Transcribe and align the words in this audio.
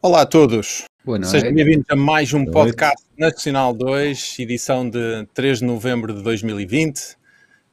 Olá 0.00 0.20
a 0.20 0.26
todos. 0.26 0.84
Boa 1.04 1.18
noite. 1.18 1.32
Sejam 1.32 1.52
bem-vindos 1.52 1.84
a 1.90 1.96
mais 1.96 2.32
um 2.32 2.44
podcast 2.44 3.04
Nacional 3.18 3.74
2, 3.74 4.36
edição 4.38 4.88
de 4.88 5.26
3 5.34 5.58
de 5.58 5.64
novembro 5.64 6.14
de 6.14 6.22
2020, 6.22 7.16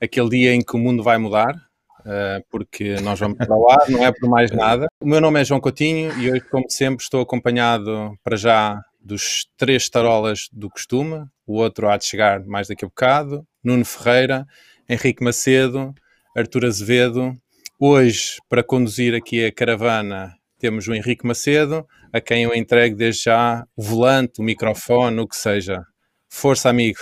aquele 0.02 0.30
dia 0.30 0.56
em 0.56 0.64
que 0.64 0.76
o 0.76 0.80
mundo 0.80 1.04
vai 1.04 1.20
mudar, 1.20 1.54
uh, 2.00 2.44
porque 2.50 2.96
nós 3.02 3.20
vamos 3.20 3.38
para 3.38 3.56
lá, 3.56 3.78
não 3.88 4.04
é 4.04 4.12
por 4.12 4.28
mais 4.28 4.50
nada. 4.50 4.88
O 5.00 5.06
meu 5.06 5.22
nome 5.22 5.40
é 5.40 5.46
João 5.46 5.62
Coutinho 5.62 6.20
e 6.20 6.32
hoje, 6.32 6.42
como 6.50 6.66
sempre, 6.68 7.04
estou 7.04 7.22
acompanhado 7.22 8.18
para 8.24 8.36
já 8.36 8.82
dos 9.00 9.46
três 9.56 9.88
tarolas 9.88 10.50
do 10.52 10.68
costume, 10.68 11.28
o 11.46 11.54
outro 11.54 11.88
há 11.88 11.96
de 11.96 12.06
chegar 12.06 12.44
mais 12.44 12.68
daqui 12.68 12.84
a 12.84 12.88
bocado, 12.88 13.46
Nuno 13.64 13.86
Ferreira, 13.86 14.48
Henrique 14.90 15.24
Macedo, 15.24 15.94
Artur 16.36 16.66
Azevedo. 16.66 17.38
Hoje, 17.80 18.38
para 18.50 18.64
conduzir 18.64 19.14
aqui 19.14 19.46
a 19.46 19.52
caravana, 19.52 20.34
temos 20.58 20.88
o 20.88 20.94
Henrique 20.96 21.28
Macedo, 21.28 21.86
a 22.16 22.22
quem 22.22 22.44
eu 22.44 22.56
entrego 22.56 22.96
desde 22.96 23.24
já 23.24 23.68
o 23.76 23.84
volante, 23.84 24.40
o 24.40 24.44
microfone, 24.44 25.20
o 25.20 25.28
que 25.28 25.36
seja. 25.36 25.86
Força, 26.30 26.70
amigo, 26.70 27.00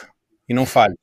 e 0.50 0.56
não 0.56 0.66
falhe. 0.66 0.96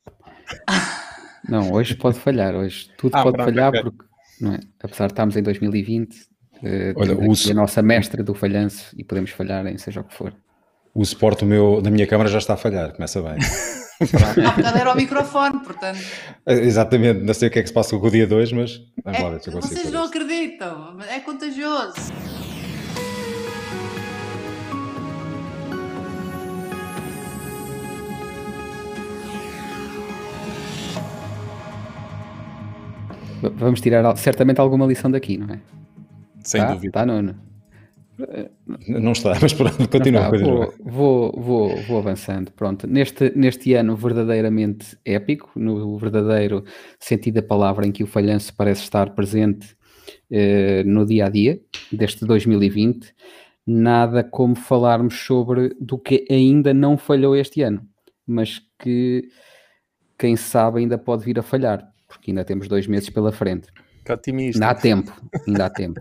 Não, 1.48 1.72
hoje 1.72 1.96
pode 1.96 2.18
falhar, 2.18 2.54
hoje 2.54 2.90
tudo 2.98 3.16
ah, 3.16 3.22
pode 3.22 3.36
pronto, 3.36 3.48
falhar, 3.48 3.70
okay. 3.70 3.82
porque 3.82 4.04
é? 4.44 4.60
apesar 4.84 5.06
de 5.06 5.12
estarmos 5.14 5.36
em 5.36 5.42
2020, 5.42 6.16
eh, 6.62 6.92
Olha, 6.94 7.14
a 7.14 7.54
nossa 7.54 7.82
mestra 7.82 8.22
do 8.22 8.34
falhanço 8.34 8.94
e 8.96 9.02
podemos 9.02 9.30
falhar 9.30 9.66
em 9.66 9.78
seja 9.78 10.00
o 10.00 10.04
que 10.04 10.14
for. 10.14 10.34
O 10.94 11.04
suporte 11.04 11.44
meu, 11.44 11.80
da 11.80 11.90
minha 11.90 12.06
câmara 12.06 12.28
já 12.28 12.38
está 12.38 12.54
a 12.54 12.56
falhar, 12.56 12.92
começa 12.92 13.22
bem. 13.22 13.38
Há 14.46 14.50
bocado 14.52 14.78
era 14.78 14.92
o 14.92 14.96
microfone, 14.96 15.60
portanto. 15.60 15.98
Exatamente, 16.46 17.20
não 17.22 17.34
sei 17.34 17.48
o 17.48 17.50
que 17.50 17.58
é 17.58 17.62
que 17.62 17.68
se 17.68 17.74
passa 17.74 17.98
com 17.98 18.06
o 18.06 18.10
dia 18.10 18.26
2, 18.26 18.52
mas 18.52 18.78
vamos 19.02 19.18
é, 19.18 19.22
lá 19.22 19.30
ver 19.30 19.40
se 19.40 19.48
eu 19.48 19.54
consigo. 19.54 19.74
Vocês 19.74 19.92
não 19.92 20.04
acreditam, 20.04 21.00
é 21.08 21.20
contagioso. 21.20 22.12
Vamos 33.54 33.80
tirar 33.80 34.16
certamente 34.16 34.60
alguma 34.60 34.86
lição 34.86 35.10
daqui, 35.10 35.38
não 35.38 35.54
é? 35.54 35.60
Sem 36.42 36.60
tá? 36.60 36.72
dúvida. 36.72 36.88
Está, 36.88 37.06
Nuno? 37.06 37.50
Não 38.86 39.12
está, 39.12 39.32
mas 39.40 39.52
pronto, 39.52 39.88
continua. 39.88 40.24
Está, 40.24 40.44
vou, 40.44 40.74
vou, 40.84 41.32
vou, 41.36 41.76
vou, 41.82 41.98
avançando. 41.98 42.52
Pronto, 42.52 42.86
neste, 42.86 43.32
neste 43.36 43.74
ano 43.74 43.96
verdadeiramente 43.96 44.98
épico, 45.04 45.50
no 45.56 45.96
verdadeiro 45.96 46.64
sentido 46.98 47.36
da 47.36 47.42
palavra, 47.42 47.86
em 47.86 47.92
que 47.92 48.04
o 48.04 48.06
falhanço 48.06 48.54
parece 48.54 48.82
estar 48.82 49.10
presente 49.14 49.74
eh, 50.30 50.82
no 50.84 51.06
dia 51.06 51.26
a 51.26 51.28
dia 51.28 51.60
deste 51.90 52.24
2020, 52.24 53.14
nada 53.66 54.22
como 54.22 54.54
falarmos 54.54 55.14
sobre 55.20 55.74
do 55.80 55.98
que 55.98 56.26
ainda 56.30 56.74
não 56.74 56.96
falhou 56.96 57.36
este 57.36 57.62
ano, 57.62 57.86
mas 58.26 58.60
que 58.78 59.28
quem 60.18 60.36
sabe 60.36 60.80
ainda 60.80 60.98
pode 60.98 61.24
vir 61.24 61.38
a 61.38 61.42
falhar, 61.42 61.89
porque 62.20 62.30
ainda 62.30 62.44
temos 62.44 62.68
dois 62.68 62.86
meses 62.86 63.08
pela 63.08 63.32
frente. 63.32 63.68
Que 64.04 64.12
otimista. 64.12 64.62
Ainda 64.62 64.70
há 64.70 64.74
tempo, 64.74 65.12
ainda 65.48 65.66
há 65.66 65.70
tempo. 65.70 66.00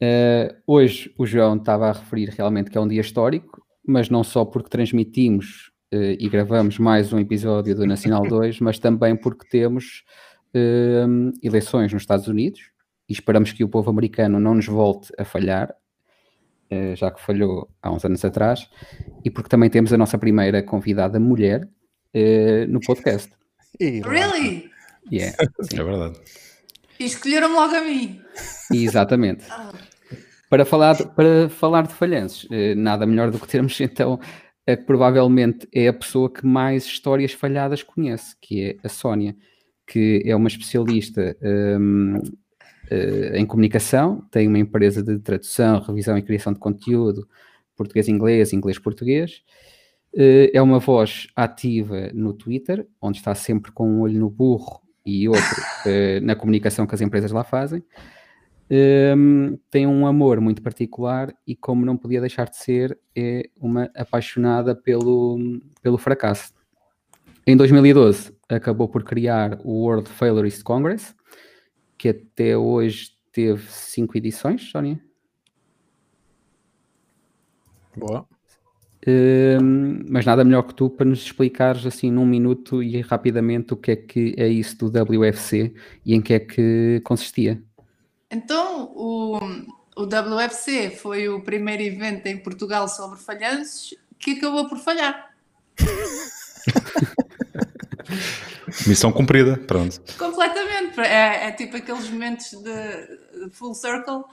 Uh, 0.00 0.54
hoje 0.66 1.12
o 1.18 1.26
João 1.26 1.56
estava 1.56 1.88
a 1.88 1.92
referir 1.92 2.30
realmente 2.30 2.70
que 2.70 2.78
é 2.78 2.80
um 2.80 2.88
dia 2.88 3.00
histórico, 3.00 3.60
mas 3.84 4.08
não 4.08 4.22
só 4.22 4.44
porque 4.44 4.70
transmitimos 4.70 5.72
uh, 5.92 6.16
e 6.18 6.28
gravamos 6.28 6.78
mais 6.78 7.12
um 7.12 7.18
episódio 7.18 7.74
do 7.74 7.86
Nacional 7.86 8.22
2, 8.22 8.60
mas 8.60 8.78
também 8.78 9.16
porque 9.16 9.48
temos 9.48 10.04
uh, 10.54 11.32
eleições 11.42 11.92
nos 11.92 12.02
Estados 12.02 12.28
Unidos 12.28 12.70
e 13.08 13.12
esperamos 13.12 13.52
que 13.52 13.64
o 13.64 13.68
povo 13.68 13.90
americano 13.90 14.38
não 14.38 14.54
nos 14.54 14.66
volte 14.66 15.12
a 15.18 15.24
falhar, 15.24 15.74
já 16.94 17.10
que 17.10 17.20
falhou 17.20 17.68
há 17.82 17.90
uns 17.90 18.04
anos 18.04 18.24
atrás, 18.24 18.70
e 19.24 19.30
porque 19.30 19.48
também 19.48 19.68
temos 19.68 19.92
a 19.92 19.98
nossa 19.98 20.16
primeira 20.16 20.62
convidada 20.62 21.18
mulher 21.18 21.68
no 22.68 22.78
podcast. 22.78 23.32
Really? 23.80 24.70
Yeah, 25.10 25.36
é 25.72 25.82
verdade. 25.82 26.18
E 26.98 27.04
escolheram 27.04 27.54
logo 27.54 27.74
a 27.74 27.80
mim. 27.82 28.20
Exatamente. 28.72 29.44
Ah. 29.50 29.72
Para 30.50 30.64
falar, 30.64 30.94
de, 30.94 31.06
para 31.06 31.48
falar 31.48 31.86
de 31.86 31.94
falhanços, 31.94 32.46
eh, 32.50 32.74
nada 32.74 33.06
melhor 33.06 33.30
do 33.30 33.38
que 33.38 33.46
termos 33.46 33.78
então 33.80 34.18
a 34.66 34.76
que 34.76 34.84
provavelmente 34.84 35.66
é 35.72 35.88
a 35.88 35.92
pessoa 35.92 36.30
que 36.30 36.44
mais 36.44 36.84
histórias 36.84 37.32
falhadas 37.32 37.82
conhece, 37.82 38.36
que 38.40 38.62
é 38.62 38.76
a 38.84 38.88
Sónia, 38.88 39.36
que 39.86 40.22
é 40.24 40.34
uma 40.36 40.48
especialista 40.48 41.36
um, 41.42 42.16
uh, 42.18 42.22
eh, 42.90 43.38
em 43.38 43.46
comunicação, 43.46 44.26
tem 44.30 44.46
uma 44.46 44.58
empresa 44.58 45.02
de 45.02 45.18
tradução, 45.18 45.80
revisão 45.80 46.18
e 46.18 46.22
criação 46.22 46.52
de 46.52 46.58
conteúdo, 46.58 47.26
português-inglês, 47.76 48.52
inglês-português. 48.52 49.42
Uh, 50.14 50.50
é 50.52 50.60
uma 50.60 50.78
voz 50.78 51.28
ativa 51.34 52.10
no 52.12 52.32
Twitter, 52.34 52.86
onde 53.00 53.18
está 53.18 53.34
sempre 53.34 53.72
com 53.72 53.88
um 53.88 54.00
olho 54.00 54.20
no 54.20 54.28
burro 54.28 54.80
e 55.04 55.28
outro 55.28 55.42
uh, 55.42 56.20
na 56.24 56.34
comunicação 56.34 56.86
que 56.86 56.94
as 56.94 57.00
empresas 57.00 57.32
lá 57.32 57.44
fazem 57.44 57.82
um, 58.70 59.58
tem 59.70 59.86
um 59.86 60.06
amor 60.06 60.40
muito 60.40 60.62
particular 60.62 61.34
e, 61.46 61.56
como 61.56 61.84
não 61.84 61.96
podia 61.96 62.20
deixar 62.20 62.48
de 62.48 62.56
ser, 62.56 62.98
é 63.16 63.50
uma 63.56 63.90
apaixonada 63.96 64.74
pelo, 64.76 65.60
pelo 65.82 65.98
fracasso. 65.98 66.52
Em 67.46 67.56
2012, 67.56 68.32
acabou 68.48 68.88
por 68.88 69.02
criar 69.02 69.58
o 69.64 69.84
World 69.84 70.08
Failurist 70.08 70.62
Congress, 70.62 71.14
que 71.98 72.10
até 72.10 72.56
hoje 72.56 73.10
teve 73.32 73.66
cinco 73.68 74.16
edições, 74.16 74.70
Sónia. 74.70 75.00
Boa. 77.96 78.26
Um, 79.06 80.04
mas 80.10 80.26
nada 80.26 80.44
melhor 80.44 80.62
que 80.62 80.74
tu 80.74 80.90
para 80.90 81.06
nos 81.06 81.22
explicares 81.22 81.86
assim 81.86 82.10
num 82.10 82.26
minuto 82.26 82.82
e 82.82 83.00
rapidamente 83.00 83.72
o 83.72 83.76
que 83.76 83.92
é 83.92 83.96
que 83.96 84.34
é 84.36 84.46
isso 84.46 84.76
do 84.76 84.88
WFC 84.88 85.72
e 86.04 86.14
em 86.14 86.20
que 86.20 86.34
é 86.34 86.38
que 86.38 87.00
consistia. 87.02 87.62
Então, 88.30 88.92
o, 88.94 89.38
o 89.96 90.02
WFC 90.02 90.90
foi 90.90 91.28
o 91.28 91.40
primeiro 91.40 91.82
evento 91.82 92.26
em 92.26 92.36
Portugal 92.36 92.86
sobre 92.88 93.18
falhanços 93.18 93.94
que 94.18 94.32
acabou 94.32 94.68
por 94.68 94.78
falhar. 94.78 95.30
Missão 98.86 99.10
cumprida, 99.10 99.56
pronto. 99.56 100.00
Completamente. 100.16 101.00
É, 101.00 101.48
é, 101.48 101.52
tipo 101.52 101.76
aqueles 101.76 102.08
momentos 102.08 102.50
de 102.50 103.50
full 103.50 103.74
circle. 103.74 104.24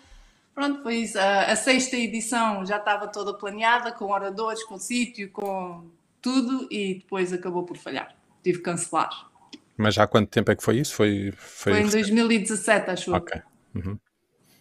Pronto, 0.57 0.81
foi 0.81 0.95
isso. 0.95 1.19
A, 1.19 1.51
a, 1.51 1.55
sexta 1.55 1.95
edição 1.95 2.65
já 2.65 2.77
estava 2.77 3.07
toda 3.07 3.31
planeada, 3.31 3.91
com 3.91 4.05
oradores, 4.05 4.63
com 4.63 4.79
sítio, 4.79 5.29
com 5.29 5.85
tudo, 6.19 6.67
e 6.71 6.95
depois 6.95 7.31
acabou 7.31 7.61
por 7.61 7.77
falhar. 7.77 8.15
Tive 8.43 8.57
que 8.57 8.63
cancelar. 8.63 9.29
Mas 9.77 9.99
há 9.99 10.07
quanto 10.07 10.29
tempo 10.29 10.51
é 10.51 10.55
que 10.55 10.63
foi 10.63 10.79
isso? 10.79 10.95
Foi, 10.95 11.31
foi... 11.37 11.73
foi 11.73 11.81
em 11.83 11.89
2017, 11.89 12.89
acho 12.89 13.13
Ok. 13.13 13.39
Uhum. 13.75 13.99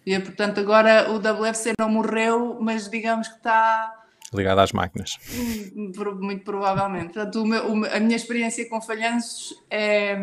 E 0.05 0.21
portanto 0.21 0.61
agora 0.61 1.11
o 1.11 1.17
WFC 1.17 1.73
não 1.79 1.89
morreu, 1.89 2.59
mas 2.61 2.91
digamos 2.91 3.29
que 3.29 3.37
está 3.37 4.05
ligado 4.35 4.59
às 4.59 4.73
máquinas. 4.73 5.17
Hum, 5.75 5.93
muito 6.21 6.45
provavelmente. 6.45 7.15
Portanto, 7.15 7.43
o 7.43 7.47
meu, 7.47 7.87
a 7.87 7.99
minha 8.01 8.17
experiência 8.17 8.69
com 8.69 8.83
falhanços 8.83 9.65
é, 9.71 10.15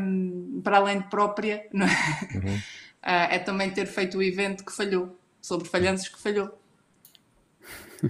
para 0.63 0.77
além 0.77 0.99
de 0.99 1.09
própria, 1.09 1.67
é? 1.73 2.37
Uhum. 2.37 2.61
é 3.01 3.39
também 3.39 3.71
ter 3.71 3.87
feito 3.87 4.19
o 4.19 4.21
evento 4.21 4.63
que 4.63 4.71
falhou, 4.71 5.17
sobre 5.43 5.67
falhanços 5.67 6.07
que 6.07 6.19
falhou. 6.19 6.57
uh, 8.01 8.07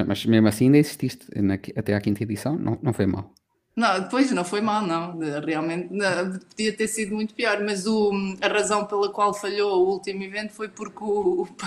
mas 0.06 0.24
mesmo 0.24 0.48
assim 0.48 0.66
ainda 0.66 0.78
exististe 0.78 1.26
na, 1.34 1.54
até 1.54 1.92
à 1.94 2.00
quinta 2.00 2.22
edição, 2.22 2.56
não, 2.56 2.78
não 2.80 2.92
foi 2.92 3.06
mal. 3.06 3.34
Não, 3.76 4.00
depois 4.00 4.30
não 4.30 4.44
foi 4.44 4.60
mal, 4.60 4.86
não. 4.86 5.18
Realmente 5.44 5.92
não, 5.92 6.38
podia 6.38 6.72
ter 6.76 6.86
sido 6.86 7.16
muito 7.16 7.34
pior, 7.34 7.60
mas 7.64 7.84
o, 7.86 8.12
a 8.40 8.46
razão 8.46 8.86
pela 8.86 9.10
qual 9.12 9.34
falhou 9.34 9.84
o 9.84 9.90
último 9.90 10.22
evento 10.22 10.52
foi 10.52 10.68
porque 10.68 11.02
o. 11.02 11.48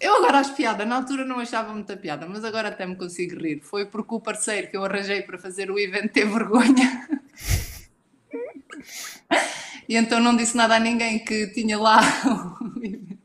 Eu 0.00 0.16
agora 0.16 0.38
acho 0.40 0.54
piada, 0.54 0.84
na 0.84 0.96
altura 0.96 1.24
não 1.24 1.38
achava 1.38 1.72
muita 1.72 1.96
piada, 1.96 2.26
mas 2.26 2.44
agora 2.44 2.68
até 2.68 2.84
me 2.84 2.94
consigo 2.94 3.40
rir. 3.40 3.60
Foi 3.62 3.86
porque 3.86 4.14
o 4.14 4.20
parceiro 4.20 4.68
que 4.68 4.76
eu 4.76 4.84
arranjei 4.84 5.22
para 5.22 5.38
fazer 5.38 5.70
o 5.70 5.78
evento 5.78 6.12
teve 6.12 6.30
vergonha. 6.30 7.08
e 9.88 9.96
então 9.96 10.20
não 10.20 10.36
disse 10.36 10.56
nada 10.56 10.76
a 10.76 10.80
ninguém 10.80 11.18
que 11.24 11.48
tinha 11.48 11.78
lá 11.78 12.00
o 12.60 12.78
evento. 12.78 13.18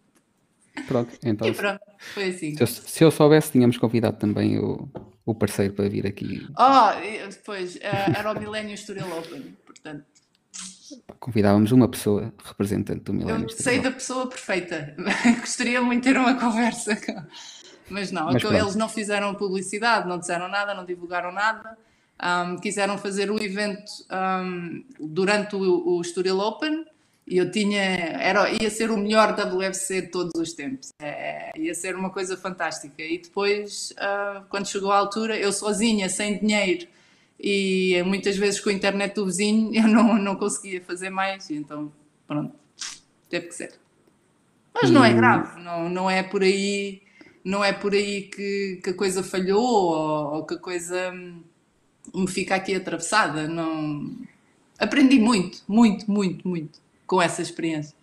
Pronto, 0.88 1.18
então. 1.24 1.48
E 1.48 1.54
pronto, 1.54 1.82
foi 2.14 2.30
assim. 2.30 2.56
Se 2.56 2.64
eu, 2.64 2.68
se 2.68 3.04
eu 3.04 3.12
soubesse, 3.12 3.52
tínhamos 3.52 3.78
convidado 3.78 4.18
também 4.18 4.58
o, 4.58 4.90
o 5.26 5.36
parceiro 5.36 5.74
para 5.74 5.90
vir 5.90 6.08
aqui. 6.08 6.48
Oh, 6.58 7.28
depois, 7.30 7.76
uh, 7.76 7.80
era 8.18 8.32
o 8.32 8.40
Millennium 8.40 8.78
Studio 8.78 9.06
Open, 9.18 9.56
portanto. 9.66 10.06
Convidávamos 11.20 11.72
uma 11.72 11.88
pessoa 11.88 12.34
representante 12.44 13.02
do 13.02 13.14
Millennium 13.14 13.44
Eu 13.44 13.50
sei 13.50 13.80
da 13.80 13.92
pessoa 13.92 14.28
perfeita. 14.28 14.96
Gostaria 15.40 15.82
muito 15.82 16.04
de 16.04 16.14
ter 16.14 16.20
uma 16.20 16.40
conversa 16.40 16.96
com... 16.96 17.14
Mas 17.90 18.12
não, 18.12 18.26
Mas 18.26 18.44
eles 18.44 18.76
não 18.76 18.88
fizeram 18.88 19.34
publicidade, 19.36 20.08
não 20.08 20.20
disseram 20.20 20.48
nada, 20.48 20.74
não 20.74 20.86
divulgaram 20.86 21.32
nada. 21.32 21.78
Um, 22.22 22.58
quiseram 22.58 22.98
fazer 22.98 23.32
o 23.32 23.42
evento 23.42 23.90
um, 24.12 24.84
durante 25.00 25.56
o, 25.56 25.98
o 25.98 26.04
Studio 26.04 26.38
Open 26.38 26.86
E 27.26 27.38
eu 27.38 27.50
tinha, 27.50 27.80
era, 27.80 28.50
ia 28.62 28.70
ser 28.70 28.92
o 28.92 28.98
melhor 28.98 29.34
WFC 29.34 30.02
de 30.02 30.08
todos 30.08 30.34
os 30.36 30.52
tempos, 30.52 30.90
é, 31.02 31.52
ia 31.58 31.74
ser 31.74 31.96
uma 31.96 32.10
coisa 32.10 32.36
fantástica. 32.36 33.02
E 33.02 33.20
depois, 33.20 33.92
uh, 33.92 34.44
quando 34.50 34.68
chegou 34.68 34.92
a 34.92 34.98
altura, 34.98 35.38
eu 35.38 35.54
sozinha, 35.54 36.10
sem 36.10 36.40
dinheiro 36.40 36.88
e 37.40 38.04
muitas 38.04 38.36
vezes 38.36 38.60
com 38.60 38.70
a 38.70 38.74
internet 38.74 39.16
do 39.16 39.26
vizinho, 39.26 39.72
eu 39.74 39.88
não, 39.88 40.18
não 40.18 40.36
conseguia 40.36 40.82
fazer 40.82 41.10
mais, 41.10 41.50
e 41.50 41.56
então, 41.56 41.92
pronto, 42.28 42.54
teve 43.30 43.48
que 43.48 43.56
ser. 43.56 43.80
Mas 44.74 44.92
não 44.92 45.04
é 45.04 45.14
grave, 45.14 45.62
não, 45.62 45.90
não 45.90 46.10
é 46.10 46.22
por 46.22 46.44
aí, 46.44 47.02
não 47.44 47.64
é 47.64 47.72
por 47.72 47.94
aí 47.94 48.24
que, 48.24 48.80
que 48.84 48.90
a 48.90 48.94
coisa 48.94 49.24
falhou 49.24 49.64
ou, 49.64 50.34
ou 50.36 50.46
que 50.46 50.56
a 50.56 50.60
coisa 50.60 51.14
me 52.14 52.28
fica 52.28 52.56
aqui 52.56 52.76
atravessada. 52.76 53.48
Não... 53.48 54.12
Aprendi 54.78 55.20
muito, 55.20 55.62
muito, 55.68 56.10
muito, 56.10 56.48
muito 56.48 56.80
com 57.06 57.22
essa 57.22 57.42
experiência. 57.42 57.99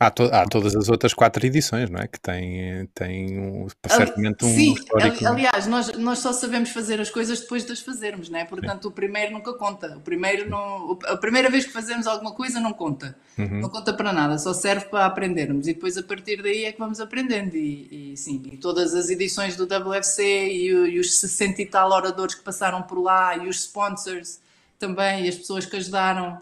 Há, 0.00 0.10
to 0.10 0.24
há, 0.32 0.46
todas 0.46 0.76
as 0.76 0.88
outras 0.88 1.12
quatro 1.12 1.44
edições, 1.44 1.90
não 1.90 1.98
é? 1.98 2.06
Que 2.06 2.20
têm, 2.20 2.86
têm 2.94 3.38
um, 3.40 3.66
certamente 3.88 4.44
um 4.44 4.54
Sim, 4.54 4.74
histórico. 4.74 5.26
aliás, 5.26 5.66
nós, 5.66 5.92
nós 5.98 6.20
só 6.20 6.32
sabemos 6.32 6.70
fazer 6.70 7.00
as 7.00 7.10
coisas 7.10 7.40
depois 7.40 7.64
de 7.64 7.72
as 7.72 7.80
fazermos, 7.80 8.28
não 8.28 8.38
é? 8.38 8.44
Portanto, 8.44 8.82
Sim. 8.82 8.88
o 8.88 8.90
primeiro 8.92 9.32
nunca 9.32 9.52
conta. 9.54 9.96
O 9.96 10.00
primeiro 10.00 10.48
não, 10.48 10.96
a 11.04 11.16
primeira 11.16 11.50
vez 11.50 11.64
que 11.64 11.72
fazemos 11.72 12.06
alguma 12.06 12.32
coisa 12.32 12.60
não 12.60 12.72
conta. 12.72 13.16
Uhum. 13.36 13.60
Não 13.60 13.68
conta 13.68 13.92
para 13.92 14.12
nada, 14.12 14.38
só 14.38 14.52
serve 14.52 14.86
para 14.86 15.04
aprendermos. 15.04 15.66
E 15.66 15.74
depois, 15.74 15.98
a 15.98 16.02
partir 16.02 16.42
daí, 16.42 16.64
é 16.64 16.72
que 16.72 16.78
vamos 16.78 17.00
aprendendo. 17.00 17.56
E, 17.56 18.12
e 18.12 18.16
sim, 18.16 18.40
e 18.52 18.56
todas 18.56 18.94
as 18.94 19.10
edições 19.10 19.56
do 19.56 19.64
WFC 19.64 20.22
e, 20.22 20.66
e 20.68 21.00
os 21.00 21.18
60 21.18 21.62
e 21.62 21.66
tal 21.66 21.90
oradores 21.90 22.36
que 22.36 22.42
passaram 22.44 22.82
por 22.82 23.02
lá 23.02 23.36
e 23.36 23.48
os 23.48 23.60
sponsors 23.62 24.40
também, 24.78 25.24
e 25.24 25.28
as 25.28 25.36
pessoas 25.36 25.66
que 25.66 25.76
ajudaram 25.76 26.40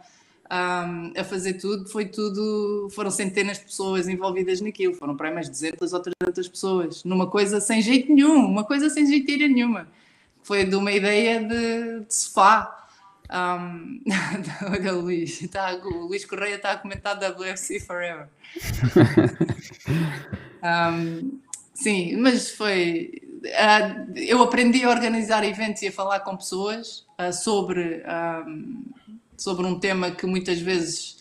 um, 0.50 1.12
a 1.19 1.25
fazer 1.25 1.54
tudo, 1.54 1.88
foi 1.88 2.06
tudo, 2.06 2.88
foram 2.94 3.10
centenas 3.10 3.58
de 3.58 3.64
pessoas 3.64 4.08
envolvidas 4.08 4.60
naquilo, 4.60 4.94
foram 4.94 5.16
para 5.16 5.31
mais 5.31 5.48
200 5.48 5.93
ou 5.93 6.00
300 6.00 6.48
pessoas, 6.48 7.04
numa 7.04 7.28
coisa 7.28 7.60
sem 7.60 7.82
jeito 7.82 8.12
nenhum, 8.12 8.46
uma 8.46 8.64
coisa 8.64 8.88
sem 8.88 9.06
jeiteira 9.06 9.48
nenhuma. 9.48 9.88
Foi 10.43 10.64
de 10.64 10.76
uma 10.76 10.93
ideia 10.93 11.40
de, 11.40 12.04
de 12.04 12.14
sofá. 12.14 12.72
Um, 13.28 14.00
olha 14.70 14.94
o 14.94 15.00
Luís, 15.00 15.43
está, 15.43 15.75
o 15.75 16.06
Luís 16.06 16.25
Correia 16.25 16.54
está 16.54 16.72
a 16.72 16.78
comentar 16.78 17.19
WFC 17.19 17.81
Forever. 17.81 18.28
um, 20.62 21.40
sim, 21.75 22.16
mas 22.16 22.52
foi. 22.52 23.20
Uh, 23.44 24.12
eu 24.16 24.42
aprendi 24.42 24.84
a 24.84 24.90
organizar 24.90 25.44
eventos 25.44 25.82
e 25.82 25.88
a 25.88 25.92
falar 25.92 26.20
com 26.20 26.37
pessoas 26.37 27.04
uh, 27.19 27.32
sobre 27.32 28.04
um, 28.46 28.84
sobre 29.37 29.67
um 29.67 29.79
tema 29.79 30.11
que 30.11 30.27
muitas 30.27 30.61
vezes 30.61 31.17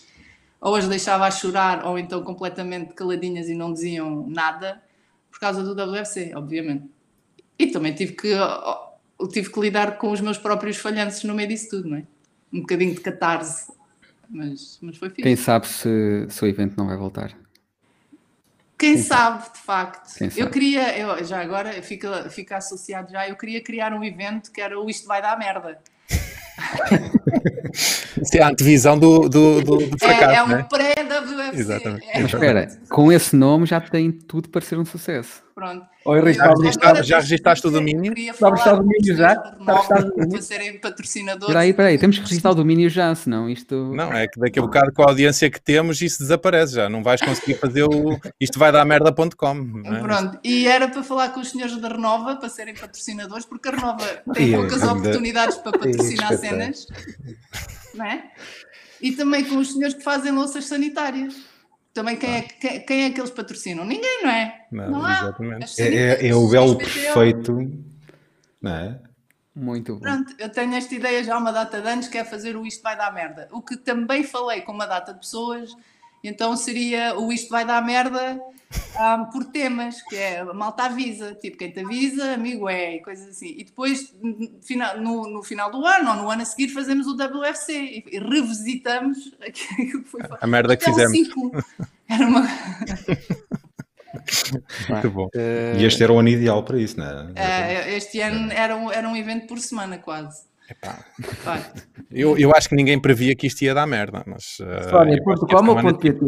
ou 0.59 0.75
as 0.75 0.87
deixava 0.87 1.27
a 1.27 1.31
chorar 1.31 1.85
ou 1.85 1.99
então 1.99 2.23
completamente 2.23 2.93
caladinhas 2.93 3.47
e 3.47 3.53
não 3.53 3.71
diziam 3.71 4.25
nada 4.27 4.81
por 5.29 5.39
causa 5.39 5.61
do 5.61 5.73
WFC, 5.73 6.33
obviamente. 6.35 6.89
E 7.59 7.67
também 7.67 7.93
tive 7.93 8.13
que, 8.13 8.33
tive 9.31 9.51
que 9.51 9.59
lidar 9.59 9.97
com 9.97 10.11
os 10.11 10.21
meus 10.21 10.37
próprios 10.37 10.77
falhanços 10.77 11.23
no 11.23 11.35
meio 11.35 11.49
disso 11.49 11.69
tudo, 11.69 11.89
não 11.89 11.97
é? 11.97 12.03
Um 12.51 12.61
bocadinho 12.61 12.95
de 12.95 13.01
catarse, 13.01 13.71
mas, 14.29 14.79
mas 14.81 14.97
foi 14.97 15.09
fixe. 15.09 15.23
Quem 15.23 15.35
sabe 15.35 15.67
se, 15.67 16.25
se 16.29 16.43
o 16.43 16.47
evento 16.47 16.75
não 16.77 16.87
vai 16.87 16.97
voltar? 16.97 17.37
Quem, 18.77 18.93
Quem 18.93 18.97
sabe, 18.97 19.43
sabe, 19.43 19.53
de 19.53 19.59
facto. 19.59 20.21
Eu 20.37 20.49
queria, 20.49 20.97
eu, 20.97 21.23
já 21.23 21.41
agora 21.41 21.81
fica, 21.81 22.29
fica 22.29 22.57
associado 22.57 23.11
já, 23.11 23.27
eu 23.27 23.35
queria 23.35 23.61
criar 23.61 23.93
um 23.93 24.03
evento 24.03 24.51
que 24.51 24.59
era 24.59 24.79
o 24.79 24.89
Isto 24.89 25.07
Vai 25.07 25.21
Dar 25.21 25.37
Merda. 25.37 25.79
Isso 28.21 28.37
é 28.37 28.41
a 28.41 28.49
antevisão 28.49 28.97
do, 28.97 29.27
do, 29.27 29.61
do, 29.61 29.77
do 29.77 29.99
fracasso. 29.99 30.31
É, 30.31 30.35
é 30.35 30.43
um 30.43 30.47
né? 30.47 30.65
pré-WFC. 30.69 31.59
Exatamente. 31.59 32.05
É. 32.07 32.21
Mas 32.21 32.33
espera, 32.33 32.67
com 32.89 33.11
esse 33.11 33.35
nome 33.35 33.65
já 33.65 33.81
tem 33.81 34.11
tudo 34.11 34.49
para 34.49 34.61
ser 34.61 34.77
um 34.79 34.85
sucesso. 34.85 35.44
Pronto. 35.55 35.87
Oi, 36.03 36.21
Ricardo, 36.21 36.65
já, 36.65 37.01
já 37.01 37.19
registaste 37.19 37.65
o 37.65 37.71
domínio? 37.71 38.13
Está 38.13 38.49
registrado 38.49 38.81
o 38.81 38.83
domínio 38.83 39.15
já? 39.15 39.31
Está 39.31 39.73
registrado 39.73 40.07
o 40.07 40.11
domínio? 40.11 40.31
Para 40.31 40.41
serem 40.41 40.79
patrocinadores. 40.79 41.47
Espera 41.47 41.59
aí, 41.61 41.69
espera 41.69 41.89
aí, 41.89 41.97
temos 41.97 42.17
que 42.17 42.23
registrar 42.23 42.51
o 42.51 42.55
domínio 42.55 42.89
já, 42.89 43.15
senão 43.15 43.49
isto... 43.49 43.93
Não, 43.95 44.11
é 44.11 44.27
que 44.27 44.37
daqui 44.37 44.59
a 44.59 44.61
bocado 44.61 44.91
com 44.91 45.03
a 45.03 45.05
audiência 45.05 45.49
que 45.49 45.61
temos 45.61 46.01
isso 46.01 46.19
desaparece 46.19 46.75
já, 46.75 46.89
não 46.89 47.01
vais 47.01 47.21
conseguir 47.21 47.53
fazer 47.53 47.83
o... 47.83 48.19
Isto 48.37 48.59
vai 48.59 48.69
dar 48.69 48.83
merda.com. 48.83 49.81
É? 49.85 49.99
Pronto, 50.01 50.39
e 50.43 50.67
era 50.67 50.89
para 50.89 51.03
falar 51.03 51.29
com 51.29 51.39
os 51.39 51.49
senhores 51.49 51.77
da 51.77 51.87
Renova 51.87 52.35
para 52.35 52.49
serem 52.49 52.73
patrocinadores, 52.75 53.45
porque 53.45 53.69
a 53.69 53.71
Renova 53.71 54.05
tem 54.33 54.51
poucas 54.51 54.83
oportunidades 54.83 55.55
para 55.55 55.71
patrocinar 55.71 56.37
cenas, 56.37 56.85
não 57.93 58.03
é? 58.03 58.25
E 58.99 59.13
também 59.13 59.45
com 59.45 59.55
os 59.55 59.71
senhores 59.71 59.93
que 59.93 60.03
fazem 60.03 60.33
louças 60.33 60.65
sanitárias. 60.65 61.54
Também 61.95 62.17
quem, 62.17 62.29
é, 62.29 62.41
quem, 62.41 62.81
quem, 62.81 63.03
é 63.05 63.09
que 63.09 63.21
eles 63.21 63.31
patrocinam? 63.31 63.85
Ninguém, 63.85 64.21
não 64.21 64.29
é? 64.29 64.65
Não, 64.69 64.91
não 64.91 65.05
há. 65.05 65.13
Exatamente. 65.13 65.81
É, 65.81 65.95
é, 65.95 66.27
é, 66.27 66.35
o 66.35 66.45
belo 66.49 66.77
perfeito, 66.77 67.71
não 68.61 68.71
é? 68.71 68.99
Muito 69.55 69.93
bom. 69.93 70.01
Pronto, 70.01 70.35
eu 70.37 70.49
tenho 70.49 70.75
esta 70.75 70.93
ideia 70.93 71.23
já 71.23 71.35
há 71.35 71.37
uma 71.37 71.53
data 71.53 71.81
de 71.81 71.87
anos 71.87 72.09
que 72.09 72.17
é 72.17 72.25
fazer 72.25 72.57
o 72.57 72.67
Isto 72.67 72.83
Vai 72.83 72.97
Dar 72.97 73.13
Merda. 73.13 73.47
O 73.49 73.61
que 73.61 73.77
também 73.77 74.25
falei 74.25 74.59
com 74.59 74.73
uma 74.73 74.85
data 74.85 75.13
de 75.13 75.19
pessoas, 75.21 75.73
então 76.21 76.57
seria 76.57 77.17
o 77.17 77.31
Isto 77.31 77.47
Vai 77.49 77.63
Dar 77.63 77.81
Merda 77.81 78.41
um, 78.99 79.25
por 79.25 79.45
temas, 79.45 80.01
que 80.03 80.15
é 80.15 80.39
a 80.39 80.53
malta 80.53 80.83
avisa, 80.83 81.35
tipo 81.35 81.57
quem 81.57 81.71
te 81.71 81.79
avisa, 81.81 82.33
amigo 82.33 82.69
é, 82.69 82.95
e 82.95 82.99
coisas 83.01 83.27
assim. 83.29 83.53
E 83.57 83.63
depois, 83.63 84.13
no, 84.99 85.29
no 85.29 85.43
final 85.43 85.71
do 85.71 85.85
ano 85.85 86.11
ou 86.11 86.15
no 86.15 86.29
ano 86.29 86.41
a 86.41 86.45
seguir, 86.45 86.69
fazemos 86.69 87.07
o 87.07 87.15
WFC 87.15 88.03
e 88.11 88.19
revisitamos 88.19 89.17
aquilo 89.45 90.03
que 90.03 90.09
foi 90.09 90.21
A 90.39 90.47
merda 90.47 90.75
que 90.77 90.85
fizemos. 90.85 91.17
Era 92.07 92.27
uma. 92.27 92.41
Muito 94.89 95.11
bom. 95.11 95.25
Uh... 95.35 95.77
E 95.77 95.85
este 95.85 96.03
era 96.03 96.13
o 96.13 96.19
ano 96.19 96.29
ideal 96.29 96.63
para 96.63 96.79
isso, 96.79 96.97
não 96.97 97.05
é? 97.05 97.23
Uh, 97.25 97.89
este 97.95 98.21
ano 98.21 98.51
era 98.51 98.75
um, 98.75 98.91
era 98.91 99.07
um 99.07 99.15
evento 99.15 99.47
por 99.47 99.59
semana, 99.59 99.97
quase. 99.97 100.45
Epá. 100.69 101.05
Eu, 102.09 102.37
eu 102.37 102.51
acho 102.55 102.69
que 102.69 102.75
ninguém 102.75 102.99
previa 102.99 103.35
que 103.35 103.45
isto 103.45 103.61
ia 103.63 103.73
dar 103.73 103.85
merda, 103.85 104.23
mas. 104.25 104.59
Uh, 104.59 104.89
Sónia, 104.89 105.21
ponto 105.23 105.45
com 105.45 105.55
ou 105.55 105.81
ponto 105.81 105.99
PT? 105.99 106.19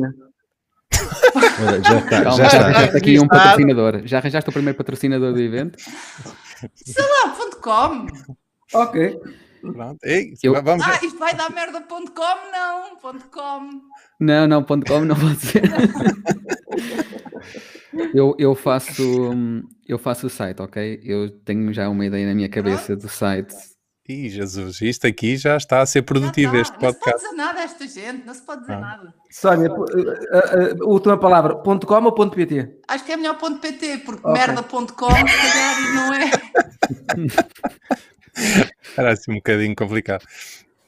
Já 1.83 1.97
está, 1.99 2.23
Calma, 2.23 2.37
já, 2.37 2.49
já 2.49 2.85
está. 2.85 2.97
aqui 2.97 3.19
um 3.19 3.27
patrocinador. 3.27 4.01
Já 4.05 4.17
arranjaste 4.17 4.49
o 4.49 4.53
primeiro 4.53 4.77
patrocinador 4.77 5.33
do 5.33 5.39
evento? 5.39 5.77
Sei 6.75 7.03
lá, 7.03 7.29
ponto 7.29 7.57
.com. 7.57 8.07
Ok. 8.73 9.19
Pronto. 9.61 9.97
Ei, 10.03 10.33
eu... 10.43 10.53
vamos 10.63 10.85
ah, 10.85 10.99
isto 11.03 11.17
vai 11.17 11.33
dar 11.35 11.49
merda 11.51 11.81
ponto 11.81 12.11
.com? 12.11 12.51
Não, 12.51 12.95
ponto 12.97 13.25
.com. 13.29 13.81
Não, 14.19 14.47
não, 14.47 14.63
ponto 14.63 14.85
.com 14.85 15.01
não 15.01 15.15
pode 15.15 15.39
ser. 15.39 15.63
eu, 18.13 18.35
eu, 18.37 18.55
faço, 18.55 19.03
eu 19.87 19.97
faço 19.97 20.27
o 20.27 20.29
site, 20.29 20.61
ok? 20.61 21.01
Eu 21.03 21.29
tenho 21.29 21.73
já 21.73 21.89
uma 21.89 22.05
ideia 22.05 22.27
na 22.27 22.35
minha 22.35 22.49
cabeça 22.49 22.95
do 22.95 23.09
site 23.09 23.55
Ih, 24.07 24.29
Jesus, 24.29 24.79
isto 24.81 25.05
aqui 25.05 25.35
já 25.35 25.57
está 25.57 25.81
a 25.81 25.85
ser 25.85 26.03
produtivo, 26.03 26.55
este 26.55 26.77
podcast. 26.79 26.95
Não 27.11 27.19
se 27.19 27.19
pode 27.19 27.23
dizer 27.23 27.35
nada 27.35 27.59
a 27.59 27.63
esta 27.63 27.87
gente, 27.87 28.25
não 28.25 28.33
se 28.33 28.41
pode 28.41 28.61
dizer 28.61 28.73
ah. 28.73 28.79
nada. 28.79 29.13
Sónia, 29.29 29.69
a, 29.69 30.37
a, 30.37 30.81
a, 30.81 30.85
última 30.85 31.17
palavra, 31.17 31.57
ponto 31.57 31.85
.com 31.85 32.01
ou 32.01 32.13
ponto 32.13 32.33
.pt? 32.33 32.79
Acho 32.87 33.03
que 33.03 33.11
é 33.11 33.17
melhor 33.17 33.37
ponto 33.37 33.59
.pt, 33.59 33.97
porque 34.05 34.25
okay. 34.25 34.33
merda.com, 34.33 34.85
se 34.85 34.93
calhar, 34.93 35.93
não 35.93 36.13
é... 36.13 36.31
Era 38.95 39.11
assim 39.11 39.31
um 39.31 39.35
bocadinho 39.35 39.75
complicado. 39.75 40.23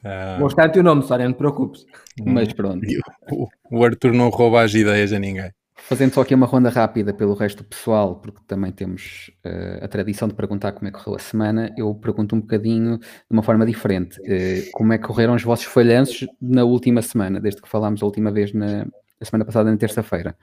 Uh... 0.01 0.39
Vou 0.39 0.47
estar 0.47 0.69
o 0.69 0.71
teu 0.71 0.81
nome, 0.81 1.03
Sónia, 1.03 1.25
não 1.25 1.33
te 1.33 1.39
preocupes. 1.39 1.85
Mas 2.23 2.53
pronto. 2.53 2.87
O, 3.31 3.49
o 3.69 3.83
Arthur 3.83 4.13
não 4.13 4.29
rouba 4.29 4.63
as 4.63 4.73
ideias 4.73 5.11
a 5.11 5.19
ninguém. 5.19 5.51
Fazendo 5.89 6.13
só 6.13 6.21
aqui 6.21 6.35
uma 6.35 6.45
ronda 6.45 6.69
rápida 6.69 7.11
pelo 7.11 7.33
resto 7.33 7.63
do 7.63 7.67
pessoal, 7.67 8.17
porque 8.17 8.39
também 8.45 8.71
temos 8.71 9.31
uh, 9.43 9.83
a 9.83 9.87
tradição 9.87 10.27
de 10.27 10.35
perguntar 10.35 10.71
como 10.73 10.87
é 10.87 10.91
que 10.91 10.99
correu 10.99 11.15
a 11.15 11.19
semana, 11.19 11.73
eu 11.75 11.95
pergunto 11.95 12.35
um 12.35 12.41
bocadinho 12.41 12.99
de 12.99 13.05
uma 13.31 13.41
forma 13.41 13.65
diferente. 13.65 14.21
Uh, 14.21 14.69
como 14.71 14.93
é 14.93 14.99
que 14.99 15.07
correram 15.07 15.33
os 15.33 15.41
vossos 15.41 15.65
falhanços 15.65 16.27
na 16.39 16.63
última 16.63 17.01
semana, 17.01 17.39
desde 17.39 17.59
que 17.59 17.67
falámos 17.67 18.03
a 18.03 18.05
última 18.05 18.29
vez 18.31 18.53
na, 18.53 18.85
na 18.85 19.25
semana 19.25 19.43
passada, 19.43 19.71
na 19.71 19.77
terça-feira? 19.77 20.37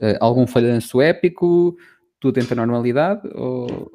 Uh, 0.00 0.18
algum 0.18 0.44
falhanço 0.44 1.00
épico? 1.00 1.76
Tudo 2.18 2.34
dentro 2.34 2.56
da 2.56 2.66
normalidade? 2.66 3.28
Ou 3.32 3.92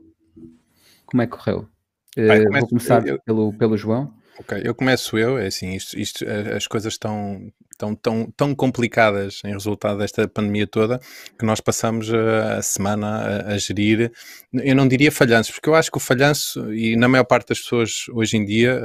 como 1.05 1.23
é 1.23 1.27
que 1.27 1.35
correu? 1.35 1.67
Vai, 2.15 2.41
vou 2.45 2.69
começar 2.69 3.05
eu, 3.05 3.19
pelo, 3.25 3.51
pelo 3.57 3.75
João. 3.75 4.13
Ok, 4.39 4.61
eu 4.63 4.73
começo 4.73 5.17
eu, 5.17 5.37
é 5.37 5.47
assim, 5.47 5.75
isto, 5.75 5.99
isto, 5.99 6.25
as 6.55 6.67
coisas 6.67 6.93
estão 6.93 7.51
tão, 7.77 7.95
tão, 7.95 8.31
tão 8.35 8.55
complicadas 8.55 9.41
em 9.45 9.51
resultado 9.51 9.99
desta 9.99 10.27
pandemia 10.27 10.67
toda 10.67 10.99
que 11.37 11.45
nós 11.45 11.59
passamos 11.59 12.11
a, 12.13 12.57
a 12.57 12.61
semana 12.61 13.07
a, 13.07 13.53
a, 13.53 13.57
gerir, 13.57 14.11
eu 14.53 14.75
não 14.75 14.87
diria 14.87 15.11
falhanço, 15.11 15.51
porque 15.53 15.69
eu 15.69 15.75
acho 15.75 15.91
que 15.91 15.97
o 15.97 16.01
falhanço, 16.01 16.73
e 16.73 16.95
na 16.95 17.07
maior 17.07 17.25
parte 17.25 17.49
das 17.49 17.59
pessoas 17.59 18.05
hoje 18.11 18.37
em 18.37 18.45
dia, 18.45 18.79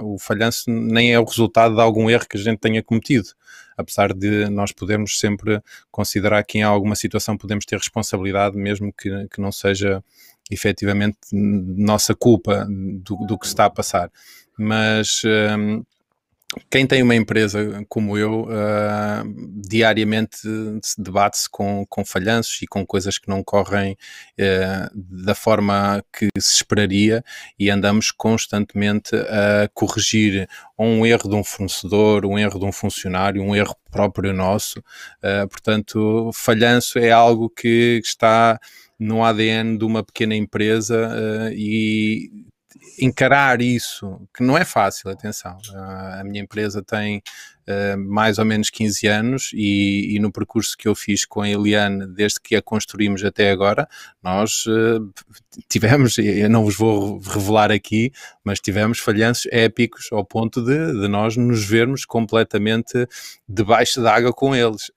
uh, 0.00 0.14
o 0.14 0.18
falhanço 0.18 0.70
nem 0.70 1.12
é 1.12 1.18
o 1.18 1.24
resultado 1.24 1.74
de 1.74 1.80
algum 1.80 2.08
erro 2.10 2.26
que 2.28 2.36
a 2.36 2.40
gente 2.40 2.58
tenha 2.58 2.82
cometido, 2.82 3.28
apesar 3.76 4.12
de 4.12 4.48
nós 4.50 4.72
podermos 4.72 5.18
sempre 5.18 5.62
considerar 5.90 6.42
que 6.44 6.58
em 6.58 6.62
alguma 6.62 6.94
situação 6.94 7.36
podemos 7.36 7.64
ter 7.64 7.76
responsabilidade, 7.76 8.56
mesmo 8.56 8.92
que, 8.92 9.10
que 9.28 9.40
não 9.40 9.52
seja 9.52 10.02
efetivamente 10.50 11.18
nossa 11.32 12.14
culpa 12.14 12.66
do, 12.68 13.16
do 13.26 13.38
que 13.38 13.46
se 13.46 13.52
está 13.52 13.66
a 13.66 13.70
passar. 13.70 14.10
Mas 14.58 15.22
um, 15.24 15.84
quem 16.70 16.86
tem 16.86 17.02
uma 17.02 17.14
empresa 17.14 17.84
como 17.88 18.16
eu, 18.16 18.44
uh, 18.44 19.60
diariamente 19.68 20.38
se 20.82 21.00
debate-se 21.00 21.48
com, 21.48 21.84
com 21.86 22.04
falhanços 22.04 22.62
e 22.62 22.66
com 22.66 22.86
coisas 22.86 23.18
que 23.18 23.28
não 23.28 23.44
correm 23.44 23.92
uh, 23.92 24.90
da 24.94 25.34
forma 25.34 26.02
que 26.10 26.28
se 26.38 26.56
esperaria 26.56 27.22
e 27.58 27.70
andamos 27.70 28.10
constantemente 28.10 29.14
a 29.14 29.68
corrigir 29.74 30.48
um 30.78 31.04
erro 31.04 31.28
de 31.28 31.34
um 31.34 31.44
fornecedor, 31.44 32.24
um 32.24 32.38
erro 32.38 32.58
de 32.58 32.64
um 32.64 32.72
funcionário, 32.72 33.42
um 33.42 33.54
erro 33.54 33.76
próprio 33.90 34.32
nosso. 34.32 34.78
Uh, 35.22 35.46
portanto, 35.48 36.30
falhanço 36.32 36.98
é 36.98 37.10
algo 37.10 37.50
que 37.50 38.00
está 38.02 38.58
no 38.98 39.22
ADN 39.22 39.76
de 39.76 39.84
uma 39.84 40.02
pequena 40.02 40.34
empresa 40.34 41.12
e 41.54 42.47
encarar 43.00 43.60
isso, 43.60 44.20
que 44.34 44.42
não 44.42 44.56
é 44.56 44.64
fácil, 44.64 45.10
atenção. 45.10 45.56
Uh, 45.70 46.20
a 46.20 46.24
minha 46.24 46.42
empresa 46.42 46.82
tem 46.82 47.22
uh, 47.68 47.98
mais 47.98 48.38
ou 48.38 48.44
menos 48.44 48.70
15 48.70 49.06
anos 49.06 49.50
e, 49.54 50.14
e, 50.16 50.18
no 50.18 50.32
percurso 50.32 50.76
que 50.76 50.88
eu 50.88 50.94
fiz 50.94 51.24
com 51.24 51.42
a 51.42 51.48
Eliane, 51.48 52.06
desde 52.06 52.40
que 52.40 52.56
a 52.56 52.62
construímos 52.62 53.24
até 53.24 53.50
agora, 53.50 53.88
nós 54.22 54.66
uh, 54.66 55.12
tivemos, 55.68 56.18
eu 56.18 56.48
não 56.48 56.64
vos 56.64 56.76
vou 56.76 57.18
revelar 57.20 57.70
aqui, 57.70 58.12
mas 58.44 58.60
tivemos 58.60 58.98
falhanços 58.98 59.46
épicos 59.50 60.08
ao 60.12 60.24
ponto 60.24 60.62
de, 60.62 61.00
de 61.00 61.08
nós 61.08 61.36
nos 61.36 61.64
vermos 61.64 62.04
completamente 62.04 63.06
debaixo 63.48 64.02
d'água 64.02 64.32
com 64.32 64.54
eles 64.54 64.90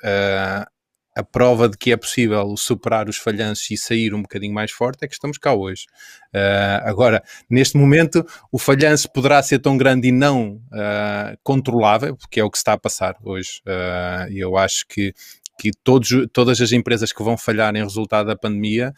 a 1.16 1.24
prova 1.24 1.68
de 1.68 1.78
que 1.78 1.92
é 1.92 1.98
possível 1.98 2.56
superar 2.56 3.10
os 3.10 3.18
falhanços 3.18 3.70
e 3.72 3.78
sair 3.78 4.14
um 4.14 4.22
bocadinho 4.22 4.54
mais 4.54 4.72
forte 4.72 5.04
é 5.04 5.08
que 5.08 5.14
estamos 5.14 5.38
cá 5.38 5.54
hoje. 5.54 5.86
Uh, 6.34 6.88
agora, 6.88 7.24
neste 7.50 7.78
momento, 7.78 8.26
o 8.52 8.58
falhanço 8.58 9.12
poderá 9.12 9.42
ser 9.44 9.60
tão 9.60 9.78
grande 9.78 10.08
e 10.08 10.12
não 10.12 10.62
uh, 10.72 11.38
controlável, 11.44 12.16
porque 12.16 12.40
é 12.40 12.44
o 12.44 12.50
que 12.50 12.58
está 12.58 12.74
a 12.74 12.78
passar 12.78 13.16
hoje. 13.24 13.62
Uh, 13.68 14.32
e 14.32 14.40
eu 14.40 14.56
acho 14.56 14.86
que, 14.88 15.14
que 15.60 15.72
todos, 15.84 16.10
todas 16.32 16.62
as 16.62 16.72
empresas 16.72 17.12
que 17.12 17.24
vão 17.24 17.38
falhar 17.38 17.76
em 17.76 17.84
resultado 17.84 18.28
da 18.28 18.36
pandemia 18.36 18.94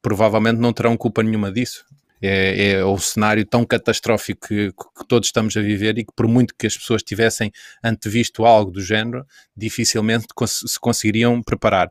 provavelmente 0.00 0.58
não 0.58 0.72
terão 0.72 0.96
culpa 0.96 1.22
nenhuma 1.22 1.52
disso 1.52 1.84
é, 2.22 2.70
é 2.70 2.84
o 2.84 2.96
cenário 2.98 3.44
tão 3.44 3.64
catastrófico 3.64 4.46
que, 4.46 4.72
que, 4.72 5.06
todos 5.08 5.28
estamos 5.28 5.56
a 5.56 5.60
viver 5.60 5.98
e 5.98 6.04
que, 6.04 6.12
por 6.14 6.28
muito 6.28 6.54
que 6.56 6.66
as 6.66 6.76
pessoas 6.76 7.02
tivessem 7.02 7.50
antevisto 7.82 8.44
algo 8.44 8.70
do 8.70 8.80
género, 8.80 9.26
dificilmente 9.56 10.26
se 10.46 10.78
conseguiriam 10.78 11.42
preparar. 11.42 11.90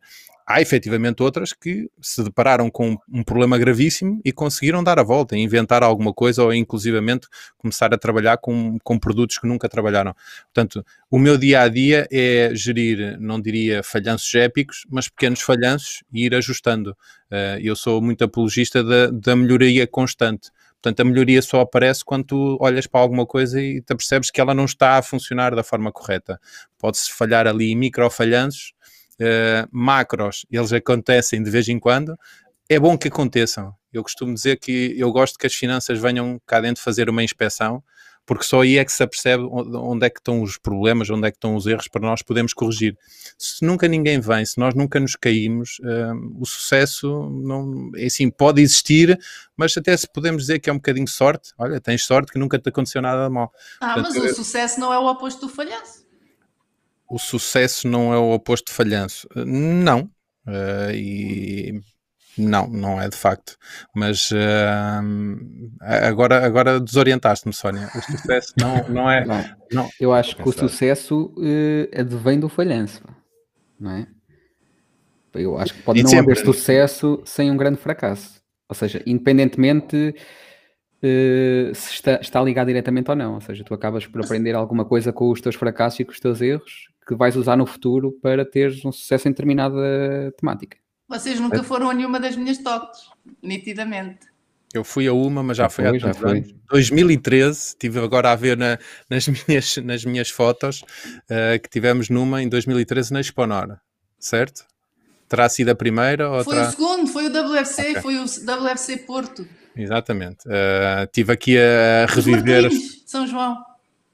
Há 0.52 0.62
efetivamente 0.62 1.24
outras 1.24 1.54
que 1.54 1.90
se 2.02 2.22
depararam 2.22 2.70
com 2.70 2.98
um 3.10 3.24
problema 3.24 3.58
gravíssimo 3.58 4.20
e 4.26 4.34
conseguiram 4.34 4.84
dar 4.84 5.00
a 5.00 5.04
volta, 5.04 5.38
inventar 5.38 5.82
alguma 5.82 6.14
coisa 6.14 6.44
ou 6.44 6.54
inclusivamente 6.54 7.26
começar 7.58 7.94
a 7.94 7.98
trabalhar 7.98 8.38
com, 8.38 8.78
com 8.84 9.00
produtos 9.00 9.38
que 9.38 9.48
nunca 9.48 9.70
trabalharam. 9.70 10.14
Portanto, 10.54 10.86
o 11.10 11.18
meu 11.18 11.38
dia 11.38 11.62
a 11.62 11.70
dia 11.70 12.06
é 12.12 12.52
gerir, 12.54 13.18
não 13.18 13.40
diria 13.40 13.82
falhanços 13.82 14.36
épicos, 14.36 14.86
mas 14.90 15.08
pequenos 15.08 15.40
falhanços 15.40 16.04
e 16.12 16.26
ir 16.26 16.36
ajustando. 16.36 16.92
Uh, 17.32 17.58
eu 17.62 17.74
sou 17.74 18.02
muito 18.02 18.22
apologista 18.26 18.84
da, 18.84 19.08
da 19.08 19.38
melhoria 19.38 19.88
constante. 19.88 20.52
Portanto, 20.82 21.00
a 21.00 21.06
melhoria 21.06 21.42
só 21.42 21.62
aparece 21.62 22.04
quando 22.04 22.26
tu 22.26 22.58
olhas 22.60 22.88
para 22.88 23.00
alguma 23.00 23.26
coisa 23.26 23.62
e 23.62 23.82
te 23.82 23.96
percebes 23.96 24.30
que 24.30 24.42
ela 24.42 24.54
não 24.54 24.66
está 24.66 24.98
a 24.98 25.02
funcionar 25.02 25.56
da 25.56 25.64
forma 25.64 25.92
correta. 25.94 26.42
Pode-se 26.78 27.10
falhar 27.14 27.48
ali 27.48 27.72
em 27.72 27.76
micro 27.76 28.10
falhanços, 28.10 28.74
uh, 29.22 29.68
macros, 29.72 30.46
eles 30.50 30.74
acontecem 30.74 31.42
de 31.42 31.50
vez 31.50 31.68
em 31.70 31.80
quando. 31.80 32.18
É 32.68 32.80
bom 32.80 32.98
que 32.98 33.08
aconteçam. 33.08 33.74
Eu 33.94 34.04
costumo 34.04 34.34
dizer 34.34 34.58
que 34.58 34.96
eu 34.98 35.12
gosto 35.12 35.38
que 35.38 35.48
as 35.48 35.54
finanças 35.54 36.00
venham 36.00 36.42
cá 36.46 36.60
dentro 36.62 36.82
fazer 36.82 37.10
uma 37.10 37.24
inspeção 37.24 37.84
porque 38.26 38.46
só 38.46 38.62
aí 38.62 38.78
é 38.78 38.86
que 38.86 38.92
se 38.92 39.04
apercebe 39.04 39.44
onde 39.44 40.06
é 40.06 40.10
que 40.10 40.20
estão 40.20 40.42
os 40.42 40.58
problemas, 40.58 41.10
onde 41.10 41.28
é 41.28 41.32
que 41.32 41.38
estão 41.38 41.56
os 41.56 41.66
erros 41.66 41.88
para 41.88 42.02
nós 42.02 42.22
podermos 42.22 42.54
corrigir. 42.54 42.98
Se 43.38 43.66
nunca 43.66 43.88
ninguém 43.88 44.20
vem, 44.20 44.46
se 44.46 44.60
nós 44.60 44.74
nunca 44.74 45.00
nos 45.00 45.16
caímos, 45.16 45.80
uh, 45.80 46.40
o 46.40 46.46
sucesso 46.46 47.30
não, 47.30 47.92
é 47.96 48.06
assim, 48.06 48.30
pode 48.30 48.62
existir, 48.62 49.20
mas 49.58 49.76
até 49.76 49.96
se 49.98 50.08
podemos 50.08 50.44
dizer 50.44 50.60
que 50.60 50.70
é 50.70 50.74
um 50.74 50.78
bocadinho 50.78 51.08
sorte, 51.08 51.52
olha, 51.58 51.82
tens 51.82 52.06
sorte 52.06 52.32
que 52.32 52.40
nunca 52.40 52.60
te 52.60 52.70
aconteceu 52.70 53.02
nada 53.02 53.28
de 53.28 53.34
mal. 53.34 53.52
Ah, 53.82 53.96
Portanto, 53.96 54.14
mas 54.16 54.24
o 54.24 54.28
eu... 54.28 54.36
sucesso 54.36 54.80
não 54.80 54.94
é 54.94 55.00
o 55.00 55.08
oposto 55.08 55.48
do 55.48 55.50
falhanço. 55.50 56.01
O 57.12 57.20
sucesso 57.20 57.90
não 57.90 58.14
é 58.14 58.18
o 58.18 58.32
oposto 58.32 58.68
de 58.68 58.72
falhanço. 58.72 59.28
Não. 59.36 60.10
Uh, 60.48 60.92
e 60.96 61.82
não, 62.38 62.68
não 62.68 63.02
é 63.02 63.10
de 63.10 63.18
facto. 63.18 63.58
Mas 63.94 64.32
uh, 64.32 64.38
agora, 65.82 66.46
agora 66.46 66.80
desorientaste-me, 66.80 67.54
Sónia. 67.54 67.90
O 67.94 68.02
sucesso 68.02 68.54
não, 68.58 68.88
não 68.88 69.12
é. 69.12 69.26
Não. 69.28 69.44
não. 69.74 69.90
Eu 70.00 70.14
acho 70.14 70.38
que 70.38 70.48
o 70.48 70.54
sucesso 70.54 71.34
uh, 71.38 72.00
advém 72.00 72.40
do 72.40 72.48
falhanço, 72.48 73.04
não 73.78 73.92
é? 73.92 74.08
Eu 75.34 75.58
acho 75.58 75.74
que 75.74 75.82
pode 75.82 76.00
e 76.00 76.04
não 76.04 76.10
sempre... 76.10 76.32
haver 76.32 76.46
sucesso 76.46 77.22
sem 77.26 77.52
um 77.52 77.58
grande 77.58 77.78
fracasso. 77.78 78.42
Ou 78.70 78.76
seja, 78.76 79.04
independentemente 79.06 80.16
uh, 81.04 81.76
se 81.76 81.94
está, 81.94 82.20
está 82.22 82.42
ligado 82.42 82.68
diretamente 82.68 83.10
ou 83.10 83.18
não. 83.18 83.34
Ou 83.34 83.42
seja, 83.42 83.66
tu 83.66 83.74
acabas 83.74 84.08
por 84.08 84.24
aprender 84.24 84.56
alguma 84.56 84.86
coisa 84.86 85.12
com 85.12 85.30
os 85.30 85.42
teus 85.42 85.56
fracassos 85.56 86.00
e 86.00 86.06
com 86.06 86.14
os 86.14 86.20
teus 86.22 86.42
erros 86.42 86.91
que 87.12 87.18
vais 87.18 87.36
usar 87.36 87.58
no 87.58 87.66
futuro 87.66 88.14
para 88.22 88.46
teres 88.46 88.86
um 88.86 88.92
sucesso 88.92 89.28
em 89.28 89.32
determinada 89.32 90.34
temática. 90.38 90.78
Vocês 91.10 91.40
nunca 91.42 91.62
foram 91.62 91.90
a 91.90 91.94
nenhuma 91.94 92.20
das 92.22 92.38
minhas 92.38 92.58
toques, 92.58 93.02
nitidamente. 93.44 94.32
Eu 94.74 94.86
fui 94.86 95.06
a 95.08 95.14
uma, 95.14 95.44
mas 95.44 95.58
já, 95.58 95.64
já 95.64 95.70
foi 95.70 95.88
há 95.88 95.92
tantos 96.00 96.24
anos. 96.24 96.56
2013, 96.70 97.60
estive 97.60 98.00
agora 98.00 98.32
a 98.32 98.36
ver 98.36 98.56
na, 98.56 98.80
nas, 99.10 99.28
minhas, 99.46 99.78
nas 99.78 100.06
minhas 100.06 100.30
fotos 100.30 100.84
uh, 100.84 101.62
que 101.62 101.70
tivemos 101.70 102.10
numa 102.10 102.42
em 102.42 102.48
2013 102.48 103.12
na 103.12 103.20
Exponor, 103.20 103.78
certo? 104.18 104.66
Terá 105.28 105.50
sido 105.50 105.70
a 105.70 105.76
primeira? 105.76 106.30
Ou 106.30 106.46
foi 106.46 106.56
terá... 106.56 106.68
o 106.70 106.72
segundo, 106.72 107.08
foi 107.08 107.28
o 107.28 107.30
WFC, 107.30 107.82
okay. 107.82 108.02
foi 108.02 108.18
o 108.18 108.24
WFC 108.24 108.98
Porto. 109.00 109.46
Exatamente. 109.76 110.48
Uh, 110.48 111.04
estive 111.04 111.34
aqui 111.34 111.58
a 111.58 112.06
reviver. 112.08 112.68
Os 112.68 112.74
de 112.74 113.10
São 113.10 113.28
João. 113.28 113.58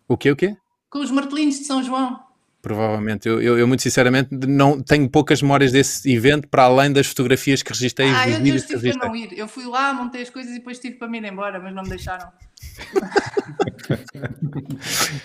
O 0.08 0.18
quê, 0.18 0.32
o 0.32 0.36
quê? 0.36 0.58
Com 0.90 1.00
os 1.00 1.12
martelinhos 1.12 1.60
de 1.60 1.66
São 1.66 1.84
João. 1.84 2.27
Provavelmente. 2.62 3.28
Eu, 3.28 3.42
eu, 3.42 3.58
eu, 3.58 3.68
muito 3.68 3.84
sinceramente 3.84 4.30
não 4.32 4.82
tenho 4.82 5.10
poucas 5.10 5.42
memórias 5.42 5.72
desse 5.72 6.12
evento 6.12 6.48
para 6.48 6.64
além 6.64 6.92
das 6.92 7.08
fotografias 7.08 7.62
que 7.62 7.72
registrei 7.72 8.10
ah, 8.10 8.28
eu, 8.28 8.46
eu 8.46 8.62
tive 8.62 8.94
para 8.94 9.08
não 9.08 9.16
ir. 9.16 9.38
Eu 9.38 9.48
fui 9.48 9.66
lá, 9.66 9.94
montei 9.94 10.24
as 10.24 10.30
coisas 10.30 10.52
e 10.54 10.56
depois 10.56 10.80
tive 10.80 10.96
para 10.96 11.08
me 11.08 11.20
ir 11.20 11.26
embora, 11.26 11.60
mas 11.60 11.74
não 11.74 11.84
me 11.84 11.90
deixaram. 11.90 12.30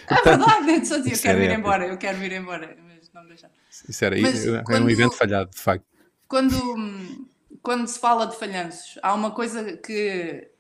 é 0.09 0.23
verdade, 0.23 0.87
só 0.87 0.99
dizia, 0.99 1.15
eu 1.15 1.19
quero 1.21 1.43
ir 1.43 1.51
embora, 1.51 1.87
eu 1.87 1.97
quero 1.97 2.23
ir 2.23 2.33
embora, 2.33 2.77
mas 2.87 3.11
não 3.15 3.23
me 3.23 3.29
deixaram. 3.29 3.55
Isso 3.89 4.05
era, 4.05 4.21
mas, 4.21 4.47
era 4.47 4.63
quando, 4.63 4.85
um 4.85 4.91
evento 4.91 5.17
falhado, 5.17 5.51
de 5.51 5.59
facto. 5.59 5.85
Quando, 6.29 7.29
quando 7.63 7.89
se 7.89 7.99
fala 7.99 8.27
de 8.27 8.37
falhanços, 8.37 8.99
há 9.03 9.15
uma 9.15 9.31
coisa 9.31 9.77
que 9.79 10.52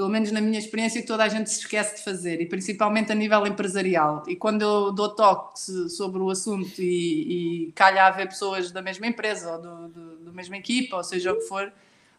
pelo 0.00 0.08
menos 0.08 0.32
na 0.32 0.40
minha 0.40 0.58
experiência, 0.58 0.98
que 0.98 1.06
toda 1.06 1.24
a 1.24 1.28
gente 1.28 1.50
se 1.50 1.58
esquece 1.58 1.96
de 1.96 2.02
fazer, 2.02 2.40
e 2.40 2.46
principalmente 2.46 3.12
a 3.12 3.14
nível 3.14 3.46
empresarial. 3.46 4.22
E 4.26 4.34
quando 4.34 4.62
eu 4.62 4.92
dou 4.92 5.10
toque 5.10 5.60
sobre 5.90 6.22
o 6.22 6.30
assunto 6.30 6.80
e, 6.80 7.66
e 7.66 7.72
calha 7.72 8.04
a 8.04 8.06
haver 8.06 8.26
pessoas 8.26 8.72
da 8.72 8.80
mesma 8.80 9.06
empresa 9.06 9.52
ou 9.52 9.60
do, 9.60 9.88
do, 9.88 10.16
do 10.24 10.32
mesma 10.32 10.56
equipa, 10.56 10.96
ou 10.96 11.04
seja 11.04 11.34
o 11.34 11.36
que 11.36 11.42
for, 11.42 11.70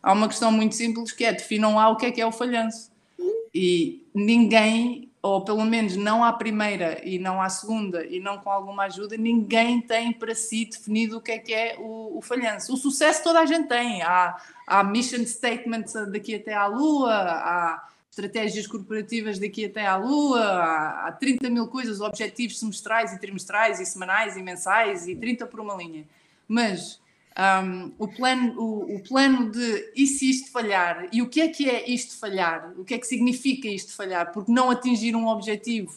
há 0.04 0.14
uma 0.14 0.28
questão 0.28 0.52
muito 0.52 0.76
simples 0.76 1.12
que 1.12 1.26
é 1.26 1.32
definam 1.32 1.74
lá 1.74 1.90
o 1.90 1.96
que 1.96 2.06
é 2.06 2.12
que 2.12 2.22
é 2.22 2.26
o 2.28 2.32
falhanço. 2.32 2.92
E 3.52 4.06
ninguém, 4.14 5.10
ou 5.22 5.46
pelo 5.46 5.64
menos 5.64 5.96
não 5.96 6.24
à 6.24 6.34
primeira 6.34 7.00
e 7.08 7.20
não 7.20 7.40
à 7.40 7.48
segunda 7.48 8.04
e 8.06 8.20
não 8.20 8.40
com 8.40 8.50
alguma 8.50 8.84
ajuda, 8.86 9.16
ninguém 9.16 9.80
tem 9.80 10.12
para 10.12 10.34
si 10.34 10.66
definido 10.66 11.18
o 11.18 11.22
que 11.22 11.32
é 11.32 11.38
que 11.38 11.54
é 11.54 11.76
o, 11.78 12.18
o 12.18 12.22
falhanço. 12.22 12.74
O 12.74 12.78
sucesso 12.78 13.24
toda 13.24 13.40
a 13.40 13.46
gente 13.46 13.68
tem. 13.68 14.02
Há, 14.02 14.36
há 14.66 14.84
mission 14.84 15.24
statements 15.26 15.94
daqui 16.12 16.36
até 16.36 16.54
à 16.54 16.66
Lua, 16.66 17.14
há 17.14 17.88
estratégias 18.10 18.66
corporativas 18.66 19.38
daqui 19.38 19.66
até 19.66 19.86
à 19.86 19.96
Lua, 19.96 20.42
há, 20.42 21.08
há 21.08 21.12
30 21.12 21.50
mil 21.52 21.68
coisas, 21.68 22.02
objetivos 22.02 22.60
semestrais 22.60 23.14
e 23.14 23.20
trimestrais 23.20 23.80
e 23.80 23.86
semanais 23.86 24.36
e 24.36 24.42
mensais 24.42 25.08
e 25.08 25.16
30 25.16 25.46
por 25.46 25.60
uma 25.60 25.76
linha. 25.76 26.04
Mas 26.48 27.00
um, 27.42 27.92
o, 27.98 28.08
plano, 28.08 28.54
o, 28.60 28.96
o, 28.96 29.04
plano 29.04 29.50
de 29.50 29.92
e 29.96 30.06
se 30.06 30.30
isto 30.30 30.52
falhar? 30.52 31.08
E 31.12 31.22
o 31.22 31.28
que 31.28 31.42
é 31.42 31.48
que 31.48 31.68
é 31.68 31.90
isto 31.90 32.20
falhar? 32.20 32.74
O 32.78 32.84
que 32.84 32.94
é 32.94 32.98
que 33.00 33.08
significa 33.08 33.68
isto 33.68 33.96
falhar? 33.96 34.32
Porque 34.32 34.52
não 34.52 34.70
atingir 34.70 35.16
um 35.16 35.28
objetivo 35.28 35.92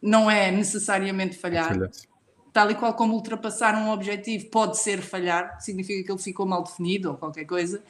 não 0.00 0.30
é 0.30 0.50
necessariamente 0.52 1.36
falhar. 1.36 1.90
Tal 2.52 2.70
e 2.70 2.74
qual 2.76 2.94
como 2.94 3.14
ultrapassar 3.14 3.74
um 3.74 3.90
objetivo 3.90 4.46
pode 4.46 4.78
ser 4.78 5.00
falhar, 5.00 5.60
significa 5.60 6.04
que 6.04 6.12
ele 6.12 6.22
ficou 6.22 6.46
mal 6.46 6.62
definido 6.62 7.10
ou 7.10 7.16
qualquer 7.16 7.44
coisa. 7.44 7.82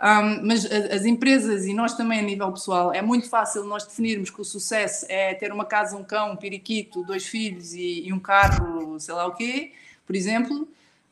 Um, 0.00 0.46
mas 0.46 0.64
as 0.64 1.04
empresas 1.04 1.66
e 1.66 1.74
nós 1.74 1.94
também 1.94 2.20
a 2.20 2.22
nível 2.22 2.50
pessoal, 2.52 2.94
é 2.94 3.02
muito 3.02 3.28
fácil 3.28 3.64
nós 3.64 3.84
definirmos 3.84 4.30
que 4.30 4.40
o 4.40 4.44
sucesso 4.44 5.04
é 5.08 5.34
ter 5.34 5.52
uma 5.52 5.64
casa, 5.64 5.96
um 5.96 6.04
cão, 6.04 6.32
um 6.32 6.36
periquito, 6.36 7.02
dois 7.04 7.26
filhos 7.26 7.74
e, 7.74 8.06
e 8.06 8.12
um 8.12 8.20
carro, 8.20 8.98
sei 9.00 9.14
lá 9.14 9.26
o 9.26 9.34
quê, 9.34 9.72
por 10.06 10.14
exemplo. 10.14 10.68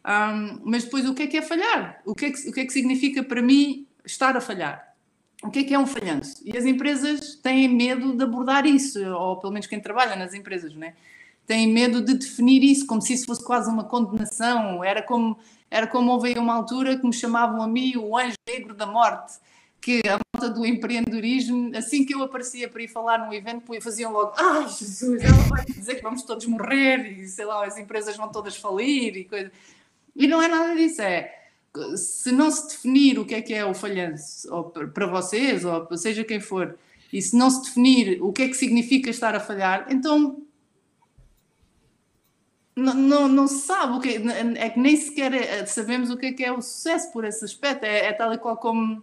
Um, 0.07 0.61
mas 0.65 0.85
depois 0.85 1.09
o 1.09 1.15
que 1.15 1.25
é 1.25 1.27
que 1.27 1.37
é 1.37 1.43
falhar? 1.43 2.01
O 2.05 2.15
que 2.15 2.27
é 2.27 2.31
que, 2.31 2.49
o 2.49 2.53
que 2.53 2.61
é 2.61 2.65
que 2.65 2.73
significa 2.73 3.23
para 3.23 3.43
mim 3.43 3.87
estar 4.05 4.37
a 4.37 4.41
falhar? 4.41 4.95
O 5.43 5.51
que 5.51 5.61
é 5.61 5.65
que 5.65 5.75
é 5.75 5.79
um 5.79 5.87
falhanço? 5.87 6.41
E 6.45 6.57
as 6.57 6.65
empresas 6.65 7.35
têm 7.37 7.69
medo 7.69 8.17
de 8.17 8.25
abordar 8.25 8.67
isso, 8.67 9.05
ou 9.13 9.37
pelo 9.37 9.53
menos 9.53 9.67
quem 9.67 9.81
trabalha 9.81 10.17
nas 10.17 10.33
empresas, 10.33 10.75
né? 10.75 10.95
têm 11.47 11.69
medo 11.69 12.03
de 12.03 12.15
definir 12.15 12.63
isso, 12.63 12.87
como 12.87 13.01
se 13.01 13.15
isso 13.15 13.27
fosse 13.27 13.45
quase 13.45 13.71
uma 13.71 13.85
condenação. 13.85 14.83
Era 14.83 15.01
como, 15.01 15.39
era 15.71 15.87
como 15.87 16.11
houve 16.11 16.29
aí 16.29 16.39
uma 16.39 16.55
altura 16.55 16.99
que 16.99 17.07
me 17.07 17.13
chamavam 17.13 17.63
a 17.63 17.69
mim 17.69 17.97
o 17.97 18.17
anjo 18.19 18.35
negro 18.49 18.75
da 18.75 18.85
morte, 18.85 19.35
que 19.81 20.03
a 20.09 20.19
malta 20.35 20.53
do 20.53 20.67
empreendedorismo, 20.67 21.71
assim 21.77 22.05
que 22.05 22.15
eu 22.15 22.23
aparecia 22.23 22.69
para 22.69 22.83
ir 22.83 22.89
falar 22.89 23.19
num 23.19 23.33
evento, 23.33 23.63
faziam 23.81 24.13
logo, 24.13 24.33
ai 24.37 24.65
ah, 24.65 24.69
Jesus, 24.69 25.23
ela 25.23 25.37
vai 25.49 25.65
dizer 25.65 25.95
que 25.95 26.03
vamos 26.03 26.23
todos 26.25 26.45
morrer 26.47 27.21
e 27.21 27.29
sei 27.29 27.45
lá, 27.45 27.65
as 27.65 27.79
empresas 27.79 28.17
vão 28.17 28.29
todas 28.29 28.57
falir 28.57 29.17
e 29.17 29.25
coisa. 29.25 29.53
E 30.17 30.27
não 30.27 30.43
é 30.43 30.49
nada 30.49 30.75
disso, 30.75 31.03
é 31.03 31.37
se 31.97 32.33
não 32.33 32.51
se 32.51 32.69
definir 32.69 33.19
o 33.19 33.25
que 33.25 33.35
é 33.35 33.43
que 33.43 33.53
é 33.53 33.65
o 33.65 33.75
falhanço, 33.75 34.53
ou 34.53 34.65
para 34.65 35.07
vocês, 35.07 35.65
ou 35.65 35.97
seja 35.97 36.25
quem 36.25 36.41
for, 36.41 36.79
e 37.13 37.21
se 37.21 37.37
não 37.37 37.51
se 37.51 37.63
definir 37.65 38.23
o 38.23 38.33
que 38.33 38.43
é 38.43 38.49
que 38.49 38.55
significa 38.55 39.11
estar 39.11 39.35
a 39.35 39.41
falhar, 39.41 39.87
então 39.91 40.43
não, 42.75 42.95
não, 42.95 43.29
não 43.29 43.49
se 43.49 43.67
sabe 43.67 43.95
o 43.95 44.01
que 44.01 44.11
é, 44.11 44.65
é 44.65 44.71
que 44.71 44.79
nem 44.79 44.97
sequer 44.97 45.33
é, 45.33 45.65
sabemos 45.65 46.11
o 46.11 46.17
que 46.17 46.27
é 46.27 46.33
que 46.33 46.45
é 46.45 46.53
o 46.53 46.61
sucesso 46.61 47.11
por 47.11 47.25
esse 47.25 47.43
aspecto. 47.43 47.85
É, 47.85 48.07
é 48.07 48.13
tal 48.13 48.33
e 48.35 48.39
qual 48.39 48.59
como, 48.59 49.03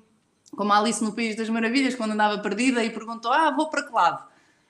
como 0.55 0.72
a 0.72 0.77
Alice 0.77 1.03
no 1.03 1.13
País 1.13 1.36
das 1.36 1.50
Maravilhas, 1.50 1.96
quando 1.96 2.12
andava 2.12 2.38
perdida 2.38 2.84
e 2.84 2.91
perguntou: 2.91 3.34
Ah, 3.34 3.50
vou 3.50 3.70
para 3.72 3.84
que 3.84 3.91
lado? 3.91 4.27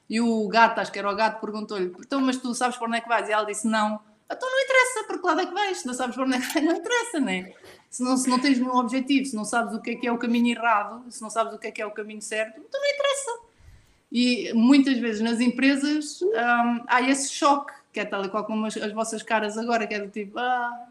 E 0.10 0.22
o 0.22 0.48
gato, 0.48 0.80
acho 0.80 0.92
que 0.92 1.00
era 1.00 1.12
o 1.12 1.16
gato, 1.16 1.42
perguntou-lhe: 1.42 1.94
Então, 2.00 2.22
mas 2.22 2.38
tu 2.38 2.54
sabes 2.56 2.78
para 2.78 2.88
onde 2.88 2.98
é 2.98 3.02
que 3.02 3.10
vais? 3.10 3.28
E 3.28 3.34
ela 3.34 3.46
disse: 3.46 3.68
Não. 3.68 4.00
Então 4.32 4.50
não 4.50 4.60
interessa 4.62 5.03
para 5.06 5.18
que 5.18 5.25
lado 5.25 5.42
é 5.42 5.46
que 5.46 5.53
vais, 5.53 5.77
se 5.80 5.88
não 5.88 5.94
sabes 5.94 6.15
para 6.15 6.25
onde 6.25 6.36
é 6.36 6.39
que 6.39 6.53
vais, 6.53 6.65
não 6.65 6.75
interessa, 6.75 7.20
né? 7.20 7.53
Se 7.89 8.03
não, 8.03 8.18
se 8.18 8.30
não 8.30 8.39
tens 8.39 8.58
nenhum 8.58 8.75
objetivo, 8.75 9.25
se 9.25 9.36
não 9.36 9.46
sabes 9.46 9.75
o 9.75 9.82
que 9.82 9.92
é 9.92 9.96
que 9.96 10.08
é 10.08 10.12
o 10.12 10.18
caminho 10.18 10.56
errado, 10.56 11.03
se 11.10 11.22
não 11.22 11.30
sabes 11.30 11.53
o 11.53 11.60
que 11.60 11.68
é 11.68 11.72
que 11.72 11.82
é 11.82 11.86
o 11.86 11.92
caminho 11.92 12.22
certo, 12.22 12.60
então 12.60 12.82
não 12.82 12.89
interessa. 12.89 13.53
E 14.12 14.53
muitas 14.53 14.98
vezes 14.98 15.22
nas 15.22 15.39
empresas 15.39 16.22
hum, 16.22 16.84
há 16.88 17.01
esse 17.01 17.32
choque 17.32 17.74
que 17.94 18.00
é 18.00 18.06
tal 18.06 18.25
e 18.25 18.30
qual 18.30 18.44
como 18.44 18.65
as, 18.65 18.75
as 18.75 18.92
vossas 18.92 19.22
caras 19.22 19.58
agora, 19.58 19.86
que 19.86 19.94
é 19.94 20.00
do 20.00 20.10
tipo, 20.10 20.39
ah, 20.39 20.88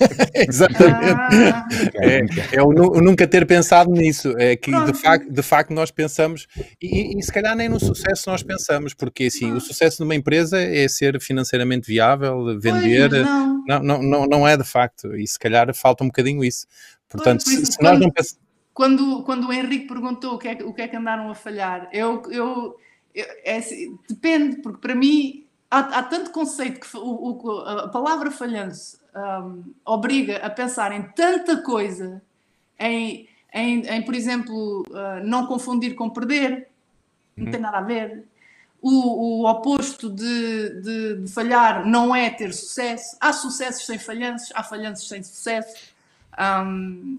Exatamente. 0.34 1.52
Ah. 1.52 1.68
É, 1.94 2.56
é 2.56 2.62
o, 2.62 2.68
o, 2.68 3.00
nunca 3.00 3.26
ter 3.26 3.46
pensado 3.46 3.90
nisso. 3.90 4.34
É 4.38 4.56
que 4.56 4.70
de 4.70 4.94
facto, 4.94 5.30
de 5.30 5.42
facto 5.42 5.72
nós 5.72 5.90
pensamos, 5.90 6.46
e, 6.80 7.18
e, 7.18 7.22
se 7.22 7.32
calhar 7.32 7.56
nem 7.56 7.68
no 7.68 7.80
sucesso 7.80 8.30
nós 8.30 8.42
pensamos, 8.42 8.94
porque 8.94 9.24
assim, 9.24 9.52
o 9.52 9.60
sucesso 9.60 9.98
de 9.98 10.02
uma 10.04 10.14
empresa 10.14 10.60
é 10.60 10.86
ser 10.88 11.20
financeiramente 11.20 11.86
viável, 11.86 12.58
vender. 12.60 13.10
Pois, 13.10 13.24
não. 13.24 13.56
Não, 13.66 13.82
não, 13.82 14.02
não, 14.02 14.26
não 14.26 14.48
é 14.48 14.56
de 14.56 14.64
facto, 14.64 15.16
e 15.16 15.26
se 15.26 15.38
calhar 15.38 15.74
falta 15.74 16.04
um 16.04 16.08
bocadinho 16.08 16.44
isso. 16.44 16.66
Portanto, 17.08 17.44
pois, 17.44 17.58
se, 17.58 17.66
se 17.72 17.82
nós 17.82 17.98
não 17.98 18.10
pensamos. 18.10 18.44
Quando, 18.72 19.22
quando 19.24 19.48
o 19.48 19.52
Henrique 19.52 19.88
perguntou 19.88 20.34
o 20.34 20.38
que, 20.38 20.48
é, 20.48 20.52
o 20.62 20.72
que 20.72 20.82
é 20.82 20.88
que 20.88 20.96
andaram 20.96 21.30
a 21.30 21.34
falhar, 21.34 21.88
eu, 21.92 22.22
eu, 22.30 22.76
eu 23.14 23.26
é, 23.42 23.56
assim, 23.56 23.98
depende, 24.08 24.56
porque 24.56 24.78
para 24.78 24.94
mim 24.94 25.46
há, 25.70 25.78
há 25.78 26.02
tanto 26.02 26.30
conceito 26.30 26.80
que 26.80 26.96
o, 26.96 27.42
o, 27.42 27.60
a 27.60 27.88
palavra 27.88 28.30
falhanço 28.30 28.98
um, 29.16 29.72
obriga 29.84 30.36
a 30.38 30.50
pensar 30.50 30.92
em 30.92 31.02
tanta 31.02 31.56
coisa, 31.62 32.22
em, 32.78 33.28
em, 33.52 33.80
em 33.86 34.02
por 34.02 34.14
exemplo, 34.14 34.82
uh, 34.90 35.24
não 35.24 35.46
confundir 35.46 35.94
com 35.94 36.10
perder, 36.10 36.68
não 37.36 37.46
tem 37.46 37.56
uhum. 37.56 37.60
nada 37.60 37.78
a 37.78 37.82
ver. 37.82 38.24
O, 38.80 39.40
o 39.42 39.50
oposto 39.50 40.10
de, 40.10 40.80
de, 40.80 41.16
de, 41.22 41.32
falhar 41.32 41.86
não 41.86 42.14
é 42.14 42.30
ter 42.30 42.52
sucesso. 42.52 43.16
Há 43.20 43.32
sucessos 43.32 43.86
sem 43.86 43.98
falhanços, 43.98 44.52
há 44.54 44.62
falhanços 44.62 45.08
sem 45.08 45.22
sucesso. 45.22 45.94
Um, 46.38 47.18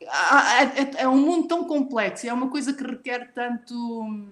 é, 0.00 1.02
é, 1.02 1.08
um 1.08 1.16
mundo 1.16 1.48
tão 1.48 1.64
complexo, 1.64 2.26
é 2.26 2.32
uma 2.32 2.48
coisa 2.48 2.72
que 2.72 2.84
requer 2.84 3.32
tanto 3.34 4.28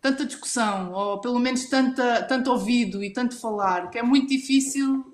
tanta 0.00 0.26
discussão, 0.26 0.92
ou 0.92 1.20
pelo 1.20 1.38
menos 1.38 1.66
tanta, 1.66 2.24
tanto 2.24 2.50
ouvido 2.50 3.04
e 3.04 3.12
tanto 3.12 3.38
falar, 3.38 3.88
que 3.88 3.96
é 3.96 4.02
muito 4.02 4.28
difícil. 4.28 5.11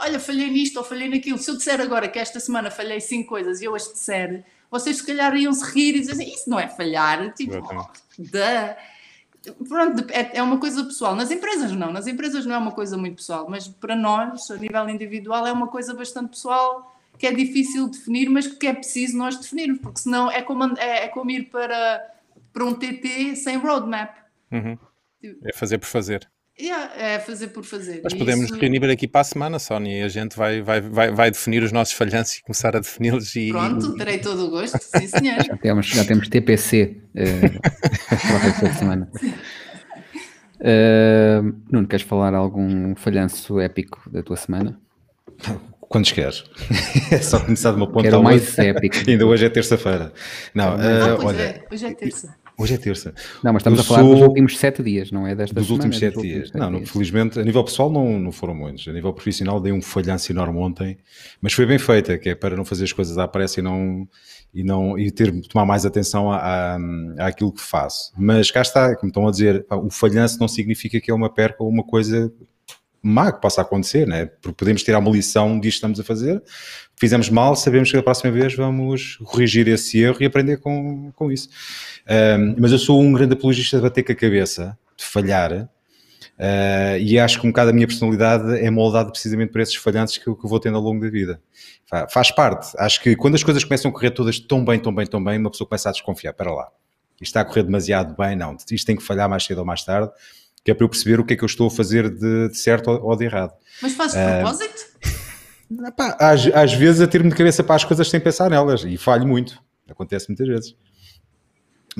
Olha, 0.00 0.18
falhei 0.18 0.50
nisto 0.50 0.76
ou 0.78 0.84
falhei 0.84 1.08
naquilo. 1.08 1.38
Se 1.38 1.50
eu 1.50 1.56
disser 1.56 1.80
agora 1.80 2.08
que 2.08 2.18
esta 2.18 2.40
semana 2.40 2.70
falhei 2.70 3.00
cinco 3.00 3.28
coisas 3.28 3.60
e 3.60 3.64
eu 3.64 3.74
as 3.74 3.92
disser, 3.92 4.44
vocês 4.70 4.98
se 4.98 5.06
calhar 5.06 5.34
iam 5.36 5.52
se 5.52 5.64
rir 5.72 5.96
e 5.96 6.00
dizer 6.00 6.12
assim, 6.12 6.32
isso 6.32 6.48
não 6.48 6.58
é 6.58 6.68
falhar. 6.68 7.32
Tipo, 7.34 7.56
oh, 7.56 7.86
Pronto, 9.68 10.04
é, 10.10 10.38
é 10.38 10.42
uma 10.42 10.58
coisa 10.58 10.84
pessoal. 10.84 11.14
Nas 11.14 11.30
empresas 11.30 11.72
não, 11.72 11.92
nas 11.92 12.06
empresas 12.06 12.44
não 12.44 12.54
é 12.54 12.58
uma 12.58 12.72
coisa 12.72 12.96
muito 12.98 13.16
pessoal, 13.16 13.46
mas 13.48 13.68
para 13.68 13.94
nós, 13.94 14.50
a 14.50 14.56
nível 14.56 14.88
individual, 14.88 15.46
é 15.46 15.52
uma 15.52 15.68
coisa 15.68 15.94
bastante 15.94 16.30
pessoal 16.30 16.94
que 17.18 17.26
é 17.26 17.32
difícil 17.32 17.88
definir, 17.88 18.28
mas 18.28 18.46
que 18.46 18.66
é 18.66 18.72
preciso 18.72 19.16
nós 19.16 19.36
definirmos, 19.36 19.80
porque 19.80 20.00
senão 20.00 20.30
é 20.30 20.42
como, 20.42 20.78
é, 20.78 21.04
é 21.04 21.08
como 21.08 21.30
ir 21.30 21.50
para 21.50 22.14
para 22.52 22.64
um 22.64 22.74
TT 22.74 23.36
sem 23.36 23.56
roadmap. 23.56 24.16
Uhum. 24.50 24.76
É 25.44 25.52
fazer 25.52 25.78
por 25.78 25.86
fazer. 25.86 26.28
Yeah, 26.60 26.92
é 26.96 27.18
fazer 27.20 27.48
por 27.48 27.64
fazer. 27.64 28.00
Nós 28.02 28.14
podemos 28.14 28.46
Isso... 28.46 28.58
reunir 28.58 28.84
aqui 28.90 29.06
para 29.06 29.20
a 29.20 29.24
semana, 29.24 29.60
Sónia, 29.60 30.00
e 30.00 30.02
a 30.02 30.08
gente 30.08 30.36
vai, 30.36 30.60
vai, 30.60 30.80
vai, 30.80 31.12
vai 31.12 31.30
definir 31.30 31.62
os 31.62 31.70
nossos 31.70 31.94
falhanços 31.94 32.38
e 32.38 32.42
começar 32.42 32.74
a 32.74 32.80
defini-los. 32.80 33.36
E... 33.36 33.50
Pronto, 33.50 33.94
terei 33.94 34.18
todo 34.18 34.46
o 34.46 34.50
gosto, 34.50 34.76
sim 34.80 35.06
senhor. 35.06 35.44
já, 35.44 35.56
temos, 35.56 35.86
já 35.86 36.04
temos 36.04 36.28
TPC 36.28 36.96
uh, 37.14 37.60
para 38.08 38.48
esta 38.48 38.74
semana. 38.74 39.08
Uh, 40.60 41.54
Nuno, 41.70 41.86
queres 41.86 42.04
falar 42.04 42.34
algum 42.34 42.96
falhanço 42.96 43.60
épico 43.60 44.02
da 44.10 44.20
tua 44.24 44.36
semana? 44.36 44.80
Quando 45.88 46.12
queres. 46.12 46.44
é 47.10 47.18
só 47.18 47.40
começar 47.40 47.70
de 47.70 47.76
uma 47.76 47.86
ponta 47.86 48.10
Quero 48.10 48.22
mais 48.22 48.58
épico. 48.58 48.96
Ainda 49.08 49.26
hoje 49.26 49.46
é 49.46 49.48
terça-feira. 49.48 50.12
Não, 50.52 50.72
ah, 50.72 51.16
uh, 51.18 51.24
olha, 51.24 51.40
é. 51.40 51.64
Hoje 51.72 51.86
é 51.86 51.94
terça. 51.94 52.36
Hoje 52.58 52.74
é 52.74 52.76
terça. 52.76 53.14
Não, 53.44 53.52
mas 53.52 53.60
estamos 53.60 53.78
eu 53.78 53.84
a 53.84 53.86
falar 53.86 54.00
sou... 54.00 54.14
dos 54.14 54.22
últimos 54.22 54.58
sete 54.58 54.82
dias, 54.82 55.12
não 55.12 55.24
é 55.24 55.34
desta 55.34 55.54
Dos 55.54 55.66
semana, 55.66 55.84
últimos 55.84 55.98
sete 55.98 56.20
dias. 56.20 56.52
Não, 56.52 56.72
dias. 56.72 56.90
felizmente, 56.90 57.38
a 57.38 57.44
nível 57.44 57.62
pessoal 57.62 57.88
não, 57.88 58.18
não 58.18 58.32
foram 58.32 58.52
muitos. 58.52 58.88
A 58.88 58.92
nível 58.92 59.12
profissional 59.12 59.60
dei 59.60 59.70
um 59.70 59.80
falhanço 59.80 60.32
enorme 60.32 60.58
ontem, 60.58 60.98
mas 61.40 61.52
foi 61.52 61.66
bem 61.66 61.78
feita, 61.78 62.18
que 62.18 62.30
é 62.30 62.34
para 62.34 62.56
não 62.56 62.64
fazer 62.64 62.82
as 62.84 62.92
coisas 62.92 63.16
à 63.16 63.28
pressa 63.28 63.60
e 63.60 63.62
não 63.62 64.08
e 64.52 64.64
não 64.64 64.98
e 64.98 65.10
ter 65.10 65.30
tomar 65.42 65.66
mais 65.66 65.86
atenção 65.86 66.32
à, 66.32 66.38
à, 66.76 66.78
àquilo 67.28 67.52
que 67.52 67.60
faço. 67.60 68.12
Mas 68.16 68.50
cá 68.50 68.62
está, 68.62 68.96
como 68.96 69.08
estão 69.08 69.28
a 69.28 69.30
dizer, 69.30 69.64
o 69.70 69.90
falhanço 69.90 70.40
não 70.40 70.48
significa 70.48 71.00
que 71.00 71.12
é 71.12 71.14
uma 71.14 71.32
perca 71.32 71.62
ou 71.62 71.68
uma 71.68 71.84
coisa 71.84 72.32
má 73.08 73.32
que 73.32 73.40
possa 73.40 73.62
acontecer, 73.62 74.06
né? 74.06 74.26
porque 74.26 74.56
podemos 74.56 74.82
tirar 74.82 74.98
uma 74.98 75.10
lição 75.10 75.58
disto 75.58 75.62
que 75.62 75.68
estamos 75.68 76.00
a 76.00 76.04
fazer, 76.04 76.42
fizemos 76.96 77.30
mal, 77.30 77.56
sabemos 77.56 77.90
que 77.90 77.96
da 77.96 78.02
próxima 78.02 78.30
vez 78.30 78.54
vamos 78.54 79.16
corrigir 79.24 79.66
esse 79.68 80.00
erro 80.00 80.18
e 80.20 80.26
aprender 80.26 80.58
com, 80.58 81.10
com 81.12 81.32
isso. 81.32 81.48
Um, 82.38 82.56
mas 82.58 82.72
eu 82.72 82.78
sou 82.78 83.00
um 83.00 83.12
grande 83.12 83.34
apologista 83.34 83.76
de 83.76 83.82
bater 83.82 84.02
com 84.02 84.12
a 84.12 84.14
cabeça, 84.14 84.78
de 84.96 85.04
falhar, 85.04 85.52
uh, 85.52 86.98
e 87.00 87.18
acho 87.18 87.40
que 87.40 87.46
um 87.46 87.50
bocado 87.50 87.70
a 87.70 87.72
minha 87.72 87.86
personalidade 87.86 88.58
é 88.58 88.70
moldada 88.70 89.10
precisamente 89.10 89.52
por 89.52 89.60
esses 89.60 89.76
falhanços 89.76 90.18
que 90.18 90.26
eu, 90.28 90.36
que 90.36 90.44
eu 90.44 90.50
vou 90.50 90.60
tendo 90.60 90.76
ao 90.76 90.82
longo 90.82 91.00
da 91.00 91.10
vida. 91.10 91.40
Faz 92.10 92.30
parte. 92.30 92.76
Acho 92.78 93.02
que 93.02 93.16
quando 93.16 93.34
as 93.34 93.42
coisas 93.42 93.64
começam 93.64 93.90
a 93.90 93.94
correr 93.94 94.10
todas 94.10 94.38
tão 94.38 94.62
bem, 94.62 94.78
tão 94.78 94.94
bem, 94.94 95.06
tão 95.06 95.24
bem, 95.24 95.38
uma 95.38 95.50
pessoa 95.50 95.66
começa 95.66 95.88
a 95.88 95.92
desconfiar. 95.92 96.34
Para 96.34 96.52
lá. 96.52 96.68
Isto 97.14 97.30
está 97.30 97.40
a 97.40 97.44
correr 97.46 97.62
demasiado 97.62 98.14
bem, 98.14 98.36
não. 98.36 98.54
Isto 98.70 98.86
tem 98.86 98.94
que 98.94 99.02
falhar 99.02 99.26
mais 99.26 99.44
cedo 99.44 99.58
ou 99.58 99.64
mais 99.64 99.82
tarde 99.82 100.12
que 100.64 100.70
é 100.70 100.74
para 100.74 100.84
eu 100.84 100.88
perceber 100.88 101.20
o 101.20 101.24
que 101.24 101.34
é 101.34 101.36
que 101.36 101.44
eu 101.44 101.46
estou 101.46 101.68
a 101.68 101.70
fazer 101.70 102.10
de, 102.10 102.48
de 102.48 102.58
certo 102.58 102.90
ou, 102.90 103.16
de 103.16 103.24
errado. 103.24 103.52
Mas 103.82 103.94
fazes 103.94 104.16
de 104.16 104.22
uh, 104.22 104.40
propósito? 104.40 104.86
Epá, 105.86 106.16
às, 106.18 106.46
às 106.46 106.72
vezes 106.72 107.00
a 107.00 107.06
ter-me 107.06 107.30
de 107.30 107.36
cabeça 107.36 107.62
para 107.62 107.76
as 107.76 107.84
coisas 107.84 108.08
sem 108.08 108.18
pensar 108.20 108.50
nelas 108.50 108.84
e 108.84 108.96
falho 108.96 109.26
muito. 109.26 109.62
Acontece 109.88 110.28
muitas 110.28 110.46
vezes. 110.46 110.74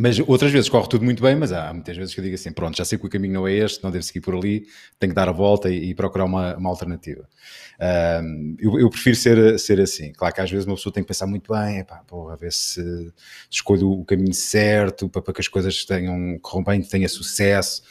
Mas 0.00 0.16
outras 0.20 0.52
vezes 0.52 0.68
corre 0.68 0.88
tudo 0.88 1.04
muito 1.04 1.20
bem, 1.20 1.34
mas 1.34 1.50
há 1.50 1.72
muitas 1.72 1.96
vezes 1.96 2.14
que 2.14 2.20
eu 2.20 2.24
digo 2.24 2.36
assim: 2.36 2.52
pronto, 2.52 2.76
já 2.76 2.84
sei 2.84 2.96
que 2.96 3.04
o 3.04 3.08
caminho 3.08 3.34
não 3.34 3.48
é 3.48 3.54
este, 3.54 3.82
não 3.82 3.90
devo 3.90 4.04
seguir 4.04 4.20
por 4.20 4.32
ali, 4.32 4.64
tenho 4.96 5.10
que 5.10 5.14
dar 5.16 5.28
a 5.28 5.32
volta 5.32 5.68
e, 5.68 5.90
e 5.90 5.94
procurar 5.94 6.24
uma, 6.24 6.56
uma 6.56 6.70
alternativa. 6.70 7.28
Uh, 7.80 8.54
eu, 8.60 8.78
eu, 8.78 8.90
prefiro 8.90 9.16
ser, 9.16 9.58
ser 9.58 9.80
assim. 9.80 10.12
Claro 10.12 10.32
que 10.32 10.40
às 10.40 10.48
vezes 10.48 10.66
uma 10.66 10.76
pessoa 10.76 10.92
tem 10.92 11.02
que 11.02 11.08
pensar 11.08 11.26
muito 11.26 11.52
bem, 11.52 11.78
epá, 11.78 11.96
porra, 12.06 12.34
a 12.34 12.36
ver 12.36 12.52
se 12.52 13.12
escolho 13.50 13.90
o 13.90 14.04
caminho 14.04 14.34
certo 14.34 15.08
para, 15.08 15.20
para 15.20 15.34
que 15.34 15.40
as 15.40 15.48
coisas 15.48 15.84
tenham, 15.84 16.38
corram 16.40 16.62
bem, 16.62 16.80
tenha 16.80 17.08
sucesso 17.08 17.82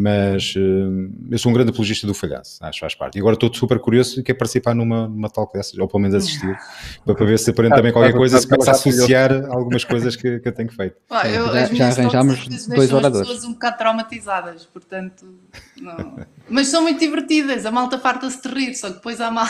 mas 0.00 0.54
uh, 0.56 1.12
eu 1.30 1.38
sou 1.38 1.50
um 1.50 1.54
grande 1.54 1.70
apologista 1.70 2.06
do 2.06 2.14
falhanço, 2.14 2.56
acho 2.64 2.72
que 2.72 2.80
faz 2.80 2.94
parte. 2.94 3.16
E 3.16 3.20
agora 3.20 3.34
estou 3.34 3.52
super 3.52 3.78
curioso 3.78 4.18
e 4.18 4.22
quero 4.22 4.38
participar 4.38 4.74
numa, 4.74 5.06
numa 5.06 5.28
tal 5.28 5.48
dessas, 5.52 5.78
ou 5.78 5.86
pelo 5.86 6.00
menos 6.00 6.14
assistir, 6.16 6.58
para, 7.04 7.14
para 7.14 7.26
ver 7.26 7.38
se 7.38 7.50
aprendo 7.50 7.74
também 7.74 7.92
qualquer 7.92 8.14
coisa, 8.14 8.40
se 8.40 8.48
começa 8.48 8.70
a 8.70 8.74
associar 8.74 9.30
algumas 9.50 9.84
coisas 9.84 10.16
que, 10.16 10.40
que 10.40 10.48
eu 10.48 10.52
tenho 10.52 10.72
feito. 10.72 10.96
Ah, 11.10 11.28
eu, 11.28 11.52
já, 11.52 11.66
já 11.66 11.88
arranjámos 11.88 12.66
dois 12.66 12.90
oradores. 12.94 13.28
pessoas 13.28 13.44
um 13.44 13.52
bocado 13.52 13.76
traumatizadas, 13.76 14.64
portanto, 14.64 15.38
não. 15.78 16.16
mas 16.48 16.68
são 16.68 16.80
muito 16.80 16.98
divertidas, 16.98 17.66
a 17.66 17.70
malta 17.70 17.98
farta-se 17.98 18.40
de 18.40 18.48
rir, 18.48 18.74
só 18.74 18.88
que 18.88 18.94
depois 18.94 19.20
há, 19.20 19.30
mal, 19.30 19.46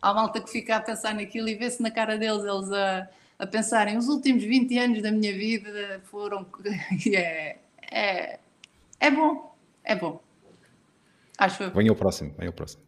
há 0.00 0.14
malta 0.14 0.40
que 0.40 0.48
fica 0.48 0.76
a 0.76 0.80
pensar 0.80 1.12
naquilo 1.12 1.48
e 1.48 1.56
vê-se 1.56 1.82
na 1.82 1.90
cara 1.90 2.16
deles, 2.16 2.44
eles 2.44 2.70
a, 2.70 3.08
a 3.36 3.46
pensarem, 3.48 3.98
os 3.98 4.06
últimos 4.06 4.44
20 4.44 4.78
anos 4.78 5.02
da 5.02 5.10
minha 5.10 5.32
vida 5.32 6.00
foram... 6.04 6.46
é, 7.12 7.56
é, 7.90 8.38
é 9.00 9.10
bom. 9.10 9.51
É 9.84 9.94
bom. 9.94 10.20
Acho. 11.38 11.70
Venha 11.70 11.92
o 11.92 11.96
próximo, 11.96 12.32
venha 12.38 12.50
o 12.50 12.52
próximo. 12.52 12.82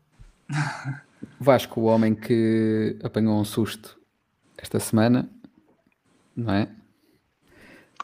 Vasco, 1.41 1.81
o 1.81 1.85
homem 1.85 2.15
que 2.15 2.97
apanhou 3.03 3.41
um 3.41 3.45
susto 3.45 3.99
esta 4.59 4.79
semana, 4.79 5.29
não 6.37 6.53
é? 6.55 6.69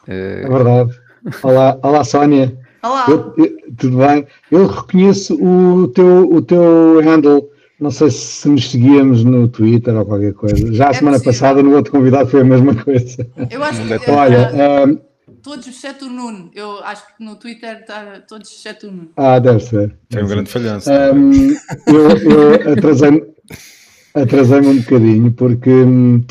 É 0.07 0.47
verdade. 0.47 0.99
Olá, 1.43 1.79
olá 1.83 2.03
Sónia. 2.03 2.57
Olá. 2.83 3.05
Eu, 3.07 3.33
eu, 3.37 3.57
tudo 3.77 3.97
bem? 3.99 4.27
Eu 4.49 4.65
reconheço 4.67 5.35
o 5.41 5.87
teu, 5.89 6.27
o 6.31 6.41
teu 6.41 6.99
handle. 7.01 7.49
Não 7.79 7.89
sei 7.91 8.09
se 8.11 8.47
nos 8.49 8.69
seguíamos 8.69 9.23
no 9.23 9.47
Twitter 9.47 9.95
ou 9.95 10.05
qualquer 10.05 10.33
coisa. 10.33 10.71
Já 10.73 10.87
a 10.87 10.89
É 10.89 10.93
semana 10.93 11.17
possível. 11.17 11.33
passada, 11.33 11.63
no 11.63 11.75
outro 11.75 11.91
convidado, 11.91 12.29
foi 12.29 12.41
a 12.41 12.43
mesma 12.43 12.75
coisa. 12.83 13.27
Eu 13.49 13.63
acho 13.63 13.81
que 13.87 14.11
Olha, 14.11 14.35
eh, 14.53 14.83
ahm, 14.83 14.97
todos 15.41 15.67
exceto 15.67 16.05
o 16.05 16.09
Nuno. 16.09 16.51
Eu 16.53 16.83
acho 16.83 17.05
que 17.15 17.23
no 17.23 17.35
Twitter 17.35 17.79
está 17.79 18.21
todos 18.27 18.51
exceto 18.51 18.87
o 18.87 18.91
Nuno. 18.91 19.09
ah, 19.17 19.39
deve 19.39 19.59
ser. 19.59 19.95
Tem 20.09 20.23
um 20.23 20.27
grande 20.27 20.49
falhanço. 20.49 20.89
Ahm, 20.91 21.55
eu 21.87 22.17
eu 22.31 22.73
atrasei-me 22.73 23.23
atrasei 24.13 24.59
um 24.59 24.77
bocadinho 24.79 25.31
porque 25.31 25.69
hum, 25.69 26.23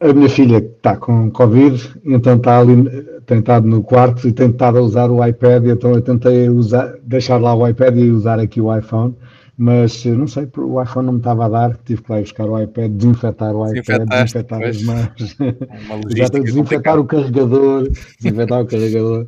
a 0.00 0.12
minha 0.12 0.28
filha 0.28 0.58
está 0.58 0.96
com 0.96 1.30
Covid, 1.30 1.94
então 2.04 2.36
está 2.36 2.58
ali, 2.58 2.84
tem 3.26 3.38
estado 3.38 3.66
no 3.66 3.82
quarto 3.82 4.26
e 4.26 4.32
tem 4.32 4.48
estado 4.48 4.78
a 4.78 4.80
usar 4.80 5.10
o 5.10 5.24
iPad, 5.24 5.66
então 5.66 5.92
eu 5.92 6.00
tentei 6.00 6.48
usar, 6.48 6.94
deixar 7.02 7.36
lá 7.36 7.54
o 7.54 7.68
iPad 7.68 7.96
e 7.98 8.10
usar 8.10 8.40
aqui 8.40 8.60
o 8.60 8.74
iPhone, 8.74 9.14
mas 9.62 10.06
eh, 10.06 10.10
não 10.12 10.26
sei, 10.26 10.48
o 10.56 10.82
iPhone 10.82 11.04
não 11.04 11.12
me 11.12 11.18
estava 11.18 11.44
a 11.44 11.48
dar, 11.50 11.76
tive 11.84 12.02
que 12.02 12.10
lá 12.10 12.18
buscar 12.18 12.48
o 12.48 12.58
iPad, 12.58 12.90
desinfetar 12.92 13.54
o 13.54 13.66
iPad, 13.66 14.08
desinfetar 14.08 14.62
as 14.62 14.82
mãos. 14.82 15.36
Logística 16.02 16.40
desinfetar 16.42 16.98
o 16.98 17.04
carregador, 17.04 17.86
desinfetar 18.18 18.62
o 18.62 18.66
carregador. 18.66 19.26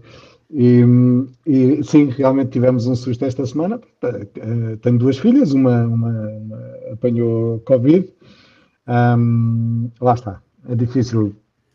E, 0.50 0.82
e, 1.46 1.84
sim, 1.84 2.08
realmente 2.08 2.50
tivemos 2.50 2.86
um 2.86 2.94
susto 2.94 3.26
esta 3.26 3.44
semana. 3.44 3.78
Eh, 4.02 4.76
Tenho 4.80 4.98
duas 4.98 5.18
filhas, 5.18 5.52
uma, 5.52 5.84
uma- 5.84 6.28
uma 6.28 6.58
apanhou 6.94 7.60
Covid. 7.66 8.08
Ahm, 8.86 9.88
lá 10.00 10.14
está, 10.14 10.40
é 10.68 10.74
difícil. 10.74 11.34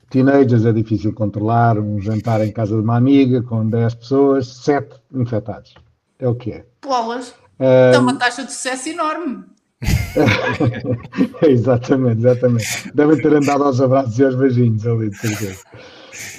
Teenagers 0.10 0.65
é 0.65 0.74
difícil 0.74 1.13
controlar. 1.13 1.78
Um 1.78 2.00
jantar 2.02 2.41
em 2.46 2.52
casa 2.52 2.76
de 2.76 2.82
uma 2.82 2.98
amiga 2.98 3.41
com 3.43 3.70
10 3.70 3.93
pessoas, 3.96 4.48
7 4.63 4.96
infectados. 5.13 5.76
É 6.17 6.28
o 6.28 6.34
que 6.34 6.52
é. 6.54 6.65
Polas. 6.82 7.36
É 7.60 7.98
uma 7.98 8.15
taxa 8.15 8.43
de 8.43 8.54
sucesso 8.54 8.89
enorme. 8.89 9.43
exatamente, 11.48 12.20
exatamente. 12.20 12.91
Devem 12.93 13.17
ter 13.17 13.34
andado 13.34 13.63
aos 13.63 13.80
abraços 13.80 14.17
e 14.17 14.26
aos 14.26 14.36
beijinhos 14.36 14.86
ali, 14.86 15.10
de 15.10 15.17
certeza. 15.17 15.62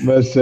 Mas, 0.03 0.35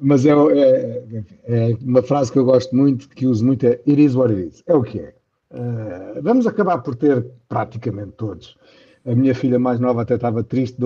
mas 0.00 0.26
é, 0.26 0.30
é- 0.30 1.24
é 1.44 1.76
uma 1.82 2.02
frase 2.02 2.32
que 2.32 2.38
eu 2.38 2.44
gosto 2.44 2.74
muito, 2.74 3.08
que 3.08 3.26
uso 3.26 3.44
muito, 3.44 3.64
é 3.66 3.80
It 3.86 4.02
is 4.02 4.14
what 4.14 4.32
it 4.32 4.48
is. 4.48 4.62
É 4.66 4.74
o 4.74 4.82
que 4.82 4.98
é. 4.98 5.14
Uh, 5.52 6.22
vamos 6.22 6.46
acabar 6.46 6.78
por 6.78 6.94
ter 6.96 7.26
praticamente 7.48 8.12
todos. 8.16 8.56
A 9.04 9.14
minha 9.14 9.34
filha 9.34 9.58
mais 9.58 9.78
nova 9.78 10.02
até 10.02 10.14
estava 10.14 10.42
triste. 10.42 10.76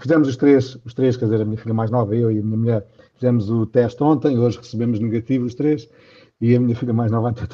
Fizemos 0.00 0.28
os 0.28 0.36
três, 0.36 0.78
os 0.84 0.94
três, 0.94 1.16
quer 1.16 1.26
dizer, 1.26 1.42
a 1.42 1.44
minha 1.44 1.58
filha 1.58 1.74
mais 1.74 1.90
nova, 1.90 2.14
eu 2.16 2.30
e 2.30 2.38
a 2.38 2.42
minha 2.42 2.56
mulher, 2.56 2.86
fizemos 3.14 3.50
o 3.50 3.66
teste 3.66 4.02
ontem, 4.02 4.38
hoje 4.38 4.58
recebemos 4.58 4.98
negativo 4.98 5.44
os 5.44 5.54
três. 5.54 5.88
E 6.46 6.54
a 6.54 6.60
minha 6.60 6.76
filha 6.76 6.92
mais 6.92 7.10
nova 7.10 7.30
até 7.30 7.44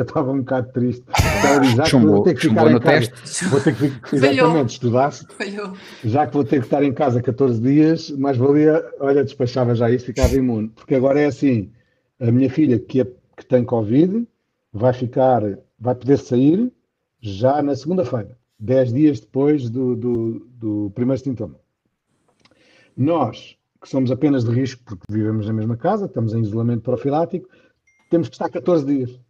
estava, 0.00 0.32
um 0.32 0.38
bocado 0.38 0.72
triste. 0.72 1.04
Ela 1.44 1.58
diz, 1.58 1.72
"Já 1.74 1.82
que 1.84 1.96
vou 1.96 2.22
ter 2.22 2.34
que 2.34 2.40
ficar 2.48 2.70
em 2.70 2.72
no 2.72 2.80
casa, 2.80 3.10
teste. 3.10 3.44
Vou 3.48 3.60
ter 3.60 3.74
que 3.76 3.88
Falhou. 4.18 4.32
exatamente, 4.32 4.68
estudaste, 4.70 5.26
Falhou. 5.34 5.72
já 6.02 6.26
que 6.26 6.32
vou 6.32 6.44
ter 6.44 6.60
que 6.60 6.64
estar 6.66 6.82
em 6.82 6.92
casa 6.94 7.20
14 7.20 7.60
dias, 7.60 8.10
mais 8.12 8.38
valia, 8.38 8.82
olha, 8.98 9.22
despachava 9.24 9.74
já 9.74 9.90
isso, 9.90 10.06
ficava 10.06 10.34
imune. 10.34 10.68
Porque 10.70 10.94
agora 10.94 11.20
é 11.20 11.26
assim, 11.26 11.70
a 12.18 12.30
minha 12.32 12.48
filha 12.48 12.78
que, 12.78 13.02
é- 13.02 13.12
que 13.36 13.44
tem 13.44 13.62
Covid 13.62 14.26
vai 14.72 14.94
ficar, 14.94 15.42
vai 15.78 15.94
poder 15.94 16.16
sair 16.16 16.72
já 17.20 17.60
na 17.62 17.76
segunda-feira, 17.76 18.38
10 18.58 18.92
dias 18.94 19.20
depois 19.20 19.68
do, 19.68 19.94
do, 19.94 20.46
do 20.54 20.92
primeiro 20.94 21.22
sintoma. 21.22 21.56
Nós, 22.96 23.56
que 23.82 23.88
somos 23.88 24.10
apenas 24.10 24.44
de 24.44 24.50
risco 24.50 24.82
porque 24.84 25.04
vivemos 25.10 25.46
na 25.46 25.52
mesma 25.52 25.76
casa, 25.76 26.06
estamos 26.06 26.32
em 26.34 26.40
isolamento 26.40 26.80
profilático, 26.82 27.46
temos 28.10 28.28
que 28.28 28.34
estar 28.34 28.50
14 28.50 28.84
dias. 28.84 29.20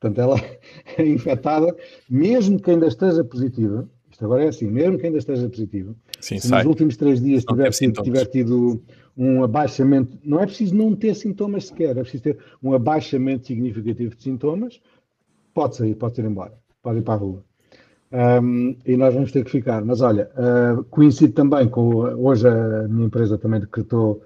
Portanto, 0.00 0.20
ela 0.20 0.36
é 0.98 1.06
infectada, 1.06 1.74
mesmo 2.10 2.60
que 2.60 2.70
ainda 2.70 2.88
esteja 2.88 3.22
positiva, 3.22 3.88
isto 4.10 4.24
agora 4.24 4.44
é 4.44 4.48
assim, 4.48 4.66
mesmo 4.66 4.98
que 4.98 5.06
ainda 5.06 5.18
esteja 5.18 5.48
positiva, 5.48 5.94
Sim, 6.20 6.38
se 6.38 6.48
sai. 6.48 6.58
nos 6.58 6.68
últimos 6.68 6.96
três 6.96 7.20
dias 7.20 7.44
tiver, 7.44 7.70
tiver 7.70 8.24
tido 8.26 8.82
um 9.16 9.44
abaixamento, 9.44 10.18
não 10.24 10.40
é 10.40 10.46
preciso 10.46 10.74
não 10.74 10.94
ter 10.96 11.14
sintomas 11.14 11.66
sequer, 11.66 11.96
é 11.96 12.02
preciso 12.02 12.24
ter 12.24 12.38
um 12.62 12.72
abaixamento 12.72 13.46
significativo 13.46 14.16
de 14.16 14.22
sintomas, 14.22 14.80
pode 15.54 15.76
sair, 15.76 15.94
pode 15.94 16.20
ir 16.20 16.24
embora, 16.24 16.54
pode 16.82 16.98
ir 16.98 17.02
para 17.02 17.14
a 17.14 17.16
rua. 17.18 17.44
Um, 18.12 18.76
e 18.84 18.94
nós 18.94 19.14
vamos 19.14 19.32
ter 19.32 19.42
que 19.42 19.50
ficar. 19.50 19.82
Mas 19.82 20.02
olha, 20.02 20.30
uh, 20.36 20.84
coincide 20.84 21.32
também 21.32 21.66
com. 21.66 21.82
Hoje 21.82 22.46
a 22.46 22.86
minha 22.86 23.06
empresa 23.06 23.38
também 23.38 23.58
decretou 23.58 24.22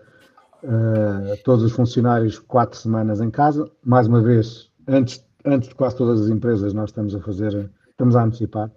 uh, 0.67 1.37
todos 1.45 1.65
os 1.65 1.73
funcionários 1.73 2.39
quatro 2.39 2.79
semanas 2.79 3.21
em 3.21 3.31
casa. 3.31 3.71
Mais 3.85 4.07
uma 4.07 4.21
vez, 4.21 4.69
antes, 4.87 5.25
antes 5.45 5.69
de 5.69 5.75
quase 5.75 5.97
todas 5.97 6.21
as 6.21 6.29
empresas, 6.29 6.75
nós 6.75 6.91
estamos 6.91 7.15
a 7.15 7.21
fazer, 7.21 7.71
estamos 7.91 8.17
a 8.17 8.25
antecipar. 8.25 8.71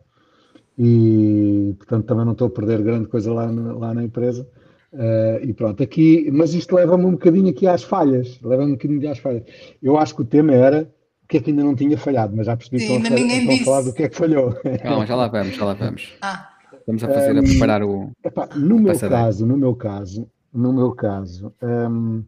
E 0.78 1.74
portanto 1.78 2.06
também 2.06 2.24
não 2.26 2.32
estou 2.32 2.48
a 2.48 2.52
perder 2.52 2.82
grande 2.82 3.08
coisa 3.08 3.34
lá, 3.34 3.46
lá 3.52 3.94
na 3.94 4.04
empresa. 4.04 4.48
Uh, 4.94 5.44
e 5.44 5.54
pronto, 5.54 5.84
aqui, 5.84 6.30
mas 6.32 6.54
isto 6.54 6.74
leva-me 6.74 7.06
um 7.06 7.12
bocadinho 7.12 7.50
aqui 7.50 7.68
às 7.68 7.84
falhas. 7.84 8.40
Leva-me 8.42 8.72
um 8.72 8.76
bocadinho 8.76 9.12
às 9.12 9.20
falhas. 9.20 9.44
Eu 9.84 9.98
acho 9.98 10.16
que 10.16 10.22
o 10.22 10.26
tema 10.26 10.54
era 10.54 10.90
o 11.24 11.28
que 11.28 11.38
é 11.38 11.42
que 11.42 11.50
ainda 11.52 11.64
não 11.64 11.76
tinha 11.76 11.98
falhado, 11.98 12.36
mas 12.36 12.46
já 12.48 12.56
percebi 12.56 12.78
que 12.78 12.88
Sim, 12.88 13.06
a, 13.06 13.10
ninguém 13.10 13.40
estão 13.40 13.56
a 13.56 13.66
falar 13.66 13.82
do 13.82 13.94
que 13.94 14.04
é 14.04 14.10
que 14.10 14.16
falhou. 14.16 14.56
Calma, 14.82 15.06
já 15.06 15.16
lá 15.16 15.28
vamos, 15.28 15.56
já 15.56 15.66
lá 15.66 15.74
vamos. 15.74 16.14
Ah, 16.22 16.50
Estamos 16.74 17.04
a 17.04 17.08
fazer, 17.08 17.38
a 17.38 17.42
Hum, 17.42 17.44
preparar 17.44 17.84
o. 17.84 18.12
Epá, 18.24 18.50
no 18.56 18.80
meu 18.80 19.00
caso, 19.00 19.46
no 19.46 19.58
meu 19.58 19.76
caso, 19.76 20.28
no 20.54 20.74
meu 20.74 20.92
caso, 20.94 21.54
hum, 21.62 22.24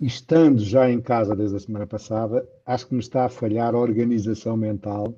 estando 0.00 0.60
já 0.60 0.90
em 0.90 1.00
casa 1.00 1.34
desde 1.34 1.56
a 1.56 1.60
semana 1.60 1.86
passada, 1.86 2.46
acho 2.64 2.86
que 2.86 2.94
me 2.94 3.00
está 3.00 3.24
a 3.24 3.28
falhar 3.28 3.74
a 3.74 3.78
organização 3.78 4.56
mental. 4.56 5.14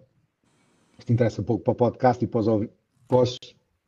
Isto 0.99 1.13
interessa 1.13 1.41
um 1.41 1.45
pouco 1.45 1.65
para 1.65 1.73
o 1.73 1.77
podcast 1.77 2.25
e 2.25 2.29
para 2.29 2.41
os, 2.41 2.69
para 3.09 3.19
os 3.19 3.39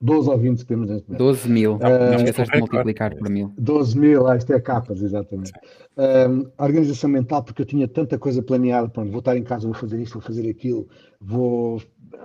12 0.01 0.31
ouvintes 0.31 0.63
que 0.63 0.69
temos 0.69 0.89
neste 0.89 1.07
momento. 1.09 1.19
12 1.25 1.49
mil. 1.49 1.79
Não, 1.79 1.89
Não 1.91 2.15
esqueças 2.17 2.49
de 2.49 2.57
é 2.57 2.59
multiplicar 2.59 3.15
por 3.17 3.31
mil. 3.31 3.53
12 3.57 3.99
mil, 3.99 4.27
ah, 4.27 4.37
isto 4.37 4.53
é 4.53 4.61
capas, 4.61 5.01
exatamente. 5.01 5.53
Um, 5.97 6.51
a 6.59 6.65
organização 6.65 7.09
mental, 7.09 7.43
porque 7.43 7.63
eu 7.63 7.67
tinha 7.67 7.87
tanta 7.87 8.19
coisa 8.19 8.43
planeada, 8.43 8.89
pronto, 8.89 9.11
vou 9.11 9.21
estar 9.21 9.37
em 9.37 9.43
casa, 9.43 9.67
vou 9.67 9.75
fazer 9.75 10.01
isto, 10.01 10.15
vou 10.15 10.23
fazer 10.23 10.49
aquilo, 10.49 10.89
vou 11.21 11.81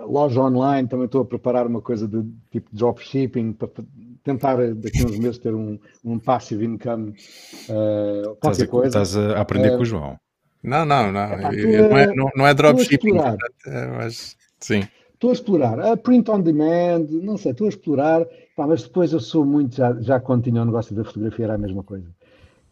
loja 0.06 0.40
online, 0.42 0.88
também 0.88 1.06
estou 1.06 1.22
a 1.22 1.24
preparar 1.24 1.66
uma 1.66 1.80
coisa 1.80 2.06
de 2.06 2.24
tipo 2.50 2.68
dropshipping 2.72 3.52
para 3.52 3.68
pa- 3.68 3.84
tentar 4.28 4.60
eh, 4.60 4.74
daqui 4.74 5.02
a 5.02 5.06
uns 5.06 5.18
meses 5.18 5.38
ter 5.38 5.54
um, 5.54 5.78
um 6.04 6.18
passive 6.18 6.64
income, 6.66 7.10
uh, 7.10 8.32
Estás 8.34 8.36
qualquer 8.40 8.64
a, 8.64 8.68
coisa. 8.68 8.86
estás 8.88 9.16
a 9.16 9.40
aprender 9.40 9.72
É. 9.72 9.76
com 9.76 9.82
o 9.82 9.86
João. 9.86 10.16
Não, 10.62 10.84
não, 10.84 11.10
não. 11.10 11.32
Epá, 11.32 11.54
Eu- 11.54 11.88
não, 11.88 11.96
é, 11.98 12.06
não, 12.14 12.30
não 12.36 12.46
é 12.46 12.52
dropshipping, 12.54 13.08
explorar. 13.14 13.36
é, 13.66 13.86
mas 13.86 14.36
sim. 14.60 14.82
Estou 15.14 15.30
a 15.30 15.32
explorar. 15.32 15.80
A 15.80 15.96
print 15.96 16.30
on 16.30 16.40
demand, 16.42 17.06
não 17.10 17.36
sei, 17.38 17.52
estou 17.52 17.66
a 17.66 17.70
explorar, 17.70 18.24
pá, 18.56 18.66
mas 18.66 18.82
depois 18.82 19.12
eu 19.12 19.20
sou 19.20 19.44
muito, 19.46 19.74
já, 19.76 19.94
já 20.00 20.20
quando 20.20 20.44
tinha 20.44 20.60
o 20.62 20.64
negócio 20.64 20.94
da 20.94 21.04
fotografia 21.04 21.46
era 21.46 21.54
a 21.54 21.58
mesma 21.58 21.82
coisa. 21.82 22.06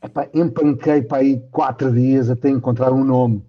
Epá, 0.02 0.28
empanquei 0.34 1.02
para 1.02 1.18
aí 1.18 1.40
quatro 1.50 1.90
dias 1.92 2.28
até 2.28 2.50
encontrar 2.50 2.92
um 2.92 3.02
nome. 3.04 3.42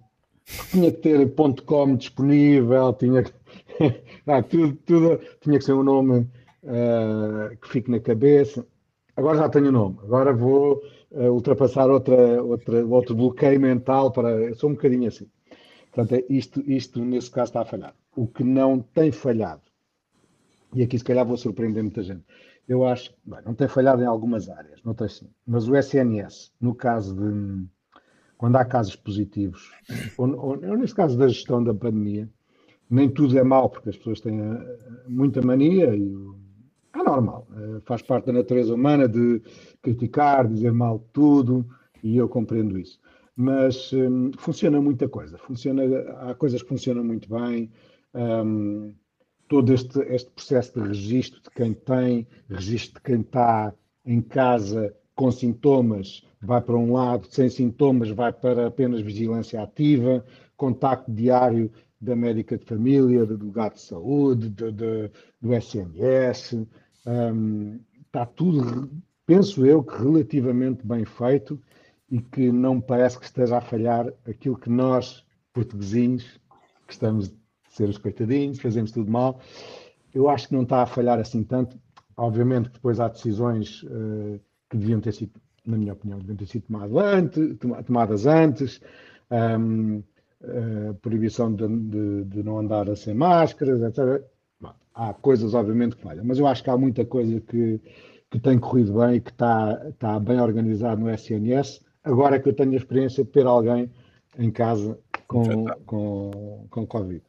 Tinha 0.70 0.90
que 0.90 0.98
ter 0.98 1.30
.com 1.66 1.94
disponível, 1.94 2.92
tinha 2.94 3.22
que, 3.22 3.32
ah, 4.26 4.42
tudo, 4.42 4.72
tudo, 4.86 5.20
tinha 5.42 5.58
que 5.58 5.64
ser 5.64 5.74
um 5.74 5.82
nome 5.82 6.26
ah, 6.68 7.56
que 7.60 7.68
fique 7.68 7.90
na 7.90 8.00
cabeça. 8.00 8.66
Agora 9.16 9.38
já 9.38 9.48
tenho 9.48 9.68
o 9.68 9.72
nome, 9.72 9.98
agora 10.02 10.32
vou 10.32 10.82
ah, 11.14 11.30
ultrapassar 11.30 11.90
outra, 11.90 12.42
outra, 12.42 12.86
outro 12.86 13.14
bloqueio 13.16 13.60
mental 13.60 14.12
para. 14.12 14.30
Eu 14.30 14.54
sou 14.54 14.70
um 14.70 14.74
bocadinho 14.74 15.08
assim. 15.08 15.28
Portanto, 15.92 16.14
é 16.20 16.24
isto, 16.32 16.60
isto 16.70 17.04
nesse 17.04 17.30
caso 17.30 17.50
está 17.50 17.62
a 17.62 17.64
falhar. 17.64 17.94
O 18.16 18.26
que 18.26 18.44
não 18.44 18.80
tem 18.80 19.12
falhado, 19.12 19.62
e 20.74 20.82
aqui 20.82 20.98
se 20.98 21.04
calhar 21.04 21.24
vou 21.26 21.36
surpreender 21.36 21.82
muita 21.82 22.02
gente, 22.02 22.24
eu 22.68 22.84
acho, 22.86 23.14
bem, 23.24 23.40
não 23.44 23.54
tem 23.54 23.66
falhado 23.68 24.02
em 24.02 24.06
algumas 24.06 24.48
áreas, 24.48 24.82
noutras 24.82 25.14
sim, 25.16 25.28
mas 25.46 25.68
o 25.68 25.74
SNS, 25.76 26.52
no 26.60 26.74
caso 26.74 27.14
de, 27.14 27.66
quando 28.38 28.56
há 28.56 28.64
casos 28.64 28.96
positivos, 28.96 29.70
ou, 30.18 30.36
ou, 30.38 30.56
neste 30.78 30.96
caso 30.96 31.18
da 31.18 31.28
gestão 31.28 31.62
da 31.62 31.74
pandemia, 31.74 32.28
nem 32.90 33.10
tudo 33.10 33.38
é 33.38 33.44
mau, 33.44 33.70
porque 33.70 33.90
as 33.90 33.96
pessoas 33.96 34.20
têm 34.20 34.40
eh, 34.40 34.78
muita 35.08 35.42
mania 35.42 35.94
e 35.96 36.14
o- 36.14 36.37
é 36.94 37.02
normal, 37.02 37.46
eh, 37.54 37.80
faz 37.84 38.02
parte 38.02 38.26
da 38.26 38.32
natureza 38.32 38.74
humana 38.74 39.08
de 39.08 39.42
criticar, 39.82 40.48
dizer 40.48 40.72
mal 40.72 40.98
tudo, 41.12 41.66
e 42.02 42.16
eu 42.16 42.28
compreendo 42.28 42.78
isso. 42.78 43.00
Mas 43.36 43.92
hum, 43.92 44.32
funciona 44.36 44.80
muita 44.80 45.08
coisa, 45.08 45.38
funciona, 45.38 45.82
há 46.20 46.34
coisas 46.34 46.62
que 46.62 46.68
funcionam 46.68 47.04
muito 47.04 47.28
bem, 47.28 47.70
hum, 48.14 48.94
todo 49.48 49.72
este, 49.72 50.00
este 50.00 50.30
processo 50.30 50.80
de 50.80 50.88
registro 50.88 51.40
de 51.42 51.50
quem 51.50 51.72
tem, 51.72 52.26
registro 52.48 52.96
de 52.96 53.02
quem 53.02 53.20
está 53.20 53.72
em 54.04 54.20
casa 54.20 54.94
com 55.14 55.30
sintomas, 55.30 56.24
vai 56.40 56.60
para 56.60 56.76
um 56.76 56.92
lado, 56.92 57.26
sem 57.30 57.48
sintomas, 57.48 58.10
vai 58.10 58.32
para 58.32 58.68
apenas 58.68 59.00
vigilância 59.00 59.60
ativa, 59.62 60.24
contacto 60.56 61.10
diário 61.10 61.70
da 62.00 62.14
médica 62.14 62.56
de 62.56 62.64
família, 62.64 63.26
do 63.26 63.36
delegado 63.36 63.74
de 63.74 63.80
saúde, 63.80 64.48
do, 64.50 64.72
do, 64.72 65.10
do 65.40 65.54
SNS, 65.54 66.66
hum, 67.06 67.80
está 68.06 68.24
tudo, 68.24 68.90
penso 69.26 69.66
eu, 69.66 69.82
que 69.82 69.96
relativamente 69.96 70.86
bem 70.86 71.04
feito 71.04 71.60
e 72.10 72.20
que 72.20 72.50
não 72.50 72.80
parece 72.80 73.18
que 73.18 73.24
esteja 73.24 73.58
a 73.58 73.60
falhar 73.60 74.12
aquilo 74.26 74.56
que 74.56 74.70
nós, 74.70 75.24
portuguesinhos, 75.52 76.24
que 76.86 76.92
estamos 76.92 77.28
a 77.28 77.70
ser 77.70 77.88
os 77.88 77.98
coitadinhos, 77.98 78.60
fazemos 78.60 78.92
tudo 78.92 79.10
mal, 79.10 79.40
eu 80.14 80.28
acho 80.28 80.48
que 80.48 80.54
não 80.54 80.62
está 80.62 80.82
a 80.82 80.86
falhar 80.86 81.18
assim 81.18 81.42
tanto. 81.42 81.78
Obviamente 82.16 82.68
que 82.68 82.74
depois 82.74 82.98
há 82.98 83.08
decisões 83.08 83.82
uh, 83.84 84.40
que 84.70 84.76
deviam 84.76 85.00
ter 85.00 85.12
sido, 85.12 85.32
na 85.64 85.76
minha 85.76 85.92
opinião, 85.92 86.18
deviam 86.18 86.36
ter 86.36 86.46
sido 86.46 86.62
tomadas 86.66 86.96
antes, 86.96 87.58
tomadas 87.86 88.26
antes 88.26 88.80
um, 89.30 90.02
uh, 90.42 90.94
proibição 90.94 91.54
de, 91.54 91.66
de, 91.66 92.24
de, 92.24 92.42
não 92.42 92.58
andar 92.58 92.94
sem 92.96 93.14
máscaras, 93.14 93.82
etc. 93.82 94.22
Bom, 94.60 94.72
há 94.94 95.12
coisas, 95.14 95.54
obviamente, 95.54 95.96
que 95.96 96.02
falham, 96.02 96.24
mas 96.24 96.38
eu 96.38 96.46
acho 96.46 96.62
que 96.62 96.70
há 96.70 96.76
muita 96.76 97.04
coisa 97.04 97.40
que, 97.40 97.80
que 98.30 98.38
tem 98.38 98.58
corrido 98.58 98.98
bem 98.98 99.16
e 99.16 99.20
que 99.20 99.30
está, 99.30 99.86
está 99.88 100.18
bem 100.18 100.40
organizado 100.40 101.00
no 101.00 101.10
SNS. 101.10 101.80
Agora 102.04 102.36
é 102.36 102.38
que 102.38 102.48
eu 102.48 102.54
tenho 102.54 102.72
a 102.72 102.76
experiência 102.76 103.24
de 103.24 103.30
ter 103.30 103.46
alguém 103.46 103.90
em 104.38 104.50
casa 104.50 104.98
com, 105.26 105.66
com, 105.84 106.66
com 106.70 106.86
Covid. 106.86 107.22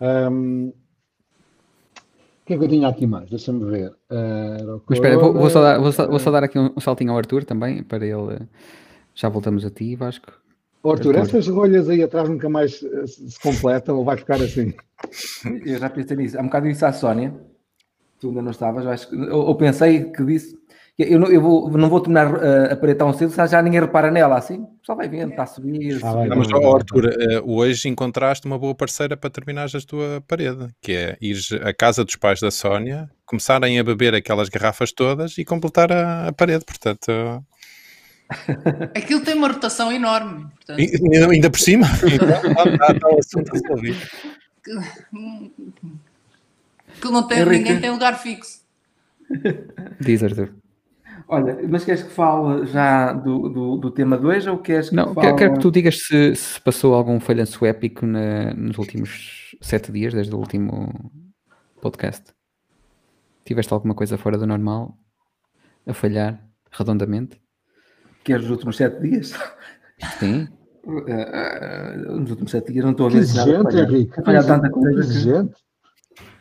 Um, 0.00 0.68
o 0.68 2.46
que 2.46 2.54
é 2.54 2.58
que 2.58 2.64
eu 2.64 2.68
tinha 2.68 2.86
aqui 2.86 3.06
mais? 3.06 3.28
Deixa-me 3.28 3.64
ver. 3.64 3.90
Uh, 4.08 4.80
Mas 4.88 4.98
espera, 4.98 5.18
vou, 5.18 5.32
vou, 5.32 5.50
só 5.50 5.60
dar, 5.60 5.80
vou, 5.80 5.90
só, 5.90 6.06
vou, 6.06 6.18
só 6.20 6.30
dar, 6.30 6.44
aqui 6.44 6.58
um, 6.58 6.78
saltinho 6.78 7.10
ao 7.10 7.18
Arthur 7.18 7.44
também, 7.44 7.82
para 7.82 8.06
ele. 8.06 8.46
Já 9.14 9.28
voltamos 9.28 9.64
a 9.64 9.70
ti, 9.70 9.96
Vasco. 9.96 10.32
Oh, 10.86 10.92
Arthur, 10.92 11.16
essas 11.16 11.48
rolhas 11.48 11.88
aí 11.88 12.02
atrás 12.02 12.28
nunca 12.28 12.48
mais 12.48 12.78
se 12.78 13.40
completam 13.42 13.96
ou 13.96 14.04
vai 14.04 14.16
ficar 14.16 14.40
assim? 14.40 14.72
Eu 15.66 15.78
já 15.78 15.90
pensei 15.90 16.16
nisso. 16.16 16.38
Há 16.38 16.42
um 16.42 16.46
bocado 16.46 16.68
disse 16.68 16.84
à 16.84 16.92
Sónia, 16.92 17.34
tu 18.20 18.28
ainda 18.28 18.42
não 18.42 18.50
estavas, 18.52 19.08
ou, 19.12 19.46
ou 19.46 19.54
pensei 19.56 20.04
que 20.12 20.24
disse 20.24 20.56
eu 20.98 21.20
não, 21.20 21.28
eu 21.28 21.42
vou, 21.42 21.70
não 21.70 21.90
vou 21.90 22.00
terminar 22.00 22.32
uh, 22.32 22.72
a 22.72 22.76
parede 22.76 22.98
tão 22.98 23.12
cedo, 23.12 23.30
se 23.30 23.46
já 23.48 23.60
ninguém 23.60 23.80
repara 23.80 24.10
nela 24.10 24.38
assim. 24.38 24.66
Só 24.82 24.94
vai 24.94 25.06
vendo, 25.06 25.30
está 25.30 25.42
a 25.42 25.46
subir. 25.46 26.00
Ah, 26.02 26.24
não, 26.24 26.36
mas, 26.38 26.48
oh, 26.50 26.74
Arthur, 26.74 27.04
uh, 27.04 27.52
hoje 27.52 27.86
encontraste 27.86 28.46
uma 28.46 28.58
boa 28.58 28.74
parceira 28.74 29.14
para 29.14 29.28
terminares 29.28 29.74
a 29.74 29.80
tua 29.80 30.24
parede, 30.26 30.68
que 30.80 30.92
é 30.92 31.18
ir 31.20 31.36
à 31.62 31.74
casa 31.74 32.02
dos 32.02 32.16
pais 32.16 32.40
da 32.40 32.50
Sónia, 32.50 33.10
começarem 33.26 33.78
a 33.78 33.84
beber 33.84 34.14
aquelas 34.14 34.48
garrafas 34.48 34.90
todas 34.90 35.36
e 35.36 35.44
completar 35.44 35.92
a, 35.92 36.28
a 36.28 36.32
parede. 36.32 36.64
Portanto. 36.64 37.12
Aquilo 38.94 39.20
tem 39.20 39.34
uma 39.34 39.48
rotação 39.48 39.92
enorme. 39.92 40.46
Portanto... 40.56 40.80
E, 40.80 41.16
ainda 41.30 41.50
por 41.50 41.60
cima? 41.60 41.86
está, 41.86 42.92
está 42.92 43.08
o 43.08 43.18
assunto 43.18 43.52
resolvido. 43.52 43.98
Aquilo 46.88 47.12
não 47.12 47.26
tem, 47.26 47.44
ninguém 47.44 47.80
tem 47.80 47.90
lugar 47.90 48.18
fixo. 48.18 48.60
Diz, 50.00 50.22
Arthur. 50.22 50.54
Olha, 51.28 51.58
mas 51.68 51.84
queres 51.84 52.04
que 52.04 52.10
fale 52.10 52.66
já 52.66 53.12
do, 53.12 53.48
do, 53.48 53.76
do 53.76 53.90
tema 53.90 54.16
2 54.16 54.46
ou 54.46 54.58
queres 54.58 54.90
que 54.90 54.94
Não, 54.94 55.12
fale... 55.12 55.34
quero, 55.34 55.54
que 55.54 55.60
tu 55.60 55.72
digas 55.72 56.06
se, 56.06 56.36
se 56.36 56.60
passou 56.60 56.94
algum 56.94 57.18
falhanço 57.18 57.66
épico 57.66 58.06
na, 58.06 58.54
nos 58.54 58.78
últimos 58.78 59.56
sete 59.60 59.90
dias, 59.90 60.14
desde 60.14 60.34
o 60.34 60.38
último 60.38 61.10
podcast. 61.80 62.32
Tiveste 63.44 63.72
alguma 63.72 63.94
coisa 63.94 64.16
fora 64.16 64.38
do 64.38 64.46
normal 64.46 64.96
a 65.84 65.92
falhar 65.92 66.40
redondamente? 66.70 67.40
Queres 68.26 68.46
os 68.46 68.50
últimos 68.50 68.76
sete 68.76 69.00
dias? 69.00 69.32
Sim. 70.18 70.48
Uh, 70.84 70.98
uh, 71.06 72.18
nos 72.18 72.30
últimos 72.30 72.50
sete 72.50 72.72
dias 72.72 72.84
não 72.84 72.90
estou 72.90 73.06
a 73.06 73.10
ver 73.10 73.24
nada. 73.34 73.82
Henrique. 73.82 74.20
Falhar 74.24 74.44
tanta 74.44 74.68
coisa. 74.68 75.00
Que... 75.00 75.20
Gente. 75.20 75.54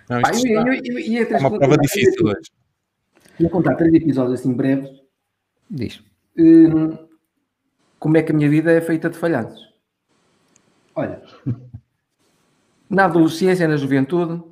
Não, 0.09 0.21
isto 0.21 0.43
Pá, 0.43 0.49
eu, 0.49 0.73
eu, 0.73 0.99
eu, 0.99 1.27
é 1.29 1.37
uma 1.37 1.59
prova 1.59 1.77
difícil 1.77 2.25
hoje. 2.25 2.51
Vou 3.39 3.51
contar 3.51 3.75
três 3.75 3.93
episódios 3.93 4.39
assim 4.39 4.51
breves. 4.51 4.89
Diz. 5.69 6.03
Hum, 6.35 6.97
como 7.99 8.17
é 8.17 8.23
que 8.23 8.31
a 8.31 8.35
minha 8.35 8.49
vida 8.49 8.71
é 8.71 8.81
feita 8.81 9.07
de 9.07 9.17
falhanços? 9.19 9.61
Olha, 10.95 11.21
na 12.89 13.05
adolescência, 13.05 13.67
na 13.67 13.77
juventude, 13.77 14.43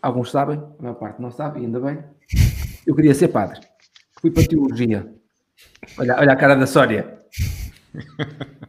alguns 0.00 0.30
sabem, 0.30 0.58
a 0.78 0.82
maior 0.82 0.94
parte 0.94 1.20
não 1.20 1.32
sabe, 1.32 1.58
ainda 1.58 1.80
bem. 1.80 1.98
Eu 2.86 2.94
queria 2.94 3.14
ser 3.14 3.28
padre. 3.28 3.58
Fui 4.20 4.30
para 4.30 4.44
a 4.44 4.46
teologia. 4.46 5.12
Olha, 5.98 6.16
olha 6.18 6.32
a 6.32 6.36
cara 6.36 6.54
da 6.54 6.66
Sória. 6.66 7.20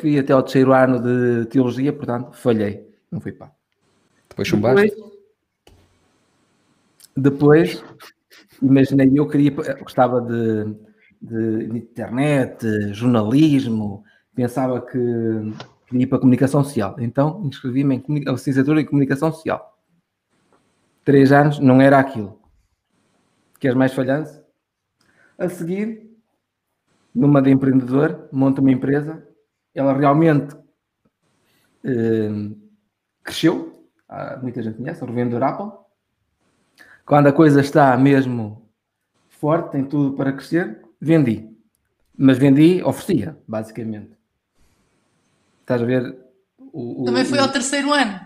fui 0.00 0.18
até 0.18 0.32
ao 0.32 0.42
terceiro 0.42 0.72
ano 0.72 1.00
de 1.00 1.46
teologia, 1.46 1.92
portanto, 1.92 2.36
falhei. 2.36 2.88
Não 3.10 3.20
fui 3.20 3.32
padre. 3.32 3.54
Depois 4.28 4.46
chumbaste? 4.46 4.94
Depois, 7.16 7.16
depois, 7.16 7.84
imaginei, 8.62 9.10
eu 9.14 9.26
queria, 9.26 9.50
gostava 9.80 10.20
de, 10.20 10.74
de, 11.20 11.78
internet, 11.78 12.92
jornalismo, 12.92 14.04
pensava 14.34 14.80
que 14.80 14.98
queria 15.86 16.04
ir 16.04 16.06
para 16.06 16.18
a 16.18 16.20
comunicação 16.20 16.62
social. 16.62 16.94
Então, 16.98 17.42
inscrevi-me 17.44 17.96
em 17.96 18.24
licenciatura 18.24 18.80
em 18.80 18.86
comunicação 18.86 19.32
social. 19.32 19.78
Três 21.04 21.32
anos, 21.32 21.58
não 21.58 21.80
era 21.80 21.98
aquilo. 21.98 22.38
Queres 23.58 23.76
mais 23.76 23.92
falhanço? 23.92 24.39
A 25.40 25.48
seguir, 25.48 26.10
numa 27.14 27.40
de 27.40 27.50
empreendedor, 27.50 28.28
monta 28.30 28.60
uma 28.60 28.70
empresa. 28.70 29.26
Ela 29.74 29.96
realmente 29.96 30.54
eh, 31.82 32.50
cresceu. 33.24 33.88
muita 34.42 34.62
gente 34.62 34.76
conhece, 34.76 35.02
o 35.02 35.06
revendedor 35.06 35.42
Apple. 35.42 35.72
Quando 37.06 37.28
a 37.28 37.32
coisa 37.32 37.62
está 37.62 37.96
mesmo 37.96 38.70
forte, 39.28 39.72
tem 39.72 39.84
tudo 39.84 40.14
para 40.14 40.32
crescer, 40.34 40.82
vendi. 41.00 41.48
Mas 42.14 42.36
vendi, 42.36 42.82
oferecia, 42.84 43.34
basicamente. 43.48 44.12
Estás 45.62 45.80
a 45.80 45.86
ver? 45.86 46.18
O, 46.58 47.02
o, 47.02 47.04
Também 47.06 47.24
foi 47.24 47.38
ao 47.38 47.48
terceiro 47.48 47.94
ano. 47.94 48.19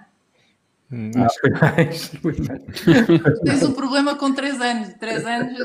Hum, 0.90 1.11
não, 1.14 1.27
foi 1.40 1.51
mais. 1.51 2.07
Foi 2.07 2.37
mais. 2.38 3.40
Tens 3.40 3.62
um 3.62 3.73
problema 3.73 4.16
com 4.16 4.33
três 4.33 4.61
anos. 4.61 4.94
Três 4.94 5.25
anos. 5.25 5.59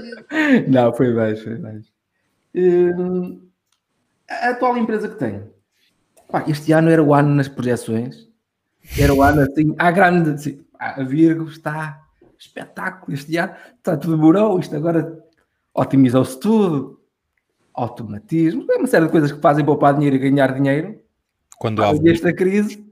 Não, 0.67 0.93
foi 0.93 1.13
mais, 1.13 1.41
foi 1.41 1.57
mais. 1.57 1.85
Hum, 2.55 3.41
a 4.29 4.49
atual 4.49 4.77
empresa 4.77 5.07
que 5.07 5.15
tenho. 5.15 5.51
Pá, 6.31 6.45
este 6.47 6.71
ano 6.71 6.89
era 6.89 7.03
o 7.03 7.13
ano 7.13 7.33
nas 7.35 7.47
projeções. 7.47 8.27
Era 8.97 9.13
o 9.13 9.21
ano 9.21 9.41
assim, 9.41 9.75
à 9.77 9.91
grande. 9.91 10.31
Assim, 10.31 10.65
a 10.79 11.03
Virgo 11.03 11.49
está 11.49 12.01
espetáculo, 12.39 13.13
este 13.13 13.35
ano 13.37 13.53
está 13.77 13.97
tudo 13.97 14.15
demorou, 14.15 14.59
isto 14.59 14.73
agora 14.75 15.21
otimizou-se 15.73 16.39
tudo, 16.39 17.01
automatismo, 17.73 18.65
é 18.71 18.77
uma 18.77 18.87
série 18.87 19.05
de 19.05 19.11
coisas 19.11 19.31
que 19.31 19.41
fazem 19.41 19.65
poupar 19.65 19.93
dinheiro 19.93 20.15
e 20.15 20.19
ganhar 20.19 20.53
dinheiro. 20.53 20.99
Quando 21.57 21.83
há 21.83 21.91
esta 22.05 22.33
crise, 22.33 22.88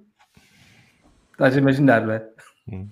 estás 1.37 1.55
a 1.55 1.59
imaginar, 1.59 2.05
não 2.05 2.13
é? 2.13 2.27
Hum. 2.67 2.89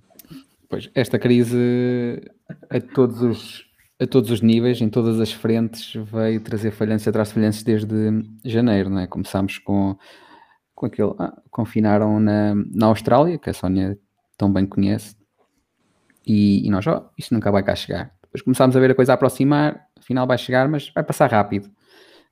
Pois, 0.69 0.89
esta 0.93 1.17
crise 1.17 2.21
a 2.69 2.79
todos 2.79 3.21
os 3.21 3.65
a 3.97 4.05
todos 4.05 4.29
os 4.29 4.41
níveis, 4.41 4.81
em 4.81 4.89
todas 4.89 5.21
as 5.21 5.31
frentes, 5.31 5.93
veio 6.12 6.41
trazer 6.41 6.71
falhanças 6.71 7.08
atrás 7.08 7.29
de 7.29 7.34
falhanças 7.34 7.63
desde 7.63 7.95
janeiro, 8.43 8.89
não 8.89 8.99
é? 8.99 9.08
Começámos 9.08 9.58
com, 9.58 9.97
com 10.73 10.86
aquele. 10.86 11.13
Ah, 11.17 11.34
confinaram 11.49 12.19
na, 12.19 12.53
na 12.55 12.88
Austrália, 12.88 13.38
que 13.38 13.49
a 13.49 13.53
Sónia 13.53 13.97
tão 14.38 14.51
bem 14.51 14.65
conhece, 14.65 15.15
e, 16.27 16.67
e 16.67 16.69
nós, 16.69 16.86
ó, 16.88 17.05
oh, 17.05 17.10
isto 17.17 17.34
nunca 17.34 17.49
vai 17.49 17.63
cá 17.63 17.73
chegar. 17.73 18.12
Depois 18.23 18.41
começámos 18.41 18.75
a 18.75 18.79
ver 18.81 18.91
a 18.91 18.95
coisa 18.95 19.13
a 19.13 19.15
aproximar, 19.15 19.88
afinal 19.97 20.27
vai 20.27 20.38
chegar, 20.38 20.67
mas 20.67 20.91
vai 20.93 21.03
passar 21.03 21.31
rápido. 21.31 21.69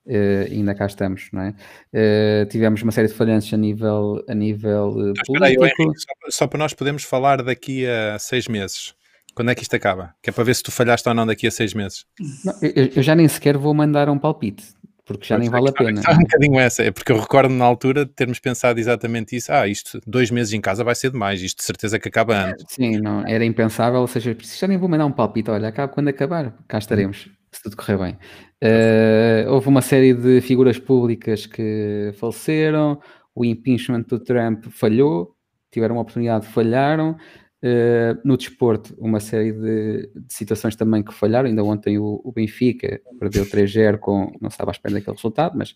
Uh, 0.06 0.52
ainda 0.52 0.76
cá 0.76 0.86
estamos, 0.86 1.30
não 1.32 1.42
é? 1.42 1.54
Uh, 1.94 2.46
tivemos 2.50 2.82
uma 2.82 2.92
série 2.92 3.08
de 3.08 3.14
falhanças 3.14 3.54
a 3.54 3.58
nível, 3.58 4.24
a 4.28 4.34
nível 4.34 4.90
uh, 4.90 5.14
político. 5.26 5.64
Aí, 5.64 5.72
só, 5.96 6.14
só, 6.30 6.48
para 6.48 6.60
nós 6.60 6.74
podermos 6.74 7.04
falar 7.04 7.42
daqui 7.42 7.88
a 7.88 8.20
seis 8.20 8.48
meses. 8.48 8.94
Quando 9.34 9.52
é 9.52 9.56
que 9.56 9.64
isto 9.64 9.76
acaba? 9.76 10.14
Que 10.22 10.30
é 10.30 10.34
para 10.34 10.44
ver 10.44 10.56
se 10.56 10.62
tu 10.62 10.72
falhaste 10.72 11.08
ou 11.08 11.16
não 11.16 11.26
daqui 11.26 11.48
a 11.48 11.52
seis 11.52 11.74
meses. 11.74 12.06
Não, 12.44 12.54
eu, 12.62 12.92
eu, 12.96 13.02
já 13.02 13.16
nem 13.16 13.28
sequer 13.28 13.58
vou 13.58 13.74
mandar 13.74 14.10
um 14.10 14.20
palpite 14.20 14.64
porque 15.06 15.26
já 15.26 15.38
nem 15.38 15.50
vale 15.50 15.70
a 15.70 15.74
pena. 15.74 16.02
É 16.08 16.14
um 16.14 16.20
bocadinho 16.20 16.60
essa, 16.60 16.84
é 16.84 16.92
porque 16.92 17.12
eu 17.12 17.20
recordo 17.20 17.54
na 17.54 17.66
altura 17.66 18.06
de 18.06 18.12
termos 18.12 18.40
pensado 18.40 18.80
exatamente 18.80 19.36
isso. 19.36 19.52
Ah, 19.52 19.68
isto, 19.68 20.00
dois 20.08 20.32
meses 20.32 20.54
em 20.54 20.62
casa 20.62 20.84
vai 20.84 20.96
ser 20.96 21.12
demais, 21.12 21.42
isto 21.42 21.58
de 21.58 21.64
certeza 21.64 22.00
que 22.00 22.08
acaba 22.08 22.36
antes. 22.36 22.66
Sim, 22.70 22.98
não, 23.00 23.26
era 23.28 23.44
impensável, 23.44 24.00
ou 24.00 24.08
seja, 24.08 24.36
já 24.40 24.68
nem 24.68 24.78
vou 24.78 24.88
mandar 24.88 25.06
um 25.06 25.12
palpite, 25.12 25.50
olha, 25.50 25.68
acaba 25.68 25.92
quando 25.92 26.08
acabar, 26.08 26.54
cá 26.68 26.78
estaremos, 26.78 27.30
se 27.54 27.64
tudo 27.64 27.78
correr 27.78 27.98
bem. 27.98 28.18
Uh, 28.64 29.50
houve 29.52 29.68
uma 29.68 29.82
série 29.82 30.14
de 30.14 30.42
figuras 30.42 30.80
públicas 30.80 31.46
que 31.46 32.12
faleceram, 32.18 33.00
o 33.36 33.46
impeachment 33.46 34.04
do 34.04 34.20
Trump 34.20 34.66
falhou, 34.70 35.36
tiveram 35.72 35.98
a 35.98 36.02
oportunidade, 36.02 36.48
falharam, 36.48 37.18
Uh, 37.64 38.20
no 38.26 38.36
desporto, 38.36 38.94
uma 38.98 39.22
série 39.22 39.54
de, 39.54 40.10
de, 40.14 40.34
situações 40.34 40.76
também 40.76 41.02
que 41.02 41.14
falharam. 41.14 41.48
Ainda 41.48 41.64
ontem 41.64 41.98
o, 41.98 42.20
o 42.22 42.30
Benfica 42.30 43.00
perdeu 43.18 43.46
3-0 43.46 44.00
com. 44.00 44.34
Não 44.42 44.50
estava 44.50 44.72
à 44.72 44.74
espera 44.74 44.96
daquele 44.96 45.16
resultado, 45.16 45.58
mas 45.58 45.74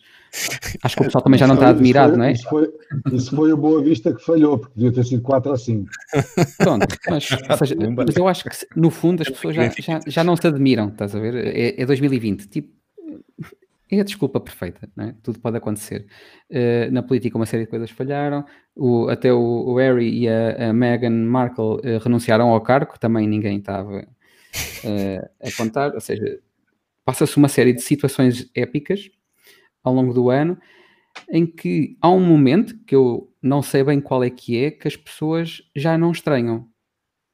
acho 0.84 0.96
que 0.98 1.02
o 1.02 1.06
pessoal 1.06 1.24
também 1.24 1.40
já 1.40 1.48
não 1.48 1.54
está 1.54 1.70
admirado, 1.70 2.10
foi, 2.10 2.18
não 2.18 2.26
é? 2.26 2.34
Isso 2.34 2.50
foi, 2.50 2.70
isso 3.14 3.34
foi 3.34 3.54
o 3.54 3.58
Boa 3.58 3.82
Vista 3.82 4.14
que 4.14 4.22
falhou, 4.22 4.58
porque 4.58 4.74
devia 4.76 4.92
ter 4.92 5.06
sido 5.06 5.22
4 5.22 5.50
a 5.50 5.58
5. 5.58 5.90
Pronto, 6.58 6.88
mas, 7.10 7.24
seja, 7.24 7.78
mas 7.96 8.18
eu 8.18 8.28
acho 8.28 8.44
que 8.44 8.50
no 8.76 8.92
fundo 8.92 9.22
as 9.22 9.30
pessoas 9.30 9.56
já, 9.56 9.70
já, 9.70 10.02
já, 10.06 10.24
não 10.26 10.36
se 10.36 10.46
admiram, 10.46 10.90
estás 10.90 11.16
a 11.16 11.20
ver? 11.22 11.36
É, 11.36 11.82
é 11.82 11.86
2020, 11.86 12.50
tipo. 12.50 12.68
É 13.90 14.00
a 14.02 14.04
desculpa 14.04 14.40
perfeita, 14.40 14.90
é? 15.00 15.14
tudo 15.24 15.40
pode 15.40 15.58
acontecer. 15.58 16.06
Uh, 16.50 16.92
na 16.92 17.02
política, 17.02 17.38
uma 17.38 17.46
série 17.46 17.64
de 17.64 17.70
coisas 17.70 17.90
falharam, 17.90 18.46
o, 18.76 19.08
até 19.08 19.32
o, 19.32 19.40
o, 19.40 19.76
Harry 19.78 20.24
e 20.24 20.28
a, 20.28 20.70
a 20.70 20.74
Meghan 20.74 21.10
Markle 21.10 21.78
uh, 21.78 22.00
renunciaram 22.04 22.50
ao 22.50 22.62
cargo, 22.62 23.00
também 23.00 23.28
ninguém 23.28 23.60
estava 23.60 24.00
uh, 24.00 25.30
a 25.42 25.52
contar, 25.56 25.94
ou 25.94 26.02
seja, 26.02 26.40
passa-se 27.06 27.38
uma 27.38 27.48
série 27.48 27.74
de 27.74 27.82
situações 27.82 28.50
épicas 28.54 29.10
ao 29.84 29.94
longo 29.94 30.14
do 30.14 30.30
ano 30.30 30.58
em 31.30 31.46
que 31.46 31.98
há 32.02 32.10
um 32.10 32.20
momento 32.20 32.78
que 32.86 32.96
eu 32.96 33.32
não 33.42 33.62
sei 33.62 33.84
bem 33.84 34.00
qual 34.00 34.24
é 34.24 34.30
que 34.30 34.64
é, 34.64 34.72
que 34.72 34.88
as 34.88 34.96
pessoas 34.96 35.62
já 35.76 35.98
não 35.98 36.12
estranham. 36.12 36.68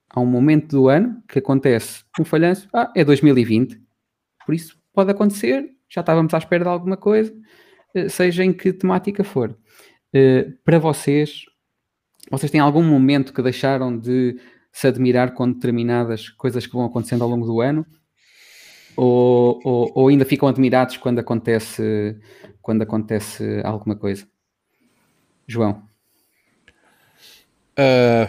Há 0.10 0.20
um 0.20 0.26
momento 0.26 0.70
do 0.70 0.90
ano 0.90 1.22
que 1.28 1.40
acontece 1.40 2.04
um 2.20 2.24
falhanço, 2.24 2.70
ah, 2.74 2.92
é 2.96 3.04
2020, 3.04 3.82
por 4.46 4.54
isso 4.54 4.78
pode 4.94 5.12
acontecer, 5.12 5.70
já 5.94 6.02
estávamos 6.02 6.34
à 6.34 6.38
espera 6.40 6.64
de 6.64 6.70
alguma 6.70 6.98
coisa, 6.98 7.34
eh, 7.94 8.10
seja 8.10 8.44
em 8.44 8.52
que 8.52 8.74
temática 8.74 9.24
for. 9.24 9.56
Eh, 10.12 10.52
para 10.66 10.80
vocês, 10.80 11.44
vocês 12.32 12.52
têm 12.52 12.60
algum 12.60 12.84
momento 12.84 13.34
que 13.34 13.42
deixaram 13.42 13.98
de 13.98 14.40
se 14.72 14.88
admirar 14.88 15.34
com 15.36 15.52
determinadas 15.52 16.30
coisas 16.30 16.66
que 16.66 16.74
vão 16.74 16.86
acontecendo 16.86 17.24
ao 17.24 17.30
longo 17.30 17.46
do 17.46 17.62
ano? 17.62 17.86
Ou, 18.98 19.60
ou, 19.64 19.92
ou, 19.96 20.08
ainda 20.08 20.26
ficam 20.26 20.48
admirados 20.48 20.98
quando 20.98 21.20
acontece, 21.20 22.20
quando 22.62 22.82
acontece 22.82 23.62
alguma 23.64 23.96
coisa? 23.96 24.28
João. 25.48 25.93
Uh, 27.80 28.28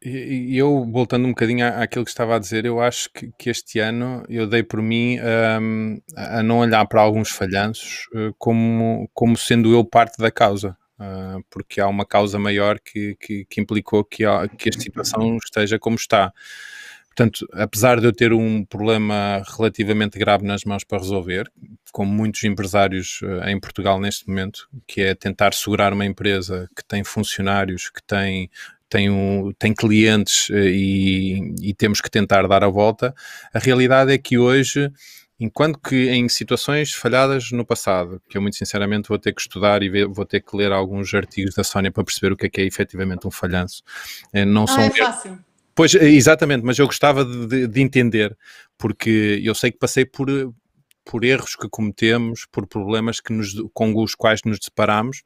eu, 0.00 0.88
voltando 0.88 1.26
um 1.26 1.30
bocadinho 1.30 1.66
àquilo 1.66 2.04
que 2.04 2.10
estava 2.12 2.36
a 2.36 2.38
dizer, 2.38 2.64
eu 2.64 2.80
acho 2.80 3.10
que, 3.12 3.32
que 3.36 3.50
este 3.50 3.80
ano 3.80 4.22
eu 4.28 4.46
dei 4.46 4.62
por 4.62 4.80
mim 4.80 5.18
um, 5.60 6.00
a 6.14 6.44
não 6.44 6.58
olhar 6.58 6.86
para 6.86 7.00
alguns 7.00 7.30
falhanços 7.30 8.06
uh, 8.14 8.32
como, 8.38 9.10
como 9.12 9.36
sendo 9.36 9.72
eu 9.72 9.84
parte 9.84 10.16
da 10.18 10.30
causa, 10.30 10.76
uh, 11.00 11.44
porque 11.50 11.80
há 11.80 11.88
uma 11.88 12.06
causa 12.06 12.38
maior 12.38 12.78
que, 12.78 13.16
que, 13.18 13.44
que 13.46 13.60
implicou 13.60 14.04
que, 14.04 14.22
que 14.56 14.68
esta 14.68 14.82
situação 14.82 15.38
esteja 15.44 15.76
como 15.76 15.96
está. 15.96 16.32
Portanto, 17.08 17.46
apesar 17.52 18.00
de 18.00 18.06
eu 18.06 18.12
ter 18.12 18.32
um 18.32 18.64
problema 18.64 19.42
relativamente 19.56 20.18
grave 20.18 20.44
nas 20.44 20.64
mãos 20.64 20.82
para 20.82 20.98
resolver, 20.98 21.48
como 21.92 22.12
muitos 22.12 22.42
empresários 22.42 23.20
em 23.46 23.58
Portugal 23.60 24.00
neste 24.00 24.26
momento, 24.26 24.68
que 24.84 25.00
é 25.00 25.14
tentar 25.14 25.54
segurar 25.54 25.92
uma 25.92 26.04
empresa 26.04 26.68
que 26.76 26.84
tem 26.84 27.04
funcionários, 27.04 27.88
que 27.88 28.02
tem 28.02 28.50
tem, 28.88 29.10
um, 29.10 29.52
tem 29.58 29.74
clientes 29.74 30.48
eh, 30.50 30.70
e, 30.70 31.54
e 31.62 31.74
temos 31.74 32.00
que 32.00 32.10
tentar 32.10 32.46
dar 32.46 32.62
a 32.64 32.68
volta. 32.68 33.14
A 33.52 33.58
realidade 33.58 34.12
é 34.12 34.18
que 34.18 34.38
hoje 34.38 34.90
enquanto 35.38 35.78
que 35.78 36.08
em 36.10 36.28
situações 36.28 36.92
falhadas 36.92 37.50
no 37.50 37.64
passado, 37.64 38.20
que 38.28 38.38
eu 38.38 38.42
muito 38.42 38.56
sinceramente 38.56 39.08
vou 39.08 39.18
ter 39.18 39.32
que 39.34 39.40
estudar 39.40 39.82
e 39.82 39.88
ver, 39.88 40.06
vou 40.06 40.24
ter 40.24 40.40
que 40.40 40.56
ler 40.56 40.72
alguns 40.72 41.12
artigos 41.12 41.54
da 41.54 41.64
Sónia 41.64 41.90
para 41.90 42.04
perceber 42.04 42.32
o 42.32 42.36
que 42.36 42.46
é 42.46 42.48
que 42.48 42.60
é 42.60 42.64
efetivamente 42.64 43.26
um 43.26 43.30
falhanço. 43.30 43.82
Eh, 44.32 44.44
não 44.44 44.64
ah, 44.64 44.68
são 44.68 44.82
é 44.82 44.90
fácil. 44.90 45.38
Pois, 45.74 45.94
eh, 45.94 46.08
exatamente, 46.10 46.64
mas 46.64 46.78
eu 46.78 46.86
gostava 46.86 47.24
de, 47.24 47.46
de, 47.46 47.66
de, 47.66 47.80
entender, 47.80 48.36
porque 48.78 49.40
eu 49.42 49.54
sei 49.54 49.72
que 49.72 49.78
passei 49.78 50.04
por, 50.04 50.28
por 51.04 51.24
erros 51.24 51.56
que 51.56 51.68
cometemos, 51.68 52.46
por 52.50 52.66
problemas 52.66 53.20
que 53.20 53.32
nos, 53.32 53.54
com 53.72 53.94
os 54.02 54.14
quais 54.14 54.40
nos 54.44 54.58
deparamos, 54.60 55.22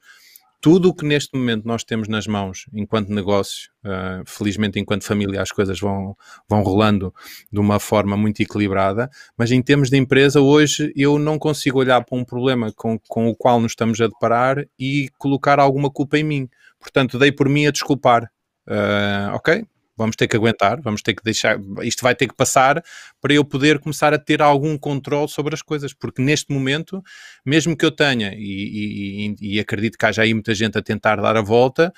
tudo 0.61 0.89
o 0.89 0.95
que 0.95 1.05
neste 1.05 1.37
momento 1.37 1.65
nós 1.67 1.85
temos 1.85 2.09
nas 2.09 2.27
mãos 2.27 2.67
enquanto 2.73 3.11
negócio, 3.11 3.71
uh, 3.85 4.23
felizmente 4.27 4.79
enquanto 4.79 5.05
família 5.05 5.41
as 5.41 5.53
coisas 5.53 5.79
vão, 5.79 6.17
vão 6.49 6.63
rolando 6.63 7.15
de 7.53 7.61
uma 7.61 7.79
forma 7.79 8.17
muito 8.17 8.41
equilibrada, 8.41 9.09
mas 9.37 9.53
em 9.53 9.63
termos 9.63 9.89
de 9.89 9.97
empresa 9.97 10.41
hoje 10.41 10.93
eu 10.97 11.19
não 11.19 11.39
consigo 11.39 11.79
olhar 11.79 12.05
para 12.05 12.19
um 12.19 12.25
problema 12.25 12.73
com, 12.73 12.99
com 13.09 13.29
o 13.29 13.37
qual 13.37 13.61
nos 13.61 13.73
estamos 13.73 14.01
a 14.01 14.09
deparar 14.09 14.67
e 14.79 15.09
colocar 15.19 15.61
alguma 15.61 15.91
culpa 15.91 16.19
em 16.19 16.25
mim. 16.25 16.49
Portanto, 16.81 17.19
dei 17.19 17.33
por 17.33 17.49
mim 17.49 17.67
a 17.67 17.71
desculpar. 17.71 18.31
Uh, 18.67 19.35
ok, 19.35 19.65
vamos 19.99 20.17
ter 20.17 20.29
que 20.29 20.37
aguentar, 20.37 20.81
vamos 20.81 21.03
ter 21.03 21.15
que 21.15 21.23
deixar, 21.23 21.59
isto 21.83 22.03
vai 22.03 22.15
ter 22.15 22.29
que 22.29 22.35
passar 22.35 22.83
para 23.21 23.35
eu 23.35 23.45
poder 23.45 23.81
começar 23.81 24.15
a 24.15 24.19
ter 24.19 24.41
algum 24.41 24.79
controle 24.79 25.29
sobre 25.29 25.55
as 25.55 25.61
coisas, 25.61 25.93
porque 25.93 26.23
neste 26.23 26.53
momento, 26.53 27.03
mesmo 27.45 27.77
que 27.77 27.85
eu 27.85 27.91
tenha, 27.91 28.33
e, 28.35 29.35
e, 29.41 29.55
e 29.57 29.61
acredito 29.61 29.99
que 29.99 30.07
haja 30.07 30.23
aí 30.23 30.33
muita 30.33 30.55
gente 30.55 30.79
a 30.79 30.83
tentar 30.83 31.17
dar 31.17 31.37
a 31.37 31.43
volta, 31.43 31.93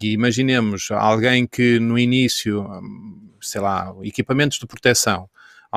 e 0.00 0.12
imaginemos 0.12 0.88
alguém 0.90 1.46
que 1.46 1.80
no 1.80 1.98
início, 1.98 2.60
hum, 2.60 3.30
sei 3.40 3.60
lá, 3.62 3.94
equipamentos 4.02 4.58
de 4.58 4.66
proteção, 4.66 5.28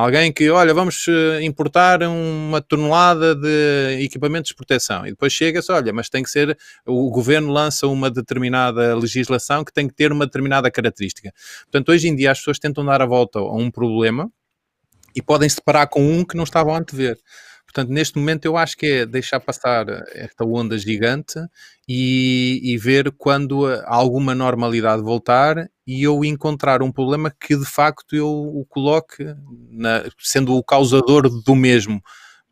Alguém 0.02 0.32
que, 0.32 0.50
olha, 0.50 0.74
vamos 0.74 1.06
eh, 1.10 1.44
importar 1.44 2.02
uma 2.04 2.62
tonelada 2.62 3.36
de 3.36 4.02
equipamentos 4.02 4.48
de 4.48 4.56
proteção 4.56 5.06
e 5.06 5.10
depois 5.10 5.34
chega-se, 5.34 5.70
olha, 5.74 5.92
mas 5.92 6.08
tem 6.08 6.24
que 6.24 6.30
ser, 6.30 6.58
o 6.86 7.12
governo 7.12 7.52
lança 7.52 7.86
uma 7.86 8.10
determinada 8.10 8.96
legislação 8.96 9.62
que 9.62 9.74
tem 9.74 9.90
que 9.90 9.94
ter 9.94 10.14
uma 10.14 10.26
determinada 10.26 10.72
característica. 10.72 11.34
Portanto, 11.64 11.90
hoje 11.90 12.08
em 12.08 12.16
dia 12.16 12.32
as 12.32 12.38
pessoas 12.38 12.58
tentam 12.60 12.86
dar 12.86 13.02
a 13.02 13.06
volta 13.06 13.40
a 13.40 13.54
um 13.54 13.70
problema 13.70 14.32
e 15.14 15.22
podem 15.22 15.50
se 15.50 15.58
deparar 15.58 15.90
com 15.90 16.02
um 16.02 16.24
que 16.24 16.38
não 16.38 16.46
estavam 16.46 16.74
a 16.74 16.78
antever. 16.78 17.18
Portanto, 17.66 17.90
neste 17.90 18.18
momento 18.18 18.46
eu 18.46 18.56
acho 18.56 18.78
que 18.78 18.86
é 18.86 19.06
deixar 19.06 19.42
passar 19.42 19.86
esta 20.14 20.46
onda 20.46 20.78
gigante 20.78 21.38
e, 21.88 22.62
e, 22.64 22.78
ver 22.78 23.12
quando 23.12 23.66
alguma 23.86 24.34
normalidade 24.34 25.04
voltar 25.04 25.70
e 25.90 26.04
eu 26.04 26.24
encontrar 26.24 26.84
um 26.84 26.92
problema 26.92 27.32
que 27.32 27.58
de 27.58 27.66
facto 27.66 28.16
eu 28.16 28.30
o 28.30 28.64
coloque 28.70 29.26
na, 29.72 30.04
sendo 30.20 30.56
o 30.56 30.64
causador 30.64 31.28
do 31.28 31.56
mesmo. 31.56 32.00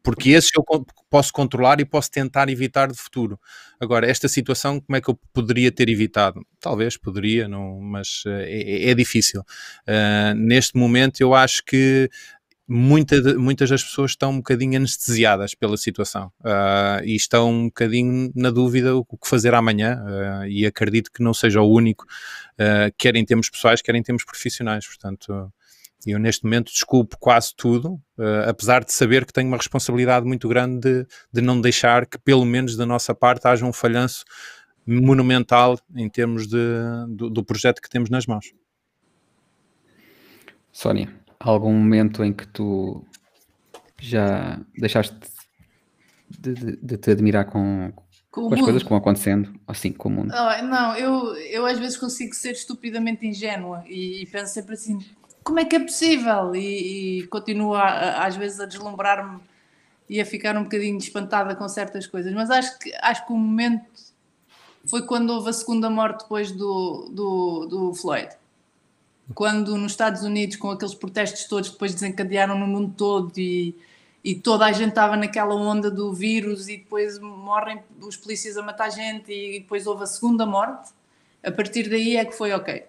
Porque 0.02 0.32
esse 0.32 0.50
eu 0.58 0.63
posso 1.08 1.32
controlar 1.32 1.80
e 1.80 1.86
posso 1.86 2.10
tentar 2.10 2.50
evitar 2.50 2.91
de 2.91 2.97
futuro. 2.97 3.39
Agora, 3.80 4.10
esta 4.10 4.28
situação, 4.28 4.80
como 4.80 4.95
é 4.95 5.02
que 5.02 5.10
eu 5.10 5.19
poderia 5.32 5.71
ter 5.71 5.88
evitado? 5.88 6.43
Talvez 6.60 6.97
poderia, 6.97 7.47
não, 7.47 7.80
mas 7.80 8.23
é, 8.26 8.88
é, 8.88 8.89
é 8.89 8.95
difícil. 8.95 9.41
Uh, 9.41 10.34
neste 10.34 10.76
momento, 10.76 11.21
eu 11.21 11.36
acho 11.36 11.63
que 11.63 12.10
muita, 12.68 13.38
muitas 13.38 13.70
das 13.70 13.84
pessoas 13.84 14.12
estão 14.12 14.32
um 14.32 14.38
bocadinho 14.38 14.76
anestesiadas 14.76 15.56
pela 15.56 15.78
situação 15.78 16.32
uh, 16.42 17.04
e 17.04 17.16
estão 17.16 17.50
um 17.50 17.66
bocadinho 17.66 18.32
na 18.36 18.50
dúvida 18.50 18.96
o 18.96 19.06
que 19.06 19.28
fazer 19.28 19.54
amanhã 19.54 20.04
uh, 20.04 20.46
e 20.48 20.66
acredito 20.66 21.12
que 21.12 21.24
não 21.24 21.34
seja 21.34 21.62
o 21.62 21.72
único, 21.72 22.04
uh, 22.04 22.94
quer 22.98 23.16
em 23.16 23.24
termos 23.24 23.50
pessoais, 23.50 23.82
quer 23.82 23.96
em 23.96 24.04
termos 24.04 24.26
profissionais, 24.26 24.86
portanto 24.86 25.52
eu 26.06 26.20
neste 26.20 26.44
momento 26.44 26.72
desculpo 26.72 27.18
quase 27.20 27.54
tudo, 27.56 28.00
apesar 28.48 28.86
de 28.86 28.94
saber 28.94 29.26
que 29.26 29.34
tenho 29.34 29.48
uma 29.48 29.58
responsabilidade 29.58 30.26
muito 30.26 30.48
grande 30.48 30.80
de, 30.80 31.08
de 31.34 31.42
não 31.42 31.60
deixar 31.60 32.06
que 32.06 32.20
pelo 32.20 32.46
menos 32.46 32.78
da 32.78 32.86
nossa 32.86 33.16
parte 33.16 33.46
haja 33.48 33.66
um 33.66 33.74
falhanço 33.74 34.24
monumental 34.86 35.78
em 35.96 36.08
termos 36.08 36.48
de, 36.48 36.58
do, 37.10 37.30
do 37.30 37.44
projeto 37.44 37.82
que 37.82 37.90
temos 37.90 38.10
nas 38.10 38.26
mãos. 38.26 38.54
Sónia 40.72 41.27
algum 41.39 41.73
momento 41.73 42.23
em 42.23 42.34
que 42.34 42.47
tu 42.47 43.06
já 44.00 44.60
deixaste 44.78 45.15
de, 46.30 46.54
de, 46.54 46.76
de 46.78 46.97
te 46.97 47.12
admirar 47.12 47.45
com, 47.45 47.91
com, 48.32 48.47
com 48.47 48.54
as 48.54 48.62
coisas 48.62 48.84
que 48.84 48.89
vão 48.89 48.97
acontecendo, 48.97 49.54
assim, 49.67 49.91
com 49.91 50.10
o 50.10 50.12
mundo? 50.12 50.34
Oh, 50.34 50.63
não, 50.63 50.95
eu, 50.95 51.36
eu 51.36 51.65
às 51.65 51.80
vezes 51.80 51.97
consigo 51.97 52.34
ser 52.34 52.52
estupidamente 52.52 53.26
ingênua 53.26 53.84
e, 53.88 54.23
e 54.23 54.26
penso 54.28 54.54
sempre 54.54 54.73
assim, 54.73 55.00
como 55.43 55.60
é 55.60 55.65
que 55.65 55.76
é 55.76 55.80
possível? 55.80 56.56
E, 56.56 57.19
e 57.21 57.28
continuo 57.28 57.73
a, 57.73 57.88
a, 57.88 58.26
às 58.26 58.36
vezes 58.36 58.60
a 58.60 58.65
deslumbrar-me 58.65 59.39
e 60.10 60.21
a 60.21 60.26
ficar 60.26 60.56
um 60.58 60.63
bocadinho 60.63 60.97
espantada 60.97 61.56
com 61.56 61.67
certas 61.67 62.08
coisas, 62.08 62.34
mas 62.34 62.50
acho 62.50 62.80
que, 62.80 62.93
acho 63.02 63.26
que 63.26 63.34
o 63.34 63.38
momento 63.38 63.86
foi 64.86 65.06
quando 65.06 65.32
houve 65.32 65.50
a 65.50 65.54
segunda 65.54 65.89
morte 65.89 66.23
depois 66.23 66.52
do, 66.52 67.10
do, 67.12 67.65
do 67.65 67.93
Floyd 67.93 68.30
quando 69.34 69.78
nos 69.78 69.92
Estados 69.92 70.24
Unidos, 70.24 70.56
com 70.56 70.72
aqueles 70.72 70.94
protestos 70.94 71.46
todos, 71.46 71.70
depois 71.70 71.94
desencadearam 71.94 72.58
no 72.58 72.68
mundo 72.68 72.94
todo 72.96 73.32
e, 73.38 73.76
e 74.24 74.36
toda 74.36 74.66
a 74.66 74.72
gente 74.72 74.90
estava 74.90 75.18
naquela 75.18 75.56
onda 75.56 75.92
do 75.92 76.13
vírus 76.13 76.70
e 76.70 76.78
depois 76.78 77.20
morrem 77.20 77.82
os 78.02 78.16
polícias 78.16 78.58
a 78.58 78.62
matar 78.62 78.90
gente 78.90 79.32
e 79.32 79.60
depois 79.60 79.86
houve 79.86 80.04
a 80.04 80.08
segunda 80.08 80.46
morte, 80.46 80.92
a 81.44 81.52
partir 81.52 81.90
daí 81.90 82.17
é 82.17 82.25
que 82.25 82.34
foi 82.34 82.52
ok. 82.54 82.86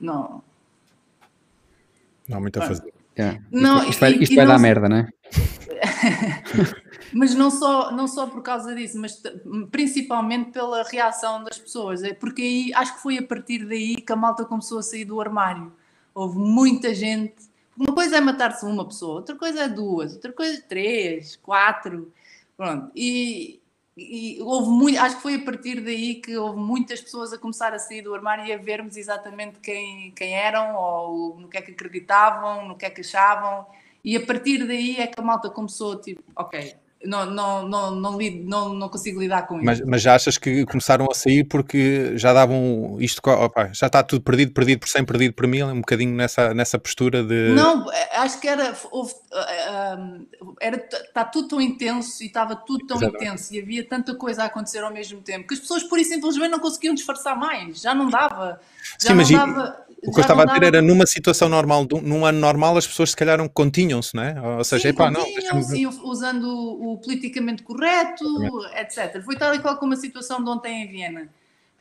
Não. 0.00 0.42
Não 2.28 2.38
há 2.38 2.40
muito 2.40 2.62
a 2.62 2.66
fazer. 2.66 2.92
Yeah. 3.18 3.42
Não, 3.50 3.88
isto, 3.88 4.00
vai, 4.00 4.12
isto 4.12 4.34
vai 4.34 4.46
dar 4.46 4.58
merda, 4.58 4.88
não 4.88 4.96
é? 4.96 5.08
mas 7.12 7.34
não 7.34 7.50
só, 7.50 7.90
não 7.90 8.06
só 8.06 8.26
por 8.26 8.42
causa 8.42 8.74
disso, 8.74 8.98
mas 8.98 9.22
principalmente 9.70 10.50
pela 10.50 10.82
reação 10.84 11.42
das 11.42 11.58
pessoas, 11.58 12.02
é 12.02 12.12
porque 12.14 12.42
aí 12.42 12.72
acho 12.74 12.94
que 12.96 13.02
foi 13.02 13.18
a 13.18 13.26
partir 13.26 13.64
daí 13.66 13.96
que 13.96 14.12
a 14.12 14.16
malta 14.16 14.44
começou 14.44 14.78
a 14.78 14.82
sair 14.82 15.04
do 15.04 15.20
armário. 15.20 15.72
Houve 16.14 16.38
muita 16.38 16.94
gente. 16.94 17.50
Uma 17.76 17.94
coisa 17.94 18.16
é 18.16 18.20
matar-se 18.20 18.64
uma 18.64 18.84
pessoa, 18.86 19.16
outra 19.16 19.36
coisa 19.36 19.62
é 19.62 19.68
duas, 19.68 20.14
outra 20.14 20.32
coisa 20.32 20.58
é 20.58 20.60
três, 20.60 21.36
quatro. 21.36 22.12
Pronto. 22.56 22.90
E, 22.94 23.60
e 23.96 24.38
houve 24.42 24.70
muito, 24.70 24.98
acho 25.00 25.16
que 25.16 25.22
foi 25.22 25.34
a 25.36 25.44
partir 25.44 25.80
daí 25.80 26.16
que 26.16 26.36
houve 26.36 26.60
muitas 26.60 27.00
pessoas 27.00 27.32
a 27.32 27.38
começar 27.38 27.72
a 27.72 27.78
sair 27.78 28.02
do 28.02 28.14
armário 28.14 28.44
e 28.44 28.52
a 28.52 28.58
vermos 28.58 28.96
exatamente 28.96 29.58
quem, 29.60 30.12
quem 30.12 30.34
eram, 30.34 30.76
ou 30.76 31.40
no 31.40 31.48
que 31.48 31.56
é 31.56 31.62
que 31.62 31.72
acreditavam, 31.72 32.68
no 32.68 32.76
que 32.76 32.84
é 32.84 32.90
que 32.90 33.00
achavam. 33.00 33.66
E 34.04 34.16
a 34.16 34.24
partir 34.24 34.66
daí 34.66 34.96
é 34.96 35.06
que 35.06 35.18
a 35.18 35.22
malta 35.22 35.50
começou, 35.50 36.00
tipo, 36.00 36.22
ok, 36.36 36.74
não, 37.04 37.24
não, 37.24 37.66
não, 37.66 37.90
não, 37.92 38.18
lido, 38.18 38.46
não, 38.46 38.74
não 38.74 38.88
consigo 38.88 39.20
lidar 39.20 39.46
com 39.46 39.56
isso. 39.56 39.64
Mas, 39.64 39.80
mas 39.80 40.02
já 40.02 40.14
achas 40.14 40.36
que 40.36 40.66
começaram 40.66 41.06
a 41.10 41.14
sair 41.14 41.44
porque 41.44 42.12
já 42.16 42.32
davam 42.32 42.98
isto, 43.00 43.20
opa, 43.26 43.70
já 43.72 43.86
está 43.86 44.02
tudo 44.02 44.22
perdido, 44.22 44.52
perdido 44.52 44.80
por 44.80 44.88
100, 44.88 45.04
perdido 45.06 45.34
por 45.34 45.46
mil, 45.46 45.66
um 45.66 45.80
bocadinho 45.80 46.14
nessa, 46.14 46.52
nessa 46.52 46.78
postura 46.78 47.22
de. 47.24 47.52
Não, 47.54 47.86
acho 48.12 48.38
que 48.38 48.46
era. 48.46 48.76
Houve, 48.90 49.14
era 50.60 50.76
está 50.76 51.24
tudo 51.24 51.48
tão 51.48 51.60
intenso 51.60 52.22
e 52.22 52.26
estava 52.26 52.54
tudo 52.54 52.86
tão 52.86 52.98
Exatamente. 52.98 53.24
intenso 53.24 53.54
e 53.54 53.60
havia 53.60 53.88
tanta 53.88 54.14
coisa 54.14 54.42
a 54.42 54.46
acontecer 54.46 54.80
ao 54.80 54.92
mesmo 54.92 55.22
tempo 55.22 55.48
que 55.48 55.54
as 55.54 55.60
pessoas, 55.60 55.82
por 55.82 55.98
isso, 55.98 56.10
simplesmente 56.10 56.50
não 56.50 56.60
conseguiam 56.60 56.94
disfarçar 56.94 57.34
mais, 57.34 57.80
já 57.80 57.94
não 57.94 58.10
dava. 58.10 58.60
Já 58.98 58.98
Sim, 58.98 59.08
não 59.08 59.16
mas 59.16 59.30
dava. 59.30 59.86
O 60.02 60.12
que 60.12 60.20
eu 60.20 60.22
estava 60.22 60.42
a 60.42 60.46
dizer 60.46 60.62
era 60.62 60.82
numa 60.82 61.06
situação 61.06 61.48
normal, 61.48 61.86
num 62.02 62.24
ano 62.24 62.38
normal, 62.38 62.76
as 62.76 62.86
pessoas 62.86 63.10
se 63.10 63.16
calhar 63.16 63.46
continham-se, 63.50 64.14
não 64.14 64.22
é? 64.22 64.40
Ou 64.58 64.64
seja, 64.64 64.84
Sim, 64.84 64.88
epá, 64.88 65.10
não. 65.10 65.22
Deixamos... 65.24 65.98
usando 66.02 66.48
o, 66.48 66.96
politicamente 66.98 67.62
correto, 67.62 68.24
etc. 68.76 69.22
Foi 69.22 69.36
tal 69.36 69.54
e 69.54 69.58
qual 69.58 69.76
como 69.76 69.92
a 69.92 69.96
situação 69.96 70.42
de 70.42 70.48
ontem 70.48 70.84
em 70.84 70.88
Viena. 70.88 71.20
Uhum. 71.20 71.28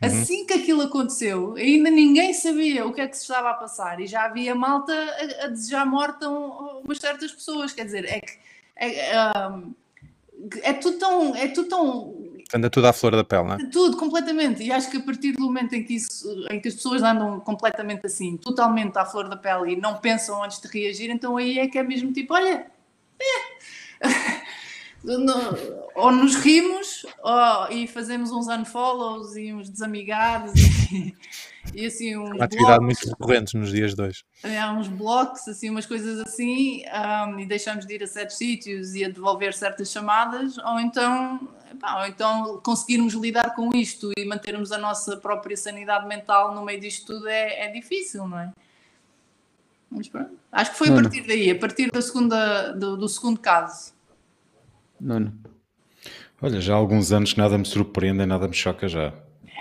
Assim 0.01 0.45
que 0.45 0.53
aquilo 0.53 0.81
aconteceu, 0.81 1.55
ainda 1.55 1.89
ninguém 1.89 2.33
sabia 2.33 2.85
o 2.85 2.93
que 2.93 3.01
é 3.01 3.07
que 3.07 3.15
se 3.15 3.23
estava 3.23 3.51
a 3.51 3.53
passar 3.53 3.99
e 3.99 4.07
já 4.07 4.25
havia 4.25 4.55
malta 4.55 4.93
a, 4.93 5.45
a 5.45 5.47
desejar 5.47 5.85
morte 5.85 6.23
a 6.23 6.29
umas 6.29 6.97
certas 6.97 7.31
pessoas. 7.31 7.73
Quer 7.73 7.85
dizer, 7.85 8.05
é 8.05 8.19
que 8.19 8.31
é, 8.75 9.11
é, 9.11 9.15
é 10.61 10.73
tudo 10.73 10.97
tão. 10.97 11.35
É 11.35 11.47
tudo 11.47 11.69
tão 11.69 12.29
Anda 12.53 12.69
tudo 12.69 12.87
à 12.87 12.93
flor 12.93 13.15
da 13.15 13.23
pele, 13.23 13.43
não 13.43 13.53
é? 13.53 13.69
Tudo, 13.69 13.95
completamente. 13.95 14.63
E 14.63 14.71
acho 14.71 14.89
que 14.89 14.97
a 14.97 15.01
partir 15.01 15.33
do 15.33 15.41
momento 15.41 15.73
em 15.73 15.83
que, 15.83 15.93
isso, 15.93 16.27
em 16.49 16.59
que 16.59 16.67
as 16.67 16.73
pessoas 16.73 17.03
andam 17.03 17.39
completamente 17.39 18.07
assim, 18.07 18.37
totalmente 18.37 18.97
à 18.97 19.05
flor 19.05 19.29
da 19.29 19.37
pele 19.37 19.73
e 19.73 19.75
não 19.75 19.97
pensam 19.97 20.43
antes 20.43 20.59
de 20.59 20.67
reagir, 20.67 21.11
então 21.11 21.37
aí 21.37 21.59
é 21.59 21.67
que 21.67 21.77
é 21.77 21.83
mesmo 21.83 22.11
tipo, 22.11 22.33
olha, 22.33 22.65
é. 23.21 23.25
ou 25.95 26.11
nos 26.11 26.35
rimos 26.35 27.05
ou, 27.21 27.71
e 27.71 27.87
fazemos 27.87 28.31
uns 28.31 28.47
unfollows 28.47 29.35
e 29.35 29.53
uns 29.53 29.69
desamigados 29.69 30.53
e, 30.91 31.15
e 31.73 31.85
assim 31.85 32.17
uns 32.17 32.31
Uma 32.31 32.45
atividade 32.45 32.79
blocos, 32.79 32.85
muito 32.85 33.09
recorrente 33.09 33.57
nos 33.57 33.71
dias 33.71 33.97
hoje. 33.97 34.23
É, 34.43 34.65
uns 34.67 34.87
blocos, 34.87 35.47
assim, 35.47 35.69
umas 35.69 35.85
coisas 35.85 36.19
assim, 36.19 36.83
um, 37.27 37.39
e 37.39 37.45
deixamos 37.45 37.85
de 37.85 37.95
ir 37.95 38.03
a 38.03 38.07
certos 38.07 38.37
sítios 38.37 38.93
e 38.95 39.05
a 39.05 39.09
devolver 39.09 39.53
certas 39.53 39.89
chamadas, 39.91 40.57
ou 40.57 40.79
então, 40.79 41.47
ou 41.97 42.05
então 42.05 42.61
conseguirmos 42.63 43.13
lidar 43.13 43.55
com 43.55 43.69
isto 43.75 44.11
e 44.17 44.25
mantermos 44.25 44.71
a 44.71 44.77
nossa 44.77 45.17
própria 45.17 45.55
sanidade 45.55 46.07
mental 46.07 46.53
no 46.53 46.63
meio 46.63 46.79
disto 46.79 47.13
tudo 47.13 47.27
é, 47.27 47.67
é 47.67 47.71
difícil, 47.71 48.27
não 48.27 48.39
é? 48.39 48.51
Mas, 49.91 50.09
acho 50.51 50.71
que 50.71 50.77
foi 50.77 50.89
a 50.89 50.93
partir 50.93 51.21
daí, 51.25 51.49
a 51.49 51.57
partir 51.57 51.89
da 51.89 52.01
segunda, 52.01 52.73
do, 52.73 52.95
do 52.95 53.09
segundo 53.09 53.39
caso. 53.39 53.97
Nuno. 54.99 55.33
Olha, 56.41 56.61
já 56.61 56.73
há 56.73 56.77
alguns 56.77 57.11
anos 57.11 57.33
que 57.33 57.39
nada 57.39 57.57
me 57.57 57.65
surpreende, 57.65 58.25
nada 58.25 58.47
me 58.47 58.53
choca 58.53 58.87
já. 58.87 59.13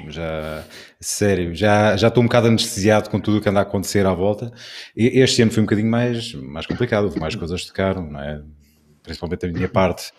Já, 0.07 0.65
sério, 1.01 1.53
já, 1.55 1.97
já 1.97 2.07
estou 2.07 2.23
um 2.23 2.27
bocado 2.27 2.47
anestesiado 2.47 3.11
com 3.11 3.19
tudo 3.19 3.39
o 3.39 3.41
que 3.41 3.49
anda 3.49 3.59
a 3.59 3.63
acontecer 3.63 4.07
à 4.07 4.15
volta. 4.15 4.53
E 4.97 5.07
este 5.21 5.43
ano 5.43 5.51
foi 5.51 5.63
um 5.63 5.67
bocadinho 5.67 5.91
mais, 5.91 6.35
mais 6.35 6.67
complicado, 6.67 7.05
houve 7.05 7.19
mais 7.19 7.35
coisas 7.35 7.65
tocaram, 7.65 8.09
não 8.09 8.21
é? 8.21 8.41
Principalmente 9.03 9.47
a 9.47 9.49
minha 9.49 9.69
parte. 9.69 10.13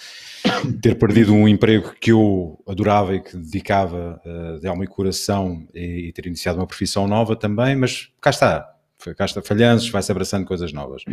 Ter 0.82 0.96
perdido 0.96 1.34
um 1.34 1.48
emprego 1.48 1.94
que 2.00 2.12
eu 2.12 2.62
adorava 2.68 3.16
e 3.16 3.22
que 3.22 3.38
dedicava 3.38 4.22
uh, 4.26 4.60
de 4.60 4.68
alma 4.68 4.84
e 4.84 4.88
coração 4.88 5.66
e, 5.74 6.08
e 6.08 6.12
ter 6.12 6.26
iniciado 6.26 6.60
uma 6.60 6.68
profissão 6.68 7.08
nova 7.08 7.36
também, 7.36 7.76
mas 7.76 8.10
cá 8.20 8.32
está, 8.32 8.70
cá 9.18 9.26
está 9.26 9.42
falhanços, 9.42 9.90
vai-se 9.90 10.12
abraçando 10.12 10.46
coisas 10.46 10.74
novas. 10.74 11.04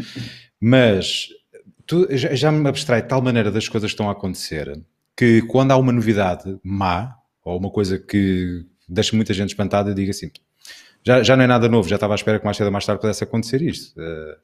Mas 0.61 1.28
tu, 1.87 2.07
já, 2.11 2.34
já 2.34 2.53
me 2.53 2.68
abstrai 2.68 3.03
de 3.03 3.09
tal 3.09 3.22
maneira 3.22 3.51
das 3.51 3.68
coisas 3.68 3.91
que 3.91 3.95
estão 3.95 4.09
a 4.09 4.12
acontecer 4.12 4.80
que 5.16 5.43
quando 5.43 5.70
há 5.70 5.76
uma 5.76 5.93
novidade 5.93 6.59
má 6.62 7.16
ou 7.45 7.59
uma 7.59 7.70
coisa 7.70 7.99
que 7.99 8.64
deixa 8.89 9.16
muita 9.16 9.32
gente 9.32 9.51
espantada, 9.51 9.91
eu 9.91 9.95
digo 9.95 10.11
assim: 10.11 10.30
já, 11.03 11.22
já 11.22 11.37
não 11.37 11.45
é 11.45 11.47
nada 11.47 11.68
novo, 11.68 11.89
já 11.89 11.95
estava 11.97 12.14
à 12.14 12.16
espera 12.16 12.39
que 12.39 12.45
mais 12.45 12.57
cedo 12.57 12.66
ou 12.66 12.72
mais 12.72 12.84
tarde 12.84 13.01
pudesse 13.01 13.24
acontecer 13.24 13.62
isto. 13.62 13.99
Uh, 13.99 14.37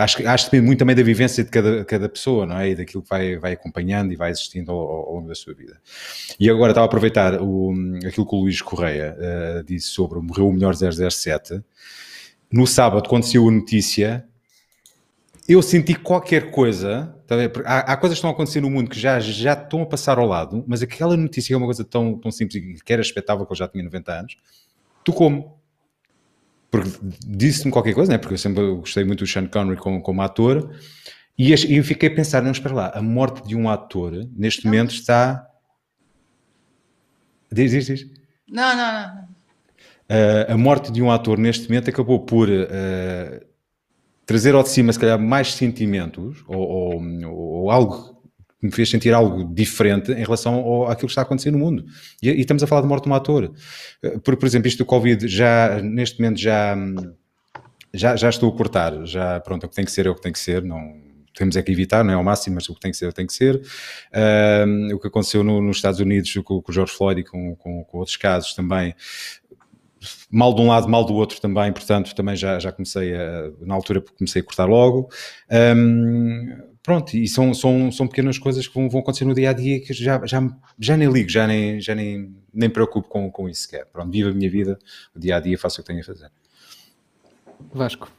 acho, 0.00 0.26
acho 0.26 0.44
que 0.44 0.50
depende 0.50 0.66
muito 0.66 0.78
também 0.78 0.96
da 0.96 1.02
vivência 1.02 1.44
de 1.44 1.50
cada, 1.50 1.84
cada 1.84 2.08
pessoa, 2.08 2.44
não 2.44 2.58
é? 2.58 2.70
E 2.70 2.74
daquilo 2.74 3.02
que 3.02 3.08
vai, 3.08 3.36
vai 3.36 3.52
acompanhando 3.52 4.12
e 4.12 4.16
vai 4.16 4.30
existindo 4.30 4.70
ao, 4.70 4.78
ao 4.78 5.14
longo 5.14 5.28
da 5.28 5.34
sua 5.34 5.54
vida. 5.54 5.80
E 6.38 6.50
agora 6.50 6.72
estava 6.72 6.84
a 6.84 6.88
aproveitar 6.88 7.40
o, 7.40 7.72
aquilo 8.06 8.26
que 8.26 8.34
o 8.34 8.40
Luís 8.40 8.60
Correia 8.60 9.16
uh, 9.16 9.64
disse 9.64 9.88
sobre 9.88 10.20
morreu 10.20 10.48
o 10.48 10.52
melhor 10.52 10.74
007. 10.74 11.62
No 12.50 12.66
sábado, 12.66 13.08
quando 13.08 13.24
saiu 13.24 13.48
a 13.48 13.52
notícia, 13.52 14.27
eu 15.48 15.62
senti 15.62 15.94
qualquer 15.94 16.50
coisa, 16.50 17.16
tá 17.26 17.34
há, 17.64 17.92
há, 17.92 17.96
coisas 17.96 18.16
que 18.16 18.18
estão 18.18 18.28
a 18.28 18.34
acontecer 18.34 18.60
no 18.60 18.68
mundo 18.68 18.90
que 18.90 19.00
já, 19.00 19.18
já 19.18 19.54
estão 19.54 19.80
a 19.80 19.86
passar 19.86 20.18
ao 20.18 20.26
lado, 20.26 20.62
mas 20.68 20.82
aquela 20.82 21.16
notícia 21.16 21.54
é 21.54 21.56
uma 21.56 21.64
coisa 21.64 21.82
tão, 21.82 22.18
tão 22.18 22.30
simples 22.30 22.56
e 22.62 22.84
que 22.84 22.92
era 22.92 23.00
expectável 23.00 23.46
que 23.46 23.52
eu 23.52 23.56
já 23.56 23.66
tinha 23.66 23.82
90 23.82 24.12
anos, 24.12 24.36
tu 25.02 25.10
como? 25.10 25.58
Porque 26.70 26.90
disse-me 27.26 27.72
qualquer 27.72 27.94
coisa, 27.94 28.12
né? 28.12 28.18
porque 28.18 28.34
eu 28.34 28.38
sempre 28.38 28.62
gostei 28.74 29.04
muito 29.04 29.24
do 29.24 29.26
Sean 29.26 29.46
Connery 29.46 29.80
como, 29.80 30.02
como 30.02 30.20
ator, 30.20 30.70
e 31.38 31.52
eu 31.52 31.84
fiquei 31.84 32.10
a 32.10 32.14
pensar, 32.14 32.42
não, 32.42 32.50
espera 32.50 32.74
lá, 32.74 32.92
a 32.94 33.00
morte 33.00 33.46
de 33.48 33.56
um 33.56 33.70
ator, 33.70 34.28
neste 34.36 34.66
momento 34.66 34.90
está... 34.90 35.48
Diz, 37.50 37.70
diz, 37.70 37.86
diz. 37.86 38.06
Não, 38.46 38.76
não, 38.76 38.92
não. 38.92 39.28
Uh, 40.10 40.52
a 40.52 40.56
morte 40.58 40.92
de 40.92 41.00
um 41.00 41.10
ator 41.10 41.38
neste 41.38 41.68
momento 41.68 41.88
acabou 41.88 42.20
por 42.20 42.50
uh, 42.50 43.48
trazer 44.28 44.54
ao 44.54 44.62
de 44.62 44.68
cima, 44.68 44.92
se 44.92 44.98
calhar, 44.98 45.18
mais 45.18 45.54
sentimentos 45.54 46.44
ou, 46.46 46.58
ou, 46.58 47.02
ou 47.32 47.70
algo 47.70 48.14
que 48.60 48.66
me 48.66 48.70
fez 48.70 48.90
sentir 48.90 49.14
algo 49.14 49.42
diferente 49.54 50.12
em 50.12 50.22
relação 50.22 50.56
ao, 50.56 50.84
àquilo 50.84 51.06
que 51.06 51.12
está 51.12 51.22
acontecendo 51.22 51.56
no 51.56 51.64
mundo. 51.64 51.86
E, 52.22 52.28
e, 52.28 52.40
estamos 52.40 52.62
a 52.62 52.66
falar 52.66 52.82
de 52.82 52.88
morte 52.88 53.04
de 53.04 53.08
um 53.08 53.14
ator. 53.14 53.50
Eh, 54.02 54.18
por, 54.18 54.36
por 54.36 54.44
exemplo, 54.44 54.68
isto 54.68 54.78
do 54.78 54.84
Covid, 54.84 55.26
já, 55.26 55.80
neste 55.80 56.20
momento, 56.20 56.38
já, 56.38 56.76
já, 57.94 58.16
já 58.16 58.28
estou 58.28 58.52
a 58.52 58.56
cortar. 58.56 59.06
Já, 59.06 59.40
pronto, 59.40 59.64
o 59.64 59.68
que 59.68 59.74
tem 59.74 59.84
que 59.86 59.92
ser 59.92 60.04
é 60.04 60.10
o 60.10 60.14
que 60.14 60.20
tem 60.20 60.32
que 60.32 60.38
ser. 60.38 60.62
Não, 60.62 60.78
temos 61.34 61.56
é 61.56 61.62
que 61.62 61.72
evitar, 61.72 62.04
não 62.04 62.12
é 62.12 62.16
ao 62.16 62.24
máximo, 62.24 62.56
mas 62.56 62.68
o 62.68 62.74
que 62.74 62.80
tem 62.80 62.90
que 62.90 62.96
ser, 62.98 63.12
tem 63.14 63.26
que 63.26 63.32
ser. 63.32 63.56
Uh, 63.56 64.94
o 64.94 64.98
que 64.98 65.06
aconteceu 65.06 65.42
no, 65.42 65.62
nos 65.62 65.76
Estados 65.78 66.00
Unidos 66.00 66.34
com, 66.44 66.60
com 66.60 66.70
o 66.70 66.74
George 66.74 66.92
Floyd 66.92 67.20
e 67.20 67.24
com, 67.24 67.54
com, 67.56 67.84
com, 67.84 67.98
outros 67.98 68.16
casos 68.16 68.54
também, 68.54 68.94
mal 70.30 70.54
de 70.54 70.60
um 70.60 70.68
lado, 70.68 70.88
mal 70.88 71.04
do 71.04 71.14
outro 71.14 71.40
também, 71.40 71.72
portanto, 71.72 72.14
também 72.14 72.36
já, 72.36 72.58
já 72.58 72.72
comecei 72.72 73.14
a, 73.14 73.50
na 73.60 73.74
altura 73.74 74.02
comecei 74.16 74.42
a 74.42 74.44
cortar 74.44 74.66
logo. 74.66 75.08
Um, 75.50 76.68
pronto, 76.82 77.14
e 77.16 77.28
são, 77.28 77.52
são, 77.52 77.92
são 77.92 78.08
pequenas 78.08 78.38
coisas 78.38 78.66
que 78.66 78.74
vão, 78.74 78.88
vão 78.88 79.00
acontecer 79.00 79.24
no 79.24 79.34
dia 79.34 79.50
a 79.50 79.52
dia 79.52 79.80
que 79.80 79.92
já, 79.92 80.24
já, 80.24 80.40
já 80.78 80.96
nem 80.96 81.10
ligo, 81.10 81.28
já 81.28 81.46
nem, 81.46 81.80
já 81.80 81.94
nem, 81.94 82.34
nem 82.52 82.70
preocupo 82.70 83.08
com, 83.08 83.30
com 83.30 83.48
isso 83.48 83.62
sequer. 83.62 83.86
Pronto, 83.86 84.10
vivo 84.10 84.30
a 84.30 84.32
minha 84.32 84.50
vida, 84.50 84.78
o 85.14 85.18
dia 85.18 85.36
a 85.36 85.40
dia, 85.40 85.58
faço 85.58 85.80
o 85.80 85.84
que 85.84 85.88
tenho 85.88 86.00
a 86.00 86.04
fazer. 86.04 86.30
Vasco. 87.72 88.10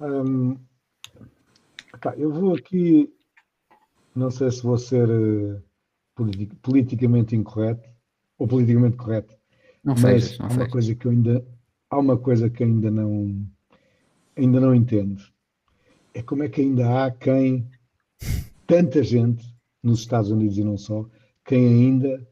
Um, 0.00 0.56
tá, 2.00 2.14
eu 2.16 2.32
vou 2.32 2.54
aqui, 2.54 3.12
não 4.14 4.30
sei 4.30 4.50
se 4.50 4.62
vou 4.62 4.78
ser 4.78 5.08
uh, 5.10 5.62
politicamente 6.62 7.36
incorreto, 7.36 7.89
ou 8.40 8.48
politicamente 8.48 8.96
correto. 8.96 9.36
Não 9.84 9.94
mas 10.00 10.38
não 10.38 10.46
há 10.46 10.48
uma 10.48 10.68
coisa 10.68 10.94
que 10.94 11.06
eu 11.06 11.10
ainda 11.12 11.46
há 11.90 11.98
uma 11.98 12.16
coisa 12.16 12.48
que 12.48 12.64
ainda 12.64 12.90
não 12.90 13.46
ainda 14.36 14.58
não 14.58 14.74
entendo. 14.74 15.22
É 16.14 16.22
como 16.22 16.42
é 16.42 16.48
que 16.48 16.62
ainda 16.62 17.04
há 17.04 17.10
quem 17.10 17.68
tanta 18.66 19.02
gente 19.02 19.44
nos 19.82 20.00
Estados 20.00 20.30
Unidos 20.30 20.56
e 20.56 20.64
não 20.64 20.78
só, 20.78 21.06
quem 21.44 21.66
ainda 21.66 22.26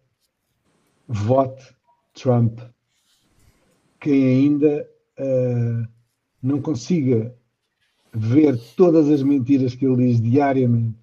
vote 1.06 1.74
Trump, 2.14 2.58
quem 4.00 4.24
ainda 4.24 4.88
uh, 5.18 5.88
não 6.42 6.60
consiga 6.60 7.34
ver 8.12 8.58
todas 8.76 9.08
as 9.08 9.22
mentiras 9.22 9.74
que 9.74 9.86
ele 9.86 10.08
diz 10.08 10.20
diariamente, 10.20 10.98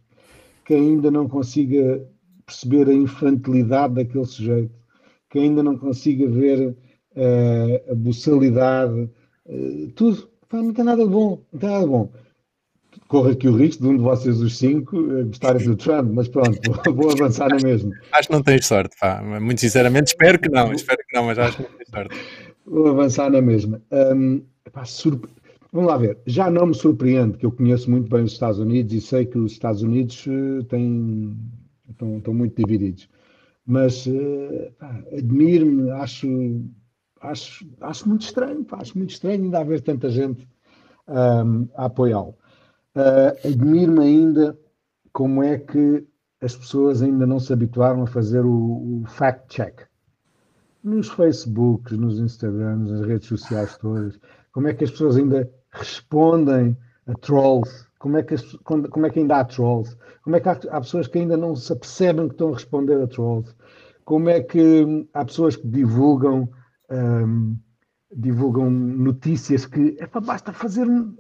quem 0.66 0.78
ainda 0.78 1.12
não 1.12 1.28
consiga 1.28 2.08
perceber 2.46 2.90
a 2.90 2.94
infantilidade 2.94 3.96
daquele 3.96 4.26
sujeito, 4.26 4.85
que 5.36 5.40
ainda 5.40 5.62
não 5.62 5.78
consiga 5.78 6.30
ver 6.30 6.70
uh, 6.70 7.92
a 7.92 7.94
buçalidade, 7.94 9.10
uh, 9.46 9.92
tudo. 9.94 10.30
Pá, 10.48 10.62
não 10.62 10.74
tem 10.74 10.86
nada 10.86 11.04
de 11.04 11.10
bom, 11.10 11.44
não 11.52 11.60
tem 11.60 11.70
nada 11.70 11.84
de 11.84 11.90
bom. 11.90 12.10
Corre 13.10 13.34
aqui 13.34 13.50
o 13.50 13.58
risco 13.58 13.84
de 13.84 13.90
um 13.90 13.98
de 13.98 14.02
vocês, 14.02 14.40
os 14.40 14.58
cinco, 14.58 14.98
uh, 14.98 15.26
gostarem 15.26 15.68
do 15.68 15.76
Trump, 15.76 16.10
mas 16.14 16.30
pronto, 16.30 16.58
vou, 16.86 16.96
vou 16.96 17.12
avançar 17.12 17.50
na 17.50 17.58
mesma. 17.58 17.92
Acho 18.14 18.30
que 18.30 18.34
não 18.34 18.42
tens 18.42 18.66
sorte, 18.66 18.96
pá. 18.98 19.22
Muito 19.42 19.60
sinceramente, 19.60 20.08
espero 20.08 20.40
que 20.40 20.48
não, 20.48 20.72
espero 20.72 21.00
que 21.06 21.18
não, 21.18 21.26
mas 21.26 21.38
acho 21.38 21.58
que 21.58 21.64
não 21.64 21.70
tens 21.72 21.90
sorte. 21.90 22.16
Vou 22.66 22.88
avançar 22.88 23.30
na 23.30 23.42
mesma. 23.42 23.82
Um, 23.92 24.42
pá, 24.72 24.86
surpre... 24.86 25.30
Vamos 25.74 25.90
lá 25.90 25.98
ver, 25.98 26.18
já 26.26 26.50
não 26.50 26.68
me 26.68 26.74
surpreende, 26.74 27.38
que 27.38 27.46
eu 27.46 27.52
conheço 27.52 27.92
muito 27.92 28.10
bem 28.10 28.24
os 28.24 28.32
Estados 28.32 28.60
Unidos 28.60 28.94
e 28.94 29.02
sei 29.02 29.26
que 29.26 29.38
os 29.38 29.52
Estados 29.52 29.82
Unidos 29.82 30.26
têm, 30.70 31.36
estão, 31.90 32.20
estão 32.20 32.34
muito 32.34 32.56
divididos 32.56 33.10
mas 33.66 34.06
uh, 34.06 34.72
admiro-me, 35.18 35.90
acho, 35.92 36.62
acho, 37.22 37.68
acho 37.82 38.08
muito 38.08 38.22
estranho, 38.22 38.64
pá, 38.64 38.78
acho 38.82 38.98
muito 38.98 39.12
estranho 39.12 39.44
ainda 39.44 39.60
haver 39.60 39.82
tanta 39.82 40.10
gente 40.10 40.48
um, 41.08 41.68
a 41.76 41.86
apoiá-lo. 41.86 42.36
uh, 42.96 43.48
admiro-me 43.48 44.04
ainda 44.04 44.58
como 45.12 45.42
é 45.42 45.58
que 45.58 46.06
as 46.42 46.56
pessoas 46.56 47.02
ainda 47.02 47.26
não 47.26 47.40
se 47.40 47.52
habituaram 47.52 48.04
a 48.04 48.08
fazer 48.08 48.46
o, 48.46 49.02
o 49.02 49.04
fact-check. 49.08 49.88
Nos 50.84 51.10
Facebooks, 51.10 51.98
nos 51.98 52.20
Instagrams, 52.20 52.92
nas 52.92 53.08
redes 53.08 53.28
sociais 53.28 53.76
todas, 53.78 54.20
como 54.52 54.68
é 54.68 54.74
que 54.74 54.84
as 54.84 54.92
pessoas 54.92 55.18
ainda 55.18 55.52
respondem 55.72 56.78
a 57.08 57.14
trolls? 57.14 57.85
Como 58.06 58.18
é 58.20 58.22
que, 58.22 58.36
as, 58.36 58.44
como 58.64 59.08
é 59.08 59.10
que 59.10 59.18
ainda 59.18 59.40
há 59.40 59.44
trolls? 59.44 59.98
Como 60.24 60.36
é 60.36 60.40
que 60.40 60.48
há, 60.48 60.52
há, 60.70 60.80
pessoas 60.80 61.08
que 61.08 61.18
ainda 61.18 61.36
não 61.36 61.56
se 61.56 61.74
apercebem 61.74 62.28
que 62.28 62.36
estão 62.36 62.50
a 62.50 62.54
responder 62.54 63.02
a 63.02 63.08
trolls? 63.08 63.52
Como 64.04 64.30
é 64.30 64.44
que 64.44 65.08
há 65.12 65.26
pessoas 65.26 65.56
que 65.56 65.68
divulgam, 65.68 66.48
um, 66.92 67.58
divulgam 68.16 68.70
notícias 68.70 69.66
que 69.66 69.98
é, 70.00 70.08
basta 70.20 70.54
fazer 70.54 70.88
um, 70.88 71.16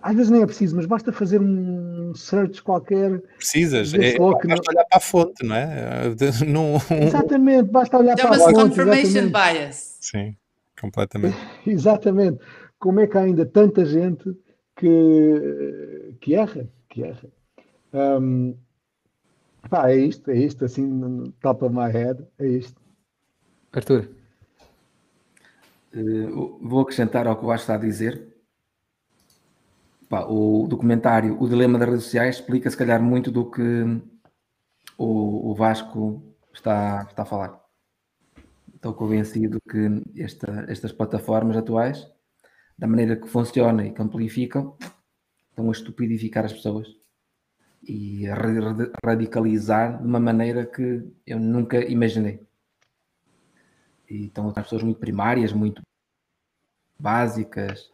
às 0.00 0.14
vezes 0.14 0.30
nem 0.30 0.42
é 0.42 0.46
preciso, 0.46 0.76
mas 0.76 0.86
basta 0.86 1.10
fazer 1.10 1.40
um 1.40 2.14
search 2.14 2.62
qualquer. 2.62 3.20
Precisas, 3.36 3.92
é, 3.92 4.16
basta 4.16 4.46
não... 4.46 4.54
olhar 4.68 4.84
para 4.84 4.98
a 4.98 5.00
fonte, 5.00 5.44
não 5.44 5.56
é? 5.56 6.14
Não... 6.46 6.76
Exatamente, 6.96 7.72
basta 7.72 7.98
olhar 7.98 8.14
para 8.14 8.36
a 8.36 8.38
fonte. 8.38 8.54
confirmation 8.54 9.32
bias. 9.32 9.96
Sim, 10.00 10.36
completamente. 10.80 11.36
exatamente. 11.66 12.38
Como 12.78 13.00
é 13.00 13.08
que 13.08 13.18
há 13.18 13.22
ainda 13.22 13.44
tanta 13.44 13.84
gente 13.84 14.32
que, 14.76 16.03
que 16.24 16.34
erra? 16.34 16.66
Que 16.88 17.04
erra. 17.04 17.28
Um, 17.92 18.56
pá, 19.68 19.90
é 19.90 19.96
isto, 19.96 20.30
é 20.30 20.36
isto, 20.38 20.64
assim, 20.64 20.86
no 20.86 21.30
top 21.32 21.66
of 21.66 21.74
my 21.74 21.90
head, 21.90 22.26
é 22.38 22.46
isto. 22.46 22.80
Arthur, 23.70 24.08
uh, 25.94 26.58
vou 26.66 26.80
acrescentar 26.80 27.26
ao 27.26 27.36
que 27.36 27.44
o 27.44 27.48
Vasco 27.48 27.64
está 27.64 27.74
a 27.74 27.78
dizer 27.78 28.34
pá, 30.08 30.24
o 30.24 30.66
documentário 30.66 31.36
O 31.38 31.48
Dilema 31.48 31.78
das 31.78 31.88
Redes 31.88 32.04
Sociais 32.04 32.36
explica 32.36 32.70
se 32.70 32.76
calhar 32.76 33.02
muito 33.02 33.30
do 33.30 33.50
que 33.50 33.84
o, 34.96 35.50
o 35.50 35.54
Vasco 35.54 36.22
está, 36.54 37.06
está 37.10 37.22
a 37.22 37.26
falar. 37.26 37.60
Estou 38.74 38.94
convencido 38.94 39.60
que 39.60 40.02
esta, 40.16 40.64
estas 40.68 40.92
plataformas 40.92 41.56
atuais, 41.56 42.06
da 42.78 42.86
maneira 42.86 43.16
que 43.16 43.28
funcionam 43.28 43.84
e 43.84 43.92
que 43.92 44.00
amplificam, 44.00 44.76
estão 45.54 45.68
a 45.68 45.72
estupidificar 45.72 46.44
as 46.44 46.52
pessoas 46.52 46.88
e 47.86 48.26
a 48.26 48.34
radicalizar 49.04 49.98
de 49.98 50.06
uma 50.06 50.18
maneira 50.18 50.66
que 50.66 51.04
eu 51.24 51.38
nunca 51.38 51.78
imaginei. 51.84 52.40
E 54.10 54.26
estão 54.26 54.48
as 54.48 54.54
pessoas 54.54 54.82
muito 54.82 54.98
primárias, 54.98 55.52
muito 55.52 55.80
básicas, 56.98 57.90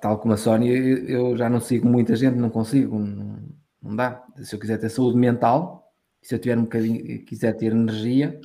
tal 0.00 0.18
como 0.18 0.34
a 0.34 0.36
Sónia, 0.36 0.72
eu 0.72 1.36
já 1.36 1.48
não 1.48 1.60
sigo 1.60 1.86
muita 1.86 2.16
gente, 2.16 2.36
não 2.36 2.50
consigo, 2.50 2.98
não, 2.98 3.96
dá. 3.96 4.24
Se 4.42 4.54
eu 4.54 4.58
quiser 4.58 4.78
ter 4.78 4.88
saúde 4.88 5.16
mental, 5.16 5.92
se 6.22 6.34
eu 6.34 6.38
tiver 6.38 6.58
um 6.58 6.62
bocadinho, 6.62 7.24
quiser 7.24 7.52
ter 7.56 7.72
energia, 7.72 8.40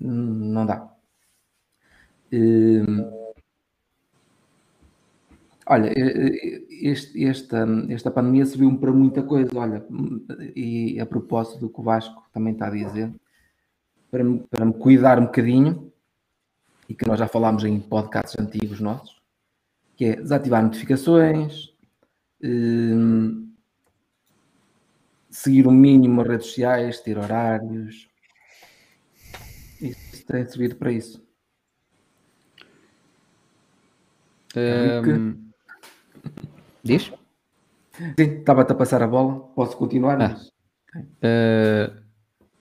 não 0.00 0.66
dá. 0.66 0.92
Hum, 2.32 3.21
olha, 5.72 5.92
este, 6.70 7.24
esta, 7.24 7.66
esta 7.88 8.10
pandemia 8.10 8.44
serviu-me 8.44 8.78
para 8.78 8.92
muita 8.92 9.22
coisa, 9.22 9.50
olha, 9.54 9.84
e 10.54 11.00
a 11.00 11.06
propósito 11.06 11.60
do 11.60 11.70
que 11.70 11.80
o 11.80 11.82
Vasco 11.82 12.28
também 12.32 12.52
está 12.52 12.66
a 12.66 12.70
dizer, 12.70 13.12
para, 14.10 14.22
para 14.50 14.64
me 14.64 14.74
cuidar 14.74 15.18
um 15.18 15.24
bocadinho, 15.24 15.90
e 16.88 16.94
que 16.94 17.06
nós 17.06 17.18
já 17.18 17.26
falámos 17.26 17.64
em 17.64 17.80
podcasts 17.80 18.38
antigos 18.38 18.80
nossos, 18.80 19.22
que 19.96 20.04
é 20.04 20.16
desativar 20.16 20.62
notificações, 20.62 21.72
um, 22.42 23.50
seguir 25.30 25.66
o 25.66 25.70
mínimo 25.70 26.20
as 26.20 26.28
redes 26.28 26.46
sociais, 26.48 27.00
ter 27.00 27.16
horários. 27.16 28.08
Isso 29.80 30.26
tem 30.26 30.44
servido 30.44 30.76
para 30.76 30.92
isso. 30.92 31.22
Um, 34.54 35.51
diz? 36.82 37.12
Sim, 37.92 38.38
estava-te 38.38 38.72
a 38.72 38.74
passar 38.74 39.02
a 39.02 39.06
bola. 39.06 39.40
Posso 39.54 39.76
continuar? 39.76 40.20
Ah. 40.20 40.28
Mas... 40.28 40.52
Uh, 40.94 42.02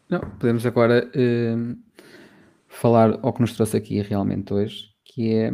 não, 0.09 0.19
podemos 0.19 0.65
agora 0.65 1.09
uh, 1.15 1.77
falar 2.67 3.19
ao 3.21 3.33
que 3.33 3.41
nos 3.41 3.53
trouxe 3.53 3.77
aqui 3.77 4.01
realmente 4.01 4.53
hoje, 4.53 4.89
que 5.05 5.33
é 5.33 5.53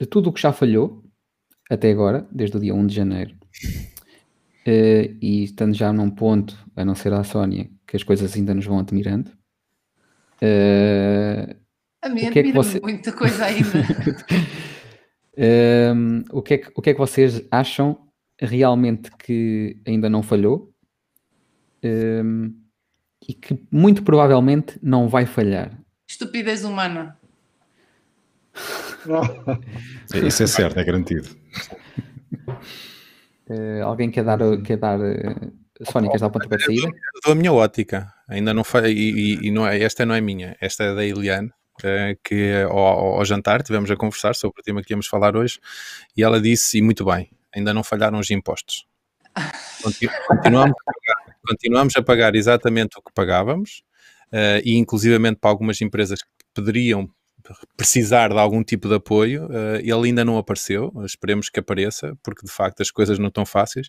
de 0.00 0.06
tudo 0.06 0.30
o 0.30 0.32
que 0.32 0.40
já 0.40 0.52
falhou 0.52 1.04
até 1.70 1.90
agora, 1.90 2.26
desde 2.30 2.56
o 2.56 2.60
dia 2.60 2.74
1 2.74 2.86
de 2.86 2.94
janeiro, 2.94 3.34
uh, 4.66 5.16
e 5.20 5.44
estando 5.44 5.74
já 5.74 5.92
num 5.92 6.10
ponto, 6.10 6.56
a 6.74 6.84
não 6.84 6.94
ser 6.94 7.12
a 7.12 7.24
Sónia, 7.24 7.68
que 7.86 7.96
as 7.96 8.02
coisas 8.02 8.34
ainda 8.34 8.54
nos 8.54 8.66
vão 8.66 8.78
admirando. 8.78 9.30
Uh, 10.40 11.54
a 12.00 12.08
mim 12.08 12.26
admira 12.26 12.48
é 12.48 12.52
você... 12.52 12.80
muita 12.80 13.12
coisa 13.12 13.44
ainda. 13.44 13.68
uh, 15.38 16.24
o, 16.36 16.42
que 16.42 16.54
é 16.54 16.58
que, 16.58 16.72
o 16.74 16.82
que 16.82 16.90
é 16.90 16.94
que 16.94 16.98
vocês 16.98 17.42
acham 17.50 17.98
realmente 18.40 19.10
que 19.16 19.80
ainda 19.86 20.10
não 20.10 20.22
falhou 20.22 20.72
uh, 21.84 22.54
e 23.26 23.34
que 23.34 23.58
muito 23.70 24.02
provavelmente 24.02 24.78
não 24.82 25.08
vai 25.08 25.24
falhar? 25.26 25.78
Estupidez 26.08 26.64
humana. 26.64 27.16
Isso 30.26 30.42
é 30.42 30.46
certo, 30.46 30.78
é 30.78 30.84
garantido. 30.84 31.28
Uh, 33.48 33.82
alguém 33.82 34.10
quer 34.10 34.24
dar, 34.24 34.38
quer 34.62 34.76
dar 34.76 34.98
uh, 35.00 35.52
Sónia, 35.90 36.10
queres 36.10 36.20
dar 36.20 36.26
o 36.26 36.30
ponto 36.30 36.48
de 36.48 36.64
saída? 36.64 36.90
Dou 37.24 37.32
a 37.32 37.34
minha 37.34 37.52
ótica, 37.52 38.12
ainda 38.28 38.52
não 38.52 38.64
foi, 38.64 38.92
e, 38.92 39.46
e, 39.46 39.50
não 39.50 39.66
é, 39.66 39.80
esta 39.80 40.04
não 40.04 40.14
é 40.14 40.20
minha, 40.20 40.56
esta 40.60 40.84
é 40.84 40.94
da 40.94 41.04
Eliane, 41.04 41.50
que 42.24 42.62
ao, 42.68 42.78
ao, 42.78 43.24
jantar 43.24 43.62
tivemos 43.62 43.90
a 43.90 43.96
conversar 43.96 44.34
sobre 44.34 44.60
o 44.60 44.62
tema 44.62 44.82
que 44.82 44.92
íamos 44.92 45.06
falar 45.06 45.36
hoje, 45.36 45.58
e 46.16 46.22
ela 46.22 46.40
disse, 46.40 46.78
e 46.78 46.82
muito 46.82 47.04
bem, 47.04 47.30
ainda 47.54 47.72
não 47.72 47.82
falharam 47.82 48.18
os 48.18 48.30
impostos. 48.30 48.86
Continuamos 50.28 50.74
a 50.80 50.92
pagar, 50.92 51.36
continuamos 51.46 51.96
a 51.96 52.02
pagar 52.02 52.34
exatamente 52.34 52.98
o 52.98 53.02
que 53.02 53.12
pagávamos, 53.14 53.82
uh, 54.32 54.60
e 54.64 54.76
inclusivamente 54.76 55.38
para 55.40 55.50
algumas 55.50 55.80
empresas 55.80 56.22
que 56.22 56.28
poderiam 56.52 57.08
precisar 57.76 58.28
de 58.28 58.38
algum 58.38 58.62
tipo 58.62 58.88
de 58.88 58.94
apoio, 58.94 59.46
uh, 59.46 59.76
ele 59.76 60.08
ainda 60.08 60.24
não 60.24 60.38
apareceu, 60.38 60.92
esperemos 61.04 61.48
que 61.48 61.60
apareça, 61.60 62.16
porque 62.22 62.44
de 62.44 62.52
facto 62.52 62.80
as 62.80 62.90
coisas 62.90 63.18
não 63.18 63.28
estão 63.28 63.46
fáceis. 63.46 63.88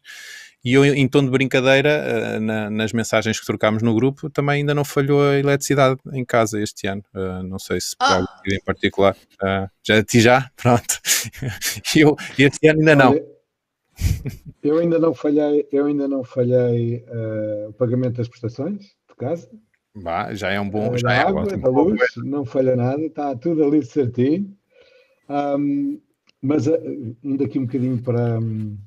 E 0.63 0.73
eu, 0.73 0.83
em 0.83 1.07
tom 1.07 1.23
de 1.23 1.29
brincadeira, 1.29 2.03
uh, 2.37 2.39
na, 2.39 2.69
nas 2.69 2.91
mensagens 2.93 3.39
que 3.39 3.45
trocámos 3.45 3.81
no 3.81 3.93
grupo, 3.93 4.29
também 4.29 4.57
ainda 4.57 4.73
não 4.73 4.83
falhou 4.83 5.21
a 5.21 5.37
eletricidade 5.37 5.99
em 6.13 6.25
casa 6.25 6.61
este 6.61 6.87
ano. 6.87 7.03
Uh, 7.13 7.43
não 7.43 7.59
sei 7.59 7.79
se 7.79 7.95
por 7.97 8.05
ah. 8.05 8.25
em 8.47 8.63
particular. 8.63 9.15
já 9.83 10.03
ti 10.03 10.19
já? 10.19 10.49
Pronto. 10.57 10.99
eu, 11.95 12.15
este 12.37 12.67
ano 12.67 12.79
ainda 12.79 12.95
não. 12.95 13.15
Eu 14.63 14.77
ainda 14.77 14.99
não 14.99 15.13
falhei, 15.13 15.67
eu 15.71 15.85
ainda 15.85 16.07
não 16.07 16.23
falhei 16.23 17.03
o 17.67 17.73
pagamento 17.73 18.15
das 18.17 18.27
prestações 18.27 18.79
de 19.09 19.15
casa. 19.17 19.49
Bah, 19.95 20.33
já 20.33 20.51
é 20.51 20.59
um 20.59 20.69
bom. 20.69 20.95
Já 20.97 21.13
é 21.13 21.19
água, 21.19 21.43
ótimo. 21.43 21.69
luz, 21.69 21.99
não 22.17 22.45
falha 22.45 22.75
nada, 22.75 23.01
está 23.01 23.35
tudo 23.35 23.63
ali 23.63 23.83
certinho. 23.83 24.55
Um, 25.29 25.99
mas 26.41 26.67
indo 27.23 27.43
aqui 27.43 27.59
um 27.59 27.65
bocadinho 27.65 28.01
para. 28.01 28.39
Um, 28.39 28.77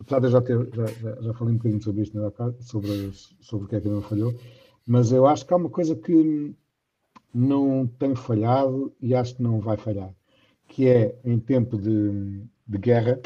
apesar 0.00 0.20
de 0.20 0.26
eu 0.26 0.30
já, 0.30 0.40
ter, 0.40 0.68
já, 0.74 0.86
já, 0.86 1.22
já, 1.22 1.34
falei 1.34 1.54
um 1.54 1.56
bocadinho 1.56 1.82
sobre 1.82 2.02
isto, 2.02 2.18
né, 2.18 2.30
sobre, 2.60 3.12
sobre 3.40 3.66
o 3.66 3.68
que 3.68 3.76
é 3.76 3.80
que 3.80 3.88
não 3.88 4.02
falhou, 4.02 4.34
mas 4.86 5.12
eu 5.12 5.26
acho 5.26 5.46
que 5.46 5.52
há 5.52 5.56
uma 5.56 5.68
coisa 5.68 5.94
que 5.94 6.54
não 7.34 7.86
tem 7.86 8.14
falhado 8.14 8.92
e 9.00 9.14
acho 9.14 9.36
que 9.36 9.42
não 9.42 9.60
vai 9.60 9.76
falhar, 9.76 10.10
que 10.68 10.88
é 10.88 11.18
em 11.24 11.38
tempo 11.38 11.76
de, 11.76 12.42
de 12.66 12.78
guerra. 12.78 13.20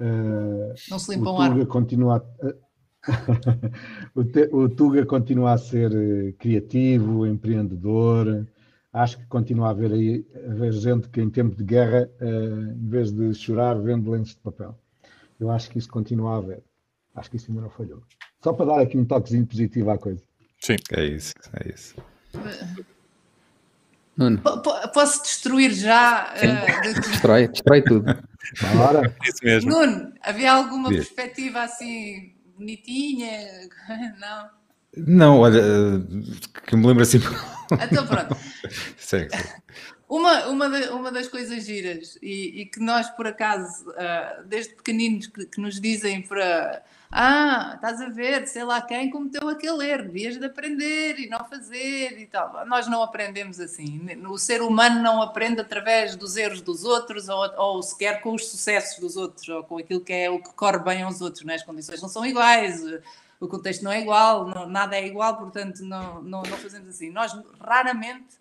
Uh, 0.00 0.74
não 0.90 0.98
se 0.98 1.14
limpa 1.14 1.30
o 1.30 1.40
ar. 1.40 1.66
Continua 1.66 2.16
a, 2.42 2.54
o, 4.14 4.24
te, 4.24 4.48
o, 4.52 4.68
Tuga 4.68 5.04
continua 5.06 5.52
a 5.52 5.58
ser 5.58 5.92
eh, 5.92 6.32
criativo, 6.38 7.26
empreendedor. 7.26 8.46
Acho 8.92 9.18
que 9.18 9.26
continua 9.26 9.68
a 9.68 9.70
haver 9.70 9.92
aí 9.92 10.26
a 10.34 10.52
haver 10.52 10.72
gente 10.72 11.08
que 11.08 11.20
em 11.20 11.30
tempo 11.30 11.54
de 11.54 11.64
guerra, 11.64 12.08
uh, 12.20 12.72
em 12.72 12.88
vez 12.88 13.12
de 13.12 13.34
chorar, 13.34 13.74
vende 13.74 14.08
lenços 14.08 14.34
de 14.34 14.40
papel. 14.40 14.74
Eu 15.38 15.50
acho 15.50 15.70
que 15.70 15.78
isso 15.78 15.88
continua 15.88 16.34
a 16.34 16.38
haver. 16.38 16.62
Acho 17.14 17.30
que 17.30 17.36
isso 17.36 17.50
ainda 17.50 17.62
não 17.62 17.70
falhou. 17.70 18.02
Só 18.42 18.52
para 18.52 18.66
dar 18.66 18.80
aqui 18.80 18.96
um 18.96 19.04
toquezinho 19.04 19.46
positivo 19.46 19.90
à 19.90 19.98
coisa. 19.98 20.22
Sim, 20.60 20.76
é 20.92 21.04
isso, 21.04 21.34
é 21.52 21.68
isso. 21.72 21.94
Nuno. 24.16 24.40
Posso 24.94 25.22
destruir 25.22 25.74
já? 25.74 26.34
Uh, 26.34 27.00
destrói, 27.00 27.48
destrói 27.48 27.82
tudo. 27.82 28.06
Bora. 28.76 29.14
Isso 29.22 29.44
mesmo. 29.44 29.70
Nuno, 29.70 30.12
havia 30.22 30.52
alguma 30.52 30.88
perspectiva 30.88 31.62
assim 31.62 32.35
bonitinha? 32.56 33.68
Não? 34.18 34.50
Não, 34.96 35.38
olha, 35.40 35.60
que 36.66 36.74
me 36.74 36.86
lembro 36.86 37.02
assim. 37.02 37.18
Então 37.82 38.06
pronto. 38.06 38.36
segue, 38.96 39.28
Uma, 40.08 40.46
uma, 40.46 40.70
de, 40.70 40.88
uma 40.88 41.12
das 41.12 41.28
coisas 41.28 41.66
giras 41.66 42.18
e, 42.22 42.62
e 42.62 42.66
que 42.66 42.80
nós, 42.80 43.10
por 43.10 43.26
acaso, 43.26 43.88
uh, 43.90 44.44
desde 44.46 44.74
pequeninos, 44.74 45.26
que, 45.26 45.46
que, 45.46 45.60
nos 45.60 45.80
dizem 45.80 46.22
para. 46.22 46.82
Ah, 47.10 47.72
estás 47.74 48.00
a 48.00 48.08
ver, 48.08 48.46
sei 48.46 48.64
lá 48.64 48.80
quem 48.82 49.10
cometeu 49.10 49.48
aquele 49.48 49.88
erro, 49.88 50.04
devias 50.04 50.36
de 50.36 50.44
aprender 50.44 51.18
e 51.18 51.28
não 51.28 51.44
fazer 51.44 52.18
e 52.18 52.26
tal. 52.26 52.66
Nós 52.66 52.86
não 52.88 53.02
aprendemos 53.02 53.60
assim. 53.60 54.00
O 54.28 54.36
ser 54.36 54.60
humano 54.60 55.02
não 55.02 55.22
aprende 55.22 55.60
através 55.60 56.16
dos 56.16 56.36
erros 56.36 56.60
dos 56.60 56.84
outros 56.84 57.28
ou, 57.28 57.44
ou 57.56 57.82
sequer 57.82 58.20
com 58.20 58.34
os 58.34 58.46
sucessos 58.50 58.98
dos 58.98 59.16
outros 59.16 59.48
ou 59.48 59.62
com 59.62 59.78
aquilo 59.78 60.00
que 60.00 60.12
é 60.12 60.28
o 60.30 60.42
que 60.42 60.52
corre 60.54 60.78
bem 60.78 61.02
aos 61.02 61.20
outros. 61.20 61.44
Né? 61.44 61.54
As 61.54 61.62
condições 61.62 62.02
não 62.02 62.08
são 62.08 62.26
iguais, 62.26 62.82
o 63.38 63.46
contexto 63.46 63.82
não 63.82 63.92
é 63.92 64.00
igual, 64.00 64.46
não, 64.46 64.66
nada 64.66 64.96
é 64.96 65.06
igual, 65.06 65.36
portanto, 65.36 65.84
não, 65.84 66.22
não, 66.22 66.42
não 66.42 66.56
fazemos 66.56 66.88
assim. 66.88 67.10
Nós 67.10 67.32
raramente 67.60 68.36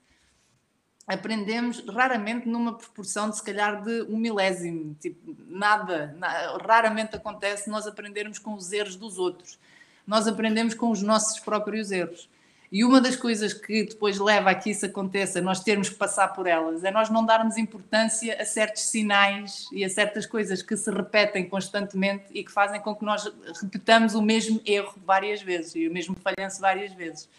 aprendemos 1.08 1.84
raramente 1.88 2.48
numa 2.48 2.74
proporção 2.74 3.30
de 3.30 3.38
se 3.38 3.44
calhar 3.44 3.84
de 3.84 4.04
um 4.04 4.18
milésimo, 4.18 4.96
tipo, 5.00 5.36
nada, 5.48 6.16
nada, 6.18 6.58
raramente 6.58 7.16
acontece 7.16 7.70
nós 7.70 7.86
aprendermos 7.86 8.40
com 8.40 8.54
os 8.54 8.72
erros 8.72 8.96
dos 8.96 9.18
outros. 9.18 9.60
Nós 10.06 10.28
aprendemos 10.28 10.74
com 10.74 10.90
os 10.90 11.02
nossos 11.02 11.40
próprios 11.40 11.92
erros. 11.92 12.30
E 12.72 12.84
uma 12.84 13.00
das 13.00 13.16
coisas 13.16 13.54
que 13.54 13.84
depois 13.86 14.20
leva 14.20 14.50
a 14.50 14.56
que 14.56 14.72
isso 14.72 14.86
aconteça, 14.86 15.40
nós 15.40 15.64
termos 15.64 15.88
que 15.88 15.96
passar 15.96 16.30
por 16.30 16.48
elas, 16.48 16.84
é 16.84 16.92
nós 16.92 17.10
não 17.10 17.24
darmos 17.24 17.58
importância 17.58 18.36
a 18.42 18.46
certos 18.46 18.84
sinais 18.84 19.68
e 19.72 19.86
a 19.86 19.90
certas 19.90 20.26
coisas 20.26 20.62
que 20.62 20.76
se 20.76 20.92
repetem 20.92 21.48
constantemente 21.48 22.26
e 22.32 22.44
que 22.44 22.52
fazem 22.52 22.82
com 22.82 22.96
que 22.96 23.06
nós 23.06 23.32
repetamos 23.62 24.16
o 24.16 24.22
mesmo 24.22 24.60
erro 24.66 24.94
várias 25.06 25.42
vezes 25.42 25.76
e 25.76 25.88
o 25.88 25.94
mesmo 25.94 26.16
falhanço 26.16 26.60
várias 26.60 26.92
vezes. 26.94 27.30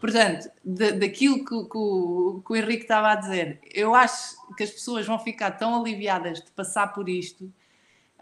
Portanto, 0.00 0.48
de, 0.64 0.92
daquilo 0.92 1.38
que, 1.38 1.44
que, 1.44 1.76
o, 1.76 2.42
que, 2.44 2.52
o, 2.52 2.56
Henrique 2.56 2.82
estava 2.82 3.12
a 3.12 3.14
dizer, 3.16 3.58
eu 3.74 3.94
acho 3.94 4.36
que 4.56 4.62
as 4.62 4.70
pessoas 4.70 5.06
vão 5.06 5.18
ficar 5.18 5.52
tão 5.52 5.80
aliviadas 5.80 6.40
de 6.40 6.50
passar 6.52 6.92
por 6.92 7.08
isto 7.08 7.52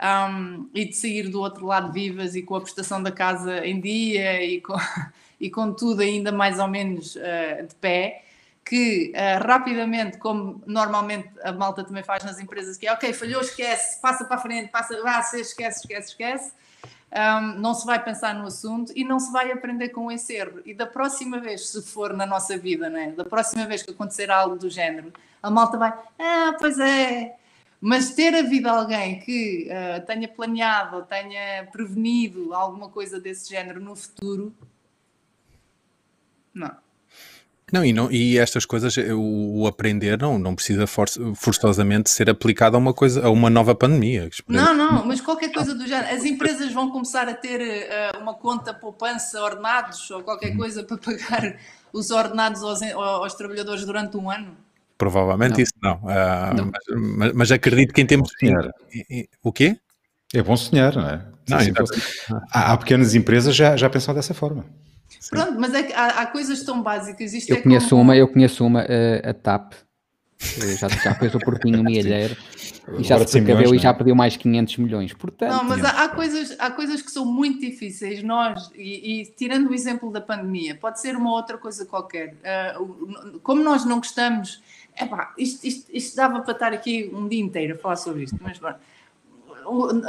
um, 0.02 0.70
e 0.74 0.86
de 0.86 0.96
sair 0.96 1.28
do 1.28 1.40
outro 1.40 1.66
lado 1.66 1.92
vivas 1.92 2.34
e 2.34 2.42
com 2.42 2.56
a 2.56 2.60
prestação 2.60 3.02
da 3.02 3.12
casa 3.12 3.66
em 3.66 3.78
dia 3.78 4.42
e 4.42 4.60
com, 4.60 4.74
e 5.38 5.50
com 5.50 5.72
tudo 5.72 6.00
ainda 6.00 6.32
mais 6.32 6.58
ou 6.58 6.66
menos 6.68 7.14
uh, 7.16 7.66
de 7.66 7.74
pé, 7.74 8.24
que 8.64 9.12
uh, 9.14 9.46
rapidamente, 9.46 10.16
como 10.16 10.62
normalmente 10.66 11.28
a 11.42 11.52
malta 11.52 11.84
também 11.84 12.02
faz 12.02 12.24
nas 12.24 12.40
empresas, 12.40 12.78
que 12.78 12.86
é 12.86 12.92
ok, 12.92 13.12
falhou, 13.12 13.42
esquece, 13.42 14.00
passa 14.00 14.24
para 14.24 14.36
a 14.36 14.40
frente, 14.40 14.70
passa, 14.70 15.00
vá, 15.02 15.20
esquece, 15.20 15.80
esquece, 15.80 16.08
esquece 16.10 16.52
um, 17.12 17.58
não 17.58 17.74
se 17.74 17.86
vai 17.86 18.02
pensar 18.02 18.34
no 18.34 18.46
assunto 18.46 18.92
e 18.94 19.04
não 19.04 19.18
se 19.18 19.32
vai 19.32 19.52
aprender 19.52 19.90
com 19.90 20.10
esse 20.10 20.34
erro. 20.34 20.60
E 20.64 20.74
da 20.74 20.86
próxima 20.86 21.38
vez, 21.38 21.68
se 21.68 21.82
for 21.82 22.12
na 22.12 22.26
nossa 22.26 22.58
vida, 22.58 22.90
né? 22.90 23.12
da 23.12 23.24
próxima 23.24 23.66
vez 23.66 23.82
que 23.82 23.90
acontecer 23.90 24.30
algo 24.30 24.56
do 24.56 24.68
género, 24.68 25.12
a 25.42 25.50
malta 25.50 25.78
vai, 25.78 25.92
ah, 26.18 26.56
pois 26.58 26.78
é. 26.78 27.36
Mas 27.80 28.14
ter 28.14 28.34
havido 28.34 28.68
alguém 28.68 29.20
que 29.20 29.68
uh, 29.68 30.04
tenha 30.06 30.26
planeado 30.26 30.96
ou 30.96 31.02
tenha 31.02 31.66
prevenido 31.70 32.54
alguma 32.54 32.88
coisa 32.88 33.20
desse 33.20 33.50
género 33.50 33.80
no 33.80 33.94
futuro, 33.94 34.52
não. 36.52 36.85
Não, 37.72 37.84
e, 37.84 37.92
não, 37.92 38.10
e 38.12 38.38
estas 38.38 38.64
coisas, 38.64 38.96
o, 38.96 39.62
o 39.62 39.66
aprender 39.66 40.16
não, 40.20 40.38
não 40.38 40.54
precisa 40.54 40.86
for, 40.86 41.08
forçosamente 41.34 42.08
ser 42.08 42.30
aplicado 42.30 42.76
a 42.76 42.78
uma 42.78 42.94
coisa, 42.94 43.26
a 43.26 43.30
uma 43.30 43.50
nova 43.50 43.74
pandemia. 43.74 44.30
Não, 44.46 44.72
não, 44.72 45.04
mas 45.04 45.20
qualquer 45.20 45.52
coisa 45.52 45.74
do 45.74 45.84
género. 45.84 46.14
As 46.14 46.24
empresas 46.24 46.72
vão 46.72 46.92
começar 46.92 47.28
a 47.28 47.34
ter 47.34 47.60
uh, 47.60 48.22
uma 48.22 48.34
conta 48.34 48.72
poupança 48.72 49.42
ordenados 49.42 50.08
ou 50.12 50.22
qualquer 50.22 50.52
uhum. 50.52 50.58
coisa 50.58 50.84
para 50.84 50.96
pagar 50.96 51.58
os 51.92 52.10
ordenados 52.10 52.62
aos, 52.62 52.82
aos 52.82 53.34
trabalhadores 53.34 53.84
durante 53.84 54.16
um 54.16 54.30
ano? 54.30 54.56
Provavelmente 54.96 55.54
não. 55.54 55.60
isso 55.60 55.72
não. 55.82 55.96
Uh, 55.96 56.54
não. 56.56 56.72
Mas, 57.18 57.32
mas, 57.32 57.52
acredito 57.52 57.92
que 57.92 58.00
em 58.00 58.06
termos 58.06 58.30
de. 58.40 59.28
O 59.42 59.52
quê? 59.52 59.76
É 60.32 60.42
bom 60.42 60.56
sonhar, 60.56 60.94
não 60.94 61.08
é? 61.08 61.24
Não, 61.48 61.60
sim, 61.60 61.72
há, 62.50 62.72
há, 62.72 62.76
pequenas 62.76 63.14
empresas 63.14 63.54
já, 63.54 63.76
já 63.76 63.90
pensam 63.90 64.14
dessa 64.14 64.34
forma. 64.34 64.64
Pronto, 65.30 65.58
mas 65.58 65.74
é 65.74 65.92
há, 65.94 66.22
há, 66.22 66.26
coisas 66.26 66.62
tão 66.62 66.82
básicas. 66.82 67.32
Isto 67.32 67.50
eu 67.50 67.56
é 67.56 67.60
conheço 67.60 67.90
como... 67.90 68.02
uma, 68.02 68.16
eu 68.16 68.28
conheço 68.28 68.64
uma, 68.64 68.82
a, 68.82 69.30
a 69.30 69.34
TAP, 69.34 69.72
já, 70.38 70.88
já 70.88 71.14
fez 71.14 71.34
o 71.34 71.38
porquinho 71.38 71.82
milheiro 71.82 72.36
e 72.98 73.02
já 73.02 73.18
se 73.26 73.38
e 73.38 73.78
já 73.78 73.90
é? 73.90 73.92
pediu 73.92 74.14
mais 74.14 74.36
500 74.36 74.76
milhões. 74.76 75.12
Portanto, 75.12 75.50
não, 75.50 75.64
mas 75.64 75.84
há, 75.84 76.04
há, 76.04 76.08
coisas, 76.08 76.54
há 76.58 76.70
coisas 76.70 77.02
que 77.02 77.10
são 77.10 77.24
muito 77.24 77.60
difíceis. 77.60 78.22
Nós, 78.22 78.70
e, 78.74 79.22
e, 79.22 79.26
tirando 79.26 79.70
o 79.70 79.74
exemplo 79.74 80.12
da 80.12 80.20
pandemia, 80.20 80.74
pode 80.74 81.00
ser 81.00 81.16
uma 81.16 81.32
outra 81.32 81.58
coisa 81.58 81.84
qualquer. 81.84 82.34
Uh, 82.78 83.40
como 83.40 83.62
nós 83.62 83.84
não 83.84 83.96
gostamos, 83.96 84.62
epá, 85.00 85.34
isto, 85.36 85.66
isto, 85.66 85.90
isto 85.92 86.16
dava 86.16 86.40
para 86.40 86.52
estar 86.52 86.72
aqui 86.72 87.10
um 87.12 87.26
dia 87.26 87.40
inteiro 87.40 87.74
a 87.74 87.78
falar 87.78 87.96
sobre 87.96 88.24
isto, 88.24 88.36
mas 88.40 88.58
bom 88.58 88.74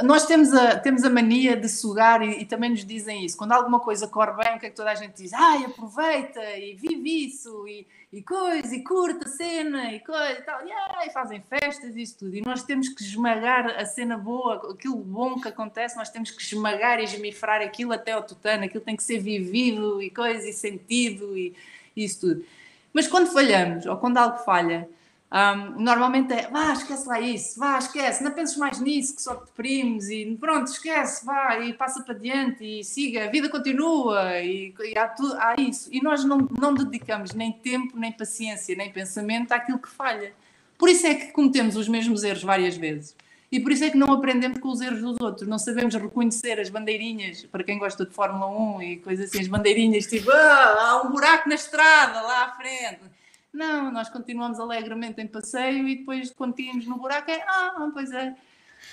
nós 0.02 0.26
temos 0.26 0.52
a, 0.52 0.78
temos 0.78 1.04
a 1.04 1.10
mania 1.10 1.56
de 1.56 1.68
sugar 1.68 2.22
e, 2.22 2.42
e, 2.42 2.44
também 2.44 2.70
nos 2.70 2.84
dizem 2.84 3.24
isso. 3.24 3.36
Quando 3.36 3.52
alguma 3.52 3.80
coisa 3.80 4.06
corre 4.06 4.32
bem, 4.32 4.56
o 4.56 4.60
que 4.60 4.66
é 4.66 4.70
que 4.70 4.76
toda 4.76 4.90
a 4.90 4.94
gente 4.94 5.14
diz? 5.14 5.32
Ai, 5.32 5.64
aproveita 5.64 6.42
e 6.56 6.74
vive 6.74 7.26
isso 7.26 7.66
e, 7.66 7.86
e 8.12 8.22
coisa, 8.22 8.74
e 8.74 8.82
curta 8.82 9.26
a 9.26 9.30
cena 9.30 9.92
e 9.92 10.00
coisa 10.00 10.38
e 10.38 10.42
tal. 10.42 10.66
E, 10.66 10.72
ai, 10.72 11.10
fazem 11.10 11.42
festas 11.42 11.96
e 11.96 12.02
isso 12.02 12.18
tudo. 12.18 12.34
E 12.36 12.40
nós 12.40 12.62
temos 12.62 12.88
que 12.88 13.02
esmagar 13.02 13.66
a 13.66 13.84
cena 13.84 14.16
boa, 14.16 14.72
aquilo 14.72 14.96
bom 14.96 15.40
que 15.40 15.48
acontece, 15.48 15.96
nós 15.96 16.10
temos 16.10 16.30
que 16.30 16.42
esmagar 16.42 17.00
e 17.00 17.04
esmifrar 17.04 17.60
aquilo 17.60 17.92
até 17.92 18.12
ao 18.12 18.22
tutano. 18.22 18.64
Aquilo 18.64 18.84
tem 18.84 18.96
que 18.96 19.02
ser 19.02 19.18
vivido 19.18 20.02
e 20.02 20.10
coisa 20.10 20.48
e 20.48 20.52
sentido 20.52 21.36
e, 21.36 21.54
e 21.96 22.04
isso 22.04 22.20
tudo. 22.20 22.44
Mas 22.92 23.06
quando 23.06 23.32
falhamos 23.32 23.86
ou 23.86 23.96
quando 23.96 24.18
algo 24.18 24.38
falha, 24.38 24.88
um, 25.30 25.82
normalmente 25.82 26.32
é, 26.32 26.48
vá, 26.48 26.72
esquece 26.72 27.06
lá 27.06 27.20
isso, 27.20 27.60
vá, 27.60 27.78
esquece, 27.78 28.24
não 28.24 28.30
penses 28.30 28.56
mais 28.56 28.80
nisso, 28.80 29.14
que 29.14 29.20
só 29.20 29.34
te 29.34 29.44
deprimes 29.44 30.08
e 30.08 30.24
pronto, 30.40 30.68
esquece, 30.68 31.24
vá, 31.24 31.58
e 31.58 31.74
passa 31.74 32.02
para 32.02 32.14
diante 32.14 32.64
e 32.64 32.82
siga, 32.82 33.26
a 33.26 33.30
vida 33.30 33.50
continua 33.50 34.40
e, 34.40 34.74
e 34.80 34.98
há, 34.98 35.06
tudo, 35.06 35.34
há 35.34 35.54
isso. 35.58 35.90
E 35.92 36.02
nós 36.02 36.24
não, 36.24 36.48
não 36.58 36.72
dedicamos 36.72 37.34
nem 37.34 37.52
tempo, 37.52 37.98
nem 37.98 38.10
paciência, 38.10 38.74
nem 38.74 38.90
pensamento 38.90 39.52
àquilo 39.52 39.78
que 39.78 39.88
falha. 39.88 40.32
Por 40.78 40.88
isso 40.88 41.06
é 41.06 41.14
que 41.14 41.26
cometemos 41.32 41.76
os 41.76 41.88
mesmos 41.88 42.24
erros 42.24 42.42
várias 42.42 42.76
vezes. 42.76 43.14
E 43.52 43.60
por 43.60 43.72
isso 43.72 43.84
é 43.84 43.90
que 43.90 43.98
não 43.98 44.12
aprendemos 44.12 44.58
com 44.60 44.68
os 44.68 44.80
erros 44.80 45.00
dos 45.00 45.20
outros, 45.20 45.48
não 45.48 45.58
sabemos 45.58 45.94
reconhecer 45.94 46.58
as 46.58 46.70
bandeirinhas, 46.70 47.44
para 47.46 47.64
quem 47.64 47.78
gosta 47.78 48.06
de 48.06 48.14
Fórmula 48.14 48.46
1 48.76 48.82
e 48.82 48.96
coisas 48.98 49.28
assim, 49.28 49.40
as 49.40 49.48
bandeirinhas 49.48 50.06
tipo, 50.06 50.30
ah, 50.30 50.76
há 50.78 51.02
um 51.02 51.10
buraco 51.10 51.48
na 51.48 51.54
estrada 51.54 52.20
lá 52.22 52.44
à 52.44 52.52
frente 52.52 53.17
não, 53.52 53.90
nós 53.90 54.08
continuamos 54.08 54.60
alegremente 54.60 55.20
em 55.20 55.26
passeio 55.26 55.88
e 55.88 55.96
depois 55.96 56.30
quando 56.30 56.54
tínhamos 56.54 56.86
no 56.86 56.98
buraco 56.98 57.30
é, 57.30 57.42
ah, 57.46 57.90
pois 57.92 58.12
é. 58.12 58.34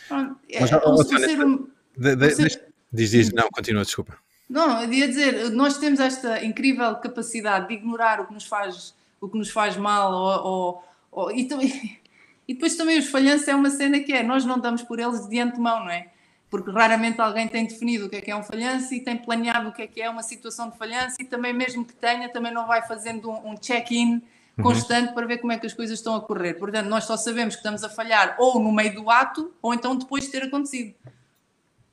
Mas, 0.10 0.72
é, 0.72 0.78
oh, 0.84 1.04
ser 1.04 1.46
um, 1.46 1.68
de, 1.98 2.16
de, 2.16 2.32
ser... 2.32 2.66
Diz, 2.92 3.12
diz, 3.12 3.32
não, 3.32 3.50
continua, 3.50 3.84
desculpa. 3.84 4.18
Não, 4.50 4.82
eu 4.84 4.94
ia 4.94 5.08
dizer, 5.08 5.50
nós 5.52 5.78
temos 5.78 6.00
esta 6.00 6.44
incrível 6.44 6.96
capacidade 6.96 7.68
de 7.68 7.74
ignorar 7.74 8.22
o 8.22 8.28
que 8.28 8.34
nos 8.34 8.46
faz, 8.46 8.94
o 9.20 9.28
que 9.28 9.38
nos 9.38 9.50
faz 9.50 9.76
mal 9.76 10.14
ou, 10.14 10.46
ou, 10.46 10.84
ou 11.12 11.32
e, 11.32 11.46
também, 11.46 12.00
e 12.48 12.54
depois 12.54 12.76
também 12.76 13.00
os 13.00 13.08
falhanços 13.08 13.48
é 13.48 13.56
uma 13.56 13.70
cena 13.70 14.00
que 14.00 14.14
é, 14.14 14.24
nós 14.24 14.46
não 14.46 14.60
damos 14.60 14.84
por 14.84 15.00
eles 15.00 15.28
de 15.28 15.40
antemão, 15.40 15.80
não 15.80 15.90
é? 15.90 16.10
Porque 16.50 16.72
raramente 16.72 17.20
alguém 17.20 17.48
tem 17.48 17.66
definido 17.66 18.06
o 18.06 18.10
que 18.10 18.18
é 18.18 18.22
que 18.22 18.32
é 18.32 18.36
um 18.36 18.44
falhanço 18.44 18.94
e 18.94 19.02
tem 19.02 19.18
planeado 19.18 19.70
o 19.70 19.72
que 19.74 19.82
é 19.82 19.88
que 19.88 20.02
é 20.02 20.10
uma 20.10 20.24
situação 20.24 20.70
de 20.70 20.78
falhanço 20.78 21.18
e 21.20 21.26
também 21.26 21.52
mesmo 21.52 21.84
que 21.84 21.94
tenha, 21.94 22.30
também 22.30 22.54
não 22.54 22.68
vai 22.68 22.82
fazendo 22.88 23.30
um, 23.30 23.52
um 23.52 23.56
check-in. 23.56 24.22
Constante 24.62 25.10
uhum. 25.10 25.14
para 25.14 25.28
ver 25.28 25.38
como 25.40 25.54
é 25.54 25.58
que 25.58 25.66
as 25.66 25.74
coisas 25.74 26.00
estão 26.00 26.16
a 26.16 26.22
correr. 26.22 26.54
Portanto, 26.56 26.88
nós 26.88 27.04
só 27.04 27.18
sabemos 27.18 27.56
que 27.56 27.60
estamos 27.60 27.84
a 27.84 27.90
falhar 27.90 28.36
ou 28.40 28.60
no 28.60 28.72
meio 28.72 28.94
do 28.94 29.10
ato 29.10 29.54
ou 29.62 29.74
então 29.74 29.96
depois 29.96 30.26
de 30.26 30.32
ter 30.32 30.44
acontecido. 30.44 30.96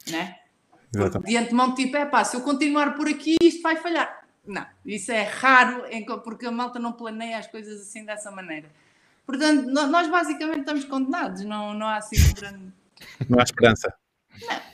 Né? 0.09 0.37
De 1.25 1.37
antemão, 1.37 1.75
tipo, 1.75 1.97
é 1.97 2.05
pá, 2.05 2.23
se 2.23 2.37
eu 2.37 2.43
continuar 2.43 2.95
por 2.95 3.09
aqui, 3.09 3.37
isto 3.43 3.63
vai 3.63 3.77
falhar. 3.77 4.23
Não, 4.47 4.67
isso 4.85 5.11
é 5.13 5.23
raro, 5.23 5.85
porque 6.25 6.47
a 6.47 6.51
malta 6.51 6.79
não 6.79 6.93
planeia 6.93 7.39
as 7.39 7.47
coisas 7.47 7.81
assim 7.81 8.05
dessa 8.05 8.31
maneira. 8.31 8.69
Portanto, 9.25 9.71
nós 9.71 10.09
basicamente 10.09 10.61
estamos 10.61 10.85
condenados, 10.85 11.45
não, 11.45 11.73
não 11.73 11.87
há 11.87 11.97
assim 11.97 12.17
um 12.21 12.35
grande. 12.35 12.73
Não 13.29 13.39
há 13.39 13.43
esperança. 13.43 13.95
Não. 14.41 14.72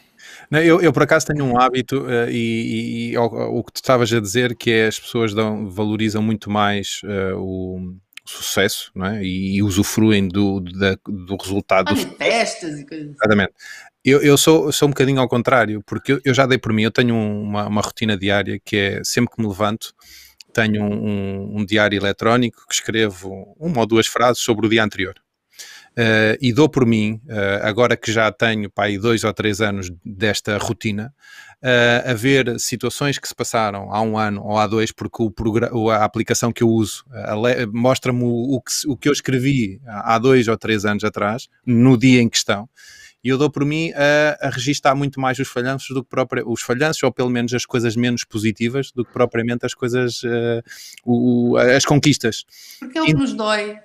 Não, 0.51 0.61
eu, 0.61 0.81
eu, 0.81 0.93
por 0.93 1.03
acaso 1.03 1.27
tenho 1.27 1.45
um 1.45 1.61
hábito 1.61 2.03
uh, 2.03 2.29
e, 2.29 3.11
e, 3.11 3.13
e 3.13 3.19
o, 3.19 3.25
o, 3.25 3.65
que 3.65 3.73
tu 3.73 3.77
estavas 3.77 4.13
a 4.13 4.21
dizer 4.21 4.57
que 4.57 4.71
é 4.71 4.87
as 4.87 4.99
pessoas 4.99 5.35
dão, 5.35 5.69
valorizam 5.69 6.23
muito 6.23 6.51
mais 6.51 7.01
uh, 7.05 7.37
o 7.37 7.97
sucesso 8.25 8.91
não 8.95 9.07
é? 9.07 9.23
e, 9.23 9.57
e 9.57 9.63
usufruem 9.63 10.29
do, 10.29 10.61
do, 10.61 11.01
do 11.07 11.37
resultado. 11.37 11.93
Ah, 11.93 11.97
festas 12.17 12.79
e 12.79 12.87
coisas. 12.87 13.15
Exatamente. 13.15 13.53
Eu, 14.05 14.23
eu 14.23 14.39
sou, 14.39 14.71
sou 14.73 14.89
um 14.89 14.91
bocadinho 14.91 15.21
ao 15.21 15.29
contrário, 15.29 15.83
porque 15.85 16.13
eu, 16.13 16.21
eu 16.25 16.33
já 16.33 16.47
dei 16.47 16.59
por 16.59 16.73
mim, 16.73 16.83
eu 16.83 16.91
tenho 16.91 17.15
uma, 17.15 17.67
uma, 17.67 17.81
rotina 17.81 18.17
diária 18.17 18.59
que 18.65 18.77
é 18.77 19.05
sempre 19.05 19.35
que 19.35 19.43
me 19.43 19.49
levanto, 19.49 19.93
tenho 20.53 20.83
um, 20.83 21.09
um, 21.09 21.59
um 21.59 21.65
diário 21.65 21.99
eletrónico 21.99 22.65
que 22.67 22.75
escrevo 22.75 23.55
uma 23.59 23.81
ou 23.81 23.87
duas 23.87 24.07
frases 24.07 24.43
sobre 24.43 24.67
o 24.67 24.71
dia 24.71 24.85
anterior. 24.85 25.15
Uh, 25.99 26.39
e 26.41 26.53
dou 26.53 26.69
por 26.69 26.87
mim, 26.87 27.21
uh, 27.27 27.67
agora 27.67 27.97
que 27.97 28.13
já 28.13 28.31
tenho 28.31 28.71
pá, 28.71 28.85
dois 29.01 29.25
ou 29.25 29.33
três 29.33 29.61
anos 29.61 29.91
desta 30.05 30.57
rotina, 30.57 31.13
uh, 31.63 32.11
a 32.11 32.15
ver 32.15 32.59
situações 32.61 33.19
que 33.19 33.27
se 33.27 33.35
passaram 33.35 33.93
há 33.93 34.01
um 34.01 34.17
ano 34.17 34.43
ou 34.45 34.57
há 34.57 34.67
dois, 34.67 34.93
porque 34.93 35.23
o 35.23 35.91
a 35.91 36.05
aplicação 36.05 36.53
que 36.53 36.63
eu 36.63 36.69
uso 36.69 37.05
mostra-me 37.73 38.23
o, 38.23 38.57
o, 38.57 38.61
que, 38.61 38.73
o 38.87 38.97
que 38.97 39.09
eu 39.09 39.13
escrevi 39.13 39.81
há 39.87 40.19
dois 40.19 40.47
ou 40.47 40.57
três 40.57 40.85
anos 40.85 41.03
atrás, 41.03 41.49
no 41.67 41.99
dia 41.99 42.23
em 42.23 42.29
questão, 42.29 42.69
e 43.25 43.31
eu 43.31 43.37
dou 43.37 43.51
por 43.51 43.65
mim 43.65 43.91
a, 43.93 44.47
a 44.47 44.51
registar 44.51 44.95
muito 44.95 45.21
mais 45.21 45.39
os 45.41 45.49
falhanços 45.49 45.89
do 45.89 46.05
que 46.05 46.09
próprio, 46.09 46.49
os 46.49 46.63
falhanços, 46.63 47.03
ou 47.03 47.13
pelo 47.13 47.29
menos 47.29 47.53
as 47.53 47.67
coisas 47.67 47.97
menos 47.97 48.25
positivas, 48.25 48.93
do 48.93 49.05
que 49.05 49.13
propriamente 49.13 49.67
as 49.67 49.75
coisas, 49.75 50.21
o, 51.05 51.57
as 51.57 51.85
conquistas. 51.85 52.45
Porque 52.79 52.97
é 52.97 53.03
o 53.03 53.07
que 53.07 53.15
nos 53.15 53.35
dói. 53.35 53.77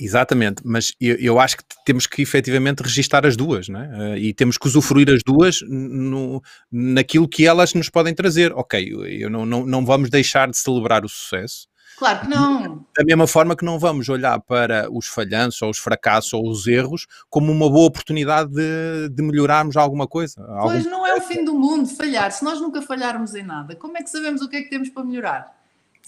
Exatamente, 0.00 0.62
mas 0.64 0.92
eu, 1.00 1.16
eu, 1.16 1.40
acho 1.40 1.56
que 1.56 1.64
temos 1.84 2.06
que 2.06 2.22
efetivamente 2.22 2.82
registar 2.82 3.26
as 3.26 3.36
duas, 3.36 3.68
é? 3.68 3.72
Uh, 3.72 4.16
e 4.16 4.32
temos 4.32 4.56
que 4.56 4.68
usufruir 4.68 5.10
as 5.10 5.22
duas 5.24 5.60
no, 5.68 6.40
naquilo 6.70 7.28
que 7.28 7.44
elas 7.44 7.74
nos 7.74 7.90
podem 7.90 8.14
trazer. 8.14 8.52
Ok, 8.52 8.94
eu 9.20 9.28
não, 9.28 9.44
não, 9.44 9.66
não 9.66 9.84
vamos 9.84 10.08
deixar 10.08 10.48
de 10.48 10.56
celebrar 10.56 11.04
o 11.04 11.08
sucesso, 11.08 11.66
Claro 11.98 12.20
que 12.20 12.28
não. 12.28 12.86
Da 12.96 13.04
mesma 13.04 13.26
forma 13.26 13.56
que 13.56 13.64
não 13.64 13.76
vamos 13.76 14.08
olhar 14.08 14.38
para 14.40 14.88
os 14.88 15.08
falhanços 15.08 15.60
ou 15.62 15.70
os 15.70 15.78
fracassos 15.78 16.32
ou 16.32 16.48
os 16.48 16.68
erros 16.68 17.08
como 17.28 17.50
uma 17.50 17.68
boa 17.68 17.86
oportunidade 17.86 18.52
de, 18.52 19.08
de 19.08 19.20
melhorarmos 19.20 19.76
alguma 19.76 20.06
coisa. 20.06 20.40
Pois 20.62 20.86
não 20.86 21.04
é 21.04 21.16
o 21.16 21.20
fim 21.20 21.44
do 21.44 21.54
mundo 21.54 21.88
falhar. 21.88 22.30
Se 22.30 22.44
nós 22.44 22.60
nunca 22.60 22.80
falharmos 22.80 23.34
em 23.34 23.42
nada, 23.42 23.74
como 23.74 23.98
é 23.98 24.02
que 24.02 24.10
sabemos 24.10 24.40
o 24.42 24.48
que 24.48 24.58
é 24.58 24.62
que 24.62 24.70
temos 24.70 24.90
para 24.90 25.02
melhorar? 25.02 25.57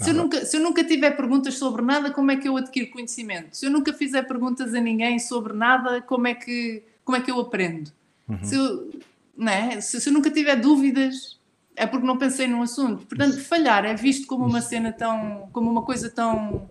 Se 0.00 0.10
eu, 0.10 0.14
nunca, 0.14 0.44
se 0.44 0.56
eu 0.56 0.62
nunca 0.62 0.82
tiver 0.82 1.10
perguntas 1.10 1.58
sobre 1.58 1.82
nada, 1.82 2.10
como 2.10 2.30
é 2.30 2.36
que 2.36 2.48
eu 2.48 2.56
adquiro 2.56 2.90
conhecimento? 2.90 3.54
Se 3.54 3.66
eu 3.66 3.70
nunca 3.70 3.92
fizer 3.92 4.22
perguntas 4.22 4.74
a 4.74 4.80
ninguém 4.80 5.18
sobre 5.18 5.52
nada, 5.52 6.00
como 6.00 6.26
é 6.26 6.34
que, 6.34 6.82
como 7.04 7.18
é 7.18 7.20
que 7.20 7.30
eu 7.30 7.38
aprendo? 7.38 7.92
Uhum. 8.26 8.42
Se, 8.42 8.54
eu, 8.54 8.90
né? 9.36 9.80
se, 9.80 10.00
se 10.00 10.08
eu 10.08 10.12
nunca 10.12 10.30
tiver 10.30 10.56
dúvidas, 10.56 11.38
é 11.76 11.86
porque 11.86 12.06
não 12.06 12.16
pensei 12.16 12.46
num 12.46 12.62
assunto. 12.62 13.06
Portanto, 13.06 13.40
falhar 13.40 13.84
é 13.84 13.94
visto 13.94 14.26
como 14.26 14.46
uma 14.46 14.62
cena 14.62 14.90
tão, 14.90 15.48
como 15.52 15.70
uma 15.70 15.82
coisa 15.82 16.08
tão, 16.08 16.68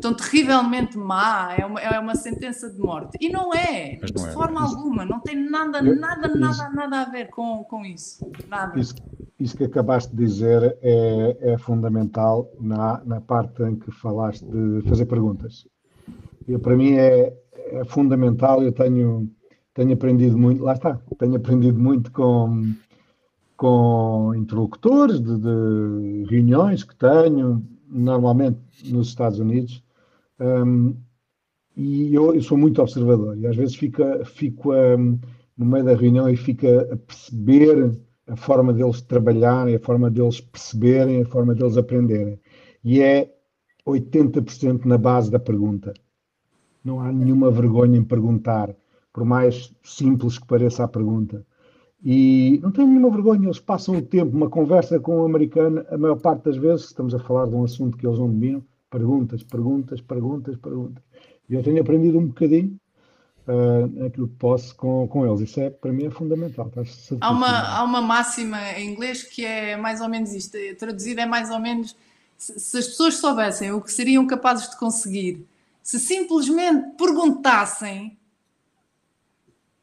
tão 0.00 0.14
terrivelmente 0.14 0.96
má, 0.96 1.54
é 1.56 1.66
uma, 1.66 1.80
é 1.80 1.98
uma 1.98 2.14
sentença 2.14 2.70
de 2.70 2.78
morte. 2.78 3.18
E 3.20 3.28
não 3.28 3.52
é, 3.52 3.98
não 4.00 4.24
de 4.24 4.30
é. 4.30 4.32
forma 4.32 4.62
alguma, 4.62 5.04
não 5.04 5.20
tem 5.20 5.36
nada, 5.36 5.82
nada, 5.82 6.28
nada, 6.28 6.70
nada 6.70 7.00
a 7.00 7.04
ver 7.04 7.28
com, 7.28 7.64
com 7.64 7.84
isso. 7.84 8.30
Nada. 8.48 8.78
Isso, 8.80 8.94
isso 9.42 9.56
que 9.56 9.64
acabaste 9.64 10.14
de 10.14 10.24
dizer 10.24 10.78
é, 10.80 11.36
é 11.40 11.58
fundamental 11.58 12.50
na, 12.60 13.02
na 13.04 13.20
parte 13.20 13.62
em 13.62 13.76
que 13.76 13.90
falaste 13.90 14.44
de 14.44 14.82
fazer 14.88 15.06
perguntas. 15.06 15.66
E 16.46 16.56
para 16.58 16.76
mim 16.76 16.92
é, 16.92 17.32
é 17.52 17.84
fundamental, 17.84 18.62
eu 18.62 18.72
tenho, 18.72 19.28
tenho 19.74 19.92
aprendido 19.92 20.38
muito, 20.38 20.62
lá 20.62 20.74
está, 20.74 21.00
tenho 21.18 21.36
aprendido 21.36 21.78
muito 21.78 22.10
com 22.12 22.72
com 23.62 24.34
interlocutores 24.34 25.20
de, 25.20 25.38
de, 25.38 26.24
reuniões 26.28 26.82
que 26.82 26.96
tenho, 26.96 27.64
normalmente 27.88 28.58
nos 28.92 29.06
Estados 29.06 29.38
Unidos, 29.38 29.84
um, 30.40 30.96
e 31.76 32.12
eu, 32.12 32.34
eu, 32.34 32.42
sou 32.42 32.58
muito 32.58 32.82
observador, 32.82 33.38
e 33.38 33.46
às 33.46 33.54
vezes 33.54 33.76
fica, 33.76 34.24
fico 34.24 34.74
um, 34.74 35.16
no 35.56 35.64
meio 35.64 35.84
da 35.84 35.94
reunião 35.94 36.28
e 36.28 36.36
fica 36.36 36.92
a 36.92 36.96
perceber 36.96 37.96
a 38.26 38.36
forma 38.36 38.72
deles 38.72 39.00
trabalharem, 39.00 39.74
a 39.74 39.80
forma 39.80 40.10
deles 40.10 40.40
perceberem, 40.40 41.22
a 41.22 41.26
forma 41.26 41.54
deles 41.54 41.76
aprenderem. 41.76 42.38
E 42.84 43.00
é 43.00 43.32
80% 43.86 44.84
na 44.84 44.96
base 44.96 45.30
da 45.30 45.38
pergunta. 45.38 45.92
Não 46.84 47.00
há 47.00 47.12
nenhuma 47.12 47.50
vergonha 47.50 47.98
em 47.98 48.04
perguntar, 48.04 48.74
por 49.12 49.24
mais 49.24 49.74
simples 49.82 50.38
que 50.38 50.46
pareça 50.46 50.84
a 50.84 50.88
pergunta. 50.88 51.44
E 52.04 52.58
não 52.62 52.72
tenho 52.72 52.88
nenhuma 52.88 53.10
vergonha, 53.10 53.46
eles 53.46 53.60
passam 53.60 53.96
o 53.96 54.02
tempo, 54.02 54.36
uma 54.36 54.50
conversa 54.50 54.98
com 54.98 55.20
um 55.20 55.24
americano, 55.24 55.84
a 55.88 55.96
maior 55.96 56.16
parte 56.16 56.44
das 56.44 56.56
vezes, 56.56 56.86
estamos 56.86 57.14
a 57.14 57.18
falar 57.20 57.46
de 57.46 57.54
um 57.54 57.62
assunto 57.62 57.96
que 57.96 58.06
eles 58.06 58.18
não 58.18 58.26
dominam, 58.26 58.64
perguntas, 58.90 59.42
perguntas, 59.44 60.00
perguntas, 60.00 60.56
perguntas. 60.56 61.02
E 61.48 61.54
eu 61.54 61.62
tenho 61.62 61.80
aprendido 61.80 62.18
um 62.18 62.26
bocadinho 62.26 62.76
uh, 63.46 64.06
aquilo 64.06 64.28
que 64.28 64.34
posso 64.34 64.74
com, 64.76 65.06
com 65.08 65.26
eles. 65.26 65.48
Isso 65.48 65.60
é, 65.60 65.70
para 65.70 65.92
mim 65.92 66.06
é 66.06 66.10
fundamental. 66.10 66.70
Há 67.20 67.30
uma, 67.30 67.76
há 67.76 67.82
uma 67.82 68.02
máxima 68.02 68.72
em 68.72 68.90
inglês 68.90 69.22
que 69.22 69.44
é 69.44 69.76
mais 69.76 70.00
ou 70.00 70.08
menos 70.08 70.32
isto, 70.32 70.56
traduzido 70.78 71.20
é 71.20 71.26
mais 71.26 71.50
ou 71.50 71.58
menos 71.58 71.96
se, 72.36 72.58
se 72.58 72.78
as 72.78 72.88
pessoas 72.88 73.16
soubessem 73.16 73.70
o 73.70 73.80
que 73.80 73.92
seriam 73.92 74.26
capazes 74.26 74.68
de 74.68 74.76
conseguir, 74.76 75.46
se 75.82 76.00
simplesmente 76.00 76.96
perguntassem 76.96 78.18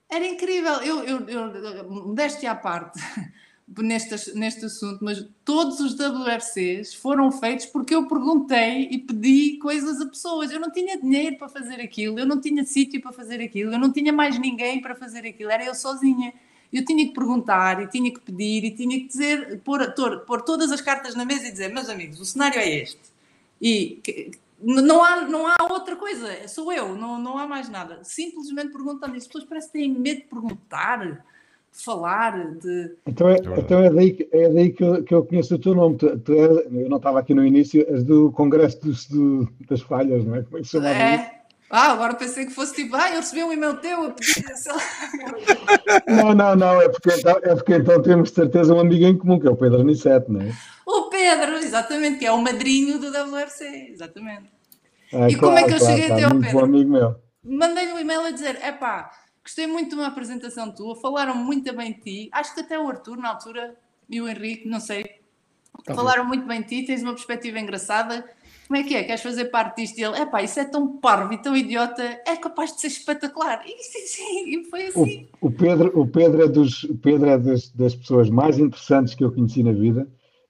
era 0.09 0.25
incrível. 0.25 0.73
Eu, 0.81 1.03
eu, 1.03 1.29
eu 1.29 1.89
modéstia 1.89 2.51
à 2.51 2.55
parte 2.55 2.99
neste, 3.77 4.35
neste 4.35 4.65
assunto, 4.65 5.03
mas 5.03 5.25
todos 5.45 5.79
os 5.79 5.93
WRCs 5.93 6.93
foram 6.95 7.31
feitos 7.31 7.65
porque 7.67 7.93
eu 7.93 8.07
perguntei 8.07 8.87
e 8.89 8.97
pedi 8.97 9.57
coisas 9.57 10.01
a 10.01 10.07
pessoas. 10.07 10.51
Eu 10.51 10.59
não 10.59 10.71
tinha 10.71 10.99
dinheiro 10.99 11.37
para 11.37 11.47
fazer 11.47 11.79
aquilo, 11.79 12.19
eu 12.19 12.25
não 12.25 12.41
tinha 12.41 12.63
sítio 12.65 13.01
para 13.01 13.11
fazer 13.11 13.41
aquilo, 13.41 13.71
eu 13.71 13.79
não 13.79 13.91
tinha 13.91 14.11
mais 14.11 14.39
ninguém 14.39 14.81
para 14.81 14.95
fazer 14.95 15.25
aquilo, 15.27 15.51
era 15.51 15.63
eu 15.63 15.75
sozinha. 15.75 16.33
Eu 16.71 16.85
tinha 16.85 17.03
que 17.07 17.15
perguntar, 17.15 17.81
e 17.81 17.87
tinha 17.87 18.13
que 18.13 18.19
pedir, 18.19 18.63
e 18.63 18.69
tinha 18.69 18.99
que 18.99 19.07
dizer, 19.07 19.59
pôr, 19.61 19.91
pôr, 20.27 20.43
todas 20.43 20.71
as 20.71 20.79
cartas 20.79 21.15
na 21.15 21.25
mesa 21.25 21.47
e 21.47 21.51
dizer: 21.51 21.73
meus 21.73 21.89
amigos, 21.89 22.19
o 22.19 22.25
cenário 22.25 22.59
é 22.59 22.69
este. 22.69 22.99
E 23.59 23.99
não 24.61 25.03
há, 25.03 25.21
não 25.21 25.47
há 25.47 25.55
outra 25.67 25.95
coisa, 25.95 26.47
sou 26.47 26.71
eu, 26.71 26.95
não, 26.95 27.19
não 27.19 27.39
há 27.39 27.47
mais 27.47 27.69
nada. 27.69 28.03
Simplesmente 28.03 28.71
perguntando. 28.71 29.15
As 29.15 29.25
pessoas 29.25 29.45
parecem 29.45 29.71
que 29.71 29.77
têm 29.79 29.91
medo 29.91 30.21
de 30.21 30.27
perguntar, 30.27 31.25
falar, 31.71 32.55
de. 32.55 32.95
Então 33.05 33.29
é, 33.29 33.37
então 33.37 33.83
é 33.83 33.89
daí, 33.89 34.29
é 34.31 34.49
daí 34.49 34.69
que, 34.71 34.83
eu, 34.83 35.03
que 35.03 35.13
eu 35.13 35.25
conheço 35.25 35.55
o 35.55 35.59
teu 35.59 35.75
nome. 35.75 35.97
Tu, 35.97 36.19
tu 36.19 36.33
és, 36.33 36.49
eu 36.71 36.89
não 36.89 36.97
estava 36.97 37.19
aqui 37.19 37.33
no 37.33 37.45
início, 37.45 37.85
és 37.89 38.03
do 38.03 38.31
Congresso 38.31 38.81
dos, 38.81 39.07
do, 39.07 39.47
das 39.69 39.81
Falhas, 39.81 40.25
não 40.25 40.35
é? 40.35 40.43
Como 40.43 40.57
é 40.57 40.61
que 40.61 40.67
se 40.67 40.71
chamava 40.71 40.95
é. 40.95 41.15
Isso? 41.15 41.39
Ah, 41.71 41.91
agora 41.91 42.15
pensei 42.15 42.47
que 42.47 42.51
fosse 42.51 42.73
tipo, 42.73 42.95
ah, 42.95 43.09
eu 43.11 43.17
recebi 43.17 43.43
um 43.43 43.53
e-mail 43.53 43.77
teu 43.77 44.07
a 44.07 44.09
pedir. 44.09 44.43
não, 46.07 46.33
não, 46.33 46.55
não, 46.55 46.81
é 46.81 46.89
porque, 46.89 47.11
então, 47.11 47.39
é 47.43 47.55
porque 47.55 47.75
então 47.75 48.01
temos 48.01 48.29
de 48.29 48.35
certeza 48.35 48.73
um 48.73 48.79
amigo 48.79 49.05
em 49.05 49.15
comum, 49.15 49.39
que 49.39 49.47
é 49.47 49.51
o 49.51 49.55
Pedro 49.55 49.81
Aniceto, 49.81 50.31
não 50.31 50.41
é? 50.41 50.51
O 50.83 51.09
Pedro, 51.09 51.57
exatamente, 51.57 52.17
que 52.17 52.25
é 52.25 52.31
o 52.31 52.41
madrinho 52.41 52.97
do 52.97 53.09
WRC, 53.09 53.91
exatamente. 53.91 54.49
Ah, 55.13 55.29
e 55.29 55.35
claro, 55.35 55.39
como 55.39 55.57
é 55.59 55.63
que 55.63 55.73
eu 55.73 55.77
claro, 55.77 55.93
cheguei 55.93 56.07
claro, 56.07 56.25
até 56.25 56.35
ao 56.35 56.41
Pedro? 56.41 56.65
amigo 56.65 56.91
meu. 56.91 57.15
Mandei-lhe 57.43 57.93
um 57.93 57.99
e-mail 57.99 58.21
a 58.21 58.31
dizer: 58.31 58.57
é 58.63 58.71
pá, 58.71 59.11
gostei 59.49 59.65
muito 59.65 59.89
de 59.89 59.95
uma 59.95 60.07
apresentação 60.07 60.71
tua, 60.71 60.95
falaram 60.95 61.35
muito 61.35 61.75
bem 61.75 61.93
de 61.93 61.99
ti. 62.01 62.29
Acho 62.31 62.53
que 62.53 62.61
até 62.61 62.77
o 62.77 62.87
Arthur, 62.87 63.17
na 63.17 63.29
altura, 63.29 63.75
e 64.07 64.21
o 64.21 64.27
Henrique, 64.27 64.67
não 64.67 64.79
sei, 64.79 65.03
tá 65.83 65.95
falaram 65.95 66.21
bem. 66.21 66.29
muito 66.29 66.47
bem 66.47 66.61
de 66.61 66.67
ti, 66.67 66.85
tens 66.85 67.01
uma 67.01 67.13
perspectiva 67.13 67.59
engraçada 67.59 68.23
como 68.69 68.79
é 68.79 68.83
que 68.83 68.93
é? 68.93 69.03
Queres 69.03 69.23
fazer 69.23 69.45
parte 69.45 69.81
disto? 69.81 69.97
E 69.97 70.03
ele, 70.03 70.15
é 70.15 70.27
pá, 70.27 70.43
isso 70.43 70.59
é 70.59 70.63
tão 70.63 70.99
parvo 70.99 71.33
e 71.33 71.41
tão 71.41 71.57
idiota, 71.57 72.03
é 72.03 72.35
capaz 72.35 72.71
de 72.71 72.81
ser 72.81 72.87
espetacular. 72.87 73.63
E 73.65 73.83
sim, 73.83 74.05
sim, 74.05 74.63
foi 74.69 74.85
assim. 74.85 75.27
O, 75.41 75.47
o, 75.47 75.51
Pedro, 75.51 75.99
o 75.99 76.05
Pedro 76.05 76.43
é, 76.43 76.47
dos, 76.47 76.83
o 76.83 76.95
Pedro 76.95 77.29
é 77.31 77.37
das, 77.39 77.69
das 77.71 77.95
pessoas 77.95 78.29
mais 78.29 78.59
interessantes 78.59 79.15
que 79.15 79.23
eu 79.23 79.31
conheci 79.31 79.63
na 79.63 79.71
vida 79.71 80.07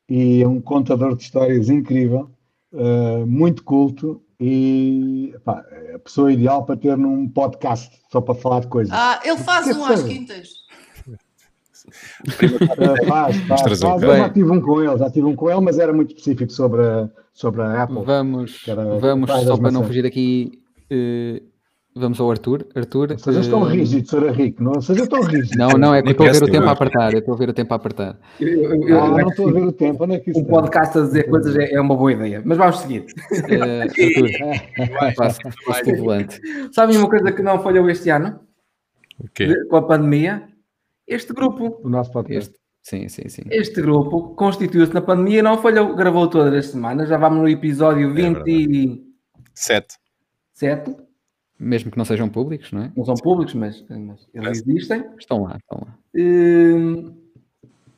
e 0.10 0.44
é 0.44 0.48
um 0.48 0.60
contador 0.60 1.16
de 1.16 1.24
histórias 1.24 1.70
incrível, 1.70 2.30
uh, 2.74 3.26
muito 3.26 3.64
culto 3.64 4.22
e 4.40 5.36
pá, 5.44 5.66
é 5.70 5.96
a 5.96 6.00
pessoa 6.00 6.32
ideal 6.32 6.66
para 6.66 6.78
ter 6.78 6.98
num 6.98 7.28
podcast 7.28 8.00
só 8.12 8.22
para 8.22 8.36
falar 8.36 8.62
de 8.62 8.68
coisas. 8.68 8.94
Ah, 8.94 9.20
ele 9.24 9.38
faz 9.38 9.68
um 9.76 9.84
às 9.84 10.04
quintas. 10.04 10.60
faz, 13.08 13.38
faz, 13.48 13.80
faz. 13.80 14.02
Eu 14.04 14.18
já 14.18 14.30
tive 14.30 14.52
um 14.52 14.62
com 14.62 14.82
ele, 14.82 14.98
já 14.98 15.10
tive 15.10 15.26
um 15.26 15.36
com 15.36 15.50
ele, 15.50 15.62
mas 15.62 15.80
era 15.80 15.92
muito 15.92 16.10
específico 16.10 16.52
sobre 16.52 16.86
a, 16.86 17.10
sobre 17.34 17.62
a 17.62 17.84
Apple. 17.84 18.04
Vamos, 18.04 18.64
vamos 19.00 19.30
só 19.30 19.58
para 19.58 19.72
não 19.72 19.84
fugir 19.84 20.06
aqui, 20.06 20.62
uh, 20.92 21.49
vamos 21.96 22.20
ao 22.20 22.30
Arthur. 22.30 22.68
Arthur 22.76 23.20
seja 23.20 23.50
tão 23.50 23.62
uh, 23.62 23.66
rígido, 23.66 24.08
Sr. 24.08 24.32
Rico, 24.32 24.64
não 24.64 24.82
seja 24.82 25.08
tão 25.08 25.22
rígido. 25.22 25.58
Não, 25.58 25.70
não, 25.70 25.94
é 25.94 26.02
que 26.02 26.12
estou 26.12 26.28
a 26.28 26.32
ver 26.32 26.44
o 26.44 26.52
tempo 26.52 26.68
a 26.68 26.72
apertar, 26.72 27.14
eu 27.14 27.20
estou 27.20 27.34
a 27.34 27.38
ver 27.38 27.50
o 27.50 27.54
tempo 27.54 27.74
a 27.74 27.78
apertar. 27.78 28.20
Eu, 28.40 28.88
eu, 28.88 29.04
ah, 29.04 29.10
não 29.10 29.30
estou 29.30 29.50
a 29.50 29.52
ver 29.52 29.64
o 29.64 29.72
tempo, 29.72 30.04
onde 30.04 30.16
é 30.16 30.20
que 30.20 30.32
isso 30.32 30.40
Um 30.40 30.46
podcast 30.46 30.98
a 30.98 31.02
dizer 31.02 31.30
coisas 31.30 31.56
é, 31.56 31.74
é, 31.74 31.82
uma 31.82 31.96
boa 31.96 32.12
ideia, 32.12 32.42
mas 32.46 32.58
vamos 32.58 32.80
seguir. 32.80 33.06
Uh, 33.32 33.84
Arthur, 33.84 35.16
passo, 35.16 35.40
passo 35.66 35.96
volante. 35.98 36.40
Sabem 36.72 36.98
uma 36.98 37.10
coisa 37.10 37.32
que 37.32 37.42
não 37.42 37.62
falhou 37.62 37.90
este 37.90 38.10
ano? 38.10 38.40
Okay. 39.20 39.54
Com 39.66 39.76
a 39.78 39.82
pandemia? 39.88 40.48
Este 41.08 41.34
grupo. 41.34 41.82
O 41.84 41.90
nosso 41.90 42.12
podcast. 42.12 42.52
Este, 42.52 42.60
sim, 42.84 43.10
sim, 43.10 43.28
sim. 43.28 43.42
Este 43.50 43.82
grupo 43.82 44.36
constituiu-se 44.36 44.94
na 44.94 45.02
pandemia, 45.02 45.44
não 45.44 45.58
falhou, 45.58 45.96
gravou 45.96 46.30
todas 46.30 46.54
as 46.54 46.68
semanas. 46.68 47.10
Já 47.10 47.18
vamos 47.18 47.40
no 47.40 47.50
episódio 47.50 48.14
27. 48.14 49.98
É 50.62 51.09
Mesmo 51.60 51.92
que 51.92 51.98
não 51.98 52.06
sejam 52.06 52.30
públicos, 52.30 52.72
não 52.72 52.84
é? 52.84 52.92
Não 52.96 53.04
são 53.04 53.16
públicos, 53.16 53.54
mas, 53.54 53.84
mas 53.90 54.28
eles 54.34 54.66
existem. 54.66 55.04
Estão 55.20 55.44
lá, 55.44 55.58
estão 55.58 55.86
lá. 55.86 55.98
Hum, 56.16 57.14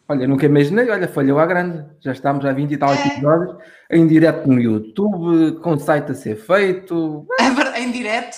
olha, 0.09 0.27
nunca 0.27 0.47
imaginei, 0.47 0.89
olha, 0.89 1.07
falhou 1.07 1.37
à 1.37 1.45
grande. 1.45 1.85
Já 1.99 2.11
estamos 2.11 2.43
há 2.43 2.51
20 2.51 2.71
e 2.71 2.77
tal 2.77 2.91
é. 2.91 3.07
episódios 3.07 3.55
em 3.91 4.07
direto 4.07 4.47
no 4.47 4.59
YouTube, 4.59 5.59
com 5.59 5.73
o 5.73 5.79
site 5.79 6.11
a 6.11 6.15
ser 6.15 6.37
feito. 6.37 7.27
É 7.39 7.81
em 7.81 7.91
direto. 7.91 8.37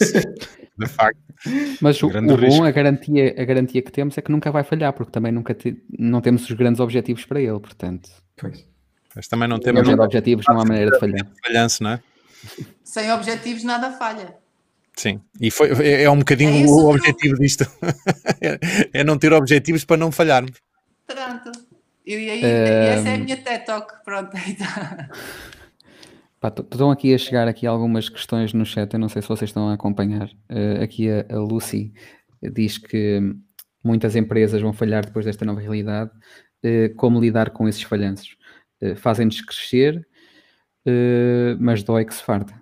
de 0.78 0.86
facto. 0.86 1.20
Mas 1.80 2.02
o, 2.02 2.06
o 2.06 2.36
bom, 2.36 2.64
a 2.64 2.70
garantia, 2.70 3.34
a 3.36 3.44
garantia 3.44 3.82
que 3.82 3.90
temos 3.90 4.16
é 4.16 4.22
que 4.22 4.30
nunca 4.30 4.50
vai 4.50 4.62
falhar, 4.62 4.92
porque 4.92 5.10
também 5.10 5.32
nunca 5.32 5.52
te, 5.52 5.76
não 5.98 6.20
temos 6.20 6.48
os 6.48 6.52
grandes 6.52 6.80
objetivos 6.80 7.24
para 7.26 7.40
ele, 7.40 7.58
portanto. 7.58 8.08
Pois. 8.36 8.66
Mas 9.14 9.28
também 9.28 9.48
não 9.48 9.58
temos. 9.58 9.86
Sem 9.86 9.98
objetivos 9.98 10.44
não 10.48 10.60
há 10.60 10.64
maneira 10.64 10.92
de 10.92 10.98
falhar. 10.98 11.26
Falhanço, 11.44 11.82
não 11.82 11.90
é? 11.90 12.00
Sem 12.84 13.10
objetivos 13.12 13.64
nada 13.64 13.92
falha. 13.92 14.36
Sim, 14.94 15.20
e 15.40 15.50
foi, 15.50 15.70
é, 15.84 16.02
é 16.02 16.10
um 16.10 16.18
bocadinho 16.18 16.64
é 16.64 16.68
o 16.68 16.88
objetivo 16.90 17.36
disto. 17.36 17.64
é 18.92 19.02
não 19.02 19.18
ter 19.18 19.32
objetivos 19.32 19.84
para 19.84 19.96
não 19.96 20.12
falharmos. 20.12 20.60
Pronto. 21.06 21.50
E, 22.04 22.14
aí, 22.14 22.44
essa 22.44 23.08
é 23.08 23.14
a 23.14 23.18
minha 23.18 23.36
TED 23.36 23.64
Talk. 23.64 24.04
Pronto, 24.04 24.36
aí 24.36 24.52
está. 24.52 25.08
estão 26.72 26.90
aqui 26.90 27.14
a 27.14 27.18
chegar 27.18 27.48
aqui 27.48 27.66
algumas 27.66 28.08
questões 28.08 28.52
no 28.52 28.66
chat, 28.66 28.92
eu 28.92 29.00
não 29.00 29.08
sei 29.08 29.22
se 29.22 29.28
vocês 29.28 29.48
estão 29.48 29.68
a 29.68 29.74
acompanhar. 29.74 30.28
Uh, 30.50 30.82
aqui 30.82 31.08
a, 31.08 31.24
a, 31.30 31.38
Lucy 31.38 31.92
diz 32.42 32.76
que 32.76 33.20
muitas 33.84 34.16
empresas 34.16 34.60
vão 34.60 34.72
falhar 34.72 35.06
depois 35.06 35.24
desta 35.24 35.44
nova 35.44 35.60
realidade. 35.60 36.10
Uh, 36.64 36.94
como 36.96 37.20
lidar 37.20 37.50
com 37.50 37.68
esses 37.68 37.82
falhanços? 37.82 38.36
Uh, 38.82 38.96
Fazem-nos 38.96 39.40
crescer, 39.40 40.06
mas 41.58 41.82
dói 41.82 42.04
que 42.04 42.14
se 42.14 42.22
farta. 42.22 42.60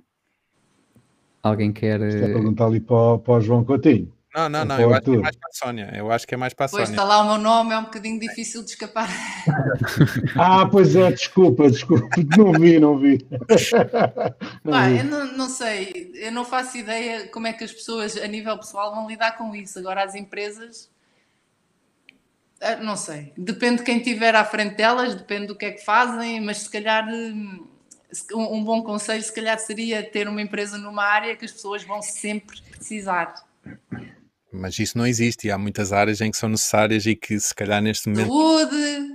Alguém 1.43 1.73
quer. 1.73 2.01
Está 2.03 2.27
a 2.27 2.29
perguntar 2.29 2.67
ali 2.67 2.81
para, 2.81 3.19
para 3.19 3.35
o 3.35 3.41
João 3.41 3.65
Coutinho. 3.65 4.13
Não, 4.35 4.49
não, 4.49 4.65
não, 4.65 4.79
eu 4.79 4.95
acho 4.95 5.03
que 5.03 5.11
é 5.11 5.19
mais 5.19 5.37
para 5.37 5.49
a 5.49 5.53
Sónia. 5.53 5.93
Eu 5.93 6.13
acho 6.13 6.27
que 6.27 6.35
é 6.35 6.37
mais 6.37 6.55
para 6.55 6.67
a 6.67 6.69
Sónia. 6.69 6.87
Pois 6.87 6.91
está 6.91 7.03
lá 7.03 7.21
o 7.21 7.27
meu 7.27 7.39
nome, 7.39 7.75
é 7.75 7.79
um 7.79 7.85
bocadinho 7.85 8.21
difícil 8.21 8.63
de 8.63 8.71
escapar. 8.71 9.09
ah, 10.39 10.69
pois 10.71 10.95
é, 10.95 11.11
desculpa, 11.11 11.69
desculpa, 11.69 12.09
não 12.39 12.53
vi, 12.53 12.79
não 12.79 12.97
vi. 12.97 13.27
Não 14.63 14.73
Pá, 14.73 14.87
vi. 14.87 14.99
eu 14.99 15.05
não, 15.05 15.37
não, 15.37 15.49
sei, 15.49 16.13
eu 16.15 16.31
não 16.31 16.45
faço 16.45 16.77
ideia 16.77 17.27
como 17.29 17.49
é 17.49 17.53
que 17.53 17.65
as 17.65 17.73
pessoas 17.73 18.17
a 18.17 18.27
nível 18.29 18.57
pessoal 18.57 18.95
vão 18.95 19.09
lidar 19.09 19.37
com 19.37 19.55
isso. 19.55 19.79
Agora 19.81 20.05
as 20.05 20.15
empresas, 20.15 20.89
ah, 22.61 22.77
não 22.77 22.97
sei, 22.97 23.33
depende 23.37 23.79
de 23.79 23.83
quem 23.83 23.99
estiver 23.99 24.37
à 24.37 24.45
frente 24.45 24.77
delas, 24.77 25.17
depende 25.17 25.49
do 25.49 25.57
que 25.57 25.67
é 25.67 25.73
que 25.73 25.85
fazem, 25.85 26.41
mas 26.41 26.59
se 26.59 26.71
calhar 26.71 27.05
um 28.35 28.65
bom 28.65 28.83
conselho 28.83 29.23
se 29.23 29.33
calhar 29.33 29.59
seria 29.59 30.03
ter 30.03 30.29
uma 30.29 30.43
empresa 30.43 30.77
numa 30.77 31.05
área 31.05 31.37
que 31.37 31.45
as 31.45 31.53
pessoas 31.53 31.85
vão 31.85 32.03
sempre 32.03 32.61
precisar 32.63 33.35
mas 34.53 34.79
isso 34.79 34.99
não 34.99 35.07
existe 35.07 35.47
e 35.47 35.51
há 35.51 35.57
muitas 35.57 35.93
áreas 35.93 36.21
em 36.21 36.31
que 36.31 36.37
são 36.37 36.49
necessárias 36.49 37.07
e 37.07 37.15
que 37.15 37.39
se 37.39 37.55
calhar 37.55 37.81
neste 37.81 38.09
momento. 38.09 38.29
Saúde, 38.29 39.15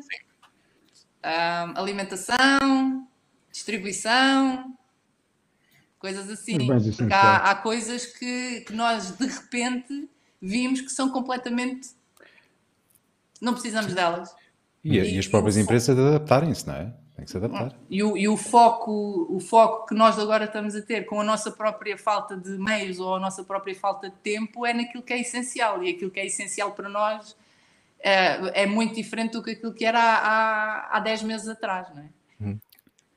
alimentação, 1.76 3.08
distribuição, 3.52 4.78
coisas 6.00 6.30
assim. 6.30 6.58
Porque 6.58 7.14
há, 7.14 7.52
há 7.52 7.56
coisas 7.56 8.06
que, 8.06 8.62
que 8.62 8.74
nós 8.74 9.12
de 9.18 9.28
repente 9.28 10.10
vimos 10.42 10.82
que 10.82 10.90
são 10.90 11.10
completamente. 11.10 11.90
Não 13.42 13.54
precisamos 13.54 13.94
delas. 13.94 14.34
E, 14.84 14.98
e, 14.98 15.16
e 15.16 15.20
as 15.20 15.28
próprias 15.28 15.58
empresas 15.58 15.98
adaptarem-se, 15.98 16.66
não 16.66 16.76
é? 16.76 16.94
Tem 17.16 17.24
que 17.24 17.32
se 17.32 17.38
adaptar. 17.38 17.74
E 17.90 18.04
o, 18.04 18.18
e 18.18 18.28
o, 18.28 18.36
foco, 18.36 19.26
o 19.30 19.40
foco 19.40 19.88
que 19.88 19.96
nós 19.96 20.20
agora 20.20 20.46
estamos 20.46 20.76
a 20.76 20.82
ter 20.82 21.06
com 21.06 21.20
a 21.22 21.24
nossa 21.24 21.50
própria 21.50 21.98
falta 21.98 22.36
de 22.36 22.58
meios 22.58 23.00
ou 23.00 23.16
a 23.16 23.20
nossa 23.20 23.44
própria 23.44 23.74
falta 23.74 24.10
de 24.10 24.16
tempo 24.18 24.66
é 24.66 24.74
naquilo 24.74 25.02
que 25.02 25.14
é 25.14 25.22
essencial. 25.22 25.82
E 25.82 25.90
aquilo 25.90 26.12
que 26.12 26.20
é 26.20 26.26
essencial 26.26 26.74
para 26.74 26.90
nós 26.90 27.38
é, 28.00 28.64
é 28.64 28.66
muito 28.66 28.96
diferente 28.96 29.32
do 29.32 29.42
que 29.42 29.52
aquilo 29.52 29.74
que 29.74 29.86
era 29.86 30.00
há, 30.00 30.92
há, 30.94 30.98
há 30.98 31.00
10 31.00 31.24
meses 31.24 31.48
atrás, 31.48 31.88
não 31.96 32.04
é? 32.04 32.10
Hum. 32.42 32.60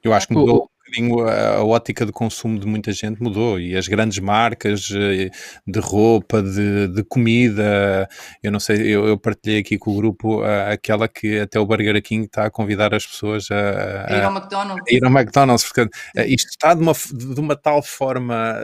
Eu 0.02 0.14
acho 0.14 0.28
que 0.28 0.34
mudou, 0.34 0.70
bocadinho 0.88 1.28
a, 1.28 1.64
ótica 1.64 2.04
de 2.04 2.12
consumo 2.12 2.58
de 2.58 2.66
muita 2.66 2.92
gente 2.92 3.22
mudou 3.22 3.60
e 3.60 3.76
as 3.76 3.86
grandes 3.88 4.18
marcas 4.18 4.88
eh, 4.92 5.30
de 5.66 5.80
roupa, 5.80 6.42
de, 6.42 6.88
de 6.88 7.04
comida, 7.04 8.08
eu 8.42 8.50
não 8.50 8.60
sei, 8.60 8.88
eu, 8.88 9.06
eu, 9.06 9.18
partilhei 9.18 9.60
aqui 9.60 9.78
com 9.78 9.92
o 9.92 9.96
grupo 9.96 10.42
aquela 10.42 11.08
que 11.08 11.40
até 11.40 11.58
o 11.58 11.66
Burger 11.66 12.00
King 12.02 12.26
está 12.26 12.46
a 12.46 12.50
convidar 12.50 12.94
as 12.94 13.06
pessoas 13.06 13.50
a, 13.50 14.06
a 14.06 14.16
ir 14.16 14.22
ao 14.22 14.32
McDonald's. 14.32 14.84
A 14.88 14.94
ir 14.94 15.04
ao 15.04 15.10
McDonald's, 15.10 15.64
porque 15.64 15.88
isto 16.26 16.48
está 16.50 16.74
de 16.74 16.82
uma, 16.82 16.92
de 16.92 17.40
uma 17.40 17.56
tal 17.56 17.82
forma 17.82 18.56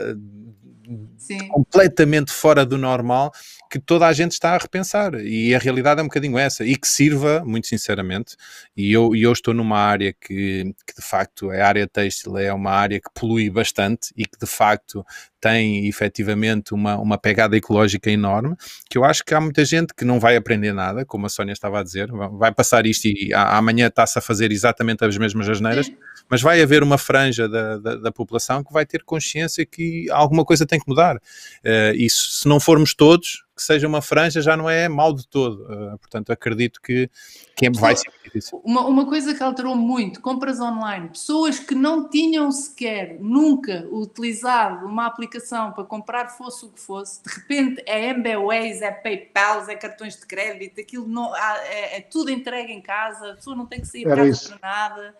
Sim. 1.25 1.47
completamente 1.47 2.31
fora 2.31 2.65
do 2.65 2.77
normal 2.77 3.31
que 3.69 3.79
toda 3.79 4.07
a 4.07 4.13
gente 4.13 4.31
está 4.31 4.55
a 4.55 4.57
repensar 4.57 5.15
e 5.15 5.53
a 5.53 5.59
realidade 5.59 5.99
é 5.99 6.03
um 6.03 6.07
bocadinho 6.07 6.37
essa 6.37 6.63
e 6.63 6.75
que 6.75 6.87
sirva, 6.87 7.43
muito 7.43 7.67
sinceramente, 7.67 8.35
e 8.75 8.93
eu, 8.93 9.15
eu 9.15 9.31
estou 9.31 9.53
numa 9.53 9.77
área 9.77 10.13
que, 10.13 10.73
que 10.85 10.95
de 10.95 11.01
facto 11.01 11.51
é 11.51 11.61
a 11.61 11.67
área 11.67 11.87
têxtil, 11.87 12.37
é 12.37 12.53
uma 12.53 12.71
área 12.71 12.99
que 12.99 13.09
polui 13.13 13.49
bastante 13.49 14.13
e 14.15 14.25
que 14.25 14.37
de 14.39 14.45
facto 14.45 15.05
tem 15.45 15.87
efetivamente 15.87 16.73
uma, 16.73 16.97
uma 16.97 17.17
pegada 17.17 17.55
ecológica 17.55 18.09
enorme, 18.09 18.55
que 18.89 18.97
eu 18.97 19.03
acho 19.03 19.23
que 19.23 19.33
há 19.33 19.39
muita 19.39 19.63
gente 19.63 19.93
que 19.93 20.03
não 20.03 20.19
vai 20.19 20.35
aprender 20.35 20.73
nada, 20.73 21.05
como 21.05 21.25
a 21.25 21.29
Sónia 21.29 21.53
estava 21.53 21.79
a 21.79 21.83
dizer, 21.83 22.09
vai 22.11 22.51
passar 22.51 22.85
isto 22.85 23.05
e 23.05 23.31
amanhã 23.33 23.87
está-se 23.87 24.17
a 24.17 24.21
fazer 24.21 24.51
exatamente 24.51 25.05
as 25.05 25.17
mesmas 25.17 25.47
asneiras, 25.47 25.91
mas 26.27 26.41
vai 26.41 26.61
haver 26.61 26.81
uma 26.81 26.97
franja 26.97 27.47
da, 27.47 27.77
da, 27.77 27.95
da, 27.95 28.11
população 28.11 28.63
que 28.63 28.73
vai 28.73 28.85
ter 28.85 29.03
consciência 29.03 29.65
que 29.65 30.09
alguma 30.09 30.43
coisa 30.43 30.65
tem 30.65 30.79
que 30.79 30.87
mudar. 30.87 31.14
Uh, 31.17 31.95
e 31.95 32.09
se 32.09 32.47
não 32.47 32.59
formos 32.59 32.93
todos, 32.93 33.45
que 33.55 33.63
seja 33.63 33.87
uma 33.87 34.01
franja 34.01 34.41
já 34.41 34.57
não 34.57 34.69
é 34.69 34.89
mal 34.89 35.13
de 35.13 35.25
todo. 35.27 35.63
Uh, 35.63 35.97
portanto, 35.97 36.31
acredito 36.31 36.81
que, 36.81 37.09
que 37.55 37.67
é, 37.67 37.71
vai 37.71 37.95
ser 37.95 38.11
difícil. 38.23 38.61
Uma, 38.65 38.85
uma 38.85 39.05
coisa 39.05 39.33
que 39.33 39.41
alterou 39.41 39.75
muito, 39.75 40.19
compras 40.19 40.59
online. 40.59 41.09
Pessoas 41.09 41.57
que 41.57 41.73
não 41.73 42.09
tinham 42.09 42.51
sequer, 42.51 43.17
nunca 43.19 43.87
utilizado 43.89 44.85
uma 44.85 45.05
aplicação 45.05 45.71
para 45.71 45.85
comprar 45.85 46.27
fosse 46.29 46.65
o 46.65 46.69
que 46.69 46.79
fosse, 46.79 47.23
de 47.23 47.33
repente 47.33 47.83
é 47.85 48.09
MBWays, 48.09 48.81
é 48.81 48.91
PayPal, 48.91 49.69
é 49.69 49.75
cartões 49.75 50.17
de 50.17 50.25
crédito, 50.25 50.81
aquilo 50.81 51.07
não, 51.07 51.35
é, 51.35 51.97
é 51.97 52.01
tudo 52.01 52.29
entregue 52.29 52.73
em 52.73 52.81
casa, 52.81 53.31
a 53.31 53.35
pessoa 53.35 53.55
não 53.55 53.65
tem 53.65 53.79
que 53.79 53.87
sair 53.87 54.03
para 54.03 54.17
casa 54.17 54.49
para 54.49 54.69
nada 54.69 55.15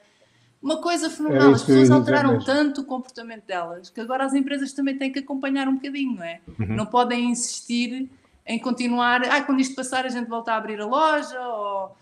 uma 0.65 0.81
coisa 0.81 1.11
fenomenal. 1.11 1.51
As 1.51 1.61
pessoas 1.61 1.91
alteraram 1.91 2.43
tanto 2.43 2.81
o 2.81 2.83
comportamento 2.83 3.45
delas 3.45 3.91
que 3.91 4.01
agora 4.01 4.25
as 4.25 4.33
empresas 4.33 4.73
também 4.73 4.97
têm 4.97 5.11
que 5.11 5.19
acompanhar 5.19 5.67
um 5.67 5.75
bocadinho, 5.75 6.15
não 6.15 6.23
é? 6.23 6.39
Uhum. 6.59 6.75
Não 6.75 6.85
podem 6.87 7.29
insistir 7.29 8.09
em 8.47 8.57
continuar. 8.57 9.21
Ah, 9.29 9.43
quando 9.43 9.59
isto 9.59 9.75
passar, 9.75 10.05
a 10.05 10.09
gente 10.09 10.27
volta 10.27 10.53
a 10.53 10.57
abrir 10.57 10.81
a 10.81 10.85
loja. 10.87 11.39
Ou... 11.39 11.95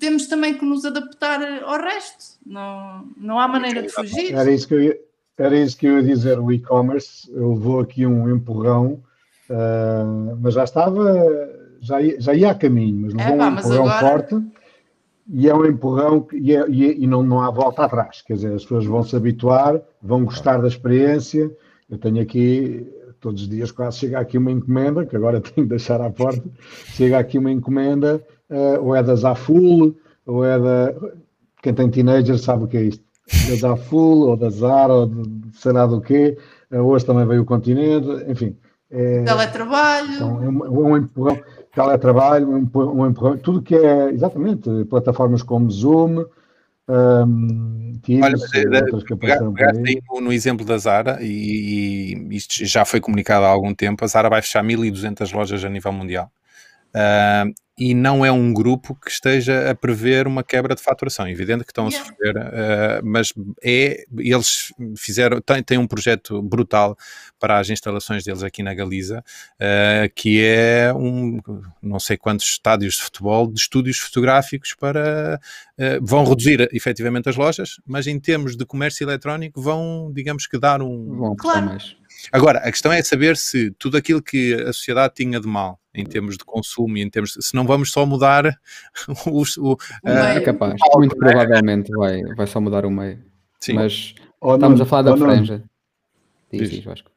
Temos 0.00 0.26
também 0.26 0.58
que 0.58 0.64
nos 0.64 0.84
adaptar 0.84 1.40
ao 1.62 1.80
resto. 1.80 2.40
Não, 2.44 3.06
não 3.16 3.38
há 3.38 3.46
maneira 3.46 3.82
de 3.82 3.88
fugir. 3.88 4.34
Era 4.34 4.50
isso 4.50 4.66
que 4.66 4.74
eu 4.74 4.82
ia, 4.82 4.98
era 5.38 5.56
isso 5.56 5.76
que 5.76 5.86
eu 5.86 5.98
ia 5.98 6.02
dizer. 6.02 6.40
O 6.40 6.50
e-commerce 6.50 7.30
levou 7.30 7.78
aqui 7.78 8.04
um 8.04 8.34
empurrão, 8.34 9.00
uh, 9.48 10.36
mas 10.40 10.54
já 10.54 10.64
estava. 10.64 11.62
Já 11.80 12.00
ia, 12.00 12.20
já 12.20 12.34
ia 12.34 12.50
a 12.50 12.54
caminho, 12.54 13.02
mas 13.02 13.14
levou 13.14 13.34
é, 13.34 13.38
pá, 13.38 13.48
um 13.48 13.58
empurrão 13.58 13.88
agora... 13.88 14.00
forte 14.00 14.54
e 15.28 15.48
é 15.48 15.54
um 15.54 15.64
empurrão 15.64 16.26
e, 16.32 16.54
é, 16.54 16.68
e, 16.68 16.86
é, 16.86 16.94
e, 16.98 17.06
não, 17.06 17.22
não 17.22 17.40
há 17.40 17.50
volta 17.50 17.84
atrás. 17.84 18.22
Quer 18.22 18.34
dizer, 18.34 18.54
as 18.54 18.62
pessoas 18.62 18.84
vão 18.84 19.02
se 19.02 19.16
habituar, 19.16 19.80
vão 20.02 20.24
gostar 20.24 20.58
da 20.58 20.68
experiência. 20.68 21.50
Eu 21.88 21.98
tenho 21.98 22.20
aqui, 22.20 22.86
todos 23.20 23.42
os 23.42 23.48
dias 23.48 23.70
quase 23.70 23.98
chega 23.98 24.18
aqui 24.18 24.36
uma 24.36 24.50
encomenda, 24.50 25.06
que 25.06 25.16
agora 25.16 25.40
tenho 25.42 25.66
de 25.66 25.70
deixar 25.70 26.00
à 26.00 26.10
porta, 26.10 26.44
chega 26.94 27.18
aqui 27.18 27.38
uma 27.38 27.50
encomenda, 27.50 28.24
uh, 28.50 28.82
ou 28.82 28.94
é 28.94 29.02
da 29.02 29.14
Zaful, 29.14 29.96
ou 30.26 30.44
é 30.44 30.58
da. 30.58 30.94
Quem 31.62 31.72
tem 31.72 31.90
teenagers 31.90 32.42
sabe 32.42 32.64
o 32.64 32.68
que 32.68 32.76
é 32.76 32.82
isto. 32.82 33.02
Da 33.48 33.56
Zaful, 33.56 34.28
ou 34.28 34.36
da 34.36 34.50
Zara, 34.50 34.92
ou 34.92 35.06
de 35.06 35.58
sei 35.58 35.72
lá 35.72 35.86
do 35.86 36.00
quê. 36.00 36.36
Uh, 36.70 36.80
hoje 36.80 37.06
também 37.06 37.26
veio 37.26 37.42
o 37.42 37.46
continente, 37.46 38.08
enfim. 38.28 38.56
É, 38.94 39.22
Teletrabalho. 39.24 40.12
Então, 40.14 40.42
é, 40.42 40.48
um, 40.48 40.64
é 40.64 40.68
um 40.68 40.96
empurrão 40.96 41.42
teletrabalho, 41.74 42.48
um, 42.48 42.70
um, 43.04 43.12
tudo 43.38 43.60
que 43.60 43.74
é, 43.74 44.10
exatamente, 44.10 44.70
plataformas 44.88 45.42
como 45.42 45.68
Zoom, 45.68 46.24
um, 46.88 47.98
Teams, 48.02 48.24
Olha, 48.24 48.36
eh, 48.54 48.92
outras 48.92 49.02
que 49.02 49.14
aí 49.26 50.02
no, 50.08 50.20
no, 50.20 50.32
exemplo 50.32 50.64
da 50.64 50.76
Zara, 50.78 51.18
e, 51.20 52.14
e, 52.30 52.36
isto 52.36 52.64
já 52.64 52.84
foi 52.84 53.00
comunicado 53.00 53.44
há 53.44 53.48
algum 53.48 53.74
tempo, 53.74 54.04
a 54.04 54.08
Zara 54.08 54.28
vai 54.28 54.42
fechar 54.42 54.62
1.200 54.62 55.32
lojas 55.34 55.64
a 55.64 55.68
nível 55.68 55.92
mundial. 55.92 56.30
Uh, 56.94 57.52
e 57.76 57.92
não 57.92 58.24
é 58.24 58.30
um 58.30 58.52
grupo 58.52 58.94
que 58.94 59.10
esteja 59.10 59.70
a 59.70 59.74
prever 59.74 60.28
uma 60.28 60.44
quebra 60.44 60.76
de 60.76 60.82
faturação. 60.82 61.26
É 61.26 61.30
evidente 61.32 61.64
que 61.64 61.72
estão 61.72 61.88
a 61.88 61.90
sofrer, 61.90 62.36
uh, 62.36 63.00
mas 63.02 63.32
é, 63.62 64.04
eles 64.16 64.72
fizeram, 64.96 65.40
têm, 65.40 65.62
têm 65.62 65.78
um 65.78 65.86
projeto 65.86 66.40
brutal 66.40 66.96
para 67.38 67.58
as 67.58 67.68
instalações 67.70 68.22
deles 68.22 68.44
aqui 68.44 68.62
na 68.62 68.72
Galiza, 68.74 69.24
uh, 69.54 70.12
que 70.14 70.40
é 70.44 70.92
um, 70.94 71.40
não 71.82 71.98
sei 71.98 72.16
quantos 72.16 72.46
estádios 72.46 72.94
de 72.94 73.02
futebol, 73.02 73.48
de 73.50 73.58
estúdios 73.58 73.98
fotográficos 73.98 74.74
para, 74.78 75.40
uh, 75.76 76.04
vão 76.06 76.24
reduzir 76.24 76.68
efetivamente 76.72 77.28
as 77.28 77.36
lojas, 77.36 77.80
mas 77.84 78.06
em 78.06 78.20
termos 78.20 78.56
de 78.56 78.64
comércio 78.64 79.04
eletrónico 79.04 79.60
vão, 79.60 80.12
digamos 80.14 80.46
que 80.46 80.58
dar 80.60 80.80
um... 80.80 81.16
Vão 81.16 81.36
claro. 81.36 81.66
mais. 81.66 81.96
Agora, 82.30 82.60
a 82.60 82.70
questão 82.70 82.92
é 82.92 83.02
saber 83.02 83.36
se 83.36 83.72
tudo 83.72 83.96
aquilo 83.96 84.22
que 84.22 84.54
a 84.54 84.72
sociedade 84.72 85.14
tinha 85.16 85.40
de 85.40 85.48
mal 85.48 85.80
em 85.94 86.04
termos 86.04 86.36
de 86.36 86.44
consumo 86.44 86.96
e 86.96 87.02
em 87.02 87.08
termos 87.08 87.32
de, 87.32 87.44
se 87.44 87.54
não 87.54 87.64
vamos 87.64 87.92
só 87.92 88.04
mudar 88.04 88.46
o, 89.26 89.42
o, 89.42 89.72
o 89.72 89.76
é 90.04 90.40
capaz, 90.40 90.74
muito 90.94 91.16
né? 91.16 91.30
provavelmente 91.30 91.92
vai, 91.92 92.22
vai 92.34 92.46
só 92.46 92.60
mudar 92.60 92.84
o 92.84 92.90
meio. 92.90 93.22
Sim. 93.60 93.74
Mas 93.74 94.14
oh, 94.40 94.54
estamos 94.54 94.78
não, 94.78 94.86
a 94.86 94.88
falar 94.88 95.02
da 95.02 95.14
oh, 95.14 95.16
franja. 95.16 95.62
Diz, 96.52 96.70
diz, 96.70 96.84
Vasco. 96.84 97.10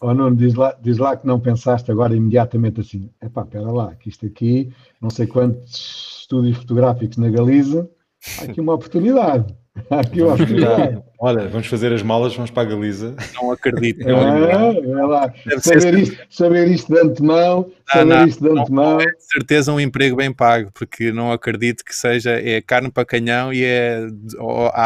oh, 0.00 0.12
Nuno 0.12 0.36
diz, 0.36 0.54
lá, 0.54 0.76
diz 0.80 0.98
lá 0.98 1.16
que 1.16 1.26
não 1.26 1.40
pensaste 1.40 1.90
agora 1.90 2.14
imediatamente 2.14 2.80
assim, 2.80 3.10
epá, 3.22 3.42
espera 3.42 3.70
lá, 3.70 3.94
que 3.94 4.08
isto 4.08 4.26
aqui, 4.26 4.72
não 5.00 5.10
sei 5.10 5.26
quantos 5.26 6.20
estúdios 6.20 6.58
fotográficos 6.58 7.16
na 7.16 7.30
Galiza, 7.30 7.90
há 8.38 8.44
aqui 8.44 8.60
uma 8.60 8.74
oportunidade. 8.74 9.54
Há 9.88 10.00
aqui 10.00 10.22
uma 10.22 10.34
oportunidade. 10.34 11.02
Olha, 11.24 11.46
vamos 11.46 11.68
fazer 11.68 11.92
as 11.92 12.02
malas, 12.02 12.34
vamos 12.34 12.50
para 12.50 12.64
a 12.64 12.70
Galiza. 12.72 13.14
Não 13.40 13.52
acredito. 13.52 14.04
É, 14.04 14.10
é 14.10 15.06
lá. 15.06 15.32
Saber 15.60 15.94
isto, 16.00 16.18
saber 16.28 16.68
isto 16.68 16.92
de 16.92 16.98
antemão, 16.98 17.70
ah, 17.88 17.98
saber 17.98 18.04
não, 18.06 18.26
isto 18.26 18.42
de 18.42 18.50
antemão. 18.60 18.94
Não, 18.94 19.00
é 19.00 19.06
de 19.06 19.24
certeza 19.32 19.72
um 19.72 19.78
emprego 19.78 20.16
bem 20.16 20.32
pago, 20.32 20.72
porque 20.74 21.12
não 21.12 21.30
acredito 21.30 21.84
que 21.84 21.94
seja, 21.94 22.32
é 22.32 22.60
carne 22.60 22.90
para 22.90 23.04
canhão 23.04 23.52
e 23.52 23.62
é... 23.62 24.04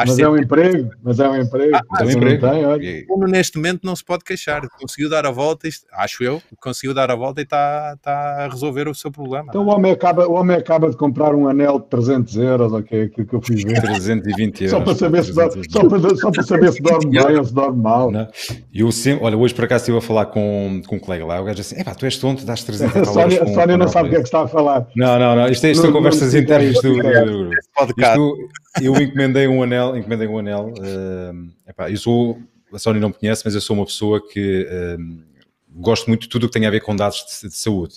mas 0.06 0.18
é 0.18 0.28
um 0.28 0.36
emprego, 0.36 0.90
mas 1.02 1.20
é 1.20 1.26
um 1.26 1.40
emprego. 1.40 1.74
Ah, 1.74 1.80
mas 1.90 2.00
é 2.02 2.04
um 2.04 2.10
emprego. 2.10 2.50
Tem, 2.50 2.66
olha. 2.66 3.28
neste 3.28 3.56
momento 3.56 3.80
não 3.84 3.96
se 3.96 4.04
pode 4.04 4.22
queixar, 4.22 4.68
conseguiu 4.78 5.08
dar 5.08 5.24
a 5.24 5.30
volta, 5.30 5.66
isto, 5.66 5.86
acho 5.90 6.22
eu, 6.22 6.42
conseguiu 6.60 6.92
dar 6.92 7.10
a 7.10 7.14
volta 7.14 7.40
e 7.40 7.44
está, 7.44 7.94
está 7.96 8.44
a 8.44 8.48
resolver 8.48 8.88
o 8.88 8.94
seu 8.94 9.10
problema. 9.10 9.46
Então 9.48 9.64
o 9.64 9.68
homem, 9.68 9.90
acaba, 9.90 10.28
o 10.28 10.34
homem 10.34 10.54
acaba 10.54 10.90
de 10.90 10.98
comprar 10.98 11.34
um 11.34 11.48
anel 11.48 11.78
de 11.78 11.86
300 11.86 12.36
euros, 12.36 12.72
ok, 12.74 13.04
aquilo 13.04 13.26
que 13.26 13.34
eu 13.34 13.40
fiz 13.40 13.62
ver. 13.62 13.80
320 13.80 14.64
euros. 14.64 14.70
Só 14.70 14.80
para 14.84 14.94
saber 14.94 15.24
se 15.24 15.34
dá, 15.34 15.48
só 15.70 15.88
para, 15.88 16.25
só 16.26 16.30
para 16.30 16.42
saber 16.42 16.72
se 16.72 16.82
dorme 16.82 17.10
bem 17.10 17.36
ou 17.36 17.44
se 17.44 17.54
dorme 17.54 17.82
mal. 17.82 18.10
Não. 18.10 18.28
Eu 18.74 18.90
sempre, 18.90 19.24
olha, 19.24 19.36
hoje 19.36 19.54
por 19.54 19.64
acaso 19.64 19.82
estive 19.82 19.98
a 19.98 20.00
falar 20.00 20.26
com, 20.26 20.80
com 20.86 20.96
um 20.96 20.98
colega 20.98 21.24
lá, 21.24 21.40
o 21.40 21.44
gajo 21.44 21.60
assim, 21.60 21.78
epá, 21.80 21.94
tu 21.94 22.04
és 22.04 22.16
tonto, 22.18 22.44
dás 22.44 22.62
300 22.64 22.96
a 22.96 23.04
Sónia, 23.04 23.42
a 23.42 23.46
Sónia 23.46 23.76
não 23.76 23.88
sabe 23.88 24.08
o 24.08 24.10
que 24.10 24.16
é 24.16 24.20
que 24.20 24.26
está 24.26 24.42
a 24.42 24.48
falar. 24.48 24.86
Não, 24.96 25.18
não, 25.18 25.36
não, 25.36 25.48
isto, 25.48 25.64
é, 25.64 25.70
isto 25.70 25.82
são 25.82 25.92
conversas 25.92 26.34
internas 26.34 26.74
do, 26.80 26.94
do, 26.94 27.52
isto, 27.52 28.48
eu 28.82 28.94
encomendei 28.96 29.46
um 29.46 29.62
anel, 29.62 29.96
encomendei 29.96 30.28
um 30.28 30.38
anel, 30.38 30.72
uh, 30.78 31.50
epá, 31.68 31.90
eu 31.90 31.96
sou, 31.96 32.38
a 32.72 32.78
Sónia 32.78 33.00
não 33.00 33.08
me 33.08 33.14
conhece, 33.14 33.42
mas 33.44 33.54
eu 33.54 33.60
sou 33.60 33.76
uma 33.76 33.84
pessoa 33.84 34.20
que... 34.20 34.66
Uh, 34.98 35.35
gosto 35.76 36.08
muito 36.08 36.22
de 36.22 36.28
tudo 36.28 36.44
o 36.44 36.48
que 36.48 36.58
tem 36.58 36.66
a 36.66 36.70
ver 36.70 36.80
com 36.80 36.96
dados 36.96 37.24
de, 37.42 37.48
de 37.48 37.56
saúde. 37.56 37.94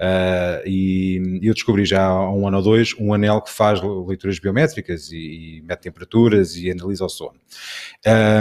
Uh, 0.00 0.66
e 0.66 1.40
eu 1.42 1.54
descobri 1.54 1.84
já 1.84 2.04
há 2.04 2.32
um 2.32 2.48
ano 2.48 2.56
ou 2.56 2.62
dois 2.62 2.94
um 2.98 3.12
anel 3.12 3.40
que 3.40 3.50
faz 3.50 3.80
leituras 3.82 4.38
biométricas 4.38 5.12
e, 5.12 5.58
e 5.58 5.62
mede 5.62 5.80
temperaturas 5.80 6.56
e 6.56 6.70
analisa 6.70 7.04
o 7.04 7.08
sono. 7.08 7.38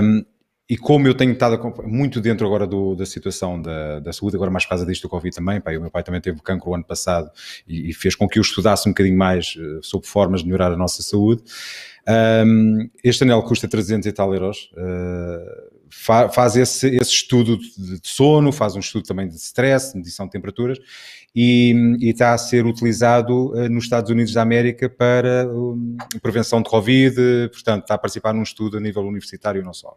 Um, 0.04 0.24
e 0.70 0.78
como 0.78 1.08
eu 1.08 1.16
tenho 1.16 1.34
estado 1.34 1.60
muito 1.84 2.22
dentro 2.22 2.46
agora 2.46 2.68
do, 2.68 2.94
da 2.96 3.04
situação 3.04 3.60
da, 3.60 4.00
da, 4.00 4.14
saúde, 4.14 4.36
agora 4.36 4.52
mais 4.52 4.66
por 4.66 4.70
causa 4.70 4.86
disto 4.86 5.02
do 5.04 5.10
Covid 5.10 5.36
também, 5.36 5.60
pá, 5.60 5.76
o 5.76 5.82
meu 5.82 5.90
pai 5.90 6.04
também 6.04 6.22
teve 6.22 6.40
cancro 6.42 6.70
o 6.70 6.76
ano 6.76 6.84
passado 6.84 7.32
e, 7.68 7.90
e, 7.90 7.94
fez 7.94 8.14
com 8.14 8.30
que 8.30 8.38
eu 8.38 8.42
estudasse 8.42 8.88
um 8.88 8.92
bocadinho 8.92 9.18
mais 9.18 9.56
uh, 9.56 9.82
sobre 9.82 10.08
formas 10.08 10.42
de 10.42 10.46
melhorar 10.46 10.72
a 10.72 10.78
nossa 10.78 11.02
saúde. 11.02 11.42
Um, 12.08 12.88
este 13.04 13.24
anel 13.24 13.42
custa 13.42 13.68
300 13.68 14.06
e 14.06 14.12
tal 14.12 14.32
euros. 14.32 14.72
Uh, 14.74 15.69
fa 15.90 16.30
faz 16.30 16.56
esse, 16.56 16.88
esse 16.88 17.12
estudo 17.12 17.58
de, 17.58 18.00
de, 18.00 18.08
sono, 18.08 18.52
faz 18.52 18.76
um 18.76 18.80
estudo 18.80 19.06
também 19.06 19.28
de 19.28 19.36
stress, 19.36 19.96
medição 19.96 20.26
de 20.26 20.32
temperaturas, 20.32 20.78
e, 21.36 21.74
e 22.00 22.10
está 22.10 22.34
a 22.34 22.38
ser 22.38 22.66
utilizado 22.66 23.52
uh, 23.52 23.70
nos 23.70 23.86
Estados 23.86 24.10
Unidos 24.10 24.34
da 24.34 24.42
América 24.42 24.90
para 24.90 25.48
um, 25.48 25.98
prevenção 26.22 26.62
de 26.62 26.70
Covid, 26.70 27.16
portanto, 27.52 27.84
está 27.84 27.96
a 27.96 27.98
participar 27.98 28.34
num 28.34 28.44
estudo 28.44 28.78
a 28.78 28.80
nível 28.80 29.04
universitário 29.04 29.64
não 29.64 29.74
só. 29.74 29.96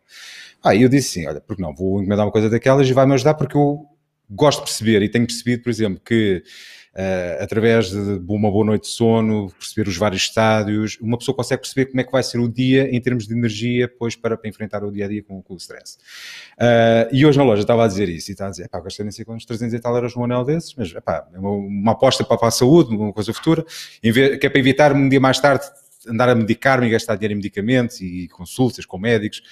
Ah, 0.62 0.74
eu 0.74 0.88
disse 0.88 1.20
sim, 1.20 1.26
olha, 1.26 1.40
porque 1.40 1.62
não, 1.62 1.74
vou 1.74 2.00
encomendar 2.00 2.26
uma 2.26 2.32
coisa 2.32 2.48
daquelas 2.48 2.88
e 2.88 2.92
vai-me 2.92 3.14
ajudar 3.14 3.34
porque 3.34 3.56
eu 3.56 3.86
gosto 4.30 4.60
de 4.60 4.64
perceber 4.64 5.02
e 5.02 5.08
tenho 5.08 5.26
percebido, 5.26 5.62
por 5.62 5.70
exemplo, 5.70 6.00
que 6.04 6.42
uh, 6.94 7.42
através 7.42 7.90
de 7.90 8.22
uma 8.28 8.50
boa 8.50 8.64
noite 8.64 8.82
de 8.82 8.88
sono, 8.88 9.50
perceber 9.58 9.88
os 9.88 9.96
vários 9.96 10.22
estádios, 10.22 10.98
uma 11.00 11.18
pessoa 11.18 11.34
consegue 11.34 11.62
perceber 11.62 11.86
como 11.86 12.00
é 12.00 12.04
que 12.04 12.12
vai 12.12 12.22
ser 12.22 12.38
o 12.38 12.48
dia 12.48 12.88
em 12.94 13.00
termos 13.00 13.26
de 13.26 13.34
energia, 13.34 13.86
depois 13.86 14.16
para, 14.16 14.36
para 14.36 14.48
enfrentar 14.48 14.84
o 14.84 14.90
dia 14.90 15.06
a 15.06 15.08
dia 15.08 15.22
com, 15.22 15.42
com 15.42 15.54
o 15.54 15.56
stress. 15.56 15.98
Uh, 16.58 17.08
e 17.12 17.24
hoje 17.24 17.38
na 17.38 17.44
loja 17.44 17.62
estava 17.62 17.84
a 17.84 17.88
dizer 17.88 18.08
isso 18.08 18.30
e 18.30 18.32
estava 18.32 18.48
a 18.48 18.50
dizer, 18.50 18.68
pá, 18.68 18.80
gastei 18.80 19.04
nem 19.04 19.12
sei 19.12 19.24
quantos 19.24 19.46
300 19.46 19.74
e 19.74 19.80
tal 19.80 19.94
euros 19.94 20.14
num 20.14 20.24
anel 20.24 20.44
desses, 20.44 20.74
mas 20.74 20.94
epá, 20.94 21.26
é 21.32 21.38
uma, 21.38 21.50
uma 21.50 21.92
aposta 21.92 22.24
para, 22.24 22.36
para 22.36 22.48
a 22.48 22.52
saúde, 22.52 22.94
uma 22.94 23.12
coisa 23.12 23.32
futura, 23.32 23.64
vez, 24.02 24.38
que 24.38 24.46
é 24.46 24.50
para 24.50 24.58
evitar 24.58 24.92
um 24.92 25.08
dia 25.08 25.20
mais 25.20 25.40
tarde 25.40 25.64
andar 26.06 26.28
a 26.28 26.34
medicar-me 26.34 26.86
e 26.86 26.90
gastar 26.90 27.16
dinheiro 27.16 27.34
em 27.34 27.36
medicamentos 27.36 28.00
e 28.00 28.28
consultas 28.28 28.84
com 28.84 28.98
médicos. 28.98 29.42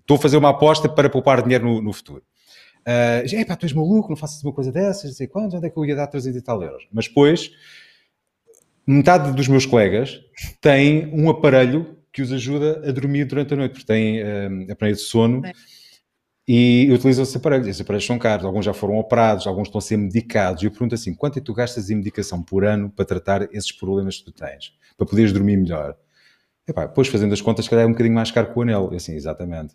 Estou 0.00 0.16
a 0.16 0.20
fazer 0.20 0.36
uma 0.36 0.50
aposta 0.50 0.88
para 0.88 1.08
poupar 1.08 1.42
dinheiro 1.42 1.64
no, 1.64 1.80
no 1.80 1.92
futuro. 1.92 2.22
Uh, 2.86 3.40
ah, 3.40 3.46
pá, 3.46 3.56
tu 3.56 3.66
és 3.66 3.72
maluco, 3.72 4.08
não 4.08 4.16
faças 4.16 4.42
uma 4.42 4.52
coisa 4.52 4.72
dessas, 4.72 5.04
não 5.04 5.12
sei 5.12 5.26
quantos, 5.26 5.54
onde 5.54 5.66
é 5.66 5.70
que 5.70 5.76
eu 5.76 5.84
ia 5.84 5.94
dar 5.94 6.06
300 6.06 6.38
e 6.38 6.42
tal 6.42 6.62
euros? 6.62 6.86
Mas 6.92 7.08
depois, 7.08 7.50
metade 8.86 9.32
dos 9.32 9.48
meus 9.48 9.66
colegas 9.66 10.20
tem 10.60 11.06
um 11.14 11.28
aparelho 11.28 11.96
que 12.12 12.22
os 12.22 12.32
ajuda 12.32 12.82
a 12.88 12.92
dormir 12.92 13.24
durante 13.24 13.54
a 13.54 13.56
noite, 13.56 13.72
porque 13.72 13.86
têm 13.86 14.22
uh, 14.22 14.72
aparelho 14.72 14.96
de 14.96 15.02
sono 15.02 15.44
é. 15.46 15.52
e 16.48 16.90
utilizam 16.92 17.22
esses 17.22 17.36
aparelhos. 17.36 17.68
Esses 17.68 17.80
aparelhos 17.80 18.06
são 18.06 18.18
caros, 18.18 18.44
alguns 18.44 18.64
já 18.64 18.72
foram 18.72 18.98
operados, 18.98 19.46
alguns 19.46 19.68
estão 19.68 19.78
a 19.78 19.82
ser 19.82 19.96
medicados. 19.96 20.62
E 20.62 20.66
eu 20.66 20.70
pergunto 20.70 20.94
assim: 20.94 21.14
quanto 21.14 21.38
é 21.38 21.40
que 21.40 21.46
tu 21.46 21.54
gastas 21.54 21.90
em 21.90 21.96
medicação 21.96 22.42
por 22.42 22.64
ano 22.64 22.90
para 22.90 23.04
tratar 23.04 23.42
esses 23.54 23.70
problemas 23.70 24.18
que 24.18 24.24
tu 24.24 24.32
tens, 24.32 24.72
para 24.96 25.06
poderes 25.06 25.32
dormir 25.32 25.56
melhor? 25.56 25.96
Epá, 26.66 26.86
depois 26.86 27.08
fazendo 27.08 27.32
as 27.32 27.40
contas, 27.40 27.68
calhar 27.68 27.84
é 27.84 27.86
um 27.86 27.92
bocadinho 27.92 28.14
mais 28.14 28.30
caro 28.30 28.52
que 28.52 28.58
o 28.58 28.62
anel. 28.62 28.90
assim, 28.94 29.14
exatamente. 29.14 29.74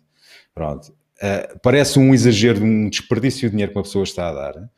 Pronto. 0.54 0.94
Uh, 1.16 1.58
parece 1.62 1.98
um 1.98 2.12
exagero, 2.12 2.62
um 2.62 2.90
desperdício 2.90 3.48
de 3.48 3.50
dinheiro 3.50 3.72
que 3.72 3.78
uma 3.78 3.84
pessoa 3.84 4.04
está 4.04 4.28
a 4.28 4.34
dar, 4.34 4.70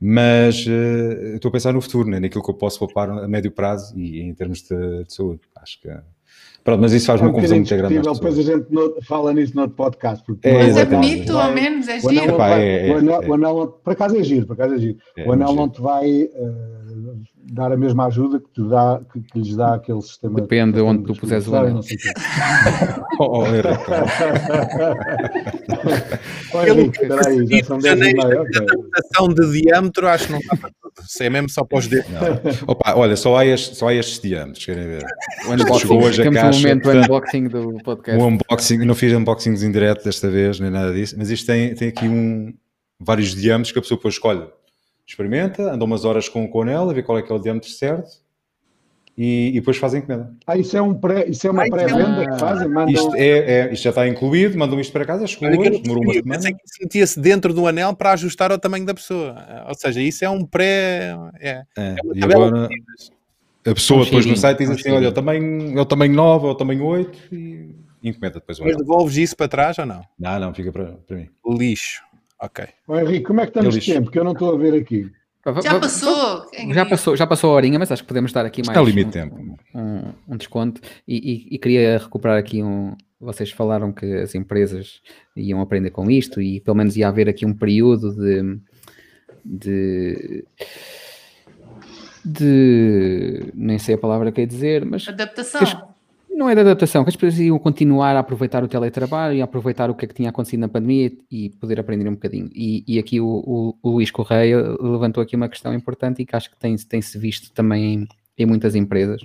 mas 0.00 0.64
uh, 0.66 1.34
estou 1.34 1.48
a 1.48 1.52
pensar 1.52 1.72
no 1.72 1.80
futuro, 1.80 2.08
né? 2.08 2.20
naquilo 2.20 2.44
que 2.44 2.50
eu 2.50 2.54
posso 2.54 2.78
poupar 2.78 3.10
a 3.10 3.26
médio 3.26 3.50
prazo 3.50 3.98
e 3.98 4.20
em 4.20 4.32
termos 4.34 4.62
de, 4.62 5.04
de 5.04 5.12
saúde. 5.12 5.40
Acho 5.56 5.80
que. 5.80 5.88
Pronto, 6.62 6.80
mas 6.80 6.92
isso 6.92 7.06
faz 7.06 7.20
é 7.20 7.24
uma 7.24 7.32
confusão 7.32 7.56
muito 7.56 7.76
grande. 7.76 7.98
Depois 7.98 8.38
a 8.38 8.42
gente 8.42 8.66
fala 9.02 9.32
nisso 9.32 9.54
no 9.56 9.62
outro 9.62 9.76
podcast. 9.76 10.24
Porque 10.24 10.46
é, 10.46 10.52
mas 10.52 10.76
é 10.76 10.84
bonito, 10.84 11.36
ao 11.36 11.52
menos, 11.52 11.88
é 11.88 11.98
giro. 11.98 12.36
O 12.36 13.34
anel, 13.34 13.80
por 13.82 13.92
acaso 13.92 14.16
é 14.16 14.22
giro, 14.22 14.46
por 14.46 14.52
acaso 14.52 14.74
é 14.74 14.78
giro. 14.78 14.98
É, 15.16 15.26
o 15.26 15.32
anel 15.32 15.54
não 15.54 15.68
te 15.68 15.80
vai. 15.80 16.24
Uh, 16.24 17.22
dar 17.50 17.72
a 17.72 17.76
mesma 17.76 18.06
ajuda 18.06 18.38
que, 18.38 18.48
tu 18.54 18.68
dá, 18.68 19.00
que, 19.12 19.20
que 19.20 19.38
lhes 19.40 19.56
dá 19.56 19.74
aquele 19.74 20.00
sistema. 20.00 20.40
Depende 20.40 20.74
de 20.74 20.80
onde 20.80 21.02
tu 21.02 21.14
puseres 21.14 21.48
o 21.48 21.56
anel. 21.56 21.80
oh, 23.18 23.40
oh, 23.40 23.46
Henrique, 26.64 27.02
espera 27.02 27.28
aí, 27.28 27.46
já 27.46 27.64
são 27.64 27.78
10 27.78 27.94
e 27.96 28.14
meia. 28.14 28.42
A 29.16 29.28
de 29.28 29.60
diâmetro 29.60 30.06
acho 30.06 30.26
que 30.26 30.32
não 30.32 30.40
dá 30.40 30.56
para 30.56 30.70
tudo. 30.80 30.92
Se 31.06 31.24
é 31.24 31.30
mesmo 31.30 31.48
só 31.50 31.64
para 31.64 31.78
os 31.78 31.88
dedos. 31.88 32.06
Opa, 32.68 32.94
olha, 32.94 33.16
só 33.16 33.36
há, 33.36 33.44
estes, 33.44 33.76
só 33.76 33.88
há 33.88 33.94
estes 33.94 34.20
diâmetros, 34.20 34.64
querem 34.64 34.86
ver? 34.86 35.04
O 35.48 35.52
unboxing, 35.52 35.78
Chegou 35.78 36.02
hoje 36.04 36.22
a 36.22 36.30
caixa. 36.30 36.58
um 36.58 36.60
momento 36.60 36.90
unboxing 36.90 37.48
do 37.48 37.78
podcast. 37.82 38.22
Um 38.22 38.26
unboxing, 38.28 38.78
não 38.84 38.94
fiz 38.94 39.12
unboxings 39.12 39.62
em 39.62 39.72
direto 39.72 40.04
desta 40.04 40.30
vez, 40.30 40.60
nem 40.60 40.70
nada 40.70 40.92
disso, 40.92 41.16
mas 41.18 41.30
isto 41.30 41.46
tem, 41.46 41.74
tem 41.74 41.88
aqui 41.88 42.06
um, 42.06 42.52
vários 43.00 43.34
diâmetros 43.34 43.72
que 43.72 43.78
a 43.78 43.82
pessoa 43.82 43.96
depois 43.96 44.14
escolhe 44.14 44.46
experimenta, 45.10 45.72
anda 45.72 45.84
umas 45.84 46.04
horas 46.04 46.28
com 46.28 46.44
o 46.44 46.48
conel, 46.48 46.88
a 46.88 46.92
ver 46.92 47.02
qual 47.02 47.18
é 47.18 47.22
que 47.22 47.30
é 47.30 47.34
o 47.34 47.38
diâmetro 47.38 47.68
certo 47.68 48.10
e, 49.16 49.48
e 49.48 49.52
depois 49.54 49.76
fazem 49.76 50.00
encomenda. 50.00 50.32
Ah, 50.46 50.56
isso 50.56 50.76
é, 50.76 50.80
um 50.80 50.94
pré, 50.94 51.28
isso 51.28 51.46
é 51.46 51.50
uma 51.50 51.68
pré-venda 51.68 52.30
que 52.30 52.38
fazem? 52.38 52.68
Mandam... 52.68 52.94
Isto, 52.94 53.14
é, 53.16 53.28
é, 53.28 53.72
isto 53.72 53.82
já 53.82 53.90
está 53.90 54.08
incluído, 54.08 54.56
mandam 54.56 54.80
isto 54.80 54.92
para 54.92 55.04
casa, 55.04 55.26
chegou 55.26 55.48
hoje, 55.48 55.82
demorou 55.82 56.04
uma 56.04 56.14
semana. 56.14 56.52
Que 56.52 56.58
sentia-se 56.64 57.20
dentro 57.20 57.52
do 57.52 57.66
anel 57.66 57.94
para 57.94 58.12
ajustar 58.12 58.50
ao 58.50 58.58
tamanho 58.58 58.86
da 58.86 58.94
pessoa. 58.94 59.34
Ou 59.68 59.74
seja, 59.74 60.00
isso 60.00 60.24
é 60.24 60.30
um 60.30 60.44
pré... 60.44 61.14
É, 61.38 61.50
é, 61.50 61.64
é 61.76 61.96
e 62.14 62.24
agora 62.24 62.68
a 63.66 63.74
pessoa 63.74 64.04
depois 64.04 64.24
no 64.24 64.36
site 64.36 64.58
diz 64.58 64.70
assim, 64.70 64.90
olha, 64.90 65.06
é 65.06 65.08
o 65.08 65.12
tamanho, 65.12 65.78
é 65.78 65.82
o 65.82 65.84
tamanho 65.84 66.14
9, 66.14 66.46
é 66.46 66.50
o 66.50 66.54
tamanho 66.54 66.84
8 66.84 67.34
e 67.34 67.74
encomenda 68.02 68.40
depois 68.40 68.58
o 68.58 68.62
anel. 68.62 68.74
Mas 68.78 68.86
devolves 68.86 69.16
isso 69.18 69.36
para 69.36 69.48
trás 69.48 69.78
ou 69.78 69.84
não? 69.84 70.02
Não, 70.18 70.40
não, 70.40 70.54
fica 70.54 70.72
para, 70.72 70.92
para 71.06 71.16
mim. 71.16 71.28
Lixo. 71.46 72.02
Ok. 72.40 72.64
Ô, 72.88 72.96
Henrique, 72.98 73.24
como 73.24 73.40
é 73.40 73.44
que 73.44 73.50
estamos 73.50 73.74
de 73.74 73.92
tempo? 73.92 74.10
Que 74.10 74.18
eu 74.18 74.24
não 74.24 74.32
estou 74.32 74.54
a 74.54 74.58
ver 74.58 74.74
aqui. 74.74 75.10
Já 75.62 75.80
passou. 75.80 76.46
Já 76.72 76.86
passou, 76.86 77.16
já 77.16 77.26
passou 77.26 77.50
a 77.50 77.54
horinha, 77.54 77.78
mas 77.78 77.90
acho 77.90 78.02
que 78.02 78.08
podemos 78.08 78.32
dar 78.32 78.44
aqui 78.44 78.62
mais 78.64 78.76
Está 78.76 78.82
limite 78.82 79.08
um, 79.08 79.10
tempo. 79.10 79.58
Um, 79.74 80.12
um 80.28 80.36
desconto. 80.36 80.80
E, 81.08 81.16
e, 81.16 81.54
e, 81.54 81.58
queria 81.58 81.98
recuperar 81.98 82.38
aqui 82.38 82.62
um. 82.62 82.94
Vocês 83.18 83.50
falaram 83.50 83.92
que 83.92 84.06
as 84.16 84.34
empresas 84.34 85.00
iam 85.36 85.60
aprender 85.60 85.90
com 85.90 86.10
isto 86.10 86.40
e 86.40 86.60
pelo 86.60 86.76
menos 86.76 86.96
ia 86.96 87.08
haver 87.08 87.28
aqui 87.28 87.44
um 87.44 87.54
período 87.54 88.14
de, 88.14 88.60
de 89.44 90.44
de 92.24 93.50
nem 93.54 93.78
sei 93.78 93.94
a 93.94 93.98
palavra 93.98 94.30
que 94.30 94.42
é 94.42 94.46
dizer, 94.46 94.84
mas 94.84 95.08
adaptação. 95.08 95.89
Não 96.30 96.48
é 96.48 96.54
de 96.54 96.60
adaptação, 96.60 97.04
que 97.04 97.10
as 97.10 97.16
pessoas 97.16 97.38
iam 97.38 97.58
continuar 97.58 98.16
a 98.16 98.20
aproveitar 98.20 98.64
o 98.64 98.68
teletrabalho 98.68 99.34
e 99.34 99.40
a 99.40 99.44
aproveitar 99.44 99.90
o 99.90 99.94
que 99.94 100.04
é 100.04 100.08
que 100.08 100.14
tinha 100.14 100.30
acontecido 100.30 100.60
na 100.60 100.68
pandemia 100.68 101.12
e 101.30 101.50
poder 101.50 101.78
aprender 101.78 102.08
um 102.08 102.14
bocadinho. 102.14 102.48
E, 102.54 102.84
e 102.86 102.98
aqui 102.98 103.20
o, 103.20 103.26
o, 103.26 103.78
o, 103.82 103.90
Luís 103.90 104.10
Correia 104.10 104.58
levantou 104.80 105.22
aqui 105.22 105.36
uma 105.36 105.48
questão 105.48 105.74
importante 105.74 106.22
e 106.22 106.26
que 106.26 106.34
acho 106.34 106.50
que 106.50 106.56
tem-se 106.56 106.86
tem 106.86 107.02
-se 107.02 107.18
visto 107.18 107.52
também 107.52 107.94
em, 107.94 108.08
em, 108.38 108.46
muitas 108.46 108.74
empresas, 108.74 109.22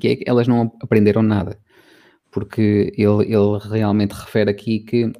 que 0.00 0.08
é 0.08 0.16
que 0.16 0.24
elas 0.26 0.48
não 0.48 0.72
aprenderam 0.80 1.22
nada. 1.22 1.58
Porque 2.30 2.92
ele, 2.96 3.24
ele 3.24 3.58
realmente 3.70 4.12
refere 4.12 4.50
aqui 4.50 4.80
que 4.80 5.12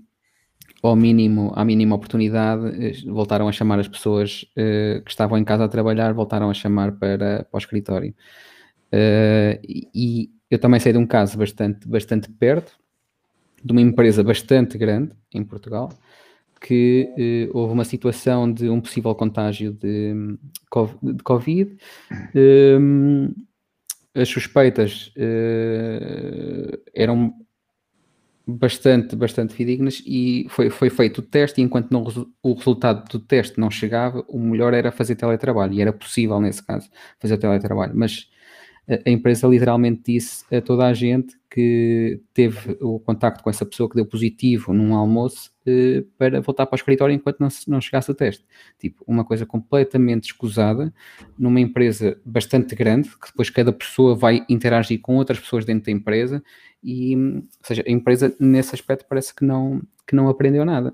ao 0.82 0.96
mínimo, 0.96 1.53
à 1.55 1.64
mínima 1.64 1.94
oportunidade, 1.94 2.66
eh, 2.84 2.92
voltaram 3.07 3.48
a 3.48 3.53
chamar 3.53 3.78
as 3.78 3.86
pessoas 3.86 4.44
uh, 4.57 5.00
que 5.05 5.11
estavam 5.11 5.38
em 5.38 5.44
casa 5.44 5.64
a 5.64 5.68
trabalhar, 5.68 6.12
voltaram 6.12 6.50
a 6.50 6.55
chamar 6.55 6.92
para, 6.92 7.44
para 7.44 7.57
o 7.57 7.59
escritório. 7.59 8.12
Uh, 8.92 9.59
e 9.94 10.30
eu 10.53 10.59
também 10.59 10.78
sei 10.78 10.92
de 10.92 10.98
um 10.98 11.07
caso 11.07 11.38
bastante, 11.38 11.88
bastante 11.88 12.28
perto, 12.30 12.78
de 13.64 13.72
uma 13.72 13.80
empresa 13.80 14.22
bastante 14.22 14.76
grande 14.76 15.12
em 15.32 15.42
Portugal, 15.42 15.90
que 16.61 17.48
uh, 17.50 17.57
houve 17.57 17.72
uma 17.72 17.86
situação 17.86 18.53
de 18.53 18.68
um 18.68 18.78
possível 18.78 19.14
contágio 19.14 19.72
de, 19.72 20.12
de 21.03 21.22
Covid. 21.24 21.74
Um, 22.34 23.32
as 24.14 24.28
suspeitas 24.28 25.11
uh, 25.16 26.78
eram 26.94 27.32
bastante, 28.46 29.16
bastante 29.16 29.55
fidedignas 29.55 30.03
e 30.05 30.46
foi, 30.50 30.68
foi 30.68 30.90
feito 30.90 31.20
o 31.20 31.22
teste 31.22 31.62
e 31.62 31.64
enquanto 31.64 31.90
não, 31.90 32.05
o 32.42 32.53
resultado 32.53 33.09
do 33.09 33.18
teste 33.18 33.59
não 33.59 33.70
chegava, 33.70 34.22
o 34.28 34.38
melhor 34.38 34.74
era 34.74 34.92
fazer 34.92 35.14
teletrabalho 35.14 35.72
e 35.72 35.80
era 35.80 35.94
possível 35.94 36.38
nesse 36.42 36.62
caso 36.62 36.90
fazer 37.18 37.38
teletrabalho, 37.38 37.94
mas 37.96 38.30
a 38.88 39.10
empresa 39.10 39.46
literalmente 39.46 40.02
disse 40.04 40.44
a 40.54 40.60
toda 40.60 40.86
a 40.86 40.92
gente 40.92 41.36
que 41.48 42.20
teve 42.34 42.76
o 42.80 42.98
contacto 42.98 43.42
com 43.42 43.48
essa 43.48 43.64
pessoa 43.64 43.88
que 43.88 43.94
deu 43.94 44.04
positivo 44.04 44.72
num 44.72 44.94
almoço 44.96 45.52
eh, 45.64 46.02
para 46.18 46.40
voltar 46.40 46.66
para 46.66 46.74
o 46.74 46.78
escritório 46.78 47.14
enquanto 47.14 47.38
não, 47.38 47.48
não 47.68 47.80
chegasse 47.80 48.10
o 48.10 48.14
teste. 48.14 48.44
Tipo, 48.80 49.04
uma 49.06 49.24
coisa 49.24 49.46
completamente 49.46 50.24
escusada 50.24 50.92
numa 51.38 51.60
empresa 51.60 52.20
bastante 52.24 52.74
grande, 52.74 53.08
que 53.10 53.28
depois 53.28 53.50
cada 53.50 53.72
pessoa 53.72 54.16
vai 54.16 54.44
interagir 54.48 55.00
com 55.00 55.16
outras 55.16 55.38
pessoas 55.38 55.64
dentro 55.64 55.86
da 55.86 55.92
empresa 55.92 56.42
e, 56.82 57.14
ou 57.16 57.42
seja, 57.62 57.84
a 57.86 57.90
empresa 57.90 58.34
nesse 58.40 58.74
aspecto 58.74 59.06
parece 59.08 59.32
que 59.32 59.44
não, 59.44 59.80
que 60.06 60.16
não 60.16 60.28
aprendeu 60.28 60.64
nada. 60.64 60.92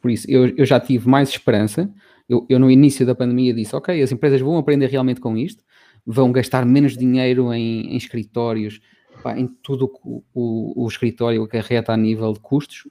Por 0.00 0.10
isso, 0.10 0.30
eu, 0.30 0.48
eu 0.56 0.66
já 0.66 0.78
tive 0.78 1.08
mais 1.08 1.30
esperança. 1.30 1.90
Eu, 2.28 2.46
eu, 2.48 2.58
no 2.58 2.70
início 2.70 3.06
da 3.06 3.14
pandemia 3.14 3.54
disse, 3.54 3.74
ok, 3.76 4.02
as 4.02 4.12
empresas 4.12 4.40
vão 4.40 4.56
aprender 4.58 4.86
realmente 4.86 5.20
com 5.20 5.36
isto, 5.36 5.62
vão 6.06 6.30
gastar 6.32 6.64
menos 6.64 6.96
dinheiro 6.96 7.52
em, 7.52 7.92
em 7.92 7.96
escritórios, 7.96 8.80
pá, 9.22 9.38
em 9.38 9.46
tudo 9.46 9.90
o, 10.04 10.22
o, 10.34 10.84
o 10.84 10.88
escritório 10.88 11.42
acarreta 11.42 11.92
a 11.92 11.96
nível 11.96 12.32
de 12.32 12.40
custos 12.40 12.88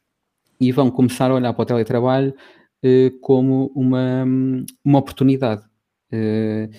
e 0.59 0.72
vão 0.72 0.89
começar 0.89 1.30
a 1.30 1.34
olhar 1.34 1.53
para 1.53 1.64
o 1.64 1.66
teletrabalho 1.66 2.34
eh, 2.82 3.11
como 3.22 3.72
uma, 3.76 4.26
uma 4.84 4.99
oportunidade. 4.99 5.64
Eh, 6.11 6.70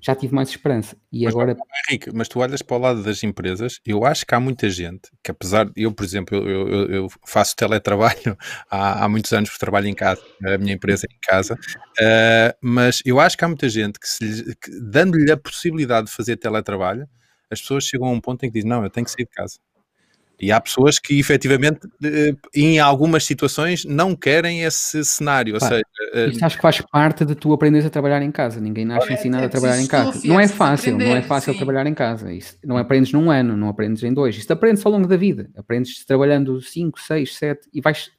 já 0.00 0.14
tive 0.14 0.34
mais 0.34 0.48
esperança. 0.48 0.96
E 1.12 1.24
mas, 1.24 1.34
agora. 1.34 1.56
Henrique, 1.88 2.10
mas 2.14 2.28
tu 2.28 2.40
olhas 2.40 2.62
para 2.62 2.76
o 2.76 2.80
lado 2.80 3.02
das 3.02 3.22
empresas, 3.22 3.80
eu 3.84 4.04
acho 4.04 4.24
que 4.26 4.34
há 4.34 4.40
muita 4.40 4.68
gente 4.70 5.10
que, 5.22 5.30
apesar. 5.30 5.70
Eu, 5.76 5.92
por 5.92 6.04
exemplo, 6.04 6.36
eu, 6.36 6.68
eu, 6.68 6.90
eu 6.90 7.08
faço 7.26 7.56
teletrabalho 7.56 8.36
há, 8.70 9.04
há, 9.04 9.08
muitos 9.08 9.32
anos, 9.32 9.50
porque 9.50 9.60
trabalho 9.60 9.88
em 9.88 9.94
casa, 9.94 10.22
a 10.44 10.58
minha 10.58 10.74
empresa 10.74 11.06
é 11.10 11.14
em 11.14 11.18
casa, 11.20 11.54
uh, 11.54 12.56
mas 12.62 13.02
eu 13.04 13.18
acho 13.20 13.36
que 13.36 13.44
há 13.44 13.48
muita 13.48 13.68
gente 13.68 13.98
que, 13.98 14.54
que 14.54 14.80
dando-lhe 14.80 15.30
a 15.30 15.36
possibilidade 15.36 16.06
de 16.06 16.12
fazer 16.12 16.36
teletrabalho, 16.36 17.08
as 17.50 17.60
pessoas 17.60 17.84
chegam 17.84 18.08
a 18.08 18.10
um 18.10 18.20
ponto 18.20 18.44
em 18.44 18.48
que 18.48 18.54
dizem: 18.54 18.68
Não, 18.68 18.84
eu 18.84 18.90
tenho 18.90 19.04
que 19.04 19.10
sair 19.10 19.24
de 19.24 19.30
casa. 19.30 19.58
E 20.40 20.52
há 20.52 20.60
pessoas 20.60 20.98
que 21.00 21.18
efetivamente, 21.18 21.80
eh, 22.04 22.32
em 22.54 22.78
algumas 22.78 23.24
situações, 23.24 23.84
não 23.84 24.14
querem 24.14 24.62
esse 24.62 25.04
cenário. 25.04 25.54
Ou 25.54 25.60
seja, 25.60 25.82
eh, 26.14 26.28
isto 26.28 26.44
acho 26.44 26.56
que 26.56 26.62
faz 26.62 26.80
parte 26.80 27.24
de 27.24 27.34
tu 27.34 27.52
aprenderes 27.52 27.84
a 27.86 27.90
trabalhar 27.90 28.22
em 28.22 28.30
casa. 28.30 28.60
Ninguém 28.60 28.84
nasce 28.84 29.12
ensinado 29.12 29.46
a 29.46 29.48
trabalhar 29.48 29.80
em 29.80 29.86
casa. 29.86 30.20
Não 30.24 30.38
é 30.38 30.46
fácil, 30.46 30.96
não 30.96 31.16
é 31.16 31.22
fácil 31.22 31.52
sim. 31.52 31.58
trabalhar 31.58 31.86
em 31.86 31.94
casa. 31.94 32.32
Isso 32.32 32.56
não 32.64 32.76
aprendes 32.76 33.12
num 33.12 33.30
ano, 33.30 33.56
não 33.56 33.68
aprendes 33.68 34.02
em 34.04 34.14
dois. 34.14 34.36
Isto 34.36 34.52
aprendes 34.52 34.84
ao 34.86 34.92
longo 34.92 35.08
da 35.08 35.16
vida. 35.16 35.50
Aprendes 35.56 36.04
trabalhando 36.04 36.60
5, 36.60 37.00
6, 37.00 37.36
7 37.36 37.68
e 37.74 37.80
vais. 37.80 38.10